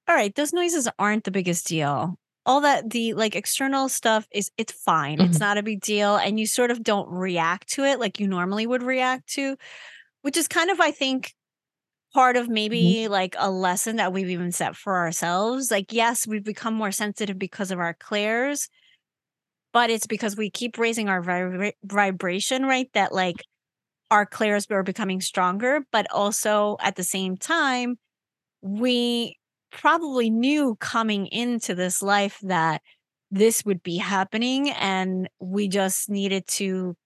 All 0.07 0.15
right, 0.15 0.35
those 0.35 0.53
noises 0.53 0.87
aren't 0.99 1.25
the 1.25 1.31
biggest 1.31 1.67
deal 1.67 2.19
all 2.47 2.63
that 2.63 2.91
the 2.91 3.15
like 3.15 3.37
external 3.37 3.89
stuff 3.89 4.27
is 4.33 4.51
it's 4.57 4.73
fine. 4.73 5.19
Mm-hmm. 5.19 5.31
It's 5.31 5.41
not 5.41 5.59
a 5.59 5.63
big 5.63 5.81
deal 5.81 6.17
and 6.17 6.39
you 6.41 6.47
sort 6.47 6.71
of 6.71 6.83
don't 6.83 7.09
react 7.09 7.69
to 7.75 7.85
it 7.85 8.01
like 8.01 8.19
you 8.19 8.27
normally 8.27 8.67
would 8.67 8.83
react 8.83 9.29
to, 9.35 9.57
which 10.23 10.37
is 10.37 10.49
kind 10.49 10.71
of 10.71 10.81
I 10.81 10.91
think 10.91 11.33
part 12.13 12.37
of 12.37 12.45
mm-hmm. 12.45 12.55
maybe 12.55 12.83
mm-hmm. 12.83 13.13
like 13.13 13.37
a 13.39 13.51
lesson 13.51 13.97
that 13.97 14.13
we've 14.13 14.31
even 14.31 14.53
set 14.53 14.75
for 14.75 14.97
ourselves. 14.97 15.71
Like 15.71 15.93
yes, 15.93 16.27
we've 16.27 16.45
become 16.45 16.75
more 16.75 16.93
sensitive 16.93 17.39
because 17.39 17.71
of 17.71 17.79
our 17.79 17.95
clairs, 17.95 18.69
but 19.73 19.91
it's 19.91 20.07
because 20.07 20.37
we 20.37 20.51
keep 20.51 20.79
raising 20.79 21.09
our 21.09 21.23
vibra- 21.23 21.73
vibration, 21.85 22.65
right? 22.65 22.89
That 22.95 23.13
like 23.13 23.45
our 24.11 24.27
clairs 24.27 24.67
are 24.71 24.83
becoming 24.83 25.21
stronger, 25.21 25.81
but 25.93 26.07
also 26.11 26.77
at 26.81 26.97
the 26.97 27.05
same 27.05 27.37
time 27.37 27.97
we 28.63 29.39
probably 29.71 30.31
knew 30.31 30.77
coming 30.81 31.27
into 31.27 31.75
this 31.75 32.03
life 32.03 32.39
that 32.43 32.83
this 33.31 33.65
would 33.65 33.83
be 33.83 33.97
happening 33.97 34.71
and 34.71 35.29
we 35.39 35.69
just 35.69 36.11
needed 36.11 36.47
to 36.49 36.97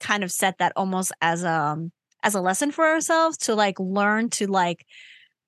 kind 0.00 0.24
of 0.24 0.32
set 0.32 0.58
that 0.58 0.72
almost 0.76 1.12
as 1.20 1.44
a 1.44 1.50
um, 1.50 1.92
as 2.22 2.34
a 2.34 2.40
lesson 2.40 2.70
for 2.70 2.86
ourselves 2.86 3.36
to 3.36 3.54
like 3.54 3.78
learn 3.78 4.28
to 4.28 4.46
like 4.46 4.84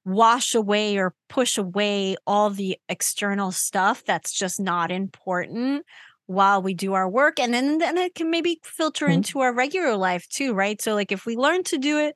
wash 0.05 0.55
away 0.55 0.97
or 0.97 1.15
push 1.29 1.59
away 1.59 2.17
all 2.27 2.51
the 2.51 2.77
external 2.89 3.53
stuff 3.53 4.03
that's 4.05 4.33
just 4.33 4.61
not 4.61 4.91
important 4.91 5.85
while 6.27 6.63
we 6.63 6.75
do 6.75 6.95
our 6.95 7.09
work 7.09 7.39
and 7.39 7.53
then 7.53 7.79
then 7.79 7.99
it 7.99 8.15
can 8.15 8.31
maybe 8.31 8.59
filter 8.63 9.07
mm-hmm. 9.07 9.15
into 9.15 9.41
our 9.41 9.53
regular 9.53 9.97
life 9.97 10.27
too 10.29 10.55
right 10.55 10.81
so 10.81 10.95
like 10.95 11.13
if 11.13 11.27
we 11.27 11.37
learn 11.37 11.63
to 11.63 11.79
do 11.79 11.99
it 11.99 12.15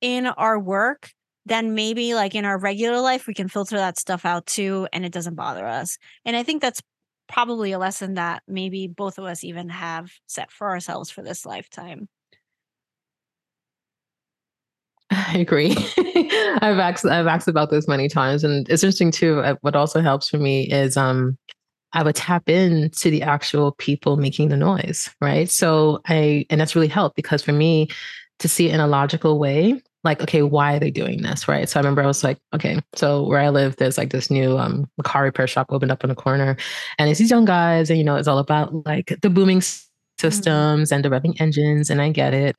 in 0.00 0.26
our 0.26 0.58
work 0.58 1.10
then 1.46 1.74
maybe 1.74 2.14
like 2.14 2.34
in 2.34 2.44
our 2.44 2.58
regular 2.58 3.00
life 3.00 3.26
we 3.26 3.34
can 3.34 3.48
filter 3.48 3.76
that 3.76 3.98
stuff 3.98 4.24
out 4.24 4.46
too 4.46 4.86
and 4.92 5.04
it 5.04 5.12
doesn't 5.12 5.34
bother 5.34 5.66
us 5.66 5.98
and 6.24 6.36
i 6.36 6.42
think 6.42 6.62
that's 6.62 6.80
probably 7.28 7.72
a 7.72 7.78
lesson 7.78 8.14
that 8.14 8.42
maybe 8.48 8.88
both 8.88 9.18
of 9.18 9.24
us 9.24 9.44
even 9.44 9.68
have 9.68 10.10
set 10.26 10.50
for 10.50 10.70
ourselves 10.70 11.10
for 11.10 11.22
this 11.22 11.44
lifetime 11.44 12.08
I 15.12 15.38
agree. 15.38 15.72
I've 16.62 16.78
asked 16.78 17.04
I've 17.04 17.26
asked 17.26 17.48
about 17.48 17.70
this 17.70 17.88
many 17.88 18.08
times, 18.08 18.44
and 18.44 18.68
it's 18.68 18.84
interesting 18.84 19.10
too. 19.10 19.40
Uh, 19.40 19.56
what 19.60 19.74
also 19.74 20.00
helps 20.00 20.28
for 20.28 20.38
me 20.38 20.70
is 20.70 20.96
um, 20.96 21.36
I 21.92 22.02
would 22.02 22.14
tap 22.14 22.48
into 22.48 23.10
the 23.10 23.22
actual 23.22 23.72
people 23.72 24.16
making 24.16 24.48
the 24.48 24.56
noise, 24.56 25.10
right? 25.20 25.50
So 25.50 26.00
I 26.06 26.46
and 26.50 26.60
that's 26.60 26.74
really 26.74 26.88
helped 26.88 27.16
because 27.16 27.42
for 27.42 27.52
me 27.52 27.88
to 28.38 28.48
see 28.48 28.68
it 28.68 28.74
in 28.74 28.80
a 28.80 28.86
logical 28.86 29.38
way, 29.38 29.82
like, 30.02 30.22
okay, 30.22 30.42
why 30.42 30.76
are 30.76 30.78
they 30.78 30.90
doing 30.90 31.22
this? 31.22 31.46
Right. 31.46 31.68
So 31.68 31.78
I 31.78 31.82
remember 31.82 32.02
I 32.02 32.06
was 32.06 32.24
like, 32.24 32.38
okay, 32.54 32.80
so 32.94 33.26
where 33.26 33.40
I 33.40 33.50
live, 33.50 33.76
there's 33.76 33.98
like 33.98 34.10
this 34.10 34.30
new 34.30 34.58
um 34.58 34.88
car 35.02 35.24
repair 35.24 35.46
shop 35.46 35.66
opened 35.70 35.92
up 35.92 36.04
in 36.04 36.10
a 36.10 36.14
corner. 36.14 36.56
And 36.98 37.10
it's 37.10 37.18
these 37.18 37.30
young 37.30 37.44
guys, 37.44 37.90
and 37.90 37.98
you 37.98 38.04
know, 38.04 38.16
it's 38.16 38.28
all 38.28 38.38
about 38.38 38.86
like 38.86 39.18
the 39.20 39.30
booming 39.30 39.60
systems 39.60 40.90
mm-hmm. 40.90 40.94
and 40.94 41.04
the 41.04 41.08
revving 41.08 41.40
engines. 41.40 41.90
And 41.90 42.00
I 42.00 42.10
get 42.10 42.34
it. 42.34 42.56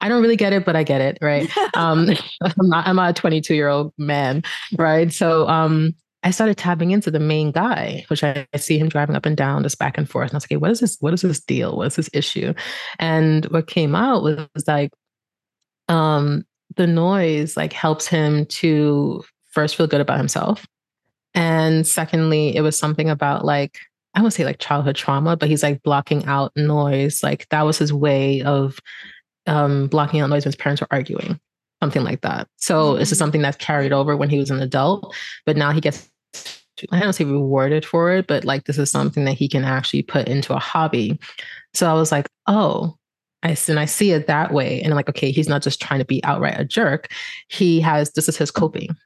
I 0.00 0.08
don't 0.08 0.20
really 0.20 0.36
get 0.36 0.52
it, 0.52 0.66
but 0.66 0.76
I 0.76 0.82
get 0.82 1.00
it, 1.00 1.16
right? 1.22 1.48
um, 1.76 2.10
I'm 2.42 2.68
not 2.68 2.86
I'm 2.86 2.98
a 2.98 3.12
22 3.12 3.54
year 3.54 3.68
old 3.68 3.92
man, 3.96 4.42
right? 4.76 5.12
So 5.12 5.48
um 5.48 5.94
I 6.24 6.30
started 6.30 6.56
tapping 6.56 6.90
into 6.90 7.10
the 7.10 7.20
main 7.20 7.52
guy, 7.52 8.04
which 8.08 8.24
I, 8.24 8.46
I, 8.54 8.56
see 8.56 8.78
him 8.78 8.88
driving 8.88 9.14
up 9.14 9.26
and 9.26 9.36
down, 9.36 9.62
just 9.62 9.78
back 9.78 9.98
and 9.98 10.08
forth. 10.08 10.30
And 10.30 10.34
I 10.34 10.36
was 10.36 10.44
like, 10.44 10.52
okay, 10.52 10.56
what 10.56 10.70
is 10.70 10.80
this? 10.80 10.96
What 11.00 11.12
is 11.12 11.20
this 11.20 11.40
deal? 11.40 11.76
What 11.76 11.88
is 11.88 11.96
this 11.96 12.10
issue? 12.14 12.54
And 12.98 13.44
what 13.46 13.66
came 13.66 13.94
out 13.94 14.22
was, 14.22 14.48
was 14.54 14.66
like, 14.66 14.90
um, 15.88 16.46
the 16.76 16.86
noise 16.86 17.58
like 17.58 17.74
helps 17.74 18.06
him 18.06 18.46
to 18.46 19.22
first 19.50 19.76
feel 19.76 19.86
good 19.86 20.00
about 20.00 20.16
himself. 20.16 20.66
And 21.34 21.86
secondly, 21.86 22.56
it 22.56 22.62
was 22.62 22.78
something 22.78 23.10
about 23.10 23.44
like, 23.44 23.78
I 24.14 24.22
would 24.22 24.32
say 24.32 24.44
like 24.44 24.58
childhood 24.58 24.96
trauma, 24.96 25.36
but 25.36 25.50
he's 25.50 25.62
like 25.62 25.82
blocking 25.82 26.24
out 26.24 26.52
noise. 26.56 27.22
Like 27.22 27.46
that 27.50 27.66
was 27.66 27.76
his 27.76 27.92
way 27.92 28.40
of 28.42 28.78
um, 29.46 29.88
blocking 29.88 30.20
out 30.20 30.30
noise 30.30 30.44
when 30.44 30.52
his 30.52 30.56
parents 30.56 30.80
were 30.80 30.88
arguing, 30.90 31.38
something 31.82 32.02
like 32.02 32.22
that. 32.22 32.48
So 32.56 32.92
mm-hmm. 32.92 32.98
this 33.00 33.12
is 33.12 33.18
mm. 33.18 33.20
something 33.20 33.42
that's 33.42 33.58
carried 33.58 33.92
over 33.92 34.16
when 34.16 34.30
he 34.30 34.38
was 34.38 34.50
an 34.50 34.62
adult, 34.62 35.14
but 35.44 35.56
now 35.58 35.70
he 35.70 35.82
gets 35.82 36.08
I 36.90 37.00
don't 37.00 37.12
say 37.12 37.24
rewarded 37.24 37.84
for 37.84 38.10
it, 38.10 38.26
but 38.26 38.44
like 38.44 38.64
this 38.64 38.78
is 38.78 38.90
something 38.90 39.24
that 39.26 39.38
he 39.38 39.48
can 39.48 39.64
actually 39.64 40.02
put 40.02 40.28
into 40.28 40.54
a 40.54 40.58
hobby. 40.58 41.20
So 41.72 41.88
I 41.88 41.94
was 41.94 42.10
like, 42.10 42.28
oh, 42.46 42.96
I, 43.42 43.56
and 43.68 43.78
I 43.78 43.84
see 43.84 44.10
it 44.10 44.26
that 44.26 44.52
way. 44.52 44.82
And 44.82 44.92
I'm 44.92 44.96
like, 44.96 45.08
okay, 45.08 45.30
he's 45.30 45.48
not 45.48 45.62
just 45.62 45.80
trying 45.80 46.00
to 46.00 46.04
be 46.04 46.24
outright 46.24 46.58
a 46.58 46.64
jerk. 46.64 47.12
He 47.48 47.80
has, 47.80 48.10
this 48.12 48.28
is 48.28 48.36
his 48.36 48.50
coping. 48.50 48.96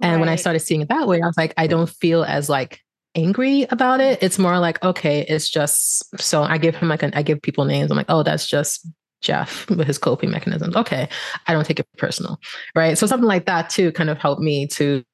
And 0.00 0.12
right. 0.12 0.20
when 0.20 0.28
I 0.30 0.36
started 0.36 0.60
seeing 0.60 0.80
it 0.80 0.88
that 0.88 1.08
way, 1.08 1.20
I 1.20 1.26
was 1.26 1.36
like, 1.36 1.52
I 1.58 1.66
don't 1.66 1.90
feel 1.90 2.24
as 2.24 2.48
like 2.48 2.80
angry 3.14 3.66
about 3.70 4.00
it. 4.00 4.22
It's 4.22 4.38
more 4.38 4.58
like, 4.58 4.82
okay, 4.82 5.26
it's 5.28 5.50
just, 5.50 6.18
so 6.20 6.42
I 6.42 6.56
give 6.56 6.76
him 6.76 6.88
like, 6.88 7.02
an, 7.02 7.12
I 7.14 7.22
give 7.22 7.42
people 7.42 7.66
names. 7.66 7.90
I'm 7.90 7.96
like, 7.98 8.06
oh, 8.08 8.22
that's 8.22 8.48
just 8.48 8.88
Jeff 9.20 9.68
with 9.68 9.86
his 9.86 9.98
coping 9.98 10.30
mechanisms. 10.30 10.74
Okay. 10.74 11.06
I 11.46 11.52
don't 11.52 11.66
take 11.66 11.80
it 11.80 11.86
personal. 11.98 12.40
Right. 12.74 12.96
So 12.96 13.06
something 13.06 13.28
like 13.28 13.44
that 13.44 13.68
too 13.68 13.92
kind 13.92 14.08
of 14.08 14.16
helped 14.16 14.40
me 14.40 14.66
to, 14.68 15.04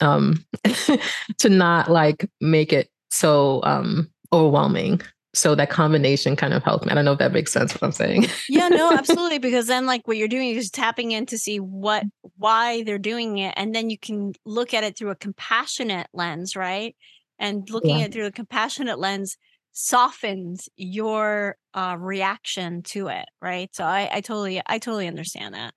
um, 0.00 0.44
to 1.38 1.48
not 1.48 1.90
like 1.90 2.28
make 2.40 2.72
it 2.72 2.90
so, 3.10 3.60
um, 3.62 4.10
overwhelming 4.32 5.00
so 5.36 5.54
that 5.54 5.68
combination 5.68 6.34
kind 6.34 6.54
of 6.54 6.64
helped 6.64 6.86
me. 6.86 6.92
I 6.92 6.94
don't 6.94 7.04
know 7.04 7.12
if 7.12 7.18
that 7.18 7.32
makes 7.32 7.52
sense 7.52 7.74
what 7.74 7.82
I'm 7.82 7.92
saying. 7.92 8.26
yeah, 8.48 8.68
no, 8.68 8.90
absolutely. 8.96 9.38
Because 9.38 9.66
then 9.66 9.84
like 9.84 10.08
what 10.08 10.16
you're 10.16 10.28
doing 10.28 10.56
is 10.56 10.70
tapping 10.70 11.12
in 11.12 11.26
to 11.26 11.38
see 11.38 11.60
what 11.60 12.04
why 12.38 12.82
they're 12.84 12.98
doing 12.98 13.36
it. 13.38 13.52
And 13.56 13.74
then 13.74 13.90
you 13.90 13.98
can 13.98 14.32
look 14.46 14.72
at 14.72 14.82
it 14.82 14.96
through 14.96 15.10
a 15.10 15.14
compassionate 15.14 16.08
lens, 16.14 16.56
right? 16.56 16.96
And 17.38 17.68
looking 17.68 17.98
yeah. 17.98 18.04
at 18.04 18.10
it 18.10 18.12
through 18.14 18.26
a 18.26 18.32
compassionate 18.32 18.98
lens 18.98 19.36
softens 19.72 20.70
your 20.76 21.56
uh, 21.74 21.96
reaction 21.98 22.82
to 22.84 23.08
it, 23.08 23.26
right? 23.42 23.68
So 23.74 23.84
I, 23.84 24.08
I 24.10 24.20
totally 24.22 24.62
I 24.66 24.78
totally 24.78 25.06
understand 25.06 25.54
that. 25.54 25.74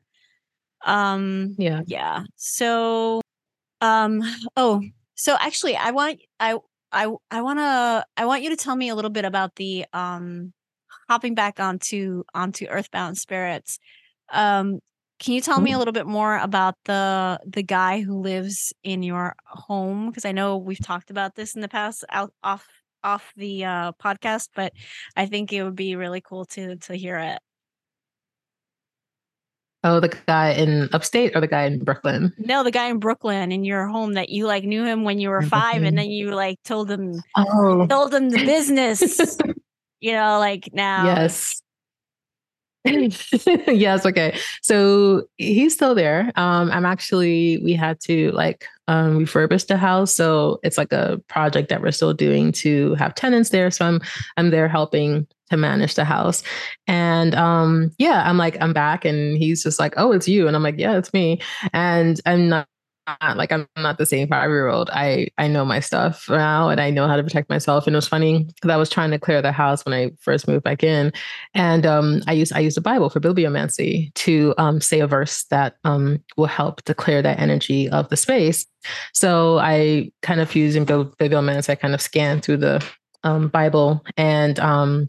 Um 0.85 1.55
yeah. 1.57 1.81
Yeah. 1.85 2.23
So 2.37 3.19
um 3.81 4.22
oh 4.57 4.81
so 5.15 5.35
actually 5.39 5.76
I 5.76 5.91
want 5.91 6.19
I 6.39 6.57
I 6.91 7.07
I 7.31 7.41
want 7.41 7.60
to 7.60 8.06
I 8.18 8.26
want 8.26 8.43
you 8.43 8.49
to 8.49 8.56
tell 8.56 8.76
me 8.76 8.89
a 8.89 8.95
little 8.95 9.11
bit 9.11 9.26
about 9.26 9.56
the 9.56 9.85
um 9.93 10.53
hopping 11.10 11.35
back 11.35 11.60
onto 11.60 12.23
onto 12.34 12.65
Earthbound 12.68 13.18
Spirits. 13.18 13.80
Um 14.31 14.80
can 15.19 15.34
you 15.34 15.41
tell 15.41 15.60
me 15.60 15.73
a 15.73 15.77
little 15.77 15.91
bit 15.93 16.07
more 16.07 16.38
about 16.38 16.76
the 16.85 17.39
the 17.45 17.64
guy 17.64 18.01
who 18.01 18.19
lives 18.22 18.73
in 18.84 19.03
your 19.03 19.35
home 19.45 20.07
because 20.10 20.26
I 20.26 20.31
know 20.31 20.57
we've 20.57 20.84
talked 20.84 21.10
about 21.11 21.35
this 21.35 21.56
in 21.56 21.61
the 21.61 21.68
past 21.69 22.06
out 22.10 22.34
off 22.43 22.68
off 23.03 23.34
the 23.38 23.65
uh 23.65 23.91
podcast 23.93 24.49
but 24.56 24.73
I 25.15 25.26
think 25.26 25.53
it 25.53 25.64
would 25.64 25.76
be 25.76 25.95
really 25.95 26.22
cool 26.22 26.45
to 26.47 26.77
to 26.77 26.95
hear 26.95 27.18
it. 27.18 27.39
Oh, 29.84 30.01
the 30.01 30.10
guy 30.27 30.51
in 30.51 30.89
upstate 30.91 31.35
or 31.35 31.41
the 31.41 31.47
guy 31.47 31.64
in 31.64 31.80
Brooklyn? 31.80 32.34
No, 32.38 32.64
the 32.64 32.72
guy 32.72 32.88
in 32.88 32.99
Brooklyn 32.99 33.51
in 33.51 33.64
your 33.64 33.88
home 33.88 34.15
that 34.15 34.30
you 34.30 34.45
like 34.45 34.65
knew 34.65 34.84
him 34.84 35.06
when 35.06 35.19
you 35.19 35.30
were 35.30 35.41
five, 35.41 35.84
and 35.84 35.97
then 35.97 36.10
you 36.10 36.31
like 36.31 36.61
told 36.64 36.91
him, 36.91 37.22
oh. 37.38 37.88
told 37.88 38.14
him 38.14 38.30
the 38.30 38.45
business. 38.45 39.38
you 40.01 40.11
know, 40.11 40.38
like 40.38 40.69
now. 40.73 41.06
Yes. 41.06 41.61
yes. 42.85 44.06
Okay. 44.06 44.38
So 44.61 45.23
he's 45.38 45.73
still 45.73 45.95
there. 45.95 46.31
Um, 46.35 46.72
I'm 46.72 46.85
actually, 46.85 47.60
we 47.60 47.73
had 47.73 47.99
to 48.01 48.31
like 48.31 48.65
um, 48.88 49.26
refurbish 49.26 49.68
the 49.68 49.77
house. 49.77 50.14
So 50.14 50.60
it's 50.64 50.77
like 50.77 50.91
a 50.91 51.22
project 51.27 51.69
that 51.69 51.81
we're 51.81 51.91
still 51.91 52.14
doing 52.14 52.51
to 52.53 52.95
have 52.95 53.15
tenants 53.15 53.49
there. 53.49 53.69
So 53.69 53.85
I'm, 53.85 54.01
I'm 54.38 54.49
there 54.49 54.68
helping 54.68 55.27
to 55.49 55.57
manage 55.57 55.95
the 55.95 56.05
house. 56.05 56.43
And 56.88 57.35
um, 57.35 57.91
yeah, 57.97 58.23
I'm 58.26 58.38
like, 58.38 58.57
I'm 58.61 58.73
back. 58.73 59.05
And 59.05 59.38
he's 59.38 59.63
just 59.63 59.80
like, 59.80 59.93
oh, 59.97 60.11
it's 60.11 60.27
you. 60.27 60.47
And 60.47 60.55
I'm 60.55 60.63
like, 60.63 60.77
yeah, 60.77 60.97
it's 60.97 61.13
me. 61.13 61.41
And 61.73 62.19
I'm 62.26 62.49
not 62.49 62.67
like 63.35 63.51
I'm 63.51 63.67
not 63.77 63.97
the 63.97 64.05
same 64.05 64.27
five 64.27 64.49
year 64.49 64.67
old. 64.67 64.89
I 64.91 65.27
I 65.38 65.47
know 65.47 65.65
my 65.65 65.80
stuff 65.80 66.30
now 66.30 66.69
and 66.69 66.80
I 66.80 66.89
know 66.89 67.07
how 67.07 67.15
to 67.15 67.23
protect 67.23 67.49
myself. 67.49 67.88
And 67.88 67.95
it 67.95 67.97
was 67.97 68.07
funny 68.07 68.43
because 68.43 68.69
I 68.69 68.77
was 68.77 68.89
trying 68.89 69.11
to 69.11 69.19
clear 69.19 69.41
the 69.41 69.51
house 69.51 69.85
when 69.85 69.93
I 69.93 70.11
first 70.19 70.47
moved 70.47 70.63
back 70.63 70.84
in, 70.84 71.11
and 71.53 71.85
um, 71.85 72.21
I 72.27 72.34
used 72.34 72.53
I 72.53 72.59
used 72.59 72.77
the 72.77 72.81
Bible 72.81 73.09
for 73.09 73.19
bibliomancy 73.19 74.13
to 74.15 74.53
um, 74.57 74.81
say 74.81 74.99
a 74.99 75.07
verse 75.07 75.45
that 75.45 75.77
um, 75.84 76.23
will 76.38 76.45
help 76.45 76.81
to 76.84 76.93
clear 76.93 77.21
that 77.21 77.39
energy 77.39 77.89
of 77.89 78.09
the 78.09 78.17
space. 78.17 78.65
So 79.13 79.59
I 79.59 80.11
kind 80.21 80.39
of 80.39 80.53
using 80.55 80.85
bibliomancy. 80.85 81.69
I 81.69 81.76
kind 81.76 81.93
of 81.93 82.01
scanned 82.01 82.43
through 82.43 82.57
the 82.57 82.85
um, 83.23 83.49
Bible 83.49 84.03
and 84.17 84.59
um, 84.59 85.07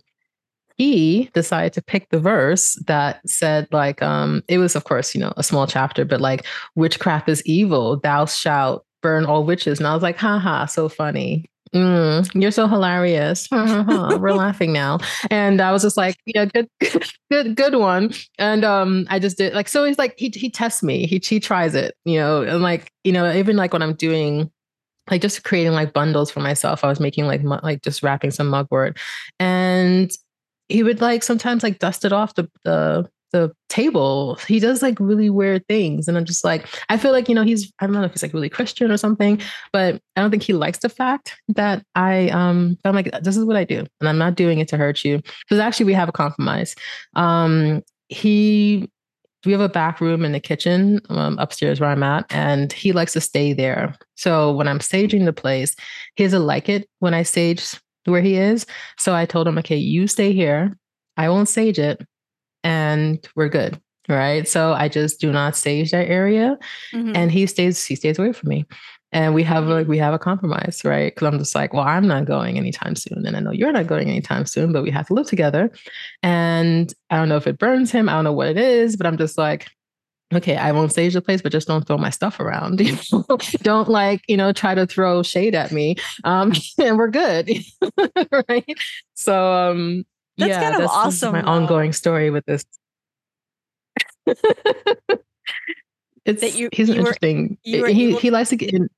he 0.80 1.28
decided 1.34 1.74
to 1.74 1.82
pick 1.82 2.08
the 2.08 2.18
verse 2.18 2.82
that 2.86 3.20
said 3.28 3.68
like 3.70 4.00
um 4.00 4.42
it 4.48 4.56
was 4.56 4.74
of 4.74 4.84
course 4.84 5.14
you 5.14 5.20
know 5.20 5.30
a 5.36 5.42
small 5.42 5.66
chapter 5.66 6.06
but 6.06 6.22
like 6.22 6.46
witchcraft 6.74 7.28
is 7.28 7.42
evil 7.44 7.98
thou 7.98 8.24
shalt 8.24 8.86
burn 9.02 9.26
all 9.26 9.44
witches 9.44 9.78
and 9.78 9.86
i 9.86 9.92
was 9.92 10.02
like 10.02 10.16
haha 10.16 10.64
so 10.64 10.88
funny 10.88 11.44
Mm, 11.72 12.28
you're 12.34 12.50
so 12.50 12.66
hilarious. 12.66 13.46
We're 13.52 14.32
laughing 14.34 14.72
now. 14.72 14.98
And 15.30 15.60
I 15.60 15.70
was 15.70 15.82
just 15.82 15.96
like, 15.96 16.16
yeah, 16.26 16.46
good, 16.46 16.68
good, 17.30 17.54
good 17.54 17.76
one. 17.76 18.12
And 18.40 18.64
um, 18.64 19.06
I 19.08 19.20
just 19.20 19.38
did 19.38 19.54
like 19.54 19.68
so 19.68 19.84
he's 19.84 19.96
like 19.96 20.18
he 20.18 20.32
he 20.34 20.50
tests 20.50 20.82
me. 20.82 21.06
He 21.06 21.20
he 21.24 21.38
tries 21.38 21.76
it, 21.76 21.94
you 22.04 22.18
know, 22.18 22.42
and 22.42 22.60
like, 22.60 22.90
you 23.04 23.12
know, 23.12 23.32
even 23.32 23.56
like 23.56 23.72
when 23.72 23.82
I'm 23.82 23.94
doing 23.94 24.50
like 25.12 25.22
just 25.22 25.44
creating 25.44 25.72
like 25.72 25.92
bundles 25.92 26.28
for 26.28 26.40
myself. 26.40 26.82
I 26.82 26.88
was 26.88 26.98
making 26.98 27.26
like 27.26 27.42
mu- 27.42 27.60
like 27.62 27.82
just 27.82 28.02
wrapping 28.02 28.32
some 28.32 28.48
mugwort, 28.48 28.98
and 29.38 30.10
he 30.70 30.82
would 30.82 31.00
like 31.00 31.22
sometimes 31.22 31.62
like 31.62 31.78
dust 31.78 32.04
it 32.04 32.12
off 32.12 32.34
the 32.34 32.48
the 32.64 33.08
the 33.32 33.52
table. 33.68 34.36
He 34.48 34.58
does 34.58 34.82
like 34.82 34.98
really 34.98 35.30
weird 35.30 35.66
things, 35.68 36.08
and 36.08 36.16
I'm 36.16 36.24
just 36.24 36.44
like, 36.44 36.66
I 36.88 36.96
feel 36.96 37.12
like 37.12 37.28
you 37.28 37.34
know 37.34 37.44
he's 37.44 37.72
I 37.80 37.86
don't 37.86 37.94
know 37.94 38.02
if 38.02 38.12
he's 38.12 38.22
like 38.22 38.34
really 38.34 38.48
Christian 38.48 38.90
or 38.90 38.96
something, 38.96 39.40
but 39.72 40.00
I 40.16 40.20
don't 40.20 40.30
think 40.30 40.42
he 40.42 40.52
likes 40.52 40.78
the 40.78 40.88
fact 40.88 41.36
that 41.48 41.84
I 41.94 42.28
um 42.30 42.78
I'm 42.84 42.94
like 42.94 43.10
this 43.22 43.36
is 43.36 43.44
what 43.44 43.56
I 43.56 43.64
do, 43.64 43.86
and 44.00 44.08
I'm 44.08 44.18
not 44.18 44.34
doing 44.34 44.58
it 44.58 44.68
to 44.68 44.76
hurt 44.76 45.04
you. 45.04 45.20
Because 45.48 45.60
actually 45.60 45.86
we 45.86 45.94
have 45.94 46.08
a 46.08 46.12
compromise. 46.12 46.74
Um, 47.14 47.82
he 48.08 48.88
we 49.46 49.52
have 49.52 49.60
a 49.60 49.68
back 49.68 50.00
room 50.00 50.24
in 50.24 50.32
the 50.32 50.40
kitchen 50.40 51.00
um, 51.08 51.38
upstairs 51.38 51.80
where 51.80 51.90
I'm 51.90 52.02
at, 52.02 52.26
and 52.30 52.72
he 52.72 52.92
likes 52.92 53.12
to 53.14 53.20
stay 53.20 53.52
there. 53.52 53.96
So 54.16 54.52
when 54.52 54.68
I'm 54.68 54.80
staging 54.80 55.24
the 55.24 55.32
place, 55.32 55.74
he 56.16 56.24
doesn't 56.24 56.46
like 56.46 56.68
it 56.68 56.88
when 56.98 57.14
I 57.14 57.22
stage 57.22 57.74
where 58.10 58.22
he 58.22 58.36
is. 58.36 58.66
So 58.98 59.14
I 59.14 59.26
told 59.26 59.48
him, 59.48 59.58
okay, 59.58 59.76
you 59.76 60.06
stay 60.06 60.32
here. 60.32 60.76
I 61.16 61.28
won't 61.28 61.48
stage 61.48 61.78
it, 61.78 62.06
and 62.64 63.26
we're 63.36 63.48
good. 63.48 63.80
Right. 64.08 64.48
So 64.48 64.72
I 64.72 64.88
just 64.88 65.20
do 65.20 65.30
not 65.30 65.56
stage 65.56 65.92
that 65.92 66.08
area, 66.08 66.58
mm-hmm. 66.92 67.12
and 67.14 67.30
he 67.30 67.46
stays. 67.46 67.84
He 67.84 67.94
stays 67.94 68.18
away 68.18 68.32
from 68.32 68.48
me 68.48 68.66
and 69.12 69.34
we 69.34 69.42
have 69.42 69.66
like 69.66 69.88
we 69.88 69.98
have 69.98 70.14
a 70.14 70.18
compromise 70.18 70.82
right 70.84 71.14
because 71.14 71.26
i'm 71.26 71.38
just 71.38 71.54
like 71.54 71.72
well 71.72 71.84
i'm 71.84 72.06
not 72.06 72.24
going 72.24 72.56
anytime 72.56 72.94
soon 72.94 73.26
and 73.26 73.36
i 73.36 73.40
know 73.40 73.50
you're 73.50 73.72
not 73.72 73.86
going 73.86 74.08
anytime 74.08 74.46
soon 74.46 74.72
but 74.72 74.82
we 74.82 74.90
have 74.90 75.06
to 75.06 75.14
live 75.14 75.26
together 75.26 75.70
and 76.22 76.94
i 77.10 77.16
don't 77.16 77.28
know 77.28 77.36
if 77.36 77.46
it 77.46 77.58
burns 77.58 77.90
him 77.90 78.08
i 78.08 78.12
don't 78.12 78.24
know 78.24 78.32
what 78.32 78.48
it 78.48 78.58
is 78.58 78.96
but 78.96 79.06
i'm 79.06 79.16
just 79.16 79.36
like 79.38 79.68
okay 80.32 80.56
i 80.56 80.72
won't 80.72 80.92
stage 80.92 81.14
the 81.14 81.20
place 81.20 81.42
but 81.42 81.52
just 81.52 81.68
don't 81.68 81.86
throw 81.86 81.98
my 81.98 82.10
stuff 82.10 82.40
around 82.40 82.80
you 82.86 82.96
know? 83.12 83.38
don't 83.62 83.88
like 83.88 84.22
you 84.28 84.36
know 84.36 84.52
try 84.52 84.74
to 84.74 84.86
throw 84.86 85.22
shade 85.22 85.54
at 85.54 85.72
me 85.72 85.96
um 86.24 86.52
and 86.78 86.98
we're 86.98 87.08
good 87.08 87.50
right? 88.48 88.78
So 89.14 89.52
um 89.52 90.04
that's 90.38 90.48
yeah 90.48 90.60
kind 90.60 90.74
of 90.74 90.80
that's 90.80 90.92
awesome 90.92 91.32
my 91.32 91.42
ongoing 91.42 91.92
story 91.92 92.30
with 92.30 92.46
this. 92.46 92.64
It's 96.24 96.42
that 96.42 96.54
you 96.54 96.68
he's 96.72 96.88
you 96.88 96.94
interesting 96.96 97.58
were, 97.66 97.88
he, 97.88 98.16
he 98.16 98.30
likes 98.30 98.50
to 98.50 98.56
get 98.56 98.72
in 98.72 98.88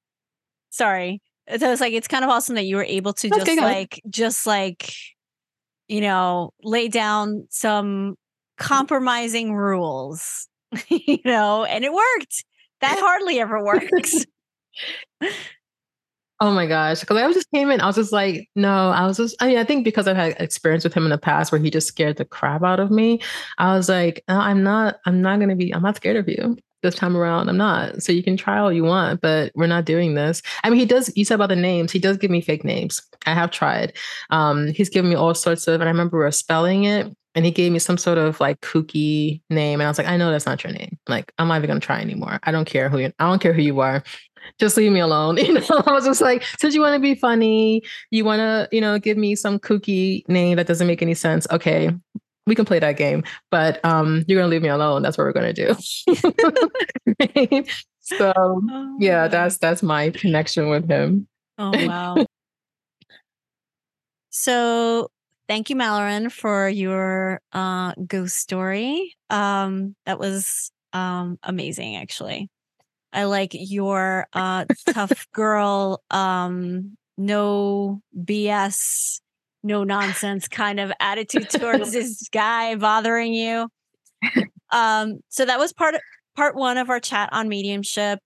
sorry. 0.70 1.22
So 1.58 1.70
it's 1.70 1.80
like 1.80 1.92
it's 1.92 2.08
kind 2.08 2.24
of 2.24 2.30
awesome 2.30 2.56
that 2.56 2.64
you 2.64 2.76
were 2.76 2.84
able 2.84 3.12
to 3.14 3.30
just 3.30 3.56
like 3.58 4.00
just 4.08 4.46
like 4.46 4.92
you 5.88 6.00
know 6.00 6.52
lay 6.62 6.88
down 6.88 7.46
some 7.50 8.16
compromising 8.58 9.54
rules, 9.54 10.48
you 10.88 11.18
know, 11.24 11.64
and 11.64 11.84
it 11.84 11.92
worked. 11.92 12.44
That 12.80 12.98
hardly 12.98 13.40
ever 13.40 13.62
works. 13.64 14.26
Oh 16.42 16.50
my 16.50 16.66
gosh. 16.66 16.98
Because 16.98 17.18
I 17.18 17.24
was 17.28 17.36
just 17.36 17.48
came 17.52 17.70
in, 17.70 17.80
I 17.80 17.86
was 17.86 17.94
just 17.94 18.10
like, 18.10 18.48
no, 18.56 18.88
I 18.88 19.06
was 19.06 19.16
just, 19.16 19.36
I 19.40 19.46
mean, 19.46 19.58
I 19.58 19.64
think 19.64 19.84
because 19.84 20.08
I've 20.08 20.16
had 20.16 20.34
experience 20.40 20.82
with 20.82 20.92
him 20.92 21.04
in 21.04 21.10
the 21.10 21.16
past 21.16 21.52
where 21.52 21.60
he 21.60 21.70
just 21.70 21.86
scared 21.86 22.16
the 22.16 22.24
crap 22.24 22.64
out 22.64 22.80
of 22.80 22.90
me. 22.90 23.20
I 23.58 23.76
was 23.76 23.88
like, 23.88 24.24
I'm 24.26 24.64
not, 24.64 24.98
I'm 25.06 25.22
not 25.22 25.36
going 25.36 25.50
to 25.50 25.54
be, 25.54 25.72
I'm 25.72 25.82
not 25.82 25.94
scared 25.94 26.16
of 26.16 26.28
you 26.28 26.58
this 26.82 26.96
time 26.96 27.16
around. 27.16 27.48
I'm 27.48 27.56
not. 27.56 28.02
So 28.02 28.10
you 28.10 28.24
can 28.24 28.36
try 28.36 28.58
all 28.58 28.72
you 28.72 28.82
want, 28.82 29.20
but 29.20 29.52
we're 29.54 29.68
not 29.68 29.84
doing 29.84 30.14
this. 30.14 30.42
I 30.64 30.70
mean, 30.70 30.80
he 30.80 30.84
does, 30.84 31.12
you 31.14 31.24
said 31.24 31.36
about 31.36 31.48
the 31.50 31.54
names, 31.54 31.92
he 31.92 32.00
does 32.00 32.16
give 32.16 32.32
me 32.32 32.40
fake 32.40 32.64
names. 32.64 33.00
I 33.24 33.34
have 33.34 33.52
tried. 33.52 33.92
Um, 34.30 34.66
he's 34.72 34.90
given 34.90 35.10
me 35.10 35.16
all 35.16 35.34
sorts 35.34 35.68
of, 35.68 35.74
and 35.80 35.84
I 35.84 35.92
remember 35.92 36.18
we 36.18 36.24
were 36.24 36.32
spelling 36.32 36.82
it 36.82 37.06
and 37.34 37.44
he 37.44 37.50
gave 37.50 37.72
me 37.72 37.78
some 37.78 37.96
sort 37.96 38.18
of 38.18 38.40
like 38.40 38.60
kooky 38.60 39.40
name. 39.50 39.80
And 39.80 39.86
I 39.86 39.90
was 39.90 39.98
like, 39.98 40.06
I 40.06 40.16
know 40.16 40.30
that's 40.30 40.46
not 40.46 40.62
your 40.62 40.72
name. 40.72 40.98
Like, 41.08 41.32
I'm 41.38 41.48
not 41.48 41.56
even 41.56 41.68
going 41.68 41.80
to 41.80 41.86
try 41.86 42.00
anymore. 42.00 42.38
I 42.42 42.52
don't 42.52 42.66
care 42.66 42.88
who 42.88 42.98
you, 42.98 43.12
I 43.18 43.28
don't 43.28 43.40
care 43.40 43.52
who 43.52 43.62
you 43.62 43.80
are. 43.80 44.02
Just 44.58 44.76
leave 44.76 44.92
me 44.92 45.00
alone. 45.00 45.36
You 45.38 45.54
know, 45.54 45.82
I 45.86 45.92
was 45.92 46.04
just 46.04 46.20
like, 46.20 46.44
since 46.58 46.74
you 46.74 46.80
want 46.80 46.94
to 46.94 47.00
be 47.00 47.14
funny, 47.14 47.82
you 48.10 48.24
want 48.24 48.40
to, 48.40 48.68
you 48.74 48.80
know, 48.80 48.98
give 48.98 49.16
me 49.16 49.34
some 49.34 49.58
kooky 49.58 50.28
name 50.28 50.56
that 50.56 50.66
doesn't 50.66 50.86
make 50.86 51.00
any 51.00 51.14
sense. 51.14 51.46
Okay, 51.50 51.90
we 52.46 52.54
can 52.54 52.64
play 52.64 52.78
that 52.78 52.96
game, 52.96 53.22
but 53.50 53.84
um, 53.84 54.24
you're 54.26 54.40
gonna 54.40 54.50
leave 54.50 54.62
me 54.62 54.68
alone. 54.68 55.02
That's 55.02 55.16
what 55.16 55.24
we're 55.24 55.32
gonna 55.32 55.52
do. 55.52 55.74
so 58.00 58.32
oh, 58.36 58.96
yeah, 58.98 59.28
that's 59.28 59.58
that's 59.58 59.82
my 59.82 60.10
connection 60.10 60.68
with 60.68 60.88
him. 60.88 61.28
Oh 61.58 61.86
wow. 61.86 62.16
so 64.30 65.10
thank 65.52 65.68
you, 65.68 65.76
Malorine, 65.76 66.32
for 66.32 66.66
your 66.66 67.38
uh, 67.52 67.92
ghost 68.06 68.38
story. 68.38 69.14
Um, 69.28 69.94
that 70.06 70.18
was 70.18 70.72
um, 70.94 71.38
amazing, 71.42 71.96
actually. 71.96 72.48
I 73.12 73.24
like 73.24 73.50
your 73.52 74.28
uh, 74.32 74.64
tough 74.88 75.26
girl, 75.34 76.02
um, 76.10 76.96
no 77.18 78.00
BS 78.18 79.20
no 79.62 79.84
nonsense 79.84 80.48
kind 80.48 80.80
of 80.80 80.90
attitude 80.98 81.50
towards 81.50 81.92
this 81.92 82.28
guy 82.32 82.74
bothering 82.74 83.34
you. 83.34 83.68
Um, 84.72 85.18
so 85.28 85.44
that 85.44 85.58
was 85.58 85.74
part 85.74 85.94
part 86.34 86.56
one 86.56 86.78
of 86.78 86.88
our 86.88 86.98
chat 86.98 87.28
on 87.30 87.50
mediumship. 87.50 88.18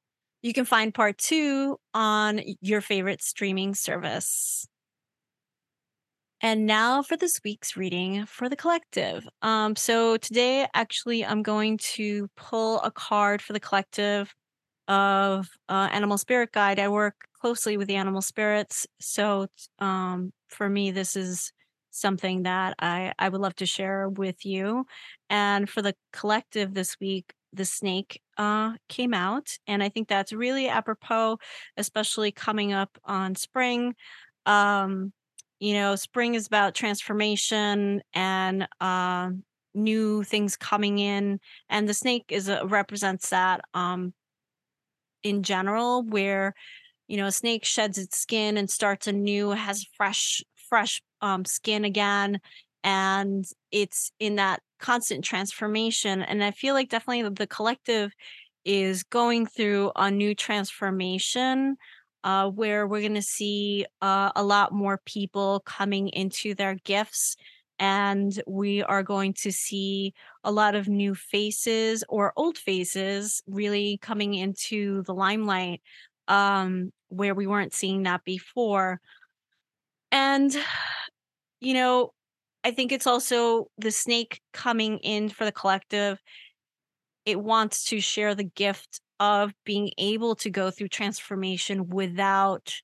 You 0.42 0.52
can 0.52 0.64
find 0.64 0.94
part 0.94 1.18
two 1.18 1.76
on 1.92 2.40
your 2.60 2.80
favorite 2.80 3.20
streaming 3.20 3.74
service. 3.74 4.68
And 6.42 6.66
now 6.66 7.02
for 7.02 7.16
this 7.16 7.40
week's 7.44 7.76
reading 7.76 8.26
for 8.26 8.48
the 8.48 8.56
collective. 8.56 9.26
Um, 9.42 9.74
so 9.74 10.16
today, 10.18 10.66
actually, 10.74 11.24
I'm 11.24 11.42
going 11.42 11.78
to 11.78 12.28
pull 12.36 12.80
a 12.82 12.90
card 12.90 13.40
for 13.40 13.52
the 13.52 13.60
collective 13.60 14.34
of 14.86 15.48
uh, 15.68 15.88
Animal 15.92 16.18
Spirit 16.18 16.52
Guide. 16.52 16.78
I 16.78 16.88
work 16.88 17.14
closely 17.40 17.76
with 17.76 17.88
the 17.88 17.96
animal 17.96 18.20
spirits, 18.20 18.86
so 19.00 19.46
um, 19.78 20.32
for 20.48 20.68
me, 20.68 20.90
this 20.90 21.16
is 21.16 21.52
something 21.90 22.42
that 22.42 22.74
I, 22.78 23.12
I 23.18 23.30
would 23.30 23.40
love 23.40 23.56
to 23.56 23.66
share 23.66 24.08
with 24.08 24.44
you. 24.44 24.86
And 25.30 25.68
for 25.68 25.80
the 25.80 25.94
collective 26.12 26.74
this 26.74 27.00
week, 27.00 27.32
the 27.52 27.64
snake 27.64 28.20
uh, 28.36 28.74
came 28.88 29.14
out. 29.14 29.48
And 29.66 29.82
I 29.82 29.88
think 29.88 30.08
that's 30.08 30.32
really 30.32 30.68
apropos, 30.68 31.38
especially 31.76 32.32
coming 32.32 32.72
up 32.74 32.98
on 33.04 33.34
spring. 33.34 33.94
Um, 34.44 35.12
you 35.60 35.74
know, 35.74 35.96
spring 35.96 36.34
is 36.34 36.46
about 36.46 36.74
transformation 36.74 38.02
and 38.14 38.68
uh, 38.80 39.30
new 39.74 40.22
things 40.22 40.56
coming 40.56 40.98
in. 40.98 41.40
And 41.68 41.88
the 41.88 41.94
snake 41.94 42.24
is 42.28 42.48
a, 42.48 42.66
represents 42.66 43.30
that 43.30 43.62
um, 43.74 44.12
in 45.22 45.42
general, 45.42 46.02
where 46.02 46.54
you 47.08 47.16
know 47.16 47.26
a 47.26 47.32
snake 47.32 47.64
sheds 47.64 47.98
its 47.98 48.18
skin 48.18 48.56
and 48.56 48.70
starts 48.70 49.06
anew 49.06 49.50
has 49.50 49.86
fresh 49.96 50.42
fresh 50.68 51.02
um, 51.22 51.44
skin 51.44 51.84
again 51.84 52.40
and 52.84 53.46
it's 53.72 54.12
in 54.20 54.36
that 54.36 54.60
constant 54.80 55.24
transformation 55.24 56.22
and 56.22 56.44
i 56.44 56.50
feel 56.50 56.74
like 56.74 56.88
definitely 56.88 57.28
the 57.30 57.46
collective 57.46 58.12
is 58.64 59.02
going 59.04 59.46
through 59.46 59.92
a 59.96 60.10
new 60.10 60.34
transformation 60.34 61.76
uh, 62.24 62.48
where 62.48 62.86
we're 62.86 63.00
going 63.00 63.14
to 63.14 63.22
see 63.22 63.86
uh, 64.02 64.32
a 64.34 64.42
lot 64.42 64.72
more 64.72 65.00
people 65.04 65.60
coming 65.60 66.08
into 66.08 66.54
their 66.54 66.74
gifts 66.74 67.36
and 67.78 68.42
we 68.46 68.82
are 68.82 69.02
going 69.02 69.34
to 69.34 69.52
see 69.52 70.14
a 70.44 70.50
lot 70.50 70.74
of 70.74 70.88
new 70.88 71.14
faces 71.14 72.02
or 72.08 72.32
old 72.36 72.56
faces 72.56 73.42
really 73.46 73.98
coming 74.00 74.34
into 74.34 75.02
the 75.02 75.14
limelight 75.14 75.82
um, 76.28 76.90
where 77.08 77.34
we 77.34 77.46
weren't 77.46 77.74
seeing 77.74 78.04
that 78.04 78.24
before. 78.24 79.00
And, 80.10 80.56
you 81.60 81.74
know, 81.74 82.12
I 82.64 82.70
think 82.70 82.92
it's 82.92 83.06
also 83.06 83.68
the 83.78 83.90
snake 83.90 84.40
coming 84.52 84.98
in 84.98 85.28
for 85.28 85.44
the 85.44 85.52
collective. 85.52 86.18
It 87.24 87.40
wants 87.40 87.84
to 87.86 88.00
share 88.00 88.34
the 88.34 88.44
gift 88.44 89.00
of 89.18 89.52
being 89.64 89.90
able 89.98 90.34
to 90.36 90.50
go 90.50 90.70
through 90.70 90.88
transformation 90.88 91.88
without 91.88 92.74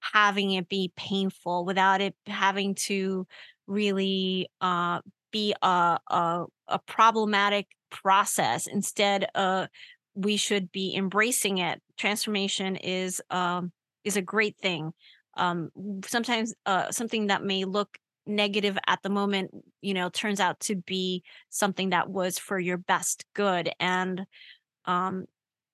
having 0.00 0.52
it 0.52 0.68
be 0.68 0.92
painful, 0.96 1.64
without 1.64 2.00
it 2.00 2.14
having 2.26 2.74
to 2.74 3.26
really 3.66 4.48
uh, 4.60 5.00
be 5.32 5.54
a, 5.62 5.98
a, 6.08 6.44
a 6.68 6.78
problematic 6.86 7.66
process. 7.90 8.66
Instead, 8.66 9.28
uh, 9.34 9.66
we 10.14 10.36
should 10.36 10.72
be 10.72 10.94
embracing 10.96 11.58
it. 11.58 11.80
Transformation 11.96 12.76
is 12.76 13.20
um, 13.30 13.72
is 14.04 14.16
a 14.16 14.22
great 14.22 14.56
thing. 14.58 14.92
Um, 15.36 15.70
sometimes 16.06 16.54
uh, 16.66 16.90
something 16.90 17.28
that 17.28 17.44
may 17.44 17.64
look 17.64 17.98
negative 18.26 18.76
at 18.86 19.02
the 19.02 19.08
moment, 19.08 19.50
you 19.80 19.94
know, 19.94 20.08
turns 20.10 20.40
out 20.40 20.60
to 20.60 20.76
be 20.76 21.22
something 21.50 21.90
that 21.90 22.10
was 22.10 22.38
for 22.38 22.58
your 22.58 22.76
best 22.76 23.24
good. 23.34 23.70
And 23.78 24.26
um, 24.84 25.26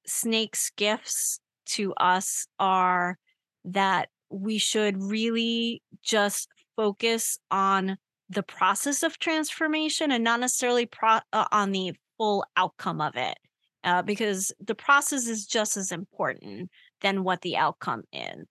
Snake's 0.06 0.70
gifts 0.76 1.40
to 1.66 1.94
us 1.94 2.46
are 2.58 3.18
that 3.64 4.08
we 4.30 4.58
should 4.58 5.02
really 5.02 5.82
just 6.02 6.48
focus 6.76 7.38
on 7.50 7.96
the 8.28 8.42
process 8.42 9.02
of 9.02 9.18
transformation 9.18 10.10
and 10.10 10.24
not 10.24 10.40
necessarily 10.40 10.86
pro- 10.86 11.20
uh, 11.32 11.46
on 11.52 11.72
the 11.72 11.92
full 12.18 12.44
outcome 12.56 13.00
of 13.00 13.16
it 13.16 13.36
uh, 13.84 14.02
because 14.02 14.52
the 14.64 14.74
process 14.74 15.26
is 15.26 15.46
just 15.46 15.76
as 15.76 15.92
important 15.92 16.70
than 17.00 17.22
what 17.22 17.40
the 17.42 17.56
outcome 17.56 18.02
in 18.12 18.46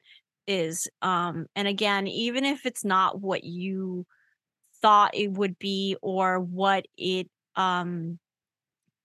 is 0.45 0.89
um 1.01 1.45
and 1.55 1.69
again 1.69 2.05
even 2.05 2.43
if 2.43 2.65
it's 2.65 2.84
not 2.84 3.21
what 3.21 3.45
you 3.45 4.05
thought 4.81 5.15
it 5.15 5.31
would 5.31 5.57
be 5.57 5.95
or 6.01 6.38
what 6.38 6.85
it 6.97 7.30
um 7.55 8.19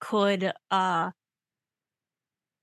could 0.00 0.52
uh 0.72 1.10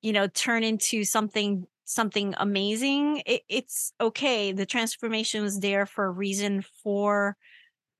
you 0.06 0.14
know 0.14 0.28
turn 0.28 0.64
into 0.64 1.04
something 1.04 1.66
something 1.86 2.34
amazing 2.38 3.22
it, 3.26 3.42
it's 3.50 3.92
okay 4.00 4.52
the 4.52 4.66
transformation 4.66 5.44
was 5.44 5.60
there 5.60 5.86
for 5.86 6.06
a 6.06 6.12
reason 6.12 6.64
for 6.84 7.36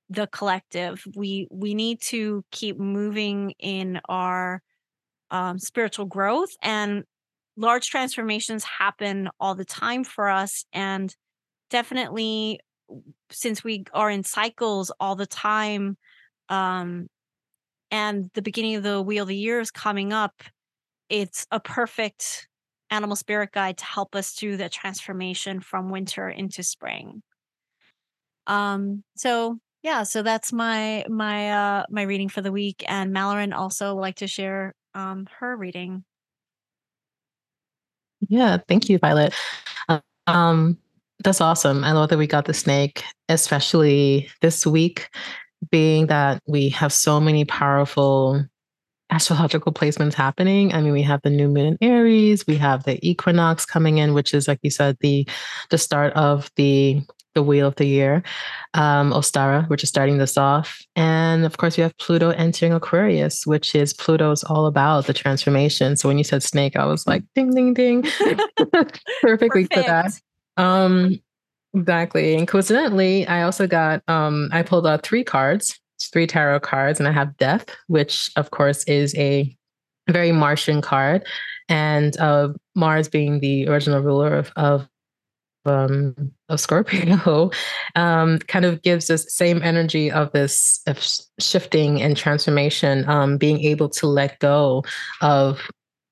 the 0.08 0.26
collective. 0.28 1.02
We 1.14 1.48
we 1.50 1.74
need 1.74 2.00
to 2.02 2.44
keep 2.50 2.78
moving 2.78 3.52
in 3.58 4.00
our 4.08 4.62
um, 5.30 5.58
spiritual 5.58 6.06
growth 6.06 6.50
and 6.62 7.04
large 7.56 7.88
transformations 7.88 8.64
happen 8.64 9.28
all 9.40 9.54
the 9.54 9.64
time 9.64 10.04
for 10.04 10.28
us 10.28 10.64
and 10.72 11.14
definitely 11.70 12.60
since 13.30 13.64
we 13.64 13.84
are 13.92 14.10
in 14.10 14.22
cycles 14.22 14.92
all 15.00 15.16
the 15.16 15.26
time 15.26 15.96
um 16.48 17.08
and 17.90 18.30
the 18.34 18.42
beginning 18.42 18.76
of 18.76 18.84
the 18.84 19.02
wheel 19.02 19.22
of 19.22 19.28
the 19.28 19.36
year 19.36 19.58
is 19.58 19.72
coming 19.72 20.12
up 20.12 20.34
it's 21.08 21.46
a 21.50 21.60
perfect 21.60 22.48
animal 22.90 23.16
spirit 23.16 23.52
guide 23.52 23.78
to 23.78 23.84
help 23.84 24.14
us 24.14 24.30
through 24.30 24.56
the 24.56 24.68
transformation 24.68 25.60
from 25.60 25.90
winter 25.90 26.28
into 26.28 26.62
spring 26.62 27.22
um 28.46 29.02
so 29.16 29.58
yeah 29.82 30.02
so 30.02 30.22
that's 30.22 30.52
my 30.52 31.04
my 31.08 31.50
uh 31.50 31.84
my 31.90 32.02
reading 32.02 32.28
for 32.28 32.42
the 32.42 32.52
week 32.52 32.84
and 32.86 33.12
Malorine 33.14 33.54
also 33.54 33.94
would 33.94 34.00
like 34.00 34.16
to 34.16 34.26
share 34.26 34.74
um 34.94 35.26
her 35.38 35.56
reading 35.56 36.04
yeah, 38.28 38.58
thank 38.68 38.88
you, 38.88 38.98
Violet. 38.98 39.34
Um, 40.26 40.78
that's 41.22 41.40
awesome. 41.40 41.84
I 41.84 41.92
love 41.92 42.10
that 42.10 42.18
we 42.18 42.26
got 42.26 42.44
the 42.44 42.54
snake, 42.54 43.02
especially 43.28 44.28
this 44.40 44.66
week, 44.66 45.08
being 45.70 46.06
that 46.06 46.42
we 46.46 46.68
have 46.70 46.92
so 46.92 47.20
many 47.20 47.44
powerful 47.44 48.44
astrological 49.10 49.72
placements 49.72 50.14
happening. 50.14 50.74
I 50.74 50.80
mean, 50.80 50.92
we 50.92 51.02
have 51.02 51.22
the 51.22 51.30
new 51.30 51.48
moon 51.48 51.66
in 51.66 51.78
Aries, 51.80 52.46
we 52.46 52.56
have 52.56 52.84
the 52.84 52.98
equinox 53.08 53.64
coming 53.64 53.98
in, 53.98 54.14
which 54.14 54.34
is 54.34 54.48
like 54.48 54.60
you 54.62 54.70
said, 54.70 54.96
the 55.00 55.26
the 55.70 55.78
start 55.78 56.12
of 56.14 56.50
the 56.56 57.02
the 57.36 57.42
wheel 57.42 57.68
of 57.68 57.76
the 57.76 57.84
year, 57.84 58.22
um, 58.74 59.12
Ostara, 59.12 59.68
which 59.68 59.84
is 59.84 59.90
starting 59.90 60.18
this 60.18 60.36
off. 60.36 60.80
And 60.96 61.44
of 61.44 61.58
course, 61.58 61.76
we 61.76 61.82
have 61.82 61.96
Pluto 61.98 62.30
entering 62.30 62.72
Aquarius, 62.72 63.46
which 63.46 63.74
is 63.74 63.92
Pluto's 63.92 64.42
all 64.42 64.66
about 64.66 65.06
the 65.06 65.12
transformation. 65.12 65.96
So 65.96 66.08
when 66.08 66.18
you 66.18 66.24
said 66.24 66.42
snake, 66.42 66.76
I 66.76 66.86
was 66.86 67.06
like, 67.06 67.22
ding, 67.34 67.54
ding, 67.54 67.74
ding. 67.74 68.02
Perfect 69.22 69.54
week 69.54 69.72
for 69.72 69.82
that. 69.82 70.12
Um, 70.56 71.20
exactly. 71.74 72.34
And 72.36 72.48
coincidentally, 72.48 73.26
I 73.26 73.42
also 73.42 73.66
got, 73.66 74.02
um, 74.08 74.48
I 74.50 74.62
pulled 74.62 74.86
out 74.86 75.02
three 75.02 75.22
cards, 75.22 75.78
three 76.00 76.26
tarot 76.26 76.60
cards, 76.60 76.98
and 76.98 77.08
I 77.08 77.12
have 77.12 77.36
Death, 77.36 77.66
which 77.86 78.30
of 78.36 78.50
course 78.50 78.84
is 78.84 79.14
a 79.16 79.54
very 80.08 80.32
Martian 80.32 80.80
card. 80.80 81.26
And 81.68 82.16
uh, 82.18 82.50
Mars 82.74 83.08
being 83.08 83.40
the 83.40 83.68
original 83.68 84.00
ruler 84.00 84.34
of, 84.34 84.52
of 84.56 84.88
um, 85.66 86.14
of 86.48 86.60
Scorpio 86.60 87.50
um, 87.96 88.38
kind 88.38 88.64
of 88.64 88.82
gives 88.82 89.08
this 89.08 89.26
same 89.28 89.62
energy 89.62 90.10
of 90.10 90.30
this 90.32 90.80
of 90.86 91.04
shifting 91.40 92.00
and 92.00 92.16
transformation, 92.16 93.08
um, 93.08 93.36
being 93.36 93.60
able 93.60 93.88
to 93.90 94.06
let 94.06 94.38
go 94.38 94.84
of, 95.20 95.60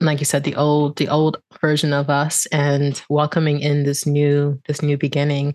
like 0.00 0.18
you 0.18 0.24
said, 0.24 0.44
the 0.44 0.56
old 0.56 0.96
the 0.96 1.08
old 1.08 1.36
version 1.60 1.92
of 1.92 2.10
us 2.10 2.46
and 2.46 3.02
welcoming 3.08 3.60
in 3.60 3.84
this 3.84 4.06
new 4.06 4.60
this 4.66 4.82
new 4.82 4.96
beginning. 4.96 5.54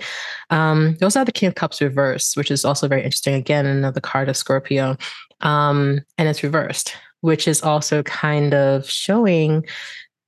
Um, 0.50 0.98
we 1.00 1.06
also 1.06 1.20
have 1.20 1.26
the 1.26 1.32
King 1.32 1.48
of 1.48 1.56
Cups 1.56 1.82
reversed, 1.82 2.38
which 2.38 2.52
is 2.52 2.66
also 2.66 2.88
very 2.88 3.04
interesting. 3.04 3.36
Again, 3.36 3.66
another 3.66 4.02
card 4.02 4.30
of 4.30 4.38
Scorpio, 4.38 4.98
um, 5.42 6.02
and 6.18 6.28
it's 6.28 6.44
reversed, 6.44 6.96
which 7.22 7.48
is 7.48 7.62
also 7.62 8.04
kind 8.04 8.54
of 8.54 8.90
showing 8.90 9.66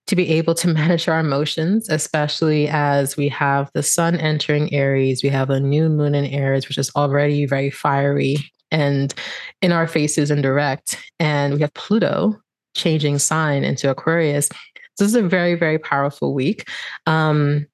to 0.08 0.16
be 0.16 0.30
able 0.30 0.54
to 0.56 0.68
manage 0.74 1.08
our 1.08 1.20
emotions, 1.20 1.90
especially 1.90 2.68
as 2.68 3.16
we 3.18 3.30
have 3.30 3.72
the 3.74 3.84
sun 3.84 4.18
entering 4.18 4.74
Aries, 4.74 5.24
we 5.24 5.30
have 5.30 5.50
a 5.50 5.60
new 5.60 5.90
moon 5.90 6.16
in 6.16 6.26
Aries, 6.26 6.68
which 6.68 6.78
is 6.78 6.92
already 6.96 7.46
very 7.46 7.70
fiery 7.70 8.38
and 8.72 9.14
in 9.62 9.72
our 9.72 9.88
faces 9.88 10.32
and 10.32 10.42
direct. 10.42 10.98
And 11.20 11.56
we 11.56 11.62
have 11.62 11.74
Pluto 11.74 12.42
changing 12.74 13.20
sign 13.20 13.64
into 13.64 13.90
Aquarius. 13.90 14.48
So 14.96 15.06
this 15.06 15.10
is 15.10 15.16
a 15.16 15.28
very, 15.28 15.56
very 15.56 15.80
powerful 15.80 16.34
week. 16.34 16.68
Um, 17.06 17.68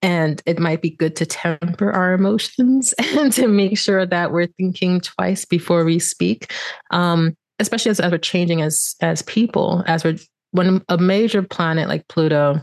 and 0.00 0.40
it 0.46 0.58
might 0.58 0.80
be 0.80 0.90
good 0.90 1.16
to 1.16 1.26
temper 1.26 1.90
our 1.90 2.12
emotions 2.12 2.94
and 2.98 3.32
to 3.32 3.48
make 3.48 3.78
sure 3.78 4.06
that 4.06 4.32
we're 4.32 4.46
thinking 4.46 5.00
twice 5.00 5.44
before 5.44 5.84
we 5.84 5.98
speak. 5.98 6.52
Um, 6.90 7.36
especially 7.58 7.90
as, 7.90 8.00
as 8.00 8.12
we're 8.12 8.18
changing 8.18 8.62
as 8.62 8.94
as 9.00 9.22
people, 9.22 9.82
as 9.86 10.04
we're 10.04 10.16
when 10.52 10.82
a 10.88 10.96
major 10.96 11.42
planet 11.42 11.88
like 11.88 12.08
Pluto 12.08 12.60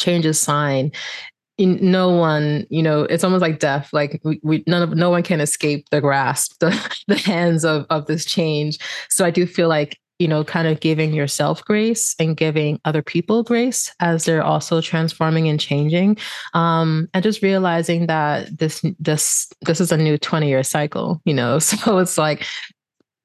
changes 0.00 0.40
sign, 0.40 0.92
no 1.58 2.10
one, 2.10 2.66
you 2.70 2.82
know, 2.82 3.02
it's 3.02 3.24
almost 3.24 3.42
like 3.42 3.58
death. 3.58 3.90
Like 3.92 4.20
we, 4.24 4.40
we 4.42 4.64
none 4.66 4.82
of 4.82 4.94
no 4.94 5.10
one 5.10 5.22
can 5.22 5.40
escape 5.40 5.86
the 5.90 6.00
grasp, 6.00 6.54
the, 6.60 6.96
the 7.06 7.18
hands 7.18 7.64
of 7.64 7.86
of 7.90 8.06
this 8.06 8.24
change. 8.24 8.78
So 9.08 9.24
I 9.24 9.30
do 9.30 9.46
feel 9.46 9.68
like 9.68 9.98
you 10.20 10.28
know, 10.28 10.44
kind 10.44 10.68
of 10.68 10.80
giving 10.80 11.14
yourself 11.14 11.64
grace 11.64 12.14
and 12.20 12.36
giving 12.36 12.78
other 12.84 13.02
people 13.02 13.42
grace 13.42 13.90
as 14.00 14.26
they're 14.26 14.42
also 14.42 14.82
transforming 14.82 15.48
and 15.48 15.58
changing, 15.58 16.18
um, 16.52 17.08
and 17.14 17.22
just 17.22 17.42
realizing 17.42 18.06
that 18.06 18.58
this 18.58 18.84
this 19.00 19.48
this 19.62 19.80
is 19.80 19.90
a 19.90 19.96
new 19.96 20.18
twenty 20.18 20.48
year 20.48 20.62
cycle. 20.62 21.22
You 21.24 21.32
know, 21.32 21.58
so 21.58 21.96
it's 21.98 22.18
like 22.18 22.46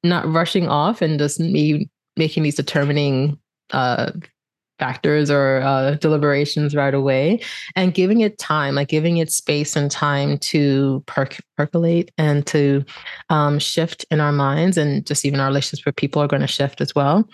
not 0.04 0.26
rushing 0.26 0.70
off 0.70 1.02
and 1.02 1.20
just 1.20 1.38
me 1.38 1.90
making 2.16 2.44
these 2.44 2.56
determining 2.56 3.38
uh, 3.72 4.12
factors 4.80 5.32
or 5.32 5.62
uh, 5.62 5.92
deliberations 5.96 6.76
right 6.76 6.94
away 6.94 7.40
and 7.76 7.94
giving 7.94 8.22
it 8.22 8.38
time 8.38 8.76
like 8.76 8.90
giving 8.90 9.18
it 9.18 9.32
space 9.32 9.76
and 9.76 9.90
time 9.90 10.38
to 10.38 11.04
perc- 11.08 11.42
percolate 11.58 12.12
and 12.18 12.46
to 12.48 12.84
um, 13.30 13.60
shift 13.60 14.06
in 14.12 14.20
our 14.20 14.32
minds 14.32 14.78
and 14.78 15.06
just 15.06 15.26
even 15.26 15.40
our 15.40 15.48
relationships 15.48 15.86
with 15.86 15.96
people 15.96 16.22
are 16.22 16.28
going 16.28 16.42
to 16.42 16.48
shift 16.48 16.82
as 16.82 16.94
well. 16.94 17.28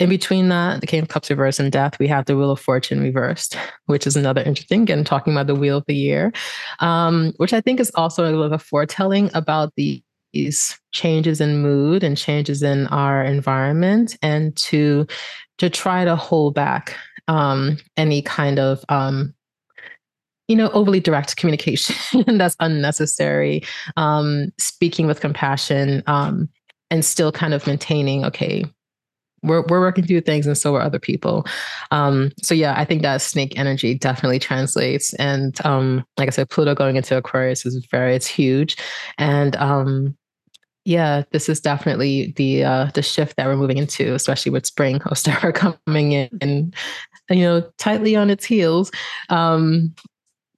In 0.00 0.08
between 0.08 0.48
that 0.48 0.80
the 0.80 0.86
king 0.86 1.02
of 1.02 1.08
cups 1.08 1.30
reversed 1.30 1.60
and 1.60 1.70
death 1.70 1.98
we 1.98 2.08
have 2.08 2.24
the 2.24 2.36
wheel 2.36 2.50
of 2.50 2.60
fortune 2.60 3.00
reversed 3.00 3.56
which 3.86 4.06
is 4.06 4.16
another 4.16 4.42
interesting 4.42 4.82
again 4.82 5.04
talking 5.04 5.32
about 5.32 5.46
the 5.46 5.54
wheel 5.54 5.78
of 5.78 5.84
the 5.86 5.94
year 5.94 6.32
um, 6.80 7.32
which 7.36 7.52
i 7.52 7.60
think 7.60 7.78
is 7.78 7.92
also 7.94 8.24
a 8.24 8.26
little 8.26 8.48
bit 8.48 8.54
of 8.54 8.62
foretelling 8.62 9.30
about 9.34 9.72
the 9.76 10.02
these 10.32 10.78
changes 10.92 11.40
in 11.40 11.62
mood 11.62 12.02
and 12.02 12.16
changes 12.16 12.62
in 12.62 12.86
our 12.88 13.22
environment 13.22 14.16
and 14.22 14.54
to 14.56 15.06
to 15.58 15.68
try 15.68 16.04
to 16.04 16.16
hold 16.16 16.54
back 16.54 16.96
um, 17.28 17.76
any 17.96 18.22
kind 18.22 18.58
of 18.58 18.84
um, 18.88 19.34
you 20.48 20.56
know 20.56 20.70
overly 20.70 21.00
direct 21.00 21.36
communication 21.36 22.24
that's 22.38 22.56
unnecessary 22.60 23.62
um, 23.96 24.52
speaking 24.58 25.06
with 25.06 25.20
compassion 25.20 26.02
um, 26.06 26.48
and 26.90 27.04
still 27.04 27.30
kind 27.30 27.54
of 27.54 27.66
maintaining 27.66 28.24
okay 28.24 28.64
we're, 29.42 29.62
we're 29.68 29.80
working 29.80 30.04
through 30.04 30.22
things 30.22 30.48
and 30.48 30.58
so 30.58 30.74
are 30.74 30.82
other 30.82 30.98
people. 30.98 31.46
Um, 31.92 32.32
so 32.42 32.54
yeah 32.54 32.74
i 32.76 32.84
think 32.84 33.02
that 33.02 33.22
snake 33.22 33.56
energy 33.58 33.94
definitely 33.94 34.38
translates. 34.38 35.14
And 35.14 35.64
um, 35.64 36.04
like 36.16 36.28
i 36.28 36.30
said 36.30 36.50
pluto 36.50 36.74
going 36.74 36.96
into 36.96 37.16
aquarius 37.16 37.64
is 37.64 37.86
very 37.90 38.14
it's 38.14 38.26
huge. 38.26 38.76
And 39.16 39.54
um, 39.56 40.16
yeah, 40.88 41.24
this 41.32 41.50
is 41.50 41.60
definitely 41.60 42.32
the 42.36 42.64
uh, 42.64 42.90
the 42.94 43.02
shift 43.02 43.36
that 43.36 43.46
we're 43.46 43.56
moving 43.56 43.76
into, 43.76 44.14
especially 44.14 44.50
with 44.50 44.64
spring 44.64 45.00
Ostara 45.00 45.54
coming 45.86 46.12
in 46.12 46.30
and 46.40 46.74
you 47.28 47.42
know 47.42 47.60
tightly 47.76 48.16
on 48.16 48.30
its 48.30 48.46
heels. 48.46 48.90
Um, 49.28 49.94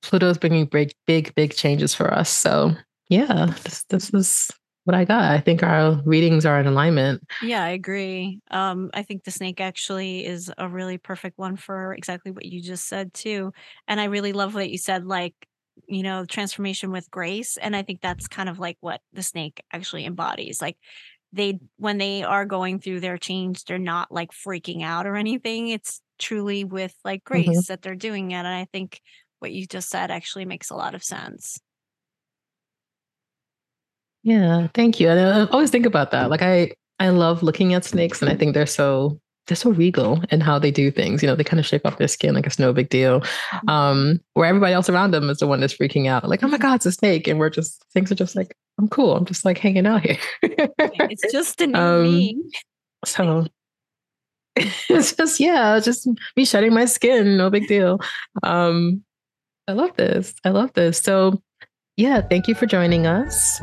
Pluto's 0.03 0.39
bringing 0.39 0.67
big, 0.67 0.93
big, 1.05 1.35
big 1.35 1.53
changes 1.55 1.97
for 1.97 2.15
us. 2.15 2.31
So 2.31 2.77
yeah, 3.09 3.53
this 3.65 3.83
this 3.89 4.15
is 4.15 4.53
what 4.85 4.95
I 4.95 5.05
got. 5.05 5.33
I 5.33 5.41
think 5.41 5.65
our 5.65 6.01
readings 6.05 6.47
are 6.47 6.61
in 6.61 6.69
alignment. 6.69 7.25
Yeah, 7.43 7.65
I 7.65 7.71
agree. 7.71 8.39
Um, 8.53 8.89
I 8.95 9.03
think 9.03 9.25
the 9.25 9.33
snake 9.33 9.61
actually 9.61 10.25
is 10.25 10.49
a 10.57 10.69
really 10.69 10.97
perfect 10.97 11.39
one 11.39 11.57
for 11.57 11.93
exactly 11.93 12.31
what 12.31 12.45
you 12.45 12.63
just 12.63 12.87
said 12.87 13.13
too. 13.13 13.53
And 13.89 14.01
I 14.01 14.05
really 14.05 14.33
love 14.33 14.55
what 14.55 14.71
you 14.71 14.79
said, 14.79 15.07
like 15.07 15.35
you 15.87 16.03
know, 16.03 16.25
transformation 16.25 16.91
with 16.91 17.11
grace. 17.11 17.57
And 17.57 17.75
I 17.75 17.83
think 17.83 18.01
that's 18.01 18.29
kind 18.29 18.49
of 18.49 18.59
like 18.59 18.77
what 18.81 19.01
the 19.13 19.23
snake 19.23 19.63
actually 19.73 20.05
embodies. 20.05 20.61
Like 20.61 20.77
they, 21.33 21.59
when 21.77 21.99
they 21.99 22.23
are 22.23 22.45
going 22.45 22.81
through 22.81 23.01
their 23.01 23.19
change, 23.19 23.65
they're 23.65 23.79
not 23.79 24.13
like 24.13 24.31
freaking 24.33 24.83
out 24.83 25.07
or 25.07 25.17
anything. 25.17 25.69
It's 25.69 26.01
truly 26.19 26.65
with 26.65 26.95
like 27.05 27.25
grace 27.25 27.49
mm-hmm. 27.49 27.61
that 27.69 27.83
they're 27.83 27.95
doing 27.95 28.31
it. 28.31 28.37
And 28.37 28.47
I 28.47 28.67
think 28.73 29.01
what 29.41 29.53
you 29.53 29.67
just 29.67 29.89
said 29.89 30.11
actually 30.11 30.45
makes 30.45 30.71
a 30.71 30.77
lot 30.77 30.95
of 30.95 31.03
sense. 31.03 31.59
Yeah, 34.23 34.69
thank 34.75 35.01
you. 35.01 35.09
And 35.09 35.19
I 35.19 35.47
always 35.47 35.71
think 35.71 35.87
about 35.87 36.11
that. 36.11 36.31
Like 36.31 36.43
I 36.43 36.73
I 36.99 37.09
love 37.09 37.43
looking 37.43 37.73
at 37.73 37.85
snakes 37.85 38.21
and 38.21 38.31
I 38.31 38.37
think 38.37 38.53
they're 38.53 38.67
so 38.67 39.19
they're 39.51 39.57
so 39.57 39.71
regal 39.71 40.23
in 40.31 40.41
how 40.41 40.61
they 40.61 40.71
do 40.71 40.93
things. 40.93 41.23
You 41.23 41.27
know, 41.27 41.35
they 41.35 41.43
kind 41.43 41.59
of 41.59 41.67
shake 41.67 41.85
off 41.85 41.99
their 41.99 42.07
skin 42.07 42.35
like 42.35 42.47
it's 42.47 42.61
no 42.61 42.73
big 42.73 42.89
deal. 42.89 43.21
Mm-hmm. 43.21 43.69
Um, 43.69 44.21
where 44.35 44.49
everybody 44.49 44.73
else 44.73 44.89
around 44.89 45.11
them 45.11 45.29
is 45.29 45.39
the 45.39 45.49
one 45.49 45.59
that's 45.59 45.77
freaking 45.77 46.07
out, 46.07 46.29
like, 46.29 46.45
oh 46.45 46.49
my 46.49 46.57
God, 46.57 46.77
it's 46.77 46.87
a 46.87 46.93
snake. 46.93 47.27
And 47.27 47.41
we're 47.41 47.51
just 47.51 47.85
things 47.93 48.13
are 48.13 48.15
just 48.15 48.37
like, 48.37 48.57
I'm 48.79 48.87
cool. 48.87 49.17
I'm 49.17 49.25
just 49.25 49.45
like 49.45 49.59
hanging 49.59 49.87
out 49.87 50.03
here. 50.03 50.19
it's 50.43 51.33
just 51.33 51.61
a 51.61 51.67
new 51.67 51.79
um, 51.79 52.05
me. 52.05 52.41
So 53.05 53.47
it's 54.57 55.15
just, 55.17 55.41
yeah, 55.41 55.81
just 55.81 56.09
me 56.37 56.45
shedding 56.45 56.73
my 56.73 56.85
skin, 56.85 57.37
no 57.37 57.51
big 57.51 57.67
deal. 57.67 58.01
Um, 58.45 59.03
I 59.67 59.73
love 59.73 59.97
this. 59.97 60.33
I 60.45 60.51
love 60.51 60.73
this. 60.75 60.99
So 60.99 61.43
yeah, 61.97 62.21
thank 62.21 62.47
you 62.47 62.55
for 62.55 62.67
joining 62.67 63.09
us. 63.09 63.61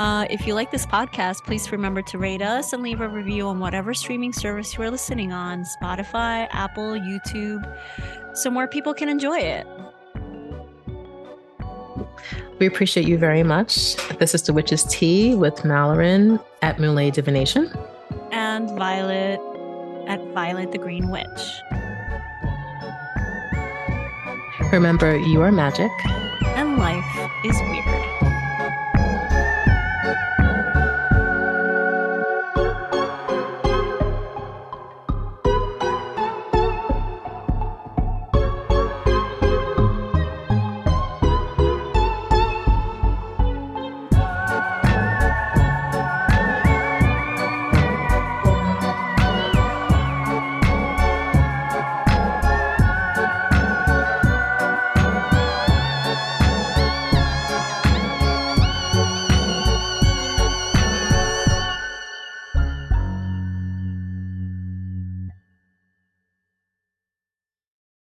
Uh, 0.00 0.26
if 0.30 0.46
you 0.46 0.54
like 0.54 0.70
this 0.70 0.86
podcast, 0.86 1.44
please 1.44 1.70
remember 1.70 2.00
to 2.00 2.16
rate 2.16 2.40
us 2.40 2.72
and 2.72 2.82
leave 2.82 3.02
a 3.02 3.08
review 3.08 3.46
on 3.46 3.60
whatever 3.60 3.92
streaming 3.92 4.32
service 4.32 4.74
you 4.74 4.82
are 4.82 4.90
listening 4.90 5.30
on 5.30 5.62
Spotify, 5.62 6.48
Apple, 6.52 6.92
YouTube, 6.92 7.62
so 8.32 8.48
more 8.48 8.66
people 8.66 8.94
can 8.94 9.10
enjoy 9.10 9.38
it. 9.38 9.66
We 12.58 12.64
appreciate 12.64 13.06
you 13.06 13.18
very 13.18 13.42
much. 13.42 13.96
This 14.16 14.34
is 14.34 14.40
The 14.40 14.54
Witch's 14.54 14.84
Tea 14.84 15.34
with 15.34 15.56
Malorine 15.56 16.42
at 16.62 16.80
Moonlight 16.80 17.12
Divination. 17.12 17.70
And 18.32 18.70
Violet 18.78 19.38
at 20.08 20.26
Violet 20.32 20.72
the 20.72 20.78
Green 20.78 21.10
Witch. 21.10 21.26
Remember, 24.72 25.18
you 25.18 25.42
are 25.42 25.52
magic. 25.52 25.90
And 26.56 26.78
life 26.78 27.04
is 27.44 27.60
weird. 27.60 28.29